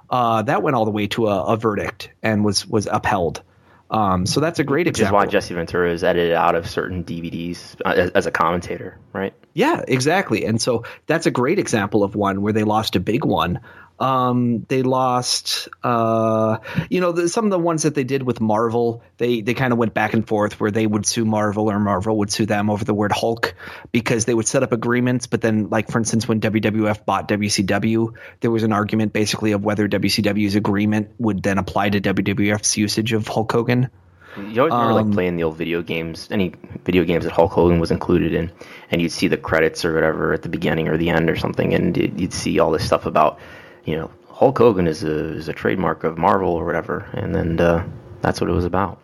Uh, 0.10 0.42
that 0.42 0.62
went 0.62 0.76
all 0.76 0.84
the 0.84 0.92
way 0.92 1.08
to 1.08 1.28
a, 1.28 1.44
a 1.44 1.56
verdict 1.56 2.10
and 2.22 2.44
was 2.44 2.68
was 2.68 2.88
upheld. 2.92 3.42
Um, 3.90 4.26
so 4.26 4.40
that's 4.42 4.60
a 4.60 4.64
great 4.66 4.88
Which 4.88 5.00
example. 5.00 5.20
is 5.20 5.26
why 5.26 5.32
Jesse 5.32 5.54
Ventura 5.54 5.92
is 5.92 6.04
edited 6.04 6.34
out 6.34 6.56
of 6.56 6.70
certain 6.70 7.04
DVDs 7.04 7.76
uh, 7.86 7.90
as, 7.90 8.12
as, 8.12 8.26
a 8.26 8.32
commentator, 8.32 8.98
right? 9.12 9.34
Yeah, 9.54 9.84
exactly. 9.86 10.46
And 10.46 10.62
so 10.62 10.86
that's 11.08 11.26
a 11.26 11.32
great 11.32 11.60
example 11.60 12.06
of 12.06 12.16
one 12.16 12.42
where 12.42 12.54
they 12.54 12.64
lost 12.64 12.96
a 12.96 13.02
big 13.02 13.26
one 13.26 13.60
um, 14.02 14.66
they 14.68 14.82
lost, 14.82 15.70
uh, 15.84 16.58
you 16.90 17.00
know, 17.00 17.12
the, 17.12 17.30
some 17.30 17.46
of 17.46 17.52
the 17.52 17.60
ones 17.60 17.84
that 17.84 17.94
they 17.94 18.04
did 18.04 18.24
with 18.24 18.42
Marvel. 18.42 19.04
They 19.18 19.42
they 19.42 19.54
kind 19.54 19.72
of 19.72 19.78
went 19.78 19.94
back 19.94 20.14
and 20.14 20.28
forth 20.28 20.60
where 20.60 20.72
they 20.72 20.88
would 20.88 21.06
sue 21.06 21.24
Marvel 21.24 21.70
or 21.70 21.80
Marvel 21.80 22.18
would 22.18 22.32
sue 22.32 22.48
them 22.48 22.72
over 22.72 22.84
the 22.84 22.96
word 22.96 23.12
Hulk 23.12 23.54
because 23.92 24.26
they 24.26 24.34
would 24.34 24.48
set 24.48 24.64
up 24.64 24.72
agreements. 24.72 25.28
But 25.28 25.42
then, 25.42 25.70
like 25.70 25.92
for 25.92 26.00
instance, 26.00 26.28
when 26.28 26.42
WWF 26.42 27.06
bought 27.06 27.28
WCW, 27.28 28.16
there 28.40 28.50
was 28.50 28.64
an 28.64 28.74
argument 28.74 29.14
basically 29.14 29.52
of 29.52 29.64
whether 29.64 29.88
WCW's 29.88 30.56
agreement 30.56 31.12
would 31.20 31.44
then 31.44 31.60
apply 31.60 31.92
to 31.92 32.02
WWF's 32.02 32.76
usage 32.78 33.14
of 33.14 33.28
Hulk 33.28 33.52
Hogan. 33.52 33.92
You 34.36 34.62
always 34.62 34.74
remember 34.74 35.00
um, 35.00 35.08
like 35.08 35.14
playing 35.14 35.36
the 35.36 35.44
old 35.44 35.58
video 35.58 35.84
games, 35.84 36.28
any 36.32 36.54
video 36.86 37.04
games 37.04 37.26
that 37.26 37.34
Hulk 37.34 37.52
Hogan 37.52 37.80
was 37.80 37.92
included 37.92 38.34
in, 38.34 38.52
and 38.90 39.00
you'd 39.00 39.12
see 39.12 39.28
the 39.28 39.38
credits 39.38 39.86
or 39.86 39.94
whatever 39.94 40.34
at 40.34 40.42
the 40.42 40.50
beginning 40.50 40.88
or 40.88 40.98
the 40.98 41.10
end 41.10 41.30
or 41.30 41.36
something, 41.36 41.74
and 41.76 41.96
you'd 41.98 42.34
see 42.34 42.58
all 42.58 42.72
this 42.72 42.86
stuff 42.86 43.06
about 43.06 43.40
you 43.86 43.96
know, 43.96 44.12
Hulk 44.30 44.58
Hogan 44.58 44.88
is 44.88 45.04
a 45.04 45.36
is 45.36 45.48
a 45.48 45.54
trademark 45.54 46.04
of 46.04 46.18
Marvel 46.18 46.50
or 46.50 46.66
whatever, 46.66 47.08
and 47.14 47.36
then 47.36 47.60
uh, 47.60 47.88
that's 48.22 48.42
what 48.42 48.50
it 48.50 48.54
was 48.54 48.66
about. 48.66 49.00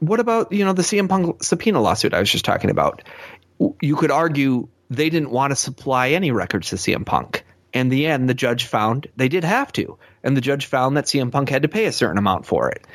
What 0.00 0.20
about 0.20 0.52
you 0.52 0.64
know 0.64 0.72
the 0.72 0.82
CM 0.82 1.08
Punk 1.08 1.42
subpoena 1.42 1.80
lawsuit 1.80 2.14
I 2.14 2.20
was 2.20 2.30
just 2.30 2.44
talking 2.44 2.70
about? 2.70 3.02
You 3.80 3.96
could 3.96 4.10
argue 4.10 4.68
they 4.88 5.10
didn't 5.10 5.30
want 5.30 5.50
to 5.50 5.56
supply 5.56 6.10
any 6.10 6.30
records 6.30 6.70
to 6.70 6.76
CM 6.76 7.04
Punk. 7.04 7.44
In 7.72 7.90
the 7.90 8.06
end, 8.06 8.28
the 8.28 8.34
judge 8.34 8.64
found 8.64 9.08
they 9.16 9.28
did 9.28 9.44
have 9.44 9.72
to, 9.72 9.98
and 10.22 10.36
the 10.36 10.40
judge 10.40 10.66
found 10.66 10.96
that 10.96 11.04
CM 11.04 11.30
Punk 11.30 11.50
had 11.50 11.62
to 11.62 11.68
pay 11.68 11.84
a 11.84 11.92
certain 11.92 12.16
amount 12.16 12.46
for 12.46 12.70
it. 12.70 12.86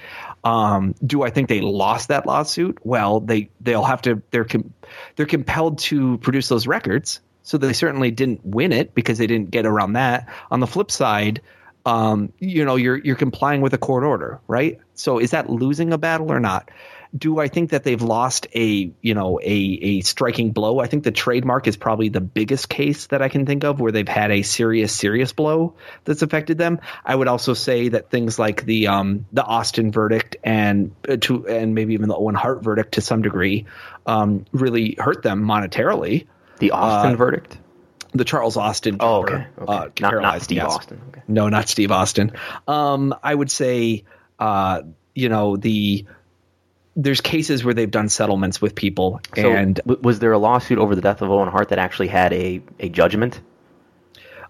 Um, 0.44 0.96
do 1.06 1.22
I 1.22 1.30
think 1.30 1.48
they 1.48 1.62
lost 1.62 2.08
that 2.08 2.26
lawsuit? 2.26 2.80
Well, 2.84 3.20
they 3.20 3.50
they'll 3.62 3.84
have 3.84 4.02
to. 4.04 4.22
They're 4.32 4.46
com- 4.46 4.74
they're 5.16 5.26
compelled 5.26 5.78
to 5.80 6.18
produce 6.18 6.50
those 6.50 6.66
records 6.66 7.20
so 7.44 7.58
they 7.58 7.74
certainly 7.74 8.10
didn't 8.10 8.46
win 8.46 8.72
it 8.72 8.96
because 8.96 9.18
they 9.18 9.28
didn't 9.28 9.52
get 9.52 9.66
around 9.66 9.94
that. 9.94 10.30
On 10.50 10.60
the 10.60 10.68
flip 10.68 10.90
side, 10.90 11.42
um, 11.86 12.32
you 12.40 12.64
know, 12.64 12.78
you're 12.78 12.98
you're 12.98 13.18
complying 13.18 13.62
with 13.62 13.74
a 13.74 13.78
court 13.78 14.04
order, 14.04 14.40
right? 14.48 14.80
So 14.96 15.20
is 15.20 15.32
that 15.32 15.50
losing 15.50 15.92
a 15.92 15.98
battle 15.98 16.32
or 16.32 16.40
not? 16.40 16.72
Do 17.16 17.40
I 17.40 17.48
think 17.48 17.72
that 17.72 17.84
they've 17.84 18.02
lost 18.02 18.48
a 18.56 18.92
you 19.02 19.14
know 19.14 19.40
a 19.44 19.54
a 19.54 20.02
striking 20.02 20.52
blow? 20.52 20.80
I 20.80 20.88
think 20.88 21.04
the 21.04 21.12
trademark 21.12 21.68
is 21.68 21.76
probably 21.76 22.08
the 22.08 22.22
biggest 22.22 22.70
case 22.70 23.08
that 23.08 23.22
I 23.22 23.28
can 23.28 23.46
think 23.46 23.66
of 23.66 23.82
where 23.82 23.92
they've 23.92 24.08
had 24.08 24.32
a 24.32 24.42
serious 24.44 24.94
serious 24.94 25.34
blow 25.34 25.76
that's 26.06 26.22
affected 26.22 26.58
them. 26.58 26.80
I 27.06 27.14
would 27.14 27.28
also 27.28 27.54
say 27.54 27.90
that 27.90 28.10
things 28.10 28.40
like 28.40 28.66
the 28.66 28.88
um, 28.88 29.26
the 29.34 29.44
Austin 29.44 29.92
verdict 29.92 30.38
and 30.44 30.96
uh, 31.08 31.18
to 31.18 31.46
and 31.48 31.76
maybe 31.76 31.94
even 31.96 32.08
the 32.08 32.16
Owen 32.16 32.36
Hart 32.36 32.64
verdict 32.64 32.94
to 32.94 33.02
some 33.02 33.22
degree 33.22 33.66
um, 34.06 34.46
really 34.54 34.96
hurt 34.98 35.22
them 35.22 35.44
monetarily. 35.44 36.28
The 36.64 36.72
Austin 36.72 37.14
uh, 37.14 37.18
verdict? 37.18 37.58
The 38.14 38.24
Charles 38.24 38.56
Austin. 38.58 38.98
Oh, 39.00 39.24
okay. 39.24 39.34
okay. 39.34 39.48
Uh, 39.60 39.90
not, 40.00 40.22
not, 40.22 40.42
Steve 40.42 40.58
yes. 40.58 40.72
Austin. 40.72 41.02
Okay. 41.10 41.22
No, 41.28 41.50
not 41.50 41.68
Steve 41.68 41.92
Austin. 41.92 42.32
Um, 42.68 43.14
I 43.22 43.36
would 43.36 43.52
say, 43.52 44.06
uh, 44.40 44.84
you 45.14 45.28
know, 45.30 45.58
the 45.58 46.06
there's 46.96 47.22
cases 47.22 47.66
where 47.66 47.74
they've 47.74 47.92
done 47.92 48.08
settlements 48.08 48.62
with 48.62 48.76
people. 48.76 49.20
So 49.36 49.52
and 49.52 49.76
w- 49.76 50.00
was 50.02 50.20
there 50.20 50.32
a 50.32 50.38
lawsuit 50.38 50.78
over 50.78 50.96
the 50.96 51.02
death 51.02 51.22
of 51.22 51.30
Owen 51.30 51.50
Hart 51.50 51.70
that 51.70 51.80
actually 51.80 52.08
had 52.08 52.32
a, 52.34 52.62
a 52.80 52.88
judgment? 52.88 53.42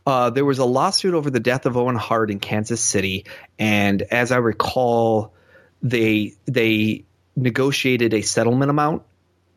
Uh, 0.06 0.30
there 0.30 0.46
was 0.46 0.60
a 0.60 0.66
lawsuit 0.66 1.14
over 1.14 1.32
the 1.32 1.40
death 1.40 1.66
of 1.66 1.78
Owen 1.78 1.96
Hart 1.96 2.30
in 2.30 2.40
Kansas 2.40 2.82
City, 2.82 3.26
and 3.58 4.02
as 4.04 4.32
I 4.32 4.38
recall, 4.38 5.34
they 5.82 6.34
they 6.46 7.06
negotiated 7.36 8.14
a 8.14 8.22
settlement 8.22 8.70
amount, 8.70 9.04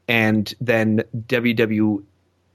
and 0.06 0.54
then 0.60 1.02
WW 1.16 2.04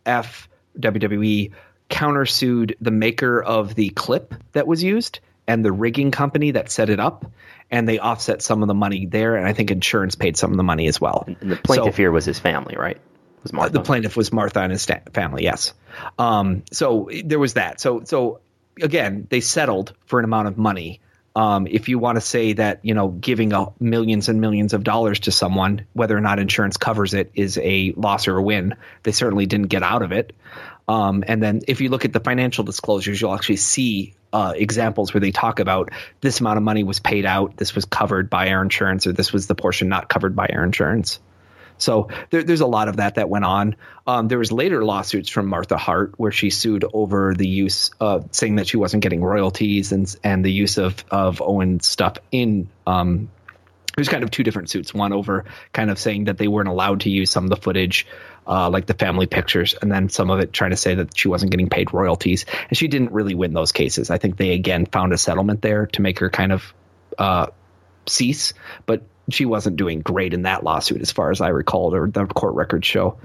F 0.05 0.49
WWE 0.79 1.51
countersued 1.89 2.75
the 2.79 2.91
maker 2.91 3.41
of 3.41 3.75
the 3.75 3.89
clip 3.89 4.33
that 4.53 4.65
was 4.65 4.81
used 4.81 5.19
and 5.47 5.65
the 5.65 5.71
rigging 5.71 6.11
company 6.11 6.51
that 6.51 6.71
set 6.71 6.89
it 6.89 6.99
up, 6.99 7.25
and 7.69 7.87
they 7.87 7.99
offset 7.99 8.41
some 8.41 8.61
of 8.61 8.67
the 8.67 8.73
money 8.73 9.05
there, 9.05 9.35
and 9.35 9.45
I 9.45 9.53
think 9.53 9.71
insurance 9.71 10.15
paid 10.15 10.37
some 10.37 10.51
of 10.51 10.57
the 10.57 10.63
money 10.63 10.87
as 10.87 11.01
well. 11.01 11.25
And 11.27 11.51
the 11.51 11.55
plaintiff 11.57 11.95
so, 11.95 11.97
here 11.97 12.11
was 12.11 12.25
his 12.25 12.39
family, 12.39 12.75
right? 12.77 12.99
Was 13.43 13.51
Martha? 13.51 13.73
The 13.73 13.81
plaintiff 13.81 14.15
was 14.15 14.31
Martha 14.31 14.61
and 14.61 14.71
his 14.71 14.85
family, 15.13 15.43
yes. 15.43 15.73
Um, 16.17 16.63
so 16.71 17.09
there 17.25 17.39
was 17.39 17.55
that. 17.55 17.81
So 17.81 18.03
so 18.05 18.39
again, 18.81 19.27
they 19.29 19.41
settled 19.41 19.93
for 20.05 20.19
an 20.19 20.25
amount 20.25 20.47
of 20.47 20.57
money 20.57 21.01
um, 21.35 21.67
if 21.67 21.87
you 21.87 21.97
want 21.97 22.17
to 22.17 22.21
say 22.21 22.53
that 22.53 22.79
you 22.83 22.93
know 22.93 23.09
giving 23.09 23.53
a 23.53 23.67
millions 23.79 24.29
and 24.29 24.41
millions 24.41 24.73
of 24.73 24.83
dollars 24.83 25.21
to 25.21 25.31
someone, 25.31 25.85
whether 25.93 26.15
or 26.15 26.21
not 26.21 26.39
insurance 26.39 26.77
covers 26.77 27.13
it, 27.13 27.31
is 27.33 27.57
a 27.57 27.93
loss 27.95 28.27
or 28.27 28.37
a 28.37 28.43
win. 28.43 28.75
They 29.03 29.11
certainly 29.11 29.45
didn't 29.45 29.67
get 29.67 29.83
out 29.83 30.01
of 30.01 30.11
it. 30.11 30.35
Um, 30.87 31.23
and 31.27 31.41
then 31.41 31.61
if 31.67 31.79
you 31.79 31.89
look 31.89 32.05
at 32.05 32.11
the 32.11 32.19
financial 32.19 32.63
disclosures, 32.63 33.21
you'll 33.21 33.33
actually 33.33 33.57
see 33.57 34.13
uh, 34.33 34.53
examples 34.55 35.13
where 35.13 35.21
they 35.21 35.31
talk 35.31 35.59
about 35.59 35.89
this 36.21 36.39
amount 36.39 36.57
of 36.57 36.63
money 36.63 36.83
was 36.83 36.99
paid 36.99 37.25
out, 37.25 37.55
this 37.57 37.75
was 37.75 37.85
covered 37.85 38.29
by 38.29 38.49
our 38.49 38.61
insurance, 38.61 39.07
or 39.07 39.13
this 39.13 39.31
was 39.31 39.47
the 39.47 39.55
portion 39.55 39.89
not 39.89 40.09
covered 40.09 40.35
by 40.35 40.47
our 40.47 40.63
insurance. 40.63 41.19
So 41.81 42.09
there, 42.29 42.43
there's 42.43 42.61
a 42.61 42.67
lot 42.67 42.87
of 42.87 42.97
that 42.97 43.15
that 43.15 43.29
went 43.29 43.45
on. 43.45 43.75
Um, 44.05 44.27
there 44.27 44.37
was 44.37 44.51
later 44.51 44.85
lawsuits 44.85 45.29
from 45.29 45.47
Martha 45.47 45.77
Hart 45.77 46.13
where 46.17 46.31
she 46.31 46.49
sued 46.49 46.85
over 46.93 47.33
the 47.33 47.47
use, 47.47 47.91
uh, 47.99 48.21
saying 48.31 48.55
that 48.55 48.67
she 48.67 48.77
wasn't 48.77 49.03
getting 49.03 49.23
royalties 49.23 49.91
and 49.91 50.13
and 50.23 50.45
the 50.45 50.51
use 50.51 50.77
of 50.77 51.03
of 51.11 51.41
Owen's 51.41 51.87
stuff 51.87 52.17
in. 52.31 52.69
Um, 52.85 53.29
there's 53.95 54.09
kind 54.09 54.23
of 54.23 54.31
two 54.31 54.43
different 54.43 54.69
suits. 54.69 54.93
One 54.93 55.11
over 55.11 55.45
kind 55.73 55.89
of 55.91 55.99
saying 55.99 56.25
that 56.25 56.37
they 56.37 56.47
weren't 56.47 56.69
allowed 56.69 57.01
to 57.01 57.09
use 57.09 57.29
some 57.29 57.43
of 57.43 57.49
the 57.49 57.57
footage, 57.57 58.07
uh, 58.47 58.69
like 58.69 58.85
the 58.85 58.93
family 58.93 59.27
pictures, 59.27 59.75
and 59.81 59.91
then 59.91 60.07
some 60.07 60.29
of 60.29 60.39
it 60.39 60.53
trying 60.53 60.71
to 60.71 60.77
say 60.77 60.95
that 60.95 61.17
she 61.17 61.27
wasn't 61.27 61.51
getting 61.51 61.67
paid 61.69 61.93
royalties. 61.93 62.45
And 62.69 62.77
she 62.77 62.87
didn't 62.87 63.11
really 63.11 63.35
win 63.35 63.53
those 63.53 63.71
cases. 63.71 64.09
I 64.09 64.17
think 64.17 64.37
they 64.37 64.51
again 64.51 64.85
found 64.85 65.13
a 65.13 65.17
settlement 65.17 65.61
there 65.61 65.87
to 65.87 66.01
make 66.01 66.19
her 66.19 66.29
kind 66.29 66.53
of 66.53 66.73
uh, 67.17 67.47
cease, 68.07 68.53
but 68.85 69.03
she 69.31 69.45
wasn't 69.45 69.77
doing 69.77 70.01
great 70.01 70.33
in 70.33 70.43
that 70.43 70.63
lawsuit 70.63 71.01
as 71.01 71.11
far 71.11 71.31
as 71.31 71.41
I 71.41 71.49
recalled 71.49 71.95
or 71.95 72.07
the 72.07 72.25
court 72.25 72.55
records 72.55 72.87
show. 72.87 73.17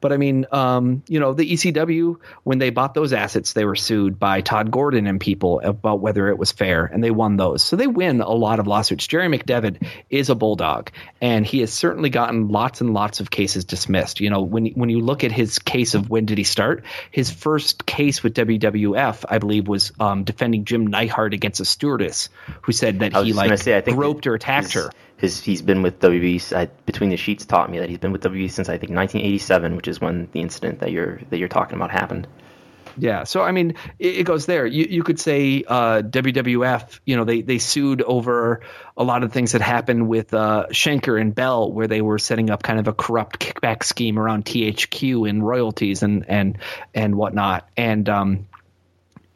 But 0.00 0.12
I 0.12 0.16
mean, 0.16 0.46
um, 0.50 1.02
you 1.08 1.20
know, 1.20 1.34
the 1.34 1.50
ECW 1.50 2.16
when 2.42 2.58
they 2.58 2.70
bought 2.70 2.94
those 2.94 3.12
assets, 3.12 3.52
they 3.52 3.64
were 3.64 3.76
sued 3.76 4.18
by 4.18 4.40
Tod 4.40 4.70
Gordon 4.70 5.06
and 5.06 5.20
people 5.20 5.60
about 5.62 6.00
whether 6.00 6.28
it 6.28 6.38
was 6.38 6.52
fair, 6.52 6.84
and 6.86 7.04
they 7.04 7.10
won 7.10 7.36
those. 7.36 7.62
So 7.62 7.76
they 7.76 7.86
win 7.86 8.20
a 8.20 8.30
lot 8.30 8.60
of 8.60 8.66
lawsuits. 8.66 9.06
Jerry 9.06 9.28
McDevitt 9.28 9.86
is 10.08 10.30
a 10.30 10.34
bulldog, 10.34 10.90
and 11.20 11.46
he 11.46 11.60
has 11.60 11.72
certainly 11.72 12.08
gotten 12.08 12.48
lots 12.48 12.80
and 12.80 12.94
lots 12.94 13.20
of 13.20 13.30
cases 13.30 13.66
dismissed. 13.66 14.20
You 14.20 14.30
know, 14.30 14.40
when 14.40 14.66
when 14.68 14.88
you 14.88 15.00
look 15.00 15.22
at 15.22 15.32
his 15.32 15.58
case 15.58 15.94
of 15.94 16.08
when 16.08 16.24
did 16.24 16.38
he 16.38 16.44
start, 16.44 16.84
his 17.10 17.30
first 17.30 17.84
case 17.84 18.22
with 18.22 18.34
WWF, 18.34 19.24
I 19.28 19.38
believe, 19.38 19.68
was 19.68 19.92
um, 20.00 20.24
defending 20.24 20.64
Jim 20.64 20.86
Neidhart 20.86 21.34
against 21.34 21.60
a 21.60 21.64
stewardess 21.66 22.30
who 22.62 22.72
said 22.72 23.00
that 23.00 23.14
he 23.16 23.34
like 23.34 23.58
say, 23.58 23.82
groped 23.82 24.26
or 24.26 24.34
attacked 24.34 24.72
her 24.72 24.90
his 25.20 25.42
he's 25.42 25.60
been 25.60 25.82
with 25.82 26.00
WB 26.00 26.52
uh, 26.56 26.66
between 26.86 27.10
the 27.10 27.16
sheets 27.16 27.44
taught 27.44 27.70
me 27.70 27.78
that 27.78 27.90
he's 27.90 27.98
been 27.98 28.12
with 28.12 28.22
WB 28.22 28.50
since 28.50 28.68
I 28.68 28.78
think 28.78 28.92
1987, 28.92 29.76
which 29.76 29.86
is 29.86 30.00
when 30.00 30.28
the 30.32 30.40
incident 30.40 30.80
that 30.80 30.90
you're 30.90 31.20
that 31.28 31.38
you're 31.38 31.48
talking 31.48 31.76
about 31.76 31.90
happened. 31.90 32.26
Yeah, 32.96 33.24
so 33.24 33.42
I 33.42 33.52
mean, 33.52 33.74
it, 33.98 34.20
it 34.20 34.24
goes 34.24 34.46
there. 34.46 34.66
You 34.66 34.86
you 34.88 35.02
could 35.02 35.20
say 35.20 35.62
uh, 35.66 36.02
WWF, 36.02 37.00
you 37.04 37.16
know, 37.16 37.24
they 37.24 37.42
they 37.42 37.58
sued 37.58 38.00
over 38.00 38.62
a 38.96 39.04
lot 39.04 39.22
of 39.22 39.32
things 39.32 39.52
that 39.52 39.60
happened 39.60 40.08
with 40.08 40.32
uh, 40.32 40.66
Shenker 40.70 41.20
and 41.20 41.34
Bell, 41.34 41.70
where 41.70 41.86
they 41.86 42.00
were 42.00 42.18
setting 42.18 42.50
up 42.50 42.62
kind 42.62 42.78
of 42.78 42.88
a 42.88 42.92
corrupt 42.92 43.38
kickback 43.38 43.84
scheme 43.84 44.18
around 44.18 44.46
THQ 44.46 45.28
and 45.28 45.46
royalties 45.46 46.02
and 46.02 46.24
and 46.28 46.58
and 46.94 47.14
whatnot, 47.14 47.68
and 47.76 48.08
um, 48.08 48.46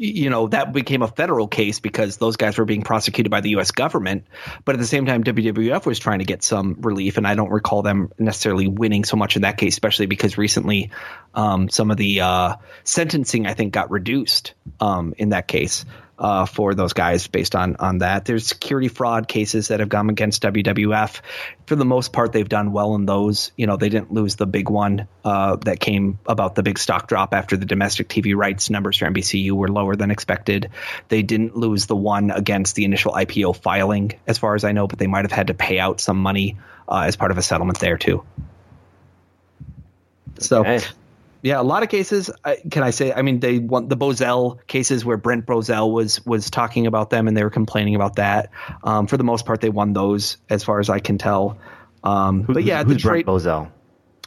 you 0.04 0.30
know 0.30 0.48
that 0.48 0.72
became 0.72 1.02
a 1.02 1.08
federal 1.08 1.48
case 1.48 1.80
because 1.80 2.16
those 2.16 2.36
guys 2.36 2.58
were 2.58 2.64
being 2.64 2.82
prosecuted 2.82 3.30
by 3.30 3.40
the 3.40 3.50
U.S. 3.50 3.70
government. 3.70 4.26
But 4.64 4.74
at 4.74 4.78
the 4.78 4.86
same 4.86 5.06
time, 5.06 5.24
WWF 5.24 5.86
was 5.86 5.98
trying 5.98 6.18
to 6.18 6.24
get 6.24 6.42
some 6.42 6.76
relief, 6.80 7.16
and 7.16 7.26
I 7.26 7.34
don't 7.34 7.50
recall 7.50 7.82
them 7.82 8.10
necessarily 8.18 8.68
winning 8.68 9.04
so 9.04 9.16
much 9.16 9.36
in 9.36 9.42
that 9.42 9.56
case, 9.56 9.74
especially 9.74 10.06
because 10.06 10.38
recently 10.38 10.90
um, 11.34 11.68
some 11.68 11.90
of 11.90 11.96
the 11.96 12.20
uh, 12.20 12.56
sentencing 12.84 13.46
I 13.46 13.54
think 13.54 13.72
got 13.72 13.90
reduced 13.90 14.54
um, 14.80 15.14
in 15.16 15.30
that 15.30 15.48
case 15.48 15.84
uh, 16.18 16.46
for 16.46 16.74
those 16.74 16.92
guys 16.92 17.26
based 17.26 17.54
on 17.54 17.76
on 17.76 17.98
that. 17.98 18.24
There's 18.24 18.46
security 18.46 18.88
fraud 18.88 19.26
cases 19.28 19.68
that 19.68 19.80
have 19.80 19.88
gone 19.88 20.10
against 20.10 20.42
WWF. 20.42 21.20
For 21.66 21.76
the 21.76 21.84
most 21.84 22.12
part, 22.12 22.32
they've 22.32 22.48
done 22.48 22.72
well 22.72 22.94
in 22.94 23.06
those. 23.06 23.52
You 23.56 23.66
know, 23.66 23.76
they 23.76 23.88
didn't 23.88 24.12
lose 24.12 24.36
the 24.36 24.46
big 24.46 24.68
one 24.68 25.08
uh, 25.24 25.56
that 25.56 25.80
came 25.80 26.18
about 26.26 26.54
the 26.54 26.62
big 26.62 26.78
stock 26.78 27.08
drop 27.08 27.34
after 27.34 27.56
the 27.56 27.66
domestic 27.66 28.08
TV 28.08 28.36
rights 28.36 28.70
numbers 28.70 28.98
for 28.98 29.06
NBCU 29.06 29.52
were 29.52 29.68
lower 29.68 29.96
than 29.96 30.10
expected. 30.10 30.70
They 31.08 31.22
didn't 31.22 31.56
lose 31.56 31.86
the 31.86 31.96
one 31.96 32.30
against 32.30 32.76
the 32.76 32.84
initial 32.84 33.12
IPO 33.12 33.56
filing, 33.56 34.12
as 34.26 34.38
far 34.38 34.54
as 34.54 34.64
I 34.64 34.72
know, 34.72 34.86
but 34.86 34.98
they 34.98 35.06
might 35.06 35.24
have 35.24 35.32
had 35.32 35.48
to 35.48 35.54
pay 35.54 35.78
out 35.78 36.00
some 36.00 36.18
money 36.18 36.58
uh, 36.88 37.04
as 37.06 37.16
part 37.16 37.30
of 37.30 37.38
a 37.38 37.42
settlement 37.42 37.80
there 37.80 37.98
too. 37.98 38.24
So. 40.38 40.60
Okay 40.60 40.80
yeah, 41.44 41.60
a 41.60 41.62
lot 41.62 41.82
of 41.82 41.90
cases. 41.90 42.30
Can 42.70 42.82
I 42.82 42.88
say? 42.88 43.12
I 43.12 43.20
mean, 43.20 43.38
they 43.38 43.58
want 43.58 43.90
the 43.90 43.98
Bozell 43.98 44.66
cases 44.66 45.04
where 45.04 45.18
Brent 45.18 45.44
Bozell 45.44 45.92
was 45.92 46.24
was 46.24 46.48
talking 46.48 46.86
about 46.86 47.10
them 47.10 47.28
and 47.28 47.36
they 47.36 47.44
were 47.44 47.50
complaining 47.50 47.94
about 47.94 48.16
that. 48.16 48.48
Um, 48.82 49.06
for 49.06 49.18
the 49.18 49.24
most 49.24 49.44
part, 49.44 49.60
they 49.60 49.68
won 49.68 49.92
those, 49.92 50.38
as 50.48 50.64
far 50.64 50.80
as 50.80 50.88
I 50.88 51.00
can 51.00 51.18
tell. 51.18 51.58
Um, 52.02 52.44
Who, 52.44 52.54
but 52.54 52.64
yeah, 52.64 52.82
who's 52.82 53.02
Brent 53.02 53.26
Bozell? 53.26 53.70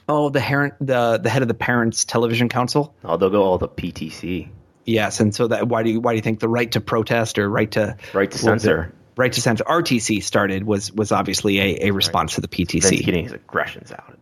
Oh, 0.07 0.29
the 0.29 0.39
parent, 0.39 0.75
the 0.79 1.17
the 1.17 1.31
head 1.31 1.41
of 1.41 1.47
the 1.47 1.55
Parents 1.55 2.05
Television 2.05 2.49
Council. 2.49 2.93
Oh, 3.03 3.17
they'll 3.17 3.31
go 3.31 3.41
all 3.41 3.57
the 3.57 3.67
PTC. 3.67 4.49
Yes, 4.85 5.19
and 5.19 5.33
so 5.33 5.47
that 5.47 5.67
why 5.67 5.81
do 5.81 5.89
you 5.89 5.99
why 5.99 6.11
do 6.11 6.17
you 6.17 6.21
think 6.21 6.39
the 6.39 6.47
right 6.47 6.71
to 6.73 6.81
protest 6.81 7.39
or 7.39 7.49
right 7.49 7.71
to 7.71 7.97
right 8.13 8.29
to 8.29 8.37
censor? 8.37 8.93
Right 9.15 9.33
to 9.33 9.41
censor. 9.41 9.63
RTC 9.63 10.21
started 10.21 10.63
was 10.63 10.91
was 10.91 11.11
obviously 11.11 11.59
a, 11.59 11.87
a 11.87 11.91
response 11.91 12.33
right. 12.33 12.35
to 12.35 12.41
the 12.41 12.47
PTC. 12.47 12.89
Vince 12.89 13.01
getting 13.01 13.23
his 13.23 13.33
aggressions 13.33 13.91
out 13.91 14.19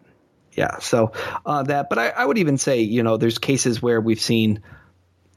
yeah. 0.55 0.79
So 0.79 1.11
uh, 1.45 1.63
that, 1.63 1.89
but 1.89 1.99
I, 1.99 2.09
I, 2.09 2.25
would 2.25 2.37
even 2.37 2.57
say, 2.57 2.81
you 2.81 3.03
know, 3.03 3.17
there's 3.17 3.37
cases 3.37 3.81
where 3.81 3.99
we've 3.99 4.19
seen 4.19 4.61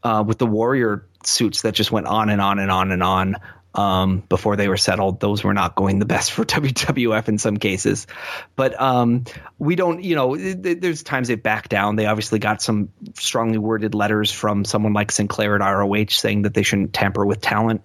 uh, 0.03 0.25
with 0.27 0.39
the 0.39 0.47
Warrior 0.47 1.07
suits 1.25 1.63
that 1.63 1.75
just 1.75 1.91
went 1.91 2.07
on 2.07 2.31
and 2.31 2.41
on 2.41 2.59
and 2.59 2.71
on 2.71 2.93
and 2.93 3.03
on 3.03 3.37
um, 3.75 4.23
before 4.29 4.57
they 4.57 4.69
were 4.69 4.77
settled. 4.77 5.21
Those 5.21 5.43
were 5.43 5.55
not 5.55 5.75
going 5.75 5.99
the 5.99 6.07
best 6.07 6.33
for 6.33 6.45
WWF 6.45 7.29
in 7.29 7.39
some 7.39 7.57
cases, 7.57 8.07
but 8.55 8.81
um, 8.81 9.25
we 9.59 9.75
don't, 9.75 10.03
you 10.03 10.15
know, 10.15 10.37
th- 10.37 10.79
there's 10.81 11.03
times 11.03 11.29
they 11.29 11.35
back 11.35 11.69
down. 11.69 11.97
They 11.97 12.07
obviously 12.07 12.39
got 12.39 12.63
some 12.63 12.91
strongly 13.15 13.59
worded 13.59 13.95
letters 13.95 14.31
from 14.31 14.65
someone 14.65 14.93
like 14.93 15.11
Sinclair 15.11 15.61
at 15.61 15.69
ROH 15.69 16.07
saying 16.11 16.43
that 16.43 16.55
they 16.55 16.63
shouldn't 16.63 16.93
tamper 16.93 17.27
with 17.27 17.41
talent 17.41 17.83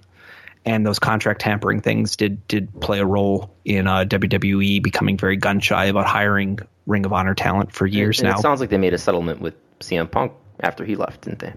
and 0.66 0.86
those 0.86 1.00
contract 1.00 1.42
tampering 1.42 1.82
things 1.82 2.16
did 2.16 2.48
did 2.48 2.80
play 2.80 3.00
a 3.00 3.06
role 3.06 3.54
in 3.66 3.88
uh, 3.88 4.06
WWE 4.06 4.82
becoming 4.82 5.18
very 5.18 5.38
gun 5.38 5.60
shy 5.60 5.86
about 5.86 6.06
hiring 6.06 6.60
Ring 6.86 7.06
of 7.06 7.14
Honor 7.14 7.34
talent 7.34 7.72
for 7.72 7.86
years 7.86 8.20
and, 8.20 8.28
and 8.28 8.34
now. 8.34 8.40
It 8.40 8.42
sounds 8.42 8.60
like 8.60 8.70
they 8.70 8.78
made 8.78 8.94
a 8.94 8.98
settlement 8.98 9.42
with 9.42 9.56
CM 9.80 10.10
Punk 10.10 10.34
after 10.60 10.86
he 10.86 10.96
left, 10.96 11.22
didn't 11.22 11.40
they? 11.40 11.54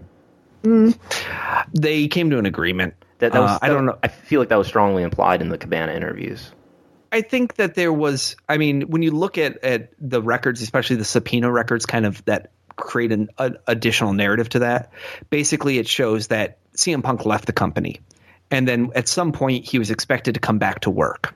Mm. 0.64 0.98
They 1.72 2.08
came 2.08 2.30
to 2.30 2.38
an 2.38 2.46
agreement. 2.46 2.94
That, 3.18 3.32
that 3.32 3.40
was, 3.40 3.50
uh, 3.50 3.58
I 3.62 3.68
don't 3.68 3.86
know. 3.86 3.98
I 4.02 4.08
feel 4.08 4.40
like 4.40 4.50
that 4.50 4.58
was 4.58 4.66
strongly 4.66 5.02
implied 5.02 5.40
in 5.40 5.48
the 5.48 5.56
Cabana 5.56 5.92
interviews. 5.92 6.50
I 7.12 7.22
think 7.22 7.54
that 7.54 7.74
there 7.74 7.92
was. 7.92 8.36
I 8.48 8.58
mean, 8.58 8.82
when 8.82 9.02
you 9.02 9.12
look 9.12 9.38
at 9.38 9.64
at 9.64 9.92
the 9.98 10.20
records, 10.20 10.60
especially 10.60 10.96
the 10.96 11.04
subpoena 11.04 11.50
records, 11.50 11.86
kind 11.86 12.04
of 12.04 12.24
that 12.26 12.50
create 12.74 13.10
an 13.12 13.28
additional 13.66 14.12
narrative 14.12 14.48
to 14.50 14.58
that. 14.60 14.92
Basically, 15.30 15.78
it 15.78 15.88
shows 15.88 16.26
that 16.28 16.58
CM 16.76 17.02
Punk 17.02 17.24
left 17.24 17.46
the 17.46 17.52
company 17.52 18.00
and 18.50 18.66
then 18.66 18.90
at 18.94 19.08
some 19.08 19.32
point 19.32 19.64
he 19.64 19.78
was 19.78 19.90
expected 19.90 20.34
to 20.34 20.40
come 20.40 20.58
back 20.58 20.80
to 20.80 20.90
work 20.90 21.34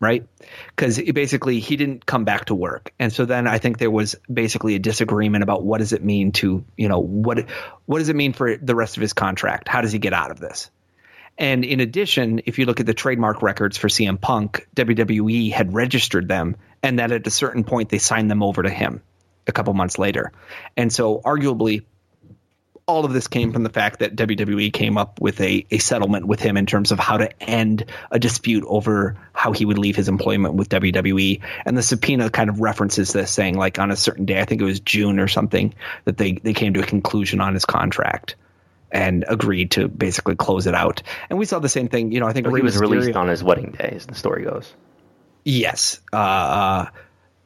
right? 0.00 0.26
Because 0.74 1.00
basically 1.00 1.60
he 1.60 1.76
didn't 1.76 2.06
come 2.06 2.24
back 2.24 2.46
to 2.46 2.54
work. 2.54 2.92
And 2.98 3.12
so 3.12 3.26
then 3.26 3.46
i 3.46 3.58
think 3.58 3.78
there 3.78 3.90
was 3.90 4.16
basically 4.32 4.74
a 4.74 4.78
disagreement 4.78 5.42
about 5.42 5.62
what 5.62 5.78
does 5.78 5.92
it 5.92 6.02
mean 6.02 6.32
to 6.32 6.64
you 6.76 6.88
know 6.88 6.98
what 6.98 7.46
what 7.86 7.98
does 7.98 8.08
it 8.08 8.16
mean 8.16 8.32
for 8.32 8.56
the 8.56 8.74
rest 8.74 8.96
of 8.96 9.02
his 9.02 9.12
contract? 9.12 9.68
How 9.68 9.82
does 9.82 9.92
he 9.92 9.98
get 9.98 10.12
out 10.12 10.30
of 10.30 10.40
this? 10.40 10.70
And 11.38 11.64
in 11.64 11.80
addition 11.80 12.42
if 12.46 12.58
you 12.58 12.66
look 12.66 12.80
at 12.80 12.86
the 12.86 12.94
trademark 12.94 13.42
records 13.42 13.76
for 13.76 13.88
cm 13.88 14.20
punk 14.20 14.66
wwe 14.74 15.52
had 15.52 15.74
registered 15.74 16.28
them 16.28 16.56
and 16.82 16.98
that 16.98 17.12
at 17.12 17.26
a 17.26 17.30
certain 17.30 17.64
point 17.64 17.90
they 17.90 17.98
signed 17.98 18.30
them 18.30 18.42
over 18.42 18.62
to 18.62 18.70
him 18.70 19.02
a 19.46 19.52
couple 19.52 19.74
months 19.74 19.98
later. 19.98 20.32
And 20.76 20.92
so 20.92 21.20
arguably 21.20 21.84
all 22.86 23.04
of 23.04 23.12
this 23.12 23.28
came 23.28 23.52
from 23.52 23.62
the 23.62 23.70
fact 23.70 24.00
that 24.00 24.16
WWE 24.16 24.72
came 24.72 24.98
up 24.98 25.20
with 25.20 25.40
a, 25.40 25.66
a 25.70 25.78
settlement 25.78 26.26
with 26.26 26.40
him 26.40 26.56
in 26.56 26.66
terms 26.66 26.92
of 26.92 26.98
how 26.98 27.16
to 27.16 27.42
end 27.42 27.84
a 28.10 28.18
dispute 28.18 28.64
over 28.66 29.16
how 29.32 29.52
he 29.52 29.64
would 29.64 29.78
leave 29.78 29.96
his 29.96 30.08
employment 30.08 30.54
with 30.54 30.68
WWE. 30.68 31.40
And 31.64 31.76
the 31.76 31.82
subpoena 31.82 32.30
kind 32.30 32.50
of 32.50 32.60
references 32.60 33.12
this, 33.12 33.30
saying 33.30 33.56
like 33.56 33.78
on 33.78 33.90
a 33.90 33.96
certain 33.96 34.24
day, 34.24 34.40
I 34.40 34.44
think 34.44 34.60
it 34.60 34.64
was 34.64 34.80
June 34.80 35.20
or 35.20 35.28
something, 35.28 35.74
that 36.04 36.16
they, 36.16 36.32
they 36.32 36.52
came 36.52 36.74
to 36.74 36.80
a 36.80 36.86
conclusion 36.86 37.40
on 37.40 37.54
his 37.54 37.64
contract 37.64 38.36
and 38.90 39.24
agreed 39.28 39.72
to 39.72 39.88
basically 39.88 40.34
close 40.34 40.66
it 40.66 40.74
out. 40.74 41.02
And 41.28 41.38
we 41.38 41.44
saw 41.44 41.60
the 41.60 41.68
same 41.68 41.88
thing. 41.88 42.10
You 42.12 42.20
know, 42.20 42.26
I 42.26 42.32
think 42.32 42.46
he 42.46 42.52
was 42.62 42.76
Mysterio, 42.76 42.80
released 42.80 43.16
on 43.16 43.28
his 43.28 43.42
wedding 43.44 43.70
day, 43.70 43.92
as 43.94 44.06
the 44.06 44.14
story 44.14 44.44
goes. 44.44 44.72
Yes. 45.44 46.00
Uh, 46.12 46.16
uh 46.16 46.86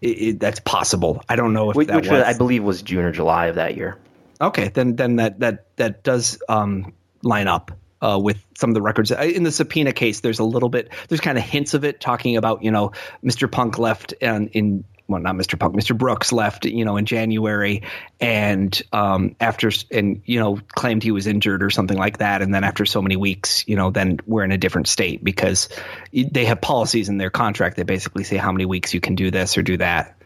it, 0.01 0.07
it, 0.07 0.41
that's 0.41 0.61
possible. 0.61 1.23
I 1.29 1.37
don't 1.37 1.55
know 1.55 1.71
if 1.71 1.77
which, 1.77 1.89
that 1.89 1.97
which 1.97 2.09
was, 2.09 2.23
I 2.23 2.37
believe 2.37 2.63
was 2.63 2.83
June 2.83 3.05
or 3.05 3.13
July 3.13 3.47
of 3.47 3.55
that 3.55 3.77
year. 3.77 3.97
Okay, 4.41 4.69
then 4.69 4.97
then 4.97 5.17
that 5.17 5.41
that 5.41 5.67
that 5.77 6.03
does 6.03 6.41
um, 6.49 6.93
line 7.23 7.49
up 7.49 7.73
uh, 8.05 8.19
with 8.19 8.45
some 8.59 8.71
of 8.71 8.75
the 8.75 8.83
records 8.83 9.11
in 9.11 9.43
the 9.45 9.53
subpoena 9.53 9.93
case. 9.93 10.21
There's 10.21 10.39
a 10.39 10.45
little 10.45 10.69
bit, 10.69 10.91
there's 11.09 11.21
kind 11.21 11.39
of 11.39 11.45
hints 11.45 11.75
of 11.75 11.85
it 11.85 12.01
talking 12.01 12.37
about 12.37 12.63
you 12.63 12.71
know 12.71 12.93
Mr. 13.25 13.51
Punk 13.51 13.79
left 13.79 14.13
in, 14.13 14.49
in 14.49 14.85
well 15.09 15.21
not 15.21 15.35
Mr. 15.37 15.59
Punk, 15.59 15.75
Mr. 15.75 15.97
Brooks 15.97 16.33
left 16.33 16.67
you 16.67 16.85
know 16.85 16.97
in 16.97 17.07
January 17.07 17.83
and 18.21 18.81
um, 18.93 19.37
after 19.41 19.71
and 19.91 20.23
you 20.27 20.39
know 20.39 20.59
claimed 20.75 21.03
he 21.03 21.13
was 21.13 21.27
injured 21.27 21.63
or 21.63 21.71
something 21.71 21.97
like 21.97 22.19
that, 22.19 22.43
and 22.43 22.55
then 22.55 22.65
after 22.65 22.85
so 22.85 23.01
many 23.01 23.17
weeks 23.17 23.67
you 23.67 23.77
know 23.77 23.91
then 23.91 24.19
we're 24.27 24.45
in 24.45 24.53
a 24.53 24.59
different 24.59 24.87
state 24.87 25.25
because 25.25 25.69
they 26.13 26.45
have 26.45 26.61
policies 26.61 27.09
in 27.09 27.17
their 27.17 27.31
contract 27.31 27.77
that 27.77 27.87
basically 27.87 28.25
say 28.25 28.37
how 28.37 28.53
many 28.53 28.67
weeks 28.67 28.93
you 28.93 29.01
can 29.01 29.15
do 29.15 29.31
this 29.31 29.57
or 29.57 29.63
do 29.63 29.79
that. 29.79 30.19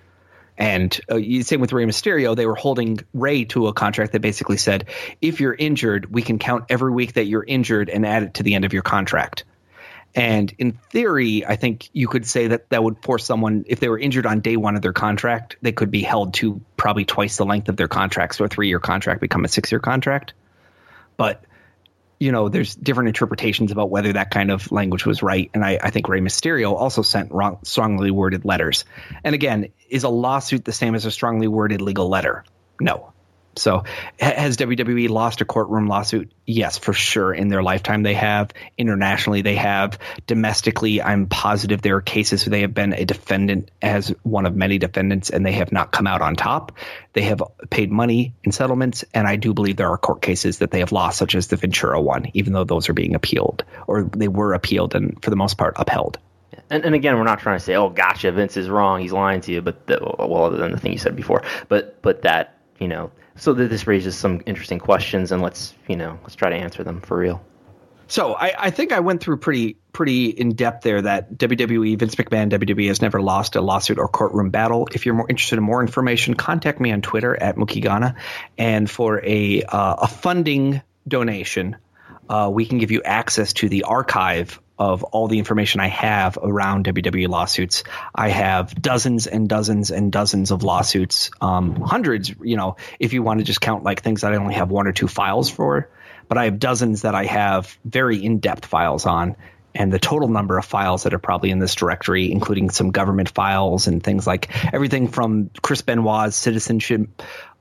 And 0.58 1.00
uh, 1.08 1.20
same 1.42 1.60
with 1.60 1.72
Rey 1.72 1.84
Mysterio, 1.84 2.34
they 2.34 2.44
were 2.44 2.56
holding 2.56 2.98
Rey 3.14 3.44
to 3.46 3.68
a 3.68 3.72
contract 3.72 4.12
that 4.12 4.20
basically 4.20 4.56
said, 4.56 4.86
if 5.22 5.40
you're 5.40 5.54
injured, 5.54 6.12
we 6.12 6.20
can 6.20 6.40
count 6.40 6.64
every 6.68 6.90
week 6.90 7.12
that 7.12 7.26
you're 7.26 7.44
injured 7.44 7.88
and 7.88 8.04
add 8.04 8.24
it 8.24 8.34
to 8.34 8.42
the 8.42 8.54
end 8.54 8.64
of 8.64 8.72
your 8.72 8.82
contract. 8.82 9.44
And 10.16 10.52
in 10.58 10.72
theory, 10.72 11.46
I 11.46 11.54
think 11.54 11.88
you 11.92 12.08
could 12.08 12.26
say 12.26 12.48
that 12.48 12.70
that 12.70 12.82
would 12.82 13.00
force 13.04 13.24
someone, 13.24 13.64
if 13.68 13.78
they 13.78 13.88
were 13.88 13.98
injured 13.98 14.26
on 14.26 14.40
day 14.40 14.56
one 14.56 14.74
of 14.74 14.82
their 14.82 14.92
contract, 14.92 15.56
they 15.62 15.70
could 15.70 15.92
be 15.92 16.02
held 16.02 16.34
to 16.34 16.60
probably 16.76 17.04
twice 17.04 17.36
the 17.36 17.44
length 17.46 17.68
of 17.68 17.76
their 17.76 17.88
contract. 17.88 18.34
So 18.34 18.44
a 18.44 18.48
three 18.48 18.66
year 18.66 18.80
contract 18.80 19.20
become 19.20 19.44
a 19.44 19.48
six 19.48 19.70
year 19.70 19.80
contract. 19.80 20.32
But 21.16 21.44
you 22.18 22.32
know, 22.32 22.48
there's 22.48 22.74
different 22.74 23.08
interpretations 23.08 23.70
about 23.70 23.90
whether 23.90 24.12
that 24.12 24.30
kind 24.30 24.50
of 24.50 24.72
language 24.72 25.06
was 25.06 25.22
right. 25.22 25.50
And 25.54 25.64
I, 25.64 25.78
I 25.80 25.90
think 25.90 26.08
Rey 26.08 26.20
Mysterio 26.20 26.72
also 26.72 27.02
sent 27.02 27.30
wrong, 27.30 27.60
strongly 27.62 28.10
worded 28.10 28.44
letters. 28.44 28.84
And 29.22 29.34
again, 29.34 29.68
is 29.88 30.04
a 30.04 30.08
lawsuit 30.08 30.64
the 30.64 30.72
same 30.72 30.94
as 30.94 31.04
a 31.04 31.10
strongly 31.10 31.48
worded 31.48 31.80
legal 31.80 32.08
letter? 32.08 32.44
No. 32.80 33.12
So, 33.58 33.84
has 34.20 34.56
WWE 34.56 35.08
lost 35.08 35.40
a 35.40 35.44
courtroom 35.44 35.88
lawsuit? 35.88 36.32
Yes, 36.46 36.78
for 36.78 36.92
sure. 36.92 37.34
In 37.34 37.48
their 37.48 37.62
lifetime, 37.62 38.02
they 38.02 38.14
have. 38.14 38.52
Internationally, 38.76 39.42
they 39.42 39.56
have. 39.56 39.98
Domestically, 40.26 41.02
I'm 41.02 41.26
positive 41.26 41.82
there 41.82 41.96
are 41.96 42.00
cases 42.00 42.46
where 42.46 42.52
they 42.52 42.60
have 42.60 42.72
been 42.72 42.92
a 42.92 43.04
defendant 43.04 43.70
as 43.82 44.14
one 44.22 44.46
of 44.46 44.54
many 44.54 44.78
defendants 44.78 45.30
and 45.30 45.44
they 45.44 45.52
have 45.52 45.72
not 45.72 45.90
come 45.90 46.06
out 46.06 46.22
on 46.22 46.36
top. 46.36 46.72
They 47.12 47.22
have 47.22 47.42
paid 47.68 47.90
money 47.90 48.34
in 48.44 48.52
settlements, 48.52 49.04
and 49.12 49.26
I 49.26 49.36
do 49.36 49.52
believe 49.52 49.76
there 49.76 49.90
are 49.90 49.98
court 49.98 50.22
cases 50.22 50.58
that 50.58 50.70
they 50.70 50.78
have 50.78 50.92
lost, 50.92 51.18
such 51.18 51.34
as 51.34 51.48
the 51.48 51.56
Ventura 51.56 52.00
one, 52.00 52.26
even 52.34 52.52
though 52.52 52.64
those 52.64 52.88
are 52.88 52.94
being 52.94 53.16
appealed 53.16 53.64
or 53.86 54.04
they 54.04 54.28
were 54.28 54.54
appealed 54.54 54.94
and, 54.94 55.22
for 55.22 55.30
the 55.30 55.36
most 55.36 55.58
part, 55.58 55.74
upheld. 55.76 56.18
And, 56.70 56.84
and 56.84 56.94
again, 56.94 57.16
we're 57.16 57.24
not 57.24 57.40
trying 57.40 57.58
to 57.58 57.64
say, 57.64 57.74
"Oh, 57.76 57.88
gotcha, 57.88 58.30
Vince 58.32 58.56
is 58.56 58.68
wrong, 58.68 59.00
he's 59.00 59.12
lying 59.12 59.40
to 59.42 59.52
you," 59.52 59.62
but 59.62 59.86
the, 59.86 59.98
well, 60.00 60.44
other 60.44 60.58
than 60.58 60.72
the 60.72 60.78
thing 60.78 60.92
you 60.92 60.98
said 60.98 61.16
before, 61.16 61.42
but 61.68 62.00
but 62.02 62.22
that 62.22 62.58
you 62.78 62.88
know, 62.88 63.10
so 63.36 63.52
that 63.54 63.68
this 63.68 63.86
raises 63.86 64.16
some 64.16 64.42
interesting 64.46 64.78
questions, 64.78 65.32
and 65.32 65.42
let's 65.42 65.74
you 65.86 65.96
know, 65.96 66.18
let's 66.22 66.34
try 66.34 66.50
to 66.50 66.56
answer 66.56 66.84
them 66.84 67.00
for 67.00 67.16
real. 67.16 67.42
So 68.10 68.34
I, 68.34 68.54
I, 68.58 68.70
think 68.70 68.92
I 68.92 69.00
went 69.00 69.20
through 69.20 69.36
pretty 69.36 69.76
pretty 69.92 70.30
in 70.30 70.54
depth 70.54 70.82
there 70.82 71.02
that 71.02 71.34
WWE 71.34 71.98
Vince 71.98 72.14
McMahon 72.14 72.50
WWE 72.50 72.88
has 72.88 73.02
never 73.02 73.20
lost 73.20 73.54
a 73.54 73.60
lawsuit 73.60 73.98
or 73.98 74.08
courtroom 74.08 74.48
battle. 74.48 74.88
If 74.94 75.04
you're 75.04 75.14
more 75.14 75.28
interested 75.28 75.58
in 75.58 75.62
more 75.62 75.82
information, 75.82 76.32
contact 76.32 76.80
me 76.80 76.90
on 76.90 77.02
Twitter 77.02 77.40
at 77.40 77.56
MookieGhana, 77.56 78.14
and 78.56 78.88
for 78.88 79.22
a 79.24 79.62
uh, 79.62 79.96
a 79.96 80.08
funding 80.08 80.80
donation, 81.06 81.76
uh, 82.30 82.50
we 82.52 82.64
can 82.64 82.78
give 82.78 82.90
you 82.90 83.02
access 83.02 83.52
to 83.54 83.68
the 83.68 83.82
archive 83.82 84.58
of 84.78 85.02
all 85.02 85.28
the 85.28 85.38
information 85.38 85.80
I 85.80 85.88
have 85.88 86.38
around 86.40 86.86
WWE 86.86 87.28
lawsuits. 87.28 87.82
I 88.14 88.28
have 88.28 88.80
dozens 88.80 89.26
and 89.26 89.48
dozens 89.48 89.90
and 89.90 90.12
dozens 90.12 90.50
of 90.50 90.62
lawsuits, 90.62 91.30
um, 91.40 91.80
hundreds, 91.80 92.32
you 92.40 92.56
know, 92.56 92.76
if 93.00 93.12
you 93.12 93.22
want 93.22 93.40
to 93.40 93.44
just 93.44 93.60
count 93.60 93.82
like 93.82 94.02
things 94.02 94.20
that 94.20 94.32
I 94.32 94.36
only 94.36 94.54
have 94.54 94.70
one 94.70 94.86
or 94.86 94.92
two 94.92 95.08
files 95.08 95.50
for. 95.50 95.88
But 96.28 96.38
I 96.38 96.44
have 96.44 96.58
dozens 96.58 97.02
that 97.02 97.14
I 97.14 97.24
have 97.24 97.76
very 97.84 98.22
in 98.22 98.38
depth 98.38 98.66
files 98.66 99.06
on. 99.06 99.36
And 99.74 99.92
the 99.92 99.98
total 99.98 100.28
number 100.28 100.58
of 100.58 100.64
files 100.64 101.04
that 101.04 101.14
are 101.14 101.18
probably 101.18 101.50
in 101.50 101.58
this 101.58 101.74
directory, 101.74 102.32
including 102.32 102.70
some 102.70 102.90
government 102.90 103.28
files 103.28 103.86
and 103.86 104.02
things 104.02 104.26
like 104.26 104.48
everything 104.74 105.08
from 105.08 105.50
Chris 105.62 105.82
Benoit's 105.82 106.36
citizenship 106.36 107.08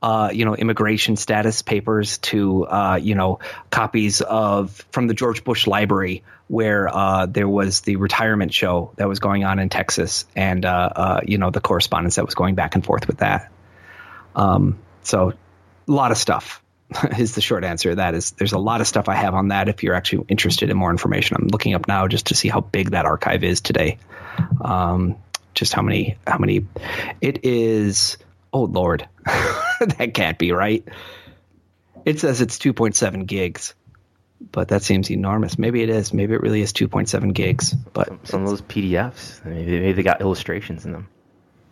uh, 0.01 0.29
you 0.31 0.45
know, 0.45 0.55
immigration 0.55 1.15
status 1.15 1.61
papers 1.61 2.19
to, 2.19 2.65
uh, 2.65 2.99
you 3.01 3.15
know, 3.15 3.39
copies 3.71 4.21
of 4.21 4.85
from 4.91 5.07
the 5.07 5.13
George 5.13 5.43
Bush 5.43 5.65
Library 5.65 6.23
where 6.47 6.87
uh, 6.87 7.25
there 7.25 7.47
was 7.47 7.81
the 7.81 7.95
retirement 7.95 8.53
show 8.53 8.93
that 8.97 9.07
was 9.07 9.19
going 9.19 9.43
on 9.43 9.59
in 9.59 9.69
Texas 9.69 10.25
and, 10.35 10.65
uh, 10.65 10.89
uh, 10.95 11.21
you 11.25 11.37
know, 11.37 11.49
the 11.49 11.59
correspondence 11.59 12.15
that 12.15 12.25
was 12.25 12.35
going 12.35 12.55
back 12.55 12.75
and 12.75 12.85
forth 12.85 13.07
with 13.07 13.17
that. 13.17 13.51
Um, 14.35 14.77
so 15.01 15.31
a 15.31 15.91
lot 15.91 16.11
of 16.11 16.17
stuff 16.17 16.61
is 17.17 17.35
the 17.35 17.41
short 17.41 17.63
answer. 17.63 17.95
That 17.95 18.13
is, 18.13 18.31
there's 18.31 18.53
a 18.53 18.57
lot 18.57 18.81
of 18.81 18.87
stuff 18.87 19.09
I 19.09 19.15
have 19.15 19.33
on 19.33 19.49
that. 19.49 19.69
If 19.69 19.83
you're 19.83 19.95
actually 19.95 20.25
interested 20.29 20.69
in 20.69 20.77
more 20.77 20.91
information, 20.91 21.37
I'm 21.39 21.47
looking 21.47 21.73
up 21.73 21.87
now 21.87 22.07
just 22.07 22.27
to 22.27 22.35
see 22.35 22.47
how 22.47 22.61
big 22.61 22.91
that 22.91 23.05
archive 23.05 23.43
is 23.43 23.61
today. 23.61 23.97
Um, 24.61 25.17
just 25.53 25.73
how 25.73 25.81
many, 25.81 26.17
how 26.25 26.37
many 26.37 26.65
it 27.21 27.43
is. 27.43 28.17
Oh 28.53 28.63
Lord. 28.63 29.07
that 29.25 30.11
can't 30.13 30.37
be 30.37 30.51
right. 30.51 30.87
It 32.05 32.19
says 32.19 32.39
it's 32.39 32.57
2.7 32.57 33.25
gigs, 33.25 33.73
but 34.51 34.69
that 34.69 34.81
seems 34.81 35.11
enormous. 35.11 35.59
Maybe 35.59 35.81
it 35.83 35.89
is. 35.89 36.13
Maybe 36.13 36.35
it 36.35 36.41
really 36.41 36.61
is 36.61 36.71
2.7 36.71 37.33
gigs. 37.33 37.73
But 37.73 38.07
some, 38.07 38.19
some 38.23 38.43
of 38.43 38.49
those 38.49 38.61
PDFs, 38.61 39.43
maybe, 39.43 39.79
maybe 39.79 39.93
they 39.93 40.03
got 40.03 40.21
illustrations 40.21 40.85
in 40.85 40.93
them. 40.93 41.09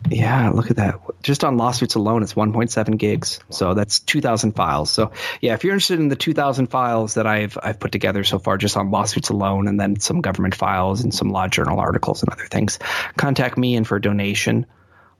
Yeah, 0.09 0.49
look 0.49 0.69
at 0.71 0.77
that. 0.77 0.99
Just 1.23 1.43
on 1.43 1.57
lawsuits 1.57 1.95
alone, 1.95 2.23
it's 2.23 2.33
1.7 2.33 2.97
gigs. 2.97 3.39
So 3.49 3.73
that's 3.73 3.99
2,000 3.99 4.53
files. 4.53 4.91
So 4.91 5.11
yeah, 5.41 5.53
if 5.53 5.63
you're 5.63 5.73
interested 5.73 5.99
in 5.99 6.07
the 6.09 6.15
2,000 6.15 6.67
files 6.67 7.15
that 7.15 7.27
I've 7.27 7.57
I've 7.61 7.79
put 7.79 7.91
together 7.91 8.23
so 8.23 8.39
far, 8.39 8.57
just 8.57 8.77
on 8.77 8.91
lawsuits 8.91 9.29
alone, 9.29 9.67
and 9.67 9.79
then 9.79 9.99
some 9.99 10.21
government 10.21 10.55
files 10.55 11.01
and 11.01 11.13
some 11.13 11.29
law 11.29 11.47
journal 11.47 11.79
articles 11.79 12.23
and 12.23 12.31
other 12.31 12.45
things, 12.45 12.79
contact 13.17 13.57
me 13.57 13.75
and 13.75 13.87
for 13.87 13.97
a 13.97 14.01
donation 14.01 14.65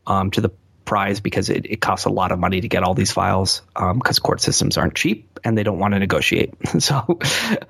um, 0.07 0.32
to 0.32 0.41
the 0.41 0.52
prize 0.86 1.20
because 1.20 1.49
it, 1.49 1.66
it 1.66 1.82
costs 1.82 2.06
a 2.06 2.10
lot 2.10 2.32
of 2.32 2.40
money 2.40 2.62
to 2.62 2.68
get 2.68 2.84
all 2.84 2.94
these 2.94 3.12
files 3.12 3.62
because 3.74 4.20
um, 4.20 4.24
court 4.24 4.40
systems 4.40 4.78
aren't 4.78 4.95
cheap 4.95 5.40
and 5.44 5.57
they 5.57 5.64
don't 5.64 5.80
want 5.80 5.94
to 5.94 5.99
negotiate. 5.99 6.53
so 6.80 6.95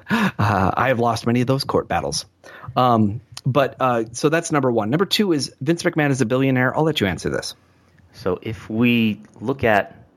uh, 0.09 0.29
I 0.39 0.89
have 0.89 0.99
lost 0.99 1.25
many 1.25 1.41
of 1.41 1.47
those 1.47 1.63
court 1.63 1.87
battles. 1.87 2.25
Um, 2.75 3.21
but 3.45 3.75
uh, 3.79 4.05
so 4.11 4.29
that's 4.29 4.51
number 4.51 4.71
one. 4.71 4.89
Number 4.89 5.05
two 5.05 5.31
is 5.31 5.53
Vince 5.61 5.83
McMahon 5.83 6.09
is 6.09 6.21
a 6.21 6.25
billionaire. 6.25 6.75
I'll 6.75 6.83
let 6.83 6.99
you 6.99 7.07
answer 7.07 7.29
this. 7.29 7.55
So 8.13 8.39
if 8.41 8.69
we 8.69 9.21
look 9.39 9.63
at 9.63 10.07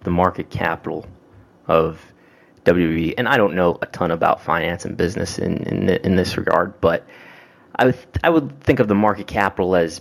the 0.00 0.10
market 0.10 0.50
capital 0.50 1.06
of 1.66 2.00
WWE, 2.64 3.14
and 3.16 3.28
I 3.28 3.36
don't 3.36 3.54
know 3.54 3.78
a 3.80 3.86
ton 3.86 4.10
about 4.10 4.42
finance 4.42 4.84
and 4.84 4.96
business 4.96 5.38
in 5.38 5.58
in, 5.64 5.88
in 5.88 6.16
this 6.16 6.36
regard, 6.36 6.80
but 6.80 7.06
I 7.74 7.86
would 7.86 7.98
I 8.22 8.30
would 8.30 8.60
think 8.60 8.80
of 8.80 8.88
the 8.88 8.94
market 8.94 9.26
capital 9.26 9.76
as 9.76 10.00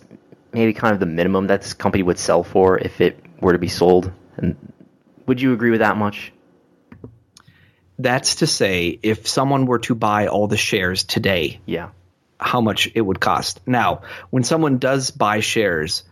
maybe 0.52 0.74
kind 0.74 0.94
of 0.94 1.00
the 1.00 1.06
minimum 1.06 1.48
that 1.48 1.62
this 1.62 1.74
company 1.74 2.04
would 2.04 2.20
sell 2.20 2.44
for 2.44 2.78
if 2.78 3.02
it 3.02 3.20
were 3.40 3.54
to 3.54 3.60
be 3.60 3.68
sold? 3.68 4.12
And 4.38 4.74
would 5.26 5.42
you 5.42 5.54
agree 5.54 5.72
with 5.72 5.80
that 5.80 5.98
much? 5.98 6.32
That's 8.00 8.36
to 8.36 8.48
say, 8.48 9.00
if 9.04 9.28
someone 9.28 9.66
were 9.66 9.80
to 9.80 9.96
buy 9.96 10.28
all 10.28 10.48
the 10.48 10.58
shares 10.58 11.04
today, 11.04 11.62
yeah, 11.66 11.90
how 12.44 12.62
much 12.62 12.90
it 12.94 13.02
would 13.02 13.20
cost. 13.20 13.62
Now, 13.66 14.02
when 14.30 14.44
someone 14.44 14.78
does 14.78 15.12
buy 15.12 15.40
shares, 15.40 16.04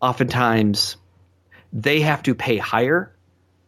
oftentimes 0.00 0.96
they 1.72 2.00
have 2.00 2.22
to 2.24 2.34
pay 2.34 2.58
higher. 2.58 3.12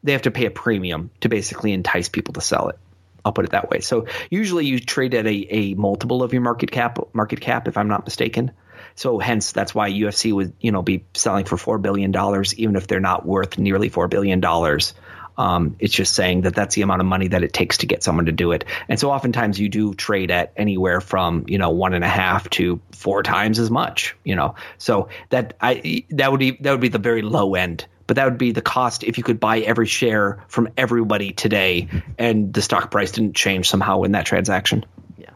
They 0.03 0.13
have 0.13 0.23
to 0.23 0.31
pay 0.31 0.47
a 0.47 0.51
premium 0.51 1.11
to 1.21 1.29
basically 1.29 1.73
entice 1.73 2.09
people 2.09 2.35
to 2.35 2.41
sell 2.41 2.69
it. 2.69 2.79
I'll 3.25 3.33
put 3.33 3.45
it 3.45 3.51
that 3.51 3.71
way. 3.71 3.81
So 3.81 4.07
usually 4.31 4.67
you 4.67 4.81
trade 4.81 5.15
at 5.15 5.27
a, 5.27 5.47
a 5.51 5.75
multiple 5.75 6.23
of 6.23 6.33
your 6.33 6.43
market 6.43 6.71
cap 6.71 6.99
market 7.13 7.41
cap, 7.41 7.69
if 7.69 7.77
I'm 7.77 7.89
not 7.89 8.05
mistaken. 8.05 8.53
So 8.95 9.19
hence 9.19 9.53
that's 9.53 9.75
why 9.75 9.91
UFC 9.91 10.33
would 10.33 10.55
you 10.61 10.73
know 10.73 10.83
be 10.83 11.05
selling 11.15 11.45
for 11.45 11.57
four 11.57 11.79
billion 11.79 12.13
dollars, 12.13 12.55
even 12.55 12.77
if 12.77 12.87
they're 12.87 13.01
not 13.01 13.27
worth 13.27 13.59
nearly 13.59 13.89
four 13.89 14.09
billion 14.09 14.41
dollars. 14.41 14.95
Um, 15.37 15.77
it's 15.79 15.95
just 15.95 16.15
saying 16.15 16.43
that 16.43 16.55
that's 16.55 16.75
the 16.75 16.83
amount 16.83 17.01
of 17.01 17.07
money 17.07 17.29
that 17.29 17.43
it 17.43 17.53
takes 17.53 17.79
to 17.79 17.87
get 17.87 18.03
someone 18.03 18.27
to 18.27 18.33
do 18.33 18.53
it. 18.53 18.65
And 18.89 18.99
so 18.99 19.11
oftentimes 19.11 19.59
you 19.59 19.69
do 19.69 19.95
trade 19.95 20.31
at 20.31 20.53
anywhere 20.57 21.01
from 21.01 21.45
you 21.49 21.59
know 21.59 21.71
one 21.71 21.95
and 21.95 22.05
a 22.05 22.09
half 22.09 22.49
to 22.51 22.81
four 22.93 23.23
times 23.23 23.59
as 23.59 23.71
much. 23.71 24.17
You 24.25 24.37
know, 24.37 24.55
so 24.79 25.09
that 25.31 25.57
I 25.61 26.05
that 26.11 26.31
would 26.31 26.41
be 26.41 26.53
that 26.61 26.71
would 26.73 26.81
be 26.81 26.89
the 26.89 26.99
very 26.99 27.23
low 27.23 27.55
end. 27.55 27.87
But 28.07 28.17
that 28.17 28.25
would 28.25 28.39
be 28.39 28.51
the 28.51 28.63
cost 28.63 29.05
if 29.05 29.19
you 29.19 29.25
could 29.25 29.39
buy 29.39 29.61
every 29.61 29.87
share 29.87 30.43
from 30.49 30.71
everybody 30.77 31.33
today, 31.33 31.89
and 32.19 32.53
the 32.53 32.61
stock 32.61 32.91
price 32.91 33.13
didn't 33.13 33.37
change 33.37 33.69
somehow 33.69 34.03
in 34.03 34.13
that 34.13 34.27
transaction. 34.27 34.85
Yeah. 35.17 35.31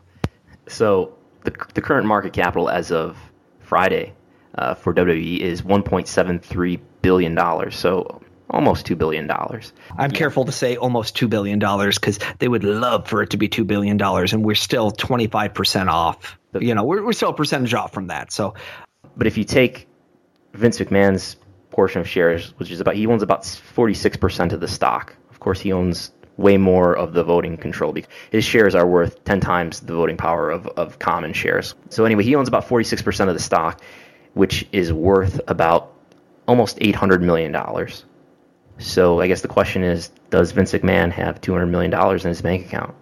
So 0.66 1.16
the 1.44 1.52
the 1.74 1.80
current 1.80 2.06
market 2.06 2.32
capital 2.32 2.68
as 2.68 2.90
of 2.90 3.16
Friday 3.60 4.12
uh, 4.56 4.74
for 4.74 4.92
WWE 4.92 5.38
is 5.38 5.62
1.73 5.62 6.80
billion 7.02 7.34
dollars. 7.34 7.76
So 7.76 8.22
almost 8.54 8.86
two 8.86 8.96
billion 8.96 9.26
dollars. 9.26 9.72
I'm 9.98 10.10
yeah. 10.10 10.18
careful 10.18 10.44
to 10.44 10.52
say 10.52 10.76
almost 10.76 11.16
two 11.16 11.28
billion 11.28 11.58
dollars 11.58 11.98
because 11.98 12.18
they 12.38 12.48
would 12.48 12.64
love 12.64 13.08
for 13.08 13.22
it 13.22 13.30
to 13.30 13.36
be 13.36 13.48
two 13.48 13.64
billion 13.64 13.96
dollars, 13.96 14.32
and 14.32 14.44
we're 14.44 14.54
still 14.54 14.90
25 14.90 15.52
percent 15.52 15.88
off. 15.88 16.38
You 16.58 16.74
know, 16.74 16.84
we're, 16.84 17.04
we're 17.04 17.12
still 17.12 17.30
a 17.30 17.34
percentage 17.34 17.74
off 17.74 17.92
from 17.92 18.06
that. 18.06 18.32
So, 18.32 18.54
but 19.16 19.26
if 19.26 19.36
you 19.36 19.44
take 19.44 19.88
Vince 20.52 20.78
McMahon's 20.78 21.36
portion 21.70 22.00
of 22.00 22.08
shares, 22.08 22.54
which 22.58 22.70
is 22.70 22.80
about 22.80 22.94
he 22.94 23.06
owns 23.06 23.22
about 23.22 23.44
46 23.44 24.16
percent 24.16 24.52
of 24.52 24.60
the 24.60 24.68
stock. 24.68 25.14
Of 25.30 25.40
course, 25.40 25.60
he 25.60 25.72
owns 25.72 26.12
way 26.36 26.56
more 26.56 26.96
of 26.96 27.12
the 27.12 27.22
voting 27.22 27.56
control 27.56 27.92
because 27.92 28.10
his 28.30 28.44
shares 28.44 28.74
are 28.74 28.86
worth 28.86 29.22
10 29.24 29.40
times 29.40 29.80
the 29.80 29.94
voting 29.94 30.16
power 30.16 30.50
of, 30.50 30.66
of 30.66 30.98
common 30.98 31.32
shares. 31.32 31.74
So 31.90 32.04
anyway, 32.04 32.24
he 32.24 32.34
owns 32.34 32.48
about 32.48 32.66
46% 32.66 33.28
of 33.28 33.34
the 33.34 33.40
stock, 33.40 33.80
which 34.34 34.66
is 34.72 34.92
worth 34.92 35.40
about 35.46 35.92
almost 36.48 36.78
$800 36.78 37.20
million. 37.20 37.54
So 38.78 39.20
I 39.20 39.28
guess 39.28 39.40
the 39.40 39.48
question 39.48 39.82
is, 39.82 40.10
does 40.30 40.52
Vince 40.52 40.72
McMahon 40.72 41.12
have 41.12 41.40
$200 41.40 41.70
million 41.70 41.92
in 41.94 42.28
his 42.28 42.42
bank 42.42 42.66
account? 42.66 42.94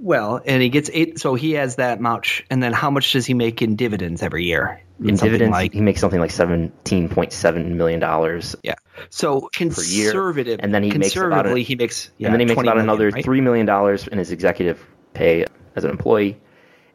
Well, 0.00 0.40
and 0.44 0.60
he 0.60 0.70
gets 0.70 0.90
eight, 0.92 1.20
so 1.20 1.34
he 1.34 1.52
has 1.52 1.76
that 1.76 2.00
much, 2.00 2.44
and 2.50 2.62
then 2.62 2.72
how 2.72 2.90
much 2.90 3.12
does 3.12 3.24
he 3.26 3.32
make 3.32 3.62
in 3.62 3.76
dividends 3.76 4.22
every 4.22 4.44
year? 4.44 4.82
In 5.02 5.16
dividends, 5.16 5.52
like, 5.52 5.72
he 5.72 5.80
makes 5.80 6.00
something 6.00 6.20
like 6.20 6.32
seventeen 6.32 7.08
point 7.08 7.32
seven 7.32 7.76
million 7.76 8.00
dollars. 8.00 8.56
Yeah. 8.62 8.74
So 9.10 9.48
conservative, 9.52 10.60
and 10.62 10.74
then 10.74 10.82
he 10.82 10.90
makes 10.90 11.16
about 11.16 11.46
he 11.56 11.76
makes 11.76 12.10
yeah, 12.18 12.26
and 12.26 12.34
then 12.34 12.40
he 12.40 12.46
makes 12.46 12.60
about 12.60 12.76
million, 12.76 12.90
another 12.90 13.10
right? 13.10 13.24
three 13.24 13.40
million 13.40 13.66
dollars 13.66 14.06
in 14.08 14.18
his 14.18 14.30
executive 14.30 14.84
pay 15.14 15.46
as 15.76 15.84
an 15.84 15.90
employee. 15.90 16.40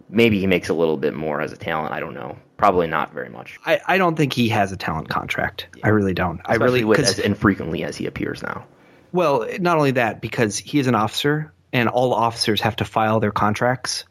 Maybe 0.09 0.39
he 0.39 0.47
makes 0.47 0.69
a 0.69 0.73
little 0.73 0.97
bit 0.97 1.13
more 1.13 1.41
as 1.41 1.51
a 1.51 1.57
talent. 1.57 1.93
I 1.93 1.99
don't 1.99 2.13
know. 2.13 2.37
Probably 2.59 2.87
not 2.87 3.13
very 3.13 3.29
much. 3.29 3.57
I, 3.65 3.79
I 3.87 3.97
don't 3.97 4.17
think 4.17 4.33
he 4.33 4.49
has 4.49 4.73
a 4.73 4.77
talent 4.77 5.07
contract. 5.07 5.67
Yeah. 5.77 5.87
I 5.87 5.89
really 5.91 6.13
don't. 6.13 6.41
Especially 6.41 6.61
I 6.61 6.65
really 6.65 6.83
with 6.83 6.99
as 6.99 7.17
infrequently 7.17 7.85
as 7.85 7.95
he 7.95 8.05
appears 8.05 8.43
now. 8.43 8.65
Well, 9.13 9.47
not 9.61 9.77
only 9.77 9.91
that, 9.91 10.19
because 10.19 10.57
he 10.57 10.77
is 10.77 10.87
an 10.87 10.93
officer, 10.93 11.53
and 11.71 11.87
all 11.87 12.13
officers 12.13 12.59
have 12.59 12.75
to 12.75 12.85
file 12.85 13.21
their 13.21 13.31
contracts 13.31 14.03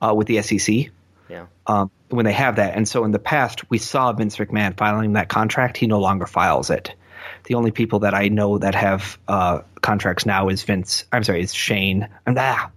uh, 0.00 0.14
with 0.14 0.28
the 0.28 0.40
SEC. 0.42 0.92
Yeah. 1.28 1.46
Um, 1.66 1.90
when 2.08 2.24
they 2.24 2.32
have 2.32 2.56
that, 2.56 2.76
and 2.76 2.88
so 2.88 3.04
in 3.04 3.10
the 3.10 3.18
past 3.18 3.68
we 3.68 3.78
saw 3.78 4.12
Vince 4.12 4.36
McMahon 4.36 4.76
filing 4.76 5.14
that 5.14 5.28
contract. 5.28 5.76
He 5.76 5.88
no 5.88 5.98
longer 5.98 6.26
files 6.26 6.70
it. 6.70 6.94
The 7.46 7.54
only 7.54 7.72
people 7.72 8.00
that 8.00 8.14
I 8.14 8.28
know 8.28 8.58
that 8.58 8.76
have 8.76 9.18
uh, 9.26 9.62
contracts 9.80 10.24
now 10.24 10.50
is 10.50 10.62
Vince. 10.62 11.04
I'm 11.10 11.24
sorry, 11.24 11.42
is 11.42 11.52
Shane. 11.52 12.08
And 12.26 12.38
ah, 12.38 12.70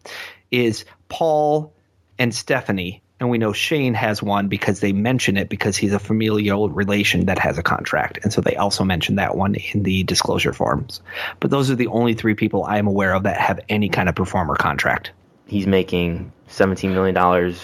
is 0.49 0.85
Paul 1.09 1.73
and 2.17 2.33
Stephanie. 2.33 3.03
And 3.19 3.29
we 3.29 3.37
know 3.37 3.53
Shane 3.53 3.93
has 3.93 4.21
one 4.21 4.49
because 4.49 4.81
they 4.81 4.91
mention 4.91 5.37
it 5.37 5.47
because 5.47 5.77
he's 5.77 5.93
a 5.93 5.99
familial 5.99 6.69
relation 6.69 7.27
that 7.27 7.39
has 7.39 7.57
a 7.57 7.63
contract. 7.63 8.19
And 8.23 8.33
so 8.33 8.41
they 8.41 8.57
also 8.57 8.83
mention 8.83 9.15
that 9.15 9.37
one 9.37 9.55
in 9.55 9.83
the 9.83 10.03
disclosure 10.03 10.51
forms. 10.51 11.01
But 11.39 11.49
those 11.49 11.71
are 11.71 11.75
the 11.75 11.87
only 11.87 12.13
three 12.13 12.35
people 12.35 12.65
I 12.65 12.77
am 12.77 12.87
aware 12.87 13.13
of 13.13 13.23
that 13.23 13.37
have 13.39 13.61
any 13.69 13.87
kind 13.87 14.09
of 14.09 14.15
performer 14.15 14.55
contract. 14.55 15.11
He's 15.47 15.65
making 15.65 16.33
$17 16.49 16.91
million 16.91 17.55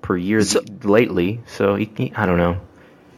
per 0.00 0.16
year 0.16 0.42
so, 0.42 0.62
lately. 0.84 1.40
So 1.46 1.74
he, 1.74 1.90
he, 1.96 2.12
I 2.14 2.26
don't 2.26 2.38
know. 2.38 2.60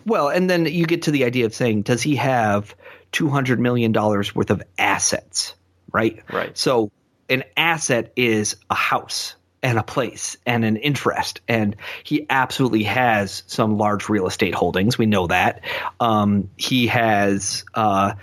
Well, 0.07 0.28
and 0.28 0.49
then 0.49 0.65
you 0.65 0.87
get 0.87 1.03
to 1.03 1.11
the 1.11 1.24
idea 1.24 1.45
of 1.45 1.55
saying, 1.55 1.82
does 1.82 2.01
he 2.01 2.16
have 2.16 2.74
$200 3.12 3.59
million 3.59 3.93
worth 3.93 4.51
of 4.51 4.62
assets? 4.78 5.55
Right? 5.93 6.23
Right. 6.32 6.57
So 6.57 6.91
an 7.28 7.45
asset 7.55 8.12
is 8.16 8.57
a 8.70 8.74
house 8.74 9.35
and 9.62 9.78
a 9.78 9.82
place 9.82 10.37
and 10.47 10.65
an 10.65 10.77
interest. 10.77 11.41
And 11.49 11.77
he 12.05 12.27
absolutely 12.31 12.82
has 12.85 13.43
some 13.47 13.77
large 13.77 14.09
real 14.09 14.27
estate 14.27 14.55
holdings. 14.55 14.97
We 14.97 15.07
know 15.07 15.27
that. 15.27 15.62
Um, 16.01 16.51
he 16.57 16.87
has 16.87 17.65
uh, 17.74 18.15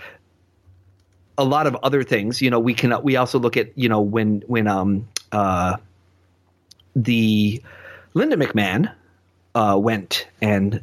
a 1.36 1.44
lot 1.44 1.66
of 1.66 1.76
other 1.76 2.02
things. 2.02 2.42
You 2.42 2.50
know, 2.50 2.58
we 2.58 2.74
can 2.74 3.02
we 3.02 3.16
also 3.16 3.38
look 3.38 3.56
at 3.56 3.76
you 3.78 3.88
know 3.88 4.00
when 4.00 4.42
when 4.46 4.66
um 4.66 5.08
uh 5.30 5.76
the 6.96 7.62
Linda 8.14 8.36
McMahon 8.36 8.92
uh, 9.54 9.78
went 9.80 10.26
and 10.40 10.82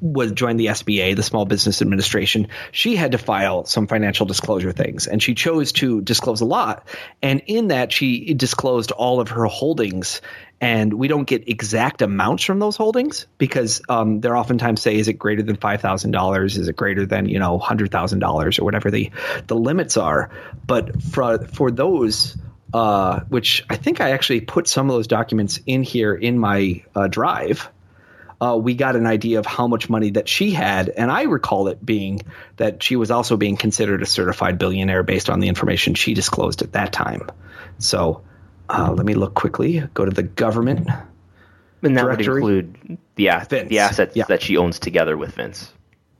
was 0.00 0.32
joined 0.32 0.60
the 0.60 0.66
SBA, 0.66 1.16
the 1.16 1.22
Small 1.22 1.44
Business 1.44 1.80
Administration, 1.80 2.48
she 2.70 2.96
had 2.96 3.12
to 3.12 3.18
file 3.18 3.64
some 3.64 3.86
financial 3.86 4.26
disclosure 4.26 4.72
things, 4.72 5.06
and 5.06 5.22
she 5.22 5.34
chose 5.34 5.72
to 5.72 6.00
disclose 6.00 6.40
a 6.40 6.44
lot. 6.44 6.86
And 7.22 7.42
in 7.46 7.68
that, 7.68 7.92
she 7.92 8.34
disclosed 8.34 8.92
all 8.92 9.20
of 9.20 9.30
her 9.30 9.44
holdings. 9.44 10.20
And 10.58 10.94
we 10.94 11.08
don't 11.08 11.26
get 11.26 11.48
exact 11.48 12.00
amounts 12.00 12.44
from 12.44 12.58
those 12.58 12.76
holdings 12.76 13.26
because 13.36 13.82
um, 13.90 14.20
they're 14.20 14.36
oftentimes 14.36 14.80
say, 14.80 14.96
is 14.96 15.06
it 15.06 15.14
greater 15.14 15.42
than 15.42 15.56
five 15.56 15.82
thousand 15.82 16.12
dollars? 16.12 16.56
Is 16.56 16.68
it 16.68 16.76
greater 16.76 17.04
than 17.04 17.28
you 17.28 17.38
know 17.38 17.58
hundred 17.58 17.90
thousand 17.90 18.20
dollars 18.20 18.58
or 18.58 18.64
whatever 18.64 18.90
the 18.90 19.10
the 19.46 19.54
limits 19.54 19.96
are? 19.96 20.30
But 20.66 21.02
for 21.02 21.46
for 21.46 21.70
those. 21.70 22.36
Uh, 22.74 23.20
which 23.28 23.64
I 23.70 23.76
think 23.76 24.00
I 24.00 24.10
actually 24.10 24.40
put 24.40 24.66
some 24.66 24.90
of 24.90 24.96
those 24.96 25.06
documents 25.06 25.60
in 25.66 25.84
here 25.84 26.12
in 26.12 26.36
my 26.36 26.82
uh, 26.96 27.06
drive 27.06 27.70
uh, 28.40 28.58
we 28.60 28.74
got 28.74 28.96
an 28.96 29.06
idea 29.06 29.38
of 29.38 29.46
how 29.46 29.66
much 29.66 29.88
money 29.88 30.10
that 30.10 30.28
she 30.28 30.50
had. 30.50 30.88
And 30.88 31.10
I 31.10 31.22
recall 31.22 31.68
it 31.68 31.84
being 31.84 32.22
that 32.56 32.82
she 32.82 32.96
was 32.96 33.10
also 33.10 33.36
being 33.36 33.56
considered 33.56 34.02
a 34.02 34.06
certified 34.06 34.58
billionaire 34.58 35.02
based 35.02 35.30
on 35.30 35.40
the 35.40 35.48
information 35.48 35.94
she 35.94 36.14
disclosed 36.14 36.62
at 36.62 36.72
that 36.72 36.92
time. 36.92 37.28
So 37.78 38.22
uh, 38.68 38.92
let 38.92 39.06
me 39.06 39.14
look 39.14 39.34
quickly. 39.34 39.82
Go 39.94 40.04
to 40.04 40.10
the 40.10 40.22
government. 40.22 40.88
And 41.82 41.96
that 41.96 42.02
directory. 42.02 42.42
would 42.42 42.64
include 42.64 42.98
the, 43.14 43.28
the 43.68 43.78
assets 43.78 44.16
yeah. 44.16 44.24
that 44.24 44.42
she 44.42 44.56
owns 44.56 44.78
together 44.80 45.16
with 45.16 45.34
Vince. 45.34 45.72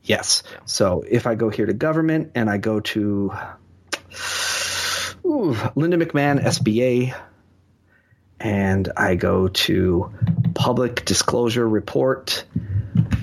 Yes. 0.03 0.43
So 0.65 1.03
if 1.07 1.27
I 1.27 1.35
go 1.35 1.49
here 1.49 1.65
to 1.65 1.73
government 1.73 2.31
and 2.35 2.49
I 2.49 2.57
go 2.57 2.79
to 2.79 3.33
ooh, 5.25 5.57
Linda 5.75 5.97
McMahon, 5.97 6.41
SBA, 6.41 7.13
and 8.39 8.91
I 8.95 9.15
go 9.15 9.47
to 9.47 10.13
public 10.53 11.05
disclosure 11.05 11.67
report, 11.67 12.43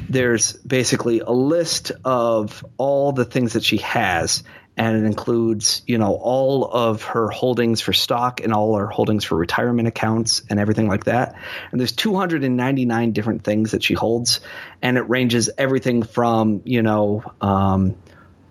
there's 0.08 0.52
basically 0.52 1.20
a 1.20 1.30
list 1.30 1.92
of 2.04 2.64
all 2.76 3.12
the 3.12 3.24
things 3.24 3.54
that 3.54 3.64
she 3.64 3.78
has 3.78 4.42
and 4.76 4.96
it 4.96 5.06
includes 5.06 5.82
you 5.86 5.98
know 5.98 6.14
all 6.14 6.64
of 6.64 7.02
her 7.02 7.28
holdings 7.28 7.80
for 7.80 7.92
stock 7.92 8.40
and 8.40 8.52
all 8.52 8.76
her 8.76 8.86
holdings 8.86 9.24
for 9.24 9.36
retirement 9.36 9.88
accounts 9.88 10.42
and 10.50 10.58
everything 10.58 10.88
like 10.88 11.04
that. 11.04 11.36
And 11.70 11.80
there's 11.80 11.92
299 11.92 13.12
different 13.12 13.44
things 13.44 13.70
that 13.70 13.82
she 13.82 13.94
holds 13.94 14.40
and 14.82 14.96
it 14.96 15.08
ranges 15.08 15.50
everything 15.56 16.02
from 16.02 16.62
you 16.64 16.82
know 16.82 17.22
um, 17.40 17.96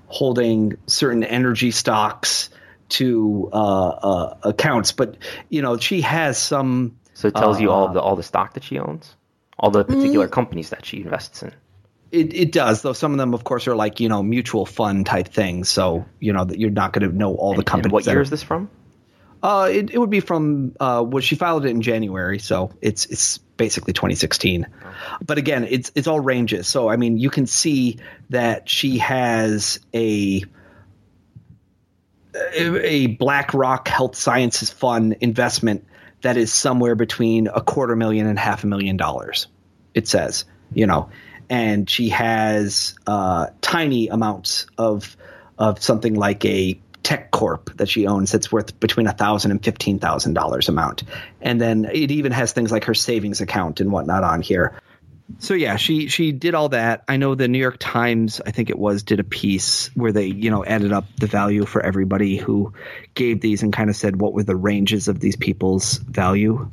holding 0.08 0.78
certain 0.88 1.24
energy 1.24 1.72
stocks 1.72 2.50
to 2.94 3.50
uh, 3.52 3.88
uh, 3.88 4.38
accounts, 4.44 4.92
but 4.92 5.18
you 5.50 5.62
know 5.62 5.78
she 5.78 6.02
has 6.02 6.38
some. 6.38 6.98
So 7.14 7.28
it 7.28 7.36
tells 7.36 7.58
uh, 7.58 7.62
you 7.62 7.72
all 7.72 7.94
the 7.94 8.02
all 8.02 8.16
the 8.16 8.24
stock 8.24 8.54
that 8.54 8.64
she 8.64 8.80
owns, 8.80 9.16
all 9.58 9.72
the 9.72 9.84
particular 9.84 10.28
mm, 10.28 10.32
companies 10.32 10.70
that 10.70 10.86
she 10.86 11.02
invests 11.02 11.44
in. 11.44 11.54
It, 12.12 12.34
it 12.36 12.52
does, 12.52 12.84
though. 12.84 12.94
Some 12.94 13.12
of 13.12 13.18
them, 13.18 13.34
of 13.34 13.44
course, 13.44 13.68
are 13.68 13.76
like 13.76 14.00
you 14.00 14.10
know 14.10 14.22
mutual 14.22 14.66
fund 14.66 15.06
type 15.06 15.28
things. 15.28 15.70
So 15.70 16.06
you 16.20 16.34
know 16.34 16.46
that 16.46 16.60
you're 16.60 16.70
not 16.70 16.94
going 16.94 17.10
to 17.10 17.16
know 17.16 17.36
all 17.36 17.52
and, 17.52 17.60
the 17.60 17.64
companies. 17.64 17.92
what 17.92 18.06
year 18.06 18.22
is 18.22 18.30
this 18.30 18.44
from? 18.44 18.70
Uh, 19.42 19.70
it, 19.70 19.92
it 19.92 19.98
would 19.98 20.10
be 20.10 20.22
from 20.22 20.76
uh, 20.80 21.04
well, 21.06 21.22
she 21.22 21.36
filed 21.36 21.66
it 21.66 21.70
in 21.70 21.82
January, 21.82 22.40
so 22.40 22.72
it's 22.82 23.06
it's 23.08 23.40
basically 23.58 23.94
2016. 23.94 24.68
Oh. 24.70 24.94
But 25.26 25.38
again, 25.38 25.68
it's 25.70 25.92
it's 25.96 26.08
all 26.08 26.20
ranges. 26.20 26.68
So 26.68 26.88
I 26.88 26.96
mean, 26.96 27.18
you 27.18 27.30
can 27.30 27.46
see 27.48 28.00
that 28.30 28.70
she 28.70 29.00
has 29.00 29.80
a 29.94 30.44
a 32.36 33.08
BlackRock 33.08 33.88
Health 33.88 34.16
Sciences 34.16 34.70
Fund 34.70 35.18
investment 35.22 35.86
that 36.22 36.38
is 36.38 36.54
somewhere 36.54 36.96
between 36.96 37.48
a 37.48 37.62
quarter 37.62 37.96
million 37.96 38.28
and 38.28 38.40
half 38.40 38.64
a 38.64 38.68
million 38.68 38.98
dollars. 38.98 39.48
It 39.94 40.08
says, 40.08 40.46
you 40.74 40.88
know, 40.88 41.10
and 41.50 41.90
she 41.90 42.10
has 42.10 42.96
uh, 43.06 43.48
tiny 43.62 44.08
amounts 44.08 44.66
of 44.78 45.16
of 45.58 45.84
something 45.84 46.16
like 46.16 46.44
a 46.46 46.80
tech 47.04 47.32
corp 47.32 47.76
that 47.78 47.90
she 47.90 48.08
owns 48.08 48.32
that's 48.32 48.52
worth 48.52 48.80
between 48.80 49.08
a 49.08 49.12
thousand 49.12 49.52
and 49.52 49.64
fifteen 49.64 50.00
thousand 50.00 50.34
dollars 50.34 50.70
amount, 50.70 51.04
and 51.42 51.62
then 51.62 51.86
it 51.86 52.12
even 52.12 52.32
has 52.32 52.54
things 52.54 52.72
like 52.72 52.86
her 52.86 52.94
savings 52.94 53.42
account 53.42 53.82
and 53.82 53.92
whatnot 53.92 54.24
on 54.24 54.42
here 54.42 54.74
so 55.40 55.54
yeah, 55.54 55.76
she 55.76 56.08
she 56.08 56.32
did 56.32 56.56
all 56.56 56.70
that. 56.70 57.04
I 57.08 57.18
know 57.18 57.36
the 57.36 57.48
New 57.48 57.60
York 57.60 57.78
Times, 57.80 58.42
I 58.46 58.52
think 58.52 58.70
it 58.70 58.78
was, 58.78 59.04
did 59.04 59.20
a 59.20 59.24
piece 59.24 59.88
where 59.96 60.12
they 60.12 60.26
you 60.26 60.50
know 60.50 60.64
added 60.66 60.92
up 60.92 61.06
the 61.18 61.28
value 61.28 61.66
for 61.66 61.82
everybody 61.82 62.38
who 62.38 62.74
gave 63.14 63.42
these 63.42 63.64
and 63.64 63.74
kind 63.74 63.90
of 63.90 63.96
said 63.96 64.20
what 64.20 64.34
were 64.34 64.44
the 64.44 64.56
ranges 64.56 65.08
of 65.08 65.20
these 65.20 65.36
people's 65.36 65.98
value. 65.98 66.70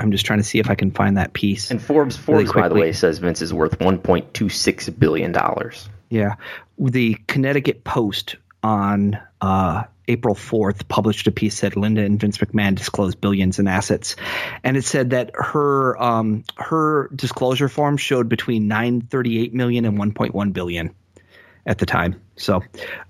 I'm 0.00 0.10
just 0.10 0.26
trying 0.26 0.40
to 0.40 0.44
see 0.44 0.58
if 0.58 0.68
I 0.68 0.74
can 0.74 0.90
find 0.90 1.16
that 1.16 1.32
piece. 1.32 1.70
And 1.70 1.80
Forbes, 1.80 2.16
Forbes, 2.16 2.48
really 2.54 2.62
by 2.62 2.68
the 2.68 2.74
way, 2.74 2.92
says 2.92 3.18
Vince 3.18 3.40
is 3.42 3.54
worth 3.54 3.78
1.26 3.78 4.98
billion 4.98 5.32
dollars. 5.32 5.88
Yeah, 6.10 6.34
the 6.78 7.14
Connecticut 7.26 7.84
Post 7.84 8.36
on 8.64 9.20
uh, 9.42 9.84
April 10.08 10.34
4th 10.34 10.88
published 10.88 11.26
a 11.26 11.30
piece 11.30 11.60
that 11.60 11.76
Linda 11.76 12.02
and 12.02 12.18
Vince 12.18 12.38
McMahon 12.38 12.74
disclosed 12.74 13.20
billions 13.20 13.58
in 13.58 13.68
assets, 13.68 14.16
and 14.64 14.76
it 14.76 14.84
said 14.84 15.10
that 15.10 15.30
her 15.34 16.02
um, 16.02 16.44
her 16.56 17.10
disclosure 17.14 17.68
form 17.68 17.96
showed 17.98 18.28
between 18.28 18.66
938 18.66 19.54
million 19.54 19.84
and 19.84 19.98
1.1 19.98 20.52
billion 20.52 20.94
at 21.66 21.78
the 21.78 21.86
time. 21.86 22.20
So, 22.36 22.62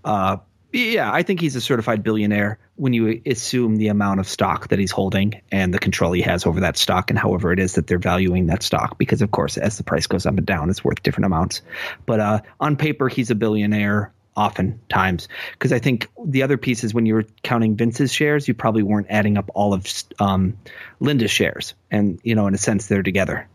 uh, 0.04 0.38
yeah, 0.72 1.10
I 1.12 1.22
think 1.22 1.40
he's 1.40 1.54
a 1.54 1.60
certified 1.60 2.02
billionaire 2.02 2.58
when 2.74 2.92
you 2.92 3.22
assume 3.26 3.76
the 3.76 3.88
amount 3.88 4.18
of 4.18 4.26
stock 4.26 4.68
that 4.68 4.80
he's 4.80 4.90
holding 4.90 5.40
and 5.52 5.72
the 5.72 5.78
control 5.78 6.10
he 6.10 6.22
has 6.22 6.46
over 6.46 6.60
that 6.60 6.76
stock 6.76 7.10
and 7.10 7.18
however 7.18 7.52
it 7.52 7.60
is 7.60 7.74
that 7.74 7.86
they're 7.86 7.98
valuing 7.98 8.46
that 8.46 8.64
stock. 8.64 8.98
Because 8.98 9.22
of 9.22 9.30
course, 9.30 9.56
as 9.56 9.76
the 9.76 9.84
price 9.84 10.08
goes 10.08 10.26
up 10.26 10.36
and 10.36 10.46
down, 10.46 10.70
it's 10.70 10.82
worth 10.82 11.02
different 11.02 11.26
amounts. 11.26 11.62
But 12.06 12.20
uh, 12.20 12.40
on 12.58 12.76
paper, 12.76 13.08
he's 13.08 13.30
a 13.30 13.36
billionaire 13.36 14.12
oftentimes 14.36 15.28
because 15.52 15.72
I 15.72 15.78
think 15.78 16.08
the 16.24 16.42
other 16.42 16.56
piece 16.56 16.84
is 16.84 16.92
when 16.92 17.06
you 17.06 17.14
were 17.14 17.24
counting 17.42 17.76
Vince's 17.76 18.12
shares, 18.12 18.48
you 18.48 18.54
probably 18.54 18.82
weren't 18.82 19.06
adding 19.10 19.38
up 19.38 19.50
all 19.54 19.74
of 19.74 19.86
um, 20.18 20.58
Linda's 21.00 21.30
shares, 21.30 21.74
and 21.90 22.20
you 22.22 22.34
know, 22.34 22.46
in 22.46 22.54
a 22.54 22.58
sense, 22.58 22.86
they're 22.86 23.02
together. 23.02 23.48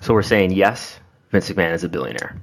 So 0.00 0.14
we're 0.14 0.22
saying 0.22 0.52
yes, 0.52 0.98
Vince 1.30 1.50
McMahon 1.50 1.74
is 1.74 1.84
a 1.84 1.88
billionaire. 1.88 2.40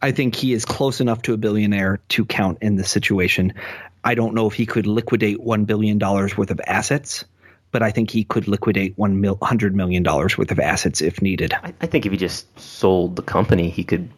I 0.00 0.10
think 0.10 0.34
he 0.34 0.52
is 0.52 0.64
close 0.64 1.00
enough 1.00 1.22
to 1.22 1.32
a 1.32 1.36
billionaire 1.36 2.00
to 2.10 2.24
count 2.24 2.58
in 2.60 2.74
this 2.74 2.90
situation. 2.90 3.54
I 4.02 4.16
don't 4.16 4.34
know 4.34 4.48
if 4.48 4.54
he 4.54 4.66
could 4.66 4.86
liquidate 4.86 5.40
one 5.40 5.64
billion 5.64 5.98
dollars 5.98 6.36
worth 6.36 6.50
of 6.50 6.60
assets, 6.66 7.24
but 7.70 7.82
I 7.82 7.92
think 7.92 8.10
he 8.10 8.24
could 8.24 8.48
liquidate 8.48 8.98
one 8.98 9.22
hundred 9.42 9.74
million 9.76 10.02
dollars 10.02 10.36
worth 10.36 10.50
of 10.50 10.58
assets 10.58 11.00
if 11.00 11.22
needed. 11.22 11.54
I, 11.54 11.72
I 11.80 11.86
think 11.86 12.04
if 12.04 12.12
he 12.12 12.18
just 12.18 12.58
sold 12.58 13.16
the 13.16 13.22
company, 13.22 13.70
he 13.70 13.84
could 13.84 14.10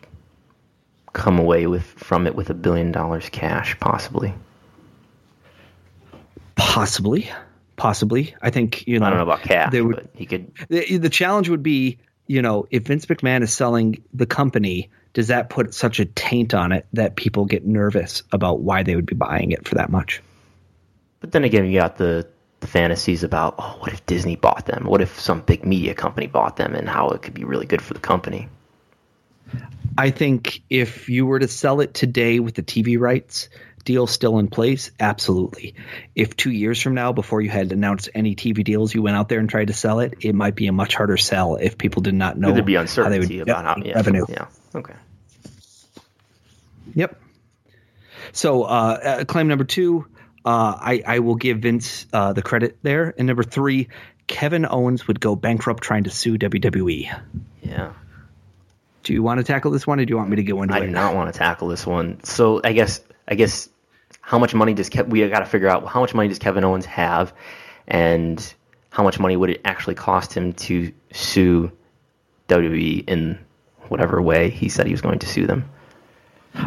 come 1.14 1.38
away 1.38 1.66
with 1.66 1.84
from 1.84 2.26
it 2.26 2.34
with 2.34 2.50
a 2.50 2.54
billion 2.54 2.92
dollars 2.92 3.30
cash, 3.30 3.78
possibly. 3.80 4.34
Possibly, 6.56 7.30
possibly. 7.76 8.34
I 8.42 8.50
think 8.50 8.86
you 8.86 8.98
know. 8.98 9.06
I 9.06 9.10
don't 9.10 9.18
know 9.18 9.24
about 9.24 9.40
cash, 9.40 9.72
would, 9.72 9.96
but 9.96 10.10
he 10.14 10.26
could. 10.26 10.52
The, 10.68 10.98
the 10.98 11.08
challenge 11.08 11.48
would 11.48 11.62
be, 11.62 11.98
you 12.26 12.42
know, 12.42 12.66
if 12.70 12.86
Vince 12.86 13.06
McMahon 13.06 13.42
is 13.42 13.54
selling 13.54 14.02
the 14.12 14.26
company, 14.26 14.90
does 15.14 15.28
that 15.28 15.48
put 15.48 15.72
such 15.72 16.00
a 16.00 16.04
taint 16.04 16.52
on 16.52 16.72
it 16.72 16.86
that 16.92 17.16
people 17.16 17.46
get 17.46 17.64
nervous 17.64 18.22
about 18.32 18.60
why 18.60 18.82
they 18.82 18.94
would 18.94 19.06
be 19.06 19.14
buying 19.14 19.52
it 19.52 19.66
for 19.66 19.76
that 19.76 19.90
much? 19.90 20.20
But 21.20 21.32
then 21.32 21.44
again, 21.44 21.64
you 21.66 21.78
got 21.78 21.96
the 21.96 22.28
the 22.60 22.66
fantasies 22.66 23.22
about, 23.22 23.54
oh, 23.58 23.76
what 23.80 23.92
if 23.92 24.04
Disney 24.06 24.36
bought 24.36 24.66
them? 24.66 24.84
What 24.84 25.00
if 25.00 25.20
some 25.20 25.42
big 25.42 25.64
media 25.64 25.94
company 25.94 26.26
bought 26.26 26.56
them, 26.56 26.74
and 26.74 26.88
how 26.88 27.10
it 27.10 27.22
could 27.22 27.34
be 27.34 27.44
really 27.44 27.66
good 27.66 27.82
for 27.82 27.94
the 27.94 28.00
company? 28.00 28.48
I 29.96 30.10
think 30.10 30.62
if 30.68 31.08
you 31.08 31.26
were 31.26 31.38
to 31.38 31.48
sell 31.48 31.80
it 31.80 31.94
today 31.94 32.40
with 32.40 32.54
the 32.54 32.62
TV 32.62 32.98
rights 32.98 33.48
deal 33.84 34.06
still 34.06 34.38
in 34.38 34.48
place, 34.48 34.90
absolutely. 34.98 35.74
If 36.14 36.36
two 36.36 36.50
years 36.50 36.80
from 36.80 36.94
now, 36.94 37.12
before 37.12 37.40
you 37.40 37.50
had 37.50 37.70
announced 37.70 38.08
any 38.14 38.34
TV 38.34 38.64
deals, 38.64 38.94
you 38.94 39.02
went 39.02 39.16
out 39.16 39.28
there 39.28 39.38
and 39.38 39.48
tried 39.48 39.68
to 39.68 39.72
sell 39.72 40.00
it, 40.00 40.14
it 40.20 40.34
might 40.34 40.54
be 40.54 40.66
a 40.66 40.72
much 40.72 40.94
harder 40.94 41.16
sell 41.16 41.56
if 41.56 41.78
people 41.78 42.02
did 42.02 42.14
not 42.14 42.38
know. 42.38 42.52
There'd 42.52 42.64
be 42.64 42.74
how 42.74 43.08
they 43.08 43.18
would 43.18 43.30
about 43.40 43.64
how, 43.64 43.82
yeah, 43.84 43.94
revenue. 43.94 44.24
Yeah. 44.28 44.46
Okay. 44.74 44.94
Yep. 46.94 47.20
So 48.32 48.64
uh, 48.64 48.66
uh, 48.66 49.24
claim 49.24 49.48
number 49.48 49.64
two, 49.64 50.06
uh, 50.44 50.76
I, 50.80 51.02
I 51.06 51.18
will 51.20 51.36
give 51.36 51.58
Vince 51.58 52.06
uh, 52.12 52.32
the 52.32 52.42
credit 52.42 52.78
there. 52.82 53.14
And 53.16 53.26
number 53.26 53.42
three, 53.42 53.88
Kevin 54.26 54.66
Owens 54.68 55.06
would 55.06 55.20
go 55.20 55.36
bankrupt 55.36 55.82
trying 55.82 56.04
to 56.04 56.10
sue 56.10 56.38
WWE. 56.38 57.20
Yeah. 57.62 57.92
Do 59.04 59.12
you 59.12 59.22
want 59.22 59.38
to 59.38 59.44
tackle 59.44 59.70
this 59.70 59.86
one, 59.86 60.00
or 60.00 60.04
do 60.04 60.10
you 60.10 60.16
want 60.16 60.30
me 60.30 60.36
to 60.36 60.42
go 60.42 60.62
into 60.62 60.74
I 60.74 60.78
it? 60.78 60.82
I 60.82 60.86
do 60.86 60.92
not 60.92 61.14
want 61.14 61.32
to 61.32 61.38
tackle 61.38 61.68
this 61.68 61.86
one. 61.86 62.24
So 62.24 62.60
I 62.64 62.72
guess 62.72 63.00
I 63.28 63.34
guess 63.34 63.68
how 64.20 64.38
much 64.38 64.54
money 64.54 64.74
does 64.74 64.90
Kev- 64.90 65.08
we 65.08 65.26
got 65.28 65.40
to 65.40 65.46
figure 65.46 65.68
out 65.68 65.86
how 65.86 66.00
much 66.00 66.14
money 66.14 66.28
does 66.28 66.38
Kevin 66.38 66.64
Owens 66.64 66.86
have, 66.86 67.32
and 67.86 68.54
how 68.90 69.02
much 69.02 69.20
money 69.20 69.36
would 69.36 69.50
it 69.50 69.60
actually 69.64 69.94
cost 69.94 70.34
him 70.34 70.54
to 70.54 70.92
sue 71.12 71.70
WWE 72.48 73.08
in 73.08 73.38
whatever 73.88 74.20
way 74.20 74.50
he 74.50 74.68
said 74.68 74.86
he 74.86 74.92
was 74.92 75.02
going 75.02 75.18
to 75.20 75.26
sue 75.26 75.46
them? 75.46 75.68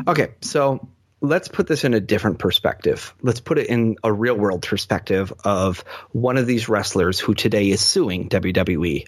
Okay, 0.07 0.29
so 0.41 0.87
let's 1.21 1.47
put 1.47 1.67
this 1.67 1.83
in 1.83 1.93
a 1.93 1.99
different 1.99 2.39
perspective. 2.39 3.13
Let's 3.21 3.39
put 3.39 3.57
it 3.57 3.67
in 3.67 3.95
a 4.03 4.11
real 4.11 4.35
world 4.35 4.61
perspective 4.61 5.33
of 5.43 5.83
one 6.11 6.37
of 6.37 6.45
these 6.45 6.69
wrestlers 6.69 7.19
who 7.19 7.33
today 7.33 7.69
is 7.69 7.81
suing 7.81 8.29
WWE. 8.29 9.07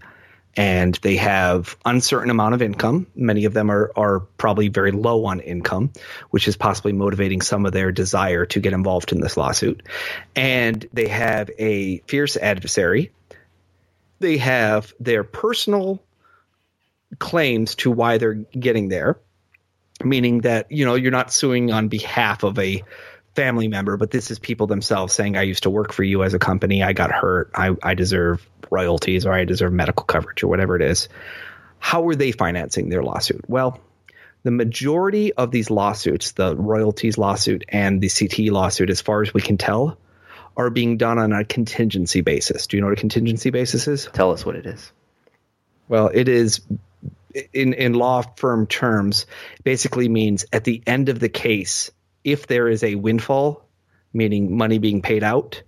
And 0.55 0.95
they 1.01 1.17
have 1.17 1.77
uncertain 1.85 2.29
amount 2.29 2.55
of 2.55 2.61
income. 2.61 3.07
Many 3.15 3.45
of 3.45 3.53
them 3.53 3.69
are, 3.71 3.91
are 3.95 4.19
probably 4.19 4.67
very 4.67 4.91
low 4.91 5.25
on 5.25 5.39
income, 5.39 5.91
which 6.31 6.47
is 6.47 6.57
possibly 6.57 6.91
motivating 6.91 7.41
some 7.41 7.65
of 7.65 7.71
their 7.71 7.91
desire 7.91 8.45
to 8.47 8.59
get 8.59 8.73
involved 8.73 9.11
in 9.11 9.21
this 9.21 9.37
lawsuit. 9.37 9.83
And 10.35 10.85
they 10.91 11.07
have 11.07 11.49
a 11.57 11.99
fierce 12.07 12.35
adversary. 12.35 13.11
They 14.19 14.37
have 14.37 14.93
their 14.99 15.23
personal 15.23 16.03
claims 17.19 17.75
to 17.75 17.91
why 17.91 18.17
they're 18.17 18.33
getting 18.33 18.89
there 18.89 19.17
meaning 20.03 20.41
that 20.41 20.71
you 20.71 20.85
know 20.85 20.95
you're 20.95 21.11
not 21.11 21.33
suing 21.33 21.71
on 21.71 21.87
behalf 21.87 22.43
of 22.43 22.57
a 22.59 22.83
family 23.35 23.67
member 23.67 23.97
but 23.97 24.11
this 24.11 24.31
is 24.31 24.39
people 24.39 24.67
themselves 24.67 25.13
saying 25.13 25.37
i 25.37 25.43
used 25.43 25.63
to 25.63 25.69
work 25.69 25.93
for 25.93 26.03
you 26.03 26.23
as 26.23 26.33
a 26.33 26.39
company. 26.39 26.83
I 26.83 26.93
got 26.93 27.11
hurt. 27.11 27.51
I, 27.55 27.75
I 27.81 27.93
deserve 27.93 28.47
royalties 28.69 29.25
or 29.25 29.33
i 29.33 29.45
deserve 29.45 29.73
medical 29.73 30.05
coverage 30.05 30.43
or 30.43 30.47
whatever 30.47 30.75
it 30.75 30.81
is. 30.81 31.09
How 31.79 32.07
are 32.09 32.15
they 32.15 32.31
financing 32.31 32.89
their 32.89 33.03
lawsuit? 33.03 33.45
Well 33.47 33.79
the 34.43 34.51
majority 34.51 35.33
of 35.33 35.51
these 35.51 35.69
lawsuits 35.69 36.31
the 36.31 36.55
royalties 36.55 37.17
lawsuit 37.17 37.65
and 37.69 38.01
the 38.01 38.09
ct 38.09 38.51
lawsuit 38.51 38.89
as 38.89 39.01
far 39.01 39.21
as 39.21 39.33
we 39.33 39.41
can 39.41 39.57
tell 39.57 39.97
are 40.55 40.69
being 40.69 40.97
done 40.97 41.17
on 41.19 41.31
a 41.31 41.45
contingency 41.45 42.19
basis. 42.19 42.67
Do 42.67 42.75
you 42.75 42.81
know 42.81 42.87
what 42.87 42.97
a 42.97 43.01
contingency 43.01 43.49
basis 43.49 43.87
is? 43.87 44.09
Tell 44.11 44.31
us 44.31 44.45
what 44.45 44.57
it 44.57 44.65
is. 44.65 44.91
well, 45.87 46.09
it 46.13 46.27
is 46.27 46.61
in 47.53 47.73
in 47.73 47.93
law 47.93 48.23
firm 48.35 48.67
terms 48.67 49.25
basically 49.63 50.09
means 50.09 50.45
at 50.51 50.63
the 50.63 50.81
end 50.85 51.09
of 51.09 51.19
the 51.19 51.29
case, 51.29 51.91
if 52.23 52.47
there 52.47 52.67
is 52.67 52.83
a 52.83 52.95
windfall, 52.95 53.65
meaning 54.13 54.57
money 54.57 54.77
being 54.79 55.01
paid 55.01 55.23
out, 55.23 55.61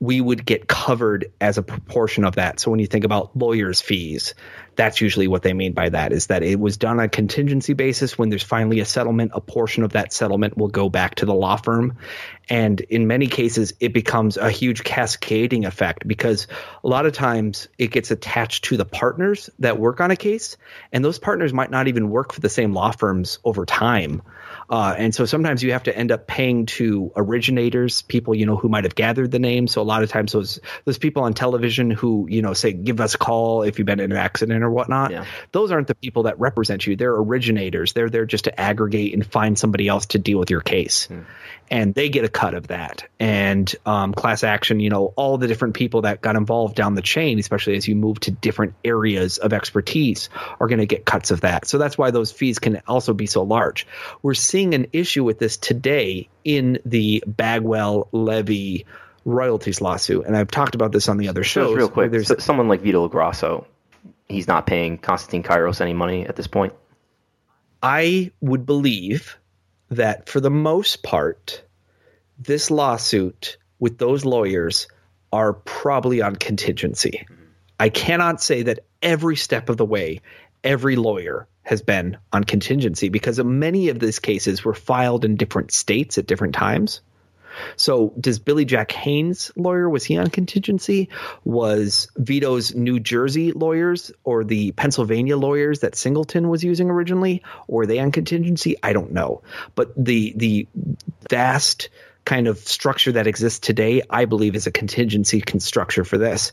we 0.00 0.20
would 0.20 0.46
get 0.46 0.68
covered 0.68 1.32
as 1.40 1.58
a 1.58 1.62
proportion 1.62 2.24
of 2.24 2.36
that. 2.36 2.60
So 2.60 2.70
when 2.70 2.78
you 2.78 2.86
think 2.86 3.04
about 3.04 3.36
lawyers' 3.36 3.80
fees, 3.80 4.34
that's 4.76 5.00
usually 5.00 5.26
what 5.26 5.42
they 5.42 5.52
mean 5.52 5.72
by 5.72 5.88
that 5.88 6.12
is 6.12 6.28
that 6.28 6.44
it 6.44 6.60
was 6.60 6.76
done 6.76 7.00
on 7.00 7.06
a 7.06 7.08
contingency 7.08 7.72
basis. 7.72 8.16
When 8.16 8.28
there's 8.28 8.44
finally 8.44 8.78
a 8.78 8.84
settlement, 8.84 9.32
a 9.34 9.40
portion 9.40 9.82
of 9.82 9.92
that 9.92 10.12
settlement 10.12 10.56
will 10.56 10.68
go 10.68 10.88
back 10.88 11.16
to 11.16 11.26
the 11.26 11.34
law 11.34 11.56
firm. 11.56 11.96
And 12.48 12.80
in 12.80 13.08
many 13.08 13.26
cases, 13.26 13.72
it 13.80 13.92
becomes 13.92 14.36
a 14.36 14.52
huge 14.52 14.84
cascading 14.84 15.64
effect 15.64 16.06
because 16.06 16.46
a 16.84 16.88
lot 16.88 17.04
of 17.04 17.12
times 17.12 17.66
it 17.76 17.88
gets 17.88 18.12
attached 18.12 18.66
to 18.66 18.76
the 18.76 18.84
partners 18.84 19.50
that 19.58 19.80
work 19.80 20.00
on 20.00 20.12
a 20.12 20.16
case. 20.16 20.56
And 20.92 21.04
those 21.04 21.18
partners 21.18 21.52
might 21.52 21.72
not 21.72 21.88
even 21.88 22.08
work 22.08 22.32
for 22.32 22.40
the 22.40 22.48
same 22.48 22.72
law 22.72 22.92
firms 22.92 23.40
over 23.42 23.66
time. 23.66 24.22
Uh, 24.70 24.94
and 24.96 25.14
so 25.14 25.24
sometimes 25.24 25.62
you 25.62 25.72
have 25.72 25.84
to 25.84 25.96
end 25.96 26.12
up 26.12 26.26
paying 26.26 26.66
to 26.66 27.10
originators, 27.16 28.02
people 28.02 28.34
you 28.34 28.44
know 28.46 28.56
who 28.56 28.68
might 28.68 28.84
have 28.84 28.94
gathered 28.94 29.30
the 29.30 29.38
name. 29.38 29.66
So 29.66 29.80
a 29.80 29.84
lot 29.84 30.02
of 30.02 30.10
times 30.10 30.32
those 30.32 30.60
those 30.84 30.98
people 30.98 31.22
on 31.22 31.32
television 31.32 31.90
who 31.90 32.26
you 32.28 32.42
know 32.42 32.52
say 32.52 32.72
give 32.72 33.00
us 33.00 33.14
a 33.14 33.18
call 33.18 33.62
if 33.62 33.78
you've 33.78 33.86
been 33.86 34.00
in 34.00 34.12
an 34.12 34.18
accident 34.18 34.62
or 34.62 34.70
whatnot. 34.70 35.10
Yeah. 35.10 35.24
Those 35.52 35.72
aren't 35.72 35.86
the 35.86 35.94
people 35.94 36.24
that 36.24 36.38
represent 36.38 36.86
you. 36.86 36.96
They're 36.96 37.14
originators. 37.14 37.94
They're 37.94 38.10
there 38.10 38.26
just 38.26 38.44
to 38.44 38.60
aggregate 38.60 39.14
and 39.14 39.24
find 39.24 39.58
somebody 39.58 39.88
else 39.88 40.06
to 40.06 40.18
deal 40.18 40.38
with 40.38 40.50
your 40.50 40.60
case, 40.60 41.08
and 41.70 41.94
they 41.94 42.08
get 42.08 42.24
a 42.24 42.28
cut 42.28 42.54
of 42.54 42.68
that. 42.68 43.04
And 43.18 43.72
um, 43.84 44.12
class 44.14 44.44
action, 44.44 44.80
you 44.80 44.90
know, 44.90 45.12
all 45.16 45.38
the 45.38 45.46
different 45.46 45.74
people 45.74 46.02
that 46.02 46.20
got 46.20 46.36
involved 46.36 46.74
down 46.74 46.94
the 46.94 47.02
chain, 47.02 47.38
especially 47.38 47.76
as 47.76 47.86
you 47.86 47.94
move 47.94 48.20
to 48.20 48.30
different 48.30 48.74
areas 48.84 49.38
of 49.38 49.52
expertise, 49.52 50.30
are 50.60 50.66
going 50.66 50.78
to 50.78 50.86
get 50.86 51.04
cuts 51.04 51.30
of 51.30 51.42
that. 51.42 51.66
So 51.66 51.78
that's 51.78 51.98
why 51.98 52.10
those 52.10 52.32
fees 52.32 52.58
can 52.58 52.82
also 52.86 53.12
be 53.12 53.26
so 53.26 53.42
large. 53.42 53.86
We're 54.22 54.34
seeing 54.34 54.74
an 54.74 54.86
issue 54.92 55.24
with 55.24 55.38
this 55.38 55.56
today 55.56 56.28
in 56.44 56.78
the 56.84 57.22
Bagwell 57.26 58.08
Levy 58.12 58.86
royalties 59.24 59.80
lawsuit, 59.80 60.26
and 60.26 60.36
I've 60.36 60.50
talked 60.50 60.74
about 60.74 60.92
this 60.92 61.08
on 61.08 61.18
the 61.18 61.28
other 61.28 61.44
shows. 61.44 61.68
Just 61.68 61.76
real 61.76 61.88
quick, 61.90 62.10
there's 62.10 62.28
so, 62.28 62.36
someone 62.38 62.68
like 62.68 62.80
Vito 62.80 63.06
Grosso, 63.08 63.66
he's 64.28 64.48
not 64.48 64.66
paying 64.66 64.96
Konstantine 64.96 65.42
Kyros 65.42 65.80
any 65.80 65.92
money 65.92 66.26
at 66.26 66.36
this 66.36 66.46
point. 66.46 66.72
I 67.82 68.32
would 68.40 68.66
believe 68.66 69.38
that 69.90 70.28
for 70.28 70.40
the 70.40 70.50
most 70.50 71.02
part, 71.02 71.62
this 72.38 72.70
lawsuit 72.70 73.58
with 73.78 73.98
those 73.98 74.24
lawyers 74.24 74.88
are 75.32 75.52
probably 75.52 76.22
on 76.22 76.36
contingency. 76.36 77.24
Mm-hmm. 77.24 77.44
I 77.80 77.88
cannot 77.88 78.40
say 78.40 78.62
that 78.62 78.80
every 79.02 79.36
step 79.36 79.68
of 79.68 79.76
the 79.76 79.84
way, 79.84 80.20
every 80.64 80.96
lawyer 80.96 81.46
has 81.62 81.82
been 81.82 82.16
on 82.32 82.44
contingency 82.44 83.08
because 83.08 83.38
many 83.38 83.88
of 83.88 83.98
these 83.98 84.18
cases 84.18 84.64
were 84.64 84.74
filed 84.74 85.24
in 85.24 85.36
different 85.36 85.70
states 85.70 86.18
at 86.18 86.26
different 86.26 86.54
times. 86.54 87.00
So, 87.76 88.12
does 88.20 88.38
Billy 88.38 88.64
Jack 88.64 88.92
Haynes' 88.92 89.50
lawyer 89.56 89.88
was 89.88 90.04
he 90.04 90.16
on 90.16 90.28
contingency? 90.28 91.08
Was 91.44 92.08
Vito's 92.16 92.74
New 92.74 93.00
Jersey 93.00 93.52
lawyers 93.52 94.10
or 94.24 94.44
the 94.44 94.72
Pennsylvania 94.72 95.36
lawyers 95.36 95.80
that 95.80 95.96
Singleton 95.96 96.48
was 96.48 96.64
using 96.64 96.90
originally, 96.90 97.42
or 97.66 97.78
were 97.78 97.86
they 97.86 97.98
on 97.98 98.12
contingency? 98.12 98.76
I 98.82 98.92
don't 98.92 99.12
know. 99.12 99.42
But 99.74 99.92
the 99.96 100.32
the 100.36 100.66
vast 101.30 101.88
kind 102.28 102.46
of 102.46 102.58
structure 102.58 103.12
that 103.12 103.26
exists 103.26 103.58
today, 103.58 104.02
I 104.10 104.26
believe, 104.26 104.54
is 104.54 104.66
a 104.66 104.70
contingency 104.70 105.40
con- 105.40 105.60
structure 105.60 106.04
for 106.04 106.18
this. 106.18 106.52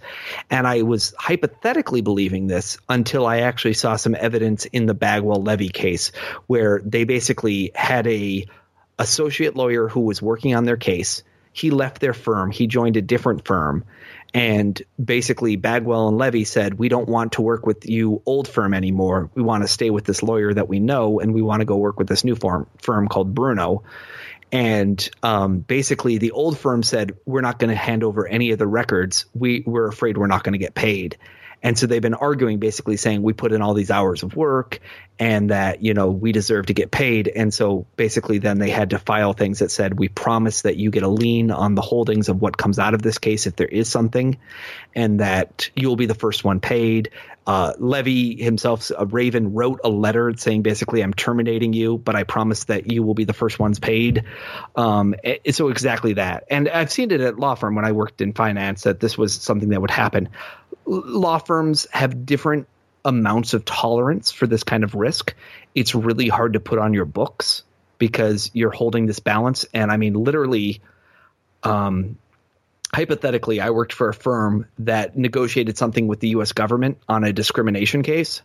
And 0.50 0.66
I 0.66 0.84
was 0.84 1.14
hypothetically 1.20 2.00
believing 2.00 2.48
this 2.48 2.78
until 2.88 3.28
I 3.28 3.40
actually 3.40 3.74
saw 3.74 3.98
some 3.98 4.16
evidence 4.16 4.64
in 4.64 4.86
the 4.86 4.94
Bagwell 4.94 5.44
Levy 5.44 5.68
case, 5.68 6.14
where 6.48 6.82
they 6.86 7.04
basically 7.04 7.72
had 7.76 8.08
a 8.08 8.46
associate 8.98 9.56
lawyer 9.56 9.88
who 9.88 10.02
was 10.02 10.22
working 10.22 10.56
on 10.56 10.66
their 10.66 10.78
case. 10.78 11.24
He 11.52 11.72
left 11.72 12.02
their 12.02 12.14
firm. 12.14 12.52
He 12.52 12.68
joined 12.68 12.98
a 12.98 13.02
different 13.02 13.46
firm. 13.46 13.86
And 14.34 14.82
basically, 15.04 15.56
Bagwell 15.56 16.10
and 16.10 16.18
Levy 16.18 16.44
said, 16.44 16.74
We 16.74 16.90
don't 16.90 17.08
want 17.08 17.34
to 17.34 17.42
work 17.42 17.66
with 17.66 17.88
you, 17.88 18.22
old 18.26 18.50
firm, 18.50 18.74
anymore. 18.74 19.30
We 19.34 19.42
want 19.42 19.64
to 19.64 19.70
stay 19.70 19.90
with 19.90 20.04
this 20.04 20.22
lawyer 20.22 20.54
that 20.54 20.68
we 20.68 20.82
know, 20.82 21.22
and 21.22 21.34
we 21.34 21.42
want 21.42 21.62
to 21.62 21.66
go 21.66 21.78
work 21.78 21.98
with 21.98 22.10
this 22.10 22.26
new 22.26 22.36
firm, 22.36 22.68
firm 22.82 23.08
called 23.08 23.34
Bruno. 23.34 23.84
And 24.52 25.10
um, 25.24 25.60
basically, 25.60 26.18
the 26.18 26.32
old 26.32 26.60
firm 26.60 26.84
said, 26.84 27.18
We're 27.26 27.42
not 27.42 27.60
going 27.60 27.70
to 27.70 27.78
hand 27.78 28.04
over 28.04 28.28
any 28.28 28.52
of 28.52 28.60
the 28.60 28.68
records. 28.68 29.26
We, 29.34 29.64
we're 29.66 29.88
afraid 29.88 30.18
we're 30.18 30.28
not 30.28 30.44
going 30.44 30.54
to 30.54 30.60
get 30.60 30.76
paid. 30.76 31.18
And 31.66 31.80
so 31.80 31.88
they've 31.88 32.00
been 32.00 32.14
arguing, 32.14 32.60
basically 32.60 32.96
saying, 32.96 33.24
We 33.24 33.34
put 33.34 33.52
in 33.52 33.64
all 33.64 33.74
these 33.74 33.90
hours 33.90 34.22
of 34.22 34.36
work 34.36 34.82
and 35.18 35.50
that, 35.50 35.82
you 35.82 35.96
know, 35.96 36.12
we 36.12 36.32
deserve 36.32 36.68
to 36.68 36.76
get 36.76 36.92
paid. 36.92 37.28
And 37.28 37.52
so 37.52 37.88
basically, 37.96 38.38
then 38.38 38.60
they 38.60 38.70
had 38.70 38.92
to 38.92 39.00
file 39.00 39.34
things 39.34 39.60
that 39.60 39.72
said, 39.72 39.98
We 39.98 40.08
promise 40.08 40.62
that 40.62 40.78
you 40.78 40.92
get 40.92 41.02
a 41.02 41.08
lien 41.08 41.50
on 41.50 41.74
the 41.74 41.82
holdings 41.82 42.30
of 42.30 42.40
what 42.40 42.56
comes 42.56 42.78
out 42.78 42.94
of 42.94 43.02
this 43.02 43.18
case 43.18 43.48
if 43.48 43.56
there 43.56 43.68
is 43.68 43.90
something, 43.90 44.38
and 44.94 45.22
that 45.22 45.72
you'll 45.76 45.96
be 45.96 46.06
the 46.06 46.14
first 46.14 46.44
one 46.44 46.60
paid. 46.60 47.10
Uh, 47.48 47.74
Levy 47.78 48.42
himself, 48.42 48.92
uh, 48.92 49.06
Raven, 49.06 49.54
wrote 49.54 49.80
a 49.84 49.90
letter 49.90 50.34
saying 50.36 50.64
basically, 50.64 51.02
I'm 51.02 51.14
terminating 51.14 51.74
you, 51.74 51.98
but 51.98 52.16
I 52.16 52.24
promise 52.24 52.64
that 52.66 52.92
you 52.92 53.04
will 53.04 53.14
be 53.14 53.26
the 53.26 53.34
first 53.34 53.60
ones 53.60 53.80
paid. 53.80 54.24
Um, 54.76 55.16
eh, 55.24 55.52
so 55.52 55.70
exactly 55.70 56.14
that. 56.14 56.46
And 56.50 56.68
I've 56.68 56.92
seen 56.92 57.12
it 57.12 57.22
at 57.22 57.38
law 57.40 57.54
firm 57.54 57.76
when 57.76 57.86
I 57.86 57.92
worked 57.92 58.22
in 58.22 58.34
finance 58.34 58.84
that 58.84 59.00
this 59.00 59.16
was 59.18 59.34
something 59.34 59.70
that 59.70 59.82
would 59.82 59.92
happen. 59.92 60.30
Law 60.86 61.40
firms 61.40 61.88
have 61.92 62.26
different 62.26 62.68
amounts 63.06 63.54
of 63.54 63.66
tolerance 63.66 64.32
for 64.32 64.48
this 64.48 64.64
kind 64.64 64.84
of 64.84 64.96
risk. 64.96 65.36
It's 65.76 65.96
really 65.96 66.28
hard 66.28 66.54
to 66.54 66.60
put 66.60 66.80
on 66.80 66.94
your 66.94 67.06
books 67.06 67.64
because 67.98 68.52
you're 68.54 68.72
holding 68.72 69.06
this 69.06 69.20
balance. 69.20 69.66
And 69.74 69.92
I 69.92 69.98
mean, 69.98 70.14
literally, 70.14 70.82
um, 71.64 72.18
hypothetically, 72.94 73.60
I 73.62 73.72
worked 73.72 73.94
for 73.94 74.10
a 74.10 74.14
firm 74.14 74.68
that 74.80 75.18
negotiated 75.18 75.78
something 75.78 76.08
with 76.08 76.20
the 76.20 76.30
U.S. 76.30 76.54
government 76.54 77.00
on 77.10 77.24
a 77.24 77.34
discrimination 77.34 78.04
case. 78.04 78.42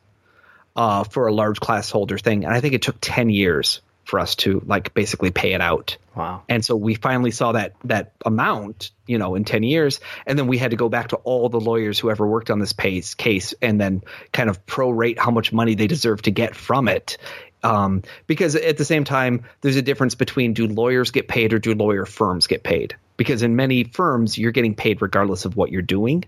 uh, 0.76 1.04
for 1.04 1.26
a 1.26 1.32
large 1.32 1.60
class 1.60 1.90
holder 1.90 2.18
thing, 2.18 2.44
and 2.44 2.52
I 2.54 2.60
think 2.60 2.74
it 2.74 2.82
took 2.82 2.96
ten 3.00 3.30
years 3.30 3.80
for 4.10 4.18
us 4.18 4.34
to 4.34 4.60
like 4.66 4.92
basically 4.92 5.30
pay 5.30 5.52
it 5.52 5.60
out. 5.60 5.96
Wow. 6.16 6.42
And 6.48 6.64
so 6.64 6.74
we 6.74 6.96
finally 6.96 7.30
saw 7.30 7.52
that 7.52 7.74
that 7.84 8.12
amount, 8.26 8.90
you 9.06 9.18
know, 9.18 9.36
in 9.36 9.44
10 9.44 9.62
years, 9.62 10.00
and 10.26 10.36
then 10.36 10.48
we 10.48 10.58
had 10.58 10.72
to 10.72 10.76
go 10.76 10.88
back 10.88 11.08
to 11.08 11.16
all 11.16 11.48
the 11.48 11.60
lawyers 11.60 11.98
who 11.98 12.10
ever 12.10 12.26
worked 12.26 12.50
on 12.50 12.58
this 12.58 12.72
case, 12.72 13.14
case 13.14 13.54
and 13.62 13.80
then 13.80 14.02
kind 14.32 14.50
of 14.50 14.66
prorate 14.66 15.18
how 15.18 15.30
much 15.30 15.52
money 15.52 15.76
they 15.76 15.86
deserve 15.86 16.20
to 16.22 16.32
get 16.32 16.56
from 16.56 16.88
it. 16.88 17.18
Um, 17.62 18.02
because 18.26 18.56
at 18.56 18.76
the 18.78 18.84
same 18.84 19.04
time, 19.04 19.44
there's 19.60 19.76
a 19.76 19.82
difference 19.82 20.16
between 20.16 20.54
do 20.54 20.66
lawyers 20.66 21.12
get 21.12 21.28
paid 21.28 21.52
or 21.52 21.60
do 21.60 21.74
lawyer 21.74 22.04
firms 22.04 22.48
get 22.48 22.64
paid? 22.64 22.96
Because 23.16 23.42
in 23.42 23.54
many 23.54 23.84
firms, 23.84 24.36
you're 24.36 24.50
getting 24.50 24.74
paid 24.74 25.02
regardless 25.02 25.44
of 25.44 25.56
what 25.56 25.70
you're 25.70 25.82
doing 25.82 26.24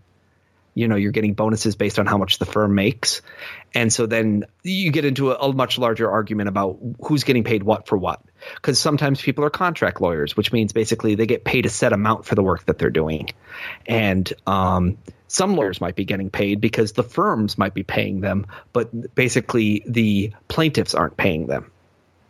you 0.75 0.89
know 0.89 0.97
you're 0.97 1.13
getting 1.13 1.35
bonuses 1.35 1.77
based 1.77 1.99
on 1.99 2.07
how 2.07 2.19
much 2.19 2.39
the 2.39 2.47
firm 2.47 2.75
makes. 2.75 3.23
And 3.75 3.93
so 3.93 4.07
then 4.07 4.45
you 4.63 4.91
get 4.91 5.05
into 5.05 5.33
a, 5.33 5.37
a 5.37 5.53
much 5.53 5.79
larger 5.79 6.11
argument 6.11 6.49
about 6.49 6.79
who's 7.03 7.25
getting 7.25 7.45
paid 7.45 7.63
what 7.63 7.87
for 7.87 7.97
what. 7.97 8.21
Because 8.55 8.79
sometimes 8.79 9.21
people 9.21 9.45
are 9.45 9.51
contract 9.51 10.01
lawyers 10.01 10.37
which 10.37 10.53
means 10.53 10.73
basically 10.73 11.15
they 11.15 11.27
get 11.27 11.45
paid 11.45 11.67
a 11.67 11.69
set 11.69 11.93
amount 11.93 12.25
for 12.25 12.35
the 12.35 12.43
work 12.43 12.65
that 12.67 12.79
they're 12.79 12.91
doing. 12.91 13.31
And 13.87 14.33
um, 14.47 14.99
some 15.29 15.57
lawyers 15.57 15.81
might 15.81 15.97
be 15.97 16.05
getting 16.05 16.31
paid 16.31 16.61
because 16.61 16.93
the 16.93 17.03
firms 17.03 17.57
might 17.59 17.75
be 17.75 17.83
paying 17.83 18.21
them 18.21 18.47
but 18.73 19.15
basically 19.15 19.83
the 19.87 20.33
plaintiffs 20.49 20.95
aren't 20.95 21.17
paying 21.17 21.47
them. 21.47 21.71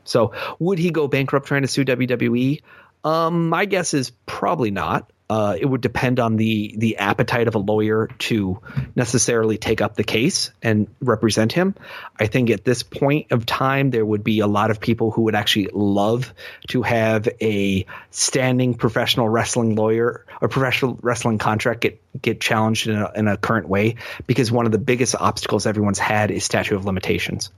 So 0.05 0.33
would 0.59 0.79
he 0.79 0.91
go 0.91 1.07
bankrupt 1.07 1.47
trying 1.47 1.63
to 1.63 1.69
sue 1.69 1.85
wwe 1.85 2.61
um, 3.05 3.49
my 3.49 3.65
guess 3.65 3.95
is 3.95 4.11
probably 4.27 4.71
not 4.71 5.11
uh, 5.33 5.57
it 5.59 5.65
would 5.65 5.81
depend 5.81 6.21
on 6.21 6.37
the 6.37 6.75
the 6.77 6.99
appetite 6.99 7.49
of 7.49 7.55
a 7.55 7.59
lawyer 7.59 8.09
to 8.19 8.61
necessarily 8.95 9.57
take 9.57 9.81
up 9.81 9.95
the 9.95 10.05
case 10.05 10.51
and 10.63 10.89
represent 11.01 11.53
him. 11.53 11.75
I 12.21 12.27
think 12.27 12.51
at 12.51 12.67
this 12.67 12.83
point 12.83 13.33
of 13.33 13.47
time, 13.47 13.91
there 13.91 14.05
would 14.05 14.23
be 14.23 14.41
a 14.41 14.47
lot 14.47 14.71
of 14.71 14.79
people 14.79 15.11
who 15.11 15.23
would 15.23 15.35
actually 15.35 15.71
love 15.73 16.35
to 16.69 16.83
have 16.83 17.31
a 17.41 17.87
standing 18.11 18.75
professional 18.75 19.27
wrestling 19.27 19.75
lawyer 19.75 20.27
or 20.43 20.49
professional 20.49 20.99
wrestling 21.01 21.39
contract 21.39 21.81
get 21.81 21.99
get 22.21 22.39
challenged 22.39 22.87
in 22.87 22.97
a, 22.97 23.11
in 23.15 23.27
a 23.27 23.39
current 23.39 23.69
way 23.69 23.97
because 24.27 24.53
one 24.53 24.67
of 24.67 24.73
the 24.73 24.79
biggest 24.79 25.15
obstacles 25.19 25.65
everyone's 25.65 25.99
had 25.99 26.31
is 26.31 26.45
statute 26.45 26.77
of 26.77 26.85
limitations 26.85 27.49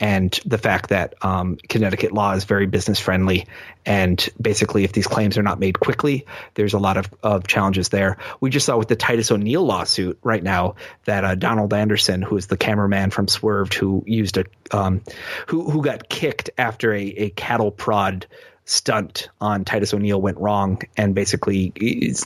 and 0.00 0.38
the 0.44 0.58
fact 0.58 0.90
that 0.90 1.14
um, 1.22 1.56
Connecticut 1.68 2.12
law 2.12 2.32
is 2.32 2.44
very 2.44 2.66
business 2.66 2.98
friendly. 2.98 3.46
And 3.86 4.26
basically, 4.40 4.84
if 4.84 4.92
these 4.92 5.06
claims 5.06 5.38
are 5.38 5.42
not 5.42 5.60
made 5.60 5.78
quickly, 5.78 6.26
there's 6.54 6.74
a 6.74 6.78
lot 6.78 6.96
of, 6.96 7.12
of 7.22 7.46
challenges 7.46 7.90
there. 7.90 8.16
We 8.40 8.50
just 8.50 8.66
saw 8.66 8.76
with 8.76 8.88
the 8.88 8.96
Titus 8.96 9.30
O'Neil 9.30 9.64
lawsuit 9.64 10.18
right 10.22 10.42
now 10.42 10.76
that 11.04 11.24
uh, 11.24 11.34
Donald 11.34 11.72
Anderson, 11.72 12.22
who 12.22 12.36
is 12.36 12.46
the 12.46 12.56
cameraman 12.56 13.10
from 13.10 13.28
Swerved, 13.28 13.74
who 13.74 14.02
used 14.06 14.38
a 14.38 14.44
um, 14.70 15.02
who 15.48 15.70
who 15.70 15.82
got 15.82 16.08
kicked 16.08 16.50
after 16.58 16.92
a, 16.92 17.02
a 17.02 17.30
cattle 17.30 17.70
prod 17.70 18.26
stunt 18.64 19.28
on 19.40 19.64
Titus 19.64 19.92
O'Neil 19.92 20.20
went 20.20 20.38
wrong 20.38 20.80
and 20.96 21.14
basically 21.14 21.70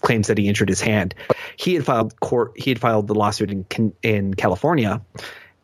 claims 0.01 0.29
that 0.29 0.39
he 0.39 0.49
injured 0.49 0.69
his 0.69 0.81
hand. 0.81 1.15
He 1.57 1.75
had 1.75 1.85
filed 1.85 2.19
court 2.21 2.53
he 2.57 2.71
had 2.71 2.79
filed 2.79 3.09
the 3.09 3.15
lawsuit 3.15 3.51
in 3.51 3.93
in 4.03 4.35
California 4.35 5.03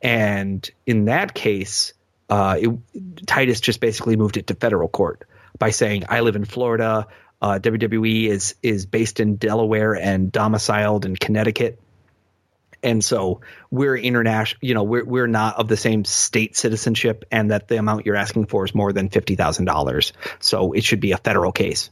and 0.05 0.71
in 0.87 1.07
that 1.07 1.35
case, 1.35 1.95
uh, 2.29 2.59
it, 2.61 3.27
Titus 3.27 3.61
just 3.61 3.81
basically 3.81 4.17
moved 4.17 4.37
it 4.37 4.47
to 4.49 4.55
federal 4.55 4.87
court 4.87 5.27
by 5.59 5.71
saying, 5.71 6.05
"I 6.09 6.21
live 6.21 6.37
in 6.37 6.45
Florida. 6.45 7.09
Uh, 7.41 7.59
WWE 7.59 8.27
is 8.27 8.55
is 8.63 8.85
based 8.85 9.19
in 9.19 9.37
Delaware 9.37 9.97
and 9.97 10.31
domiciled 10.31 11.07
in 11.07 11.17
Connecticut." 11.17 11.81
And 12.83 13.03
so 13.03 13.41
we're 13.71 13.97
international, 13.97 14.59
you 14.61 14.75
know, 14.75 14.83
we're 14.83 15.07
we're 15.07 15.27
not 15.27 15.57
of 15.57 15.69
the 15.69 15.77
same 15.79 16.05
state 16.05 16.55
citizenship, 16.55 17.25
and 17.31 17.51
that 17.51 17.69
the 17.69 17.79
amount 17.79 18.05
you're 18.05 18.15
asking 18.15 18.47
for 18.47 18.67
is 18.67 18.75
more 18.75 18.93
than 18.93 19.09
fifty 19.09 19.37
thousand 19.37 19.65
dollars. 19.65 20.13
So 20.39 20.73
it 20.73 20.85
should 20.85 21.01
be 21.01 21.13
a 21.13 21.17
federal 21.17 21.51
case. 21.51 21.89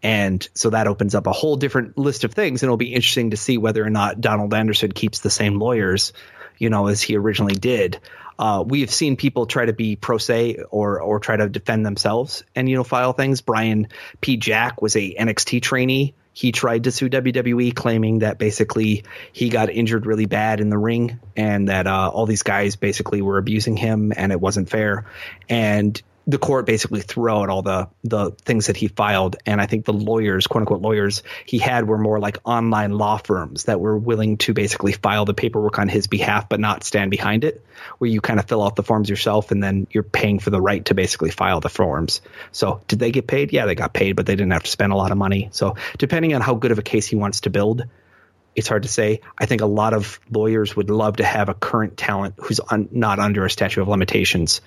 And 0.00 0.48
so 0.54 0.70
that 0.70 0.86
opens 0.86 1.16
up 1.16 1.26
a 1.26 1.32
whole 1.32 1.56
different 1.56 1.98
list 1.98 2.22
of 2.22 2.32
things, 2.32 2.62
and 2.62 2.68
it'll 2.68 2.76
be 2.76 2.94
interesting 2.94 3.30
to 3.30 3.36
see 3.36 3.58
whether 3.58 3.84
or 3.84 3.90
not 3.90 4.20
Donald 4.20 4.54
Anderson 4.54 4.92
keeps 4.92 5.18
the 5.18 5.30
same 5.30 5.58
lawyers 5.58 6.12
you 6.58 6.70
know, 6.70 6.88
as 6.88 7.02
he 7.02 7.16
originally 7.16 7.54
did. 7.54 8.00
Uh, 8.38 8.62
we 8.64 8.82
have 8.82 8.90
seen 8.90 9.16
people 9.16 9.46
try 9.46 9.66
to 9.66 9.72
be 9.72 9.96
pro 9.96 10.16
se 10.16 10.58
or 10.70 11.00
or 11.00 11.18
try 11.18 11.36
to 11.36 11.48
defend 11.48 11.84
themselves 11.84 12.44
and 12.54 12.68
you 12.68 12.76
know 12.76 12.84
file 12.84 13.12
things. 13.12 13.40
Brian 13.40 13.88
P. 14.20 14.36
Jack 14.36 14.80
was 14.80 14.94
a 14.94 15.14
NXT 15.14 15.60
trainee. 15.62 16.14
He 16.32 16.52
tried 16.52 16.84
to 16.84 16.92
sue 16.92 17.10
WWE, 17.10 17.74
claiming 17.74 18.20
that 18.20 18.38
basically 18.38 19.02
he 19.32 19.48
got 19.48 19.70
injured 19.70 20.06
really 20.06 20.26
bad 20.26 20.60
in 20.60 20.70
the 20.70 20.78
ring 20.78 21.18
and 21.36 21.68
that 21.68 21.88
uh, 21.88 22.10
all 22.10 22.26
these 22.26 22.44
guys 22.44 22.76
basically 22.76 23.22
were 23.22 23.38
abusing 23.38 23.76
him 23.76 24.12
and 24.16 24.30
it 24.30 24.40
wasn't 24.40 24.70
fair. 24.70 25.06
And 25.48 26.00
the 26.28 26.38
court 26.38 26.66
basically 26.66 27.00
threw 27.00 27.30
out 27.30 27.48
all 27.48 27.62
the 27.62 27.88
the 28.04 28.32
things 28.32 28.66
that 28.66 28.76
he 28.76 28.88
filed, 28.88 29.36
and 29.46 29.62
I 29.62 29.66
think 29.66 29.86
the 29.86 29.94
lawyers, 29.94 30.46
quote 30.46 30.60
unquote 30.60 30.82
lawyers, 30.82 31.22
he 31.46 31.56
had 31.58 31.88
were 31.88 31.96
more 31.96 32.20
like 32.20 32.36
online 32.44 32.92
law 32.92 33.16
firms 33.16 33.64
that 33.64 33.80
were 33.80 33.96
willing 33.96 34.36
to 34.38 34.52
basically 34.52 34.92
file 34.92 35.24
the 35.24 35.32
paperwork 35.32 35.78
on 35.78 35.88
his 35.88 36.06
behalf, 36.06 36.46
but 36.46 36.60
not 36.60 36.84
stand 36.84 37.10
behind 37.10 37.44
it. 37.44 37.64
Where 37.96 38.10
you 38.10 38.20
kind 38.20 38.38
of 38.38 38.46
fill 38.46 38.62
out 38.62 38.76
the 38.76 38.82
forms 38.82 39.08
yourself, 39.08 39.50
and 39.52 39.62
then 39.62 39.86
you're 39.90 40.02
paying 40.02 40.38
for 40.38 40.50
the 40.50 40.60
right 40.60 40.84
to 40.84 40.94
basically 40.94 41.30
file 41.30 41.60
the 41.60 41.70
forms. 41.70 42.20
So, 42.52 42.82
did 42.88 42.98
they 42.98 43.10
get 43.10 43.26
paid? 43.26 43.50
Yeah, 43.50 43.64
they 43.64 43.74
got 43.74 43.94
paid, 43.94 44.12
but 44.12 44.26
they 44.26 44.36
didn't 44.36 44.52
have 44.52 44.64
to 44.64 44.70
spend 44.70 44.92
a 44.92 44.96
lot 44.96 45.10
of 45.10 45.16
money. 45.16 45.48
So, 45.52 45.76
depending 45.96 46.34
on 46.34 46.42
how 46.42 46.56
good 46.56 46.72
of 46.72 46.78
a 46.78 46.82
case 46.82 47.06
he 47.06 47.16
wants 47.16 47.40
to 47.42 47.50
build, 47.50 47.86
it's 48.54 48.68
hard 48.68 48.82
to 48.82 48.88
say. 48.88 49.20
I 49.38 49.46
think 49.46 49.62
a 49.62 49.66
lot 49.66 49.94
of 49.94 50.20
lawyers 50.30 50.76
would 50.76 50.90
love 50.90 51.16
to 51.16 51.24
have 51.24 51.48
a 51.48 51.54
current 51.54 51.96
talent 51.96 52.34
who's 52.36 52.60
un, 52.68 52.90
not 52.92 53.18
under 53.18 53.46
a 53.46 53.50
statute 53.50 53.80
of 53.80 53.88
limitations 53.88 54.60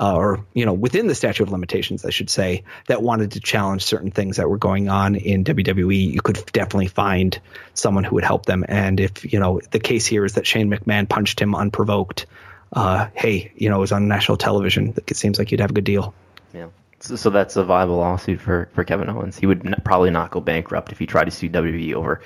uh, 0.00 0.14
or 0.14 0.44
you 0.54 0.66
know 0.66 0.72
within 0.72 1.06
the 1.06 1.14
statute 1.14 1.42
of 1.42 1.50
limitations, 1.50 2.04
I 2.04 2.10
should 2.10 2.30
say, 2.30 2.64
that 2.86 3.02
wanted 3.02 3.32
to 3.32 3.40
challenge 3.40 3.84
certain 3.84 4.10
things 4.10 4.36
that 4.36 4.48
were 4.48 4.58
going 4.58 4.88
on 4.88 5.16
in 5.16 5.44
WWE, 5.44 6.12
you 6.12 6.20
could 6.20 6.44
definitely 6.52 6.88
find 6.88 7.38
someone 7.74 8.04
who 8.04 8.16
would 8.16 8.24
help 8.24 8.46
them. 8.46 8.64
And 8.68 9.00
if 9.00 9.32
you 9.32 9.40
know 9.40 9.60
the 9.70 9.80
case 9.80 10.06
here 10.06 10.24
is 10.24 10.34
that 10.34 10.46
Shane 10.46 10.70
McMahon 10.70 11.08
punched 11.08 11.40
him 11.40 11.54
unprovoked, 11.54 12.26
uh, 12.72 13.08
hey, 13.14 13.52
you 13.56 13.70
know 13.70 13.76
it 13.76 13.80
was 13.80 13.92
on 13.92 14.08
national 14.08 14.38
television. 14.38 14.94
It 15.06 15.16
seems 15.16 15.38
like 15.38 15.50
you'd 15.50 15.60
have 15.60 15.70
a 15.70 15.74
good 15.74 15.84
deal. 15.84 16.14
Yeah. 16.54 16.68
So, 17.00 17.16
so 17.16 17.30
that's 17.30 17.56
a 17.56 17.64
viable 17.64 17.96
lawsuit 17.96 18.40
for, 18.40 18.68
for 18.74 18.84
Kevin 18.84 19.08
Owens. 19.08 19.38
He 19.38 19.46
would 19.46 19.64
n- 19.64 19.80
probably 19.84 20.10
not 20.10 20.30
go 20.30 20.40
bankrupt 20.40 20.90
if 20.90 20.98
he 20.98 21.06
tried 21.06 21.24
to 21.24 21.30
sue 21.30 21.48
WWE 21.48 21.94
over 21.94 22.22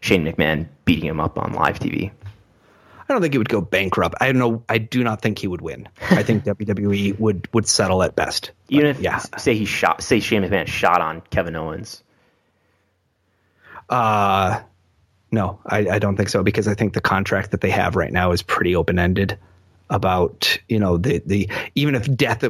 Shane 0.00 0.24
McMahon 0.24 0.68
beating 0.84 1.06
him 1.06 1.20
up 1.20 1.38
on 1.38 1.52
live 1.52 1.78
TV. 1.78 2.10
I 3.08 3.12
don't 3.12 3.20
think 3.20 3.34
he 3.34 3.38
would 3.38 3.48
go 3.48 3.60
bankrupt. 3.60 4.14
I 4.20 4.26
don't 4.26 4.38
know. 4.38 4.64
I 4.68 4.78
do 4.78 5.04
not 5.04 5.20
think 5.20 5.38
he 5.38 5.46
would 5.46 5.60
win. 5.60 5.88
I 6.10 6.22
think 6.22 6.44
WWE 6.44 7.18
would 7.18 7.48
would 7.52 7.68
settle 7.68 8.02
at 8.02 8.16
best. 8.16 8.52
But, 8.66 8.74
Even 8.74 8.86
if 8.88 9.00
yeah, 9.00 9.18
say 9.18 9.54
he 9.54 9.66
shot, 9.66 10.02
say 10.02 10.20
Shane 10.20 10.42
McMahon 10.42 10.66
shot 10.66 11.00
on 11.00 11.20
Kevin 11.30 11.56
Owens. 11.56 12.02
Uh 13.88 14.62
no, 15.30 15.58
I, 15.66 15.88
I 15.88 15.98
don't 15.98 16.16
think 16.16 16.28
so 16.28 16.42
because 16.42 16.68
I 16.68 16.74
think 16.74 16.94
the 16.94 17.00
contract 17.00 17.50
that 17.50 17.60
they 17.60 17.70
have 17.70 17.96
right 17.96 18.12
now 18.12 18.32
is 18.32 18.42
pretty 18.42 18.76
open 18.76 18.98
ended 18.98 19.38
about 19.90 20.58
you 20.68 20.78
know 20.78 20.96
the 20.96 21.22
the 21.26 21.50
even 21.74 21.94
if 21.94 22.14
death 22.16 22.44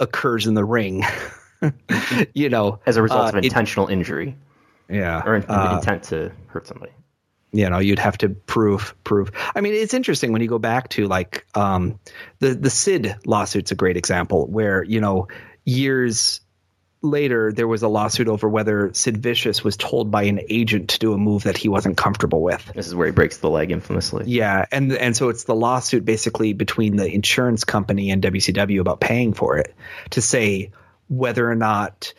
occurs 0.00 0.46
in 0.46 0.54
the 0.54 0.64
ring, 0.64 1.04
you 2.34 2.48
know, 2.48 2.80
as 2.86 2.96
a 2.96 3.02
result 3.02 3.34
uh, 3.34 3.38
of 3.38 3.44
intentional 3.44 3.86
it, 3.88 3.92
injury. 3.92 4.36
Yeah, 4.88 5.22
or 5.24 5.44
uh, 5.48 5.76
intent 5.76 6.04
to 6.04 6.32
hurt 6.48 6.66
somebody 6.66 6.92
you 7.52 7.68
know 7.68 7.78
you'd 7.78 7.98
have 7.98 8.18
to 8.18 8.30
prove 8.30 8.94
prove. 9.04 9.30
I 9.54 9.60
mean 9.60 9.74
it's 9.74 9.94
interesting 9.94 10.32
when 10.32 10.42
you 10.42 10.48
go 10.48 10.58
back 10.58 10.88
to 10.90 11.06
like 11.06 11.46
um, 11.54 12.00
the 12.40 12.54
the 12.54 12.70
sid 12.70 13.14
lawsuit's 13.26 13.70
a 13.70 13.74
great 13.74 13.96
example 13.96 14.46
where 14.46 14.82
you 14.82 15.00
know 15.00 15.28
years 15.64 16.40
later 17.02 17.52
there 17.52 17.66
was 17.66 17.82
a 17.82 17.88
lawsuit 17.88 18.28
over 18.28 18.48
whether 18.48 18.92
sid 18.94 19.18
vicious 19.18 19.64
was 19.64 19.76
told 19.76 20.10
by 20.10 20.22
an 20.22 20.40
agent 20.48 20.90
to 20.90 20.98
do 20.98 21.12
a 21.12 21.18
move 21.18 21.42
that 21.42 21.56
he 21.56 21.68
wasn't 21.68 21.96
comfortable 21.96 22.42
with. 22.42 22.64
This 22.74 22.86
is 22.86 22.94
where 22.94 23.06
he 23.06 23.12
breaks 23.12 23.38
the 23.38 23.50
leg 23.50 23.70
infamously. 23.70 24.24
Yeah 24.26 24.66
and 24.72 24.92
and 24.92 25.16
so 25.16 25.28
it's 25.28 25.44
the 25.44 25.54
lawsuit 25.54 26.04
basically 26.04 26.54
between 26.54 26.96
the 26.96 27.06
insurance 27.06 27.64
company 27.64 28.10
and 28.10 28.22
wcw 28.22 28.80
about 28.80 29.00
paying 29.00 29.34
for 29.34 29.58
it 29.58 29.74
to 30.10 30.22
say 30.22 30.70
whether 31.08 31.50
or 31.50 31.56
not 31.56 32.14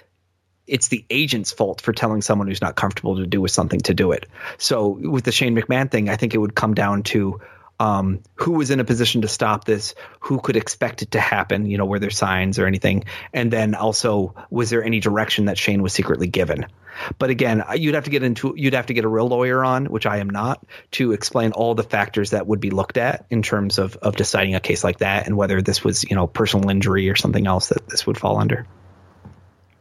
it's 0.67 0.87
the 0.87 1.05
agent's 1.09 1.51
fault 1.51 1.81
for 1.81 1.93
telling 1.93 2.21
someone 2.21 2.47
who's 2.47 2.61
not 2.61 2.75
comfortable 2.75 3.17
to 3.17 3.27
do 3.27 3.41
with 3.41 3.51
something 3.51 3.79
to 3.81 3.93
do 3.93 4.11
it. 4.11 4.27
So 4.57 4.87
with 4.87 5.23
the 5.23 5.31
Shane 5.31 5.55
McMahon 5.55 5.91
thing, 5.91 6.09
I 6.09 6.15
think 6.15 6.33
it 6.33 6.37
would 6.37 6.55
come 6.55 6.73
down 6.73 7.03
to 7.03 7.41
um, 7.79 8.21
who 8.35 8.51
was 8.51 8.69
in 8.69 8.79
a 8.79 8.85
position 8.85 9.23
to 9.23 9.27
stop 9.27 9.65
this, 9.65 9.95
who 10.19 10.39
could 10.39 10.55
expect 10.55 11.01
it 11.01 11.11
to 11.11 11.19
happen, 11.19 11.65
you 11.65 11.77
know, 11.77 11.85
were 11.85 11.99
there 11.99 12.11
signs 12.11 12.59
or 12.59 12.65
anything, 12.65 13.03
and 13.33 13.51
then 13.51 13.75
also 13.75 14.35
was 14.49 14.69
there 14.69 14.83
any 14.83 14.99
direction 14.99 15.45
that 15.45 15.57
Shane 15.57 15.81
was 15.81 15.91
secretly 15.91 16.27
given. 16.27 16.67
But 17.17 17.31
again, 17.31 17.63
you'd 17.75 17.95
have 17.95 18.03
to 18.03 18.11
get 18.11 18.23
into 18.23 18.53
you'd 18.55 18.75
have 18.75 18.85
to 18.85 18.93
get 18.93 19.03
a 19.03 19.07
real 19.09 19.27
lawyer 19.27 19.63
on, 19.65 19.87
which 19.87 20.05
I 20.05 20.17
am 20.17 20.29
not, 20.29 20.63
to 20.91 21.11
explain 21.11 21.51
all 21.51 21.73
the 21.73 21.83
factors 21.83 22.29
that 22.29 22.45
would 22.45 22.59
be 22.59 22.69
looked 22.69 22.97
at 22.97 23.25
in 23.29 23.41
terms 23.41 23.79
of 23.79 23.97
of 23.97 24.15
deciding 24.15 24.55
a 24.55 24.59
case 24.59 24.83
like 24.83 24.99
that 24.99 25.25
and 25.25 25.35
whether 25.35 25.61
this 25.61 25.83
was 25.83 26.03
you 26.03 26.15
know 26.15 26.27
personal 26.27 26.69
injury 26.69 27.09
or 27.09 27.15
something 27.15 27.47
else 27.47 27.69
that 27.69 27.89
this 27.89 28.05
would 28.05 28.17
fall 28.17 28.37
under. 28.37 28.67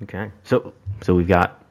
Okay. 0.03 0.31
So 0.45 0.73
so 1.03 1.15
we've 1.15 1.29
got 1.29 1.63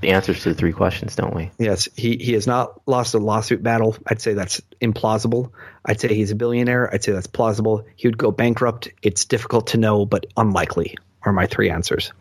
the 0.00 0.10
answers 0.10 0.42
to 0.42 0.50
the 0.50 0.54
three 0.54 0.72
questions, 0.72 1.16
don't 1.16 1.34
we? 1.34 1.50
Yes, 1.58 1.88
he, 1.96 2.16
he 2.16 2.34
has 2.34 2.46
not 2.46 2.80
lost 2.86 3.14
a 3.14 3.18
lawsuit 3.18 3.62
battle. 3.62 3.96
I'd 4.06 4.20
say 4.20 4.34
that's 4.34 4.60
implausible. 4.80 5.50
I'd 5.84 6.00
say 6.00 6.14
he's 6.14 6.30
a 6.30 6.36
billionaire. 6.36 6.92
I'd 6.92 7.02
say 7.02 7.12
that's 7.12 7.26
plausible. 7.26 7.84
He 7.96 8.06
would 8.06 8.18
go 8.18 8.30
bankrupt. 8.30 8.90
It's 9.02 9.24
difficult 9.24 9.68
to 9.68 9.78
know, 9.78 10.06
but 10.06 10.26
unlikely 10.36 10.98
are 11.22 11.32
my 11.32 11.46
three 11.46 11.70
answers. 11.70 12.12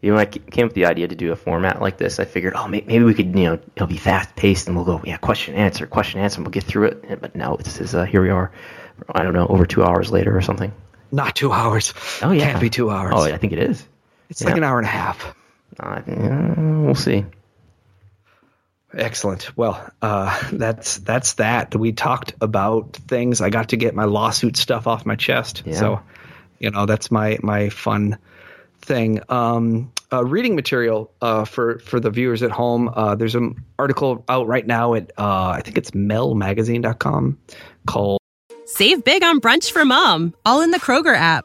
You 0.00 0.10
know, 0.10 0.16
when 0.16 0.26
I 0.26 0.30
came 0.30 0.64
up 0.64 0.70
with 0.70 0.74
the 0.74 0.86
idea 0.86 1.06
to 1.06 1.14
do 1.14 1.32
a 1.32 1.36
format 1.36 1.80
like 1.80 1.96
this, 1.96 2.18
I 2.18 2.24
figured, 2.24 2.54
oh, 2.56 2.66
maybe 2.66 2.98
we 3.00 3.14
could, 3.14 3.26
you 3.38 3.44
know, 3.44 3.58
it'll 3.76 3.86
be 3.86 3.98
fast 3.98 4.34
paced 4.34 4.66
and 4.66 4.74
we'll 4.74 4.84
go, 4.84 5.00
yeah, 5.04 5.16
question, 5.16 5.54
answer, 5.54 5.86
question, 5.86 6.18
answer, 6.18 6.38
and 6.38 6.46
we'll 6.46 6.52
get 6.52 6.64
through 6.64 6.86
it. 6.86 7.20
But 7.20 7.36
no, 7.36 7.56
this 7.56 7.80
is, 7.80 7.94
uh, 7.94 8.04
here 8.04 8.22
we 8.22 8.30
are, 8.30 8.50
I 9.14 9.22
don't 9.22 9.34
know, 9.34 9.46
over 9.46 9.64
two 9.64 9.84
hours 9.84 10.10
later 10.10 10.36
or 10.36 10.40
something. 10.40 10.72
Not 11.12 11.36
two 11.36 11.52
hours. 11.52 11.92
Oh, 12.22 12.32
yeah. 12.32 12.50
Can't 12.50 12.60
be 12.60 12.70
two 12.70 12.90
hours. 12.90 13.12
Oh, 13.14 13.22
I 13.22 13.36
think 13.36 13.52
it 13.52 13.58
is. 13.58 13.86
It's 14.32 14.40
yeah. 14.40 14.48
like 14.48 14.56
an 14.56 14.64
hour 14.64 14.78
and 14.78 14.86
a 14.86 14.90
half. 14.90 15.34
Uh, 15.78 16.00
we'll 16.06 16.94
see. 16.94 17.26
Excellent. 18.94 19.54
Well, 19.58 19.86
uh, 20.00 20.48
that's 20.52 20.96
that's 20.96 21.34
that. 21.34 21.76
We 21.76 21.92
talked 21.92 22.32
about 22.40 22.96
things. 22.96 23.42
I 23.42 23.50
got 23.50 23.68
to 23.68 23.76
get 23.76 23.94
my 23.94 24.04
lawsuit 24.04 24.56
stuff 24.56 24.86
off 24.86 25.04
my 25.04 25.16
chest. 25.16 25.64
Yeah. 25.66 25.74
So, 25.74 26.00
you 26.58 26.70
know, 26.70 26.86
that's 26.86 27.10
my 27.10 27.38
my 27.42 27.68
fun 27.68 28.16
thing. 28.80 29.20
Um, 29.28 29.92
uh, 30.10 30.24
reading 30.24 30.56
material 30.56 31.12
uh, 31.20 31.44
for 31.44 31.78
for 31.80 32.00
the 32.00 32.08
viewers 32.08 32.42
at 32.42 32.50
home. 32.50 32.88
Uh, 32.88 33.14
there's 33.14 33.34
an 33.34 33.62
article 33.78 34.24
out 34.30 34.46
right 34.46 34.66
now 34.66 34.94
at 34.94 35.12
uh, 35.18 35.48
I 35.48 35.60
think 35.62 35.76
it's 35.76 35.90
melmagazine.com 35.90 37.38
called 37.86 38.18
Save 38.64 39.04
big 39.04 39.22
on 39.22 39.42
brunch 39.42 39.70
for 39.70 39.84
mom, 39.84 40.34
all 40.46 40.62
in 40.62 40.70
the 40.70 40.80
Kroger 40.80 41.14
app. 41.14 41.44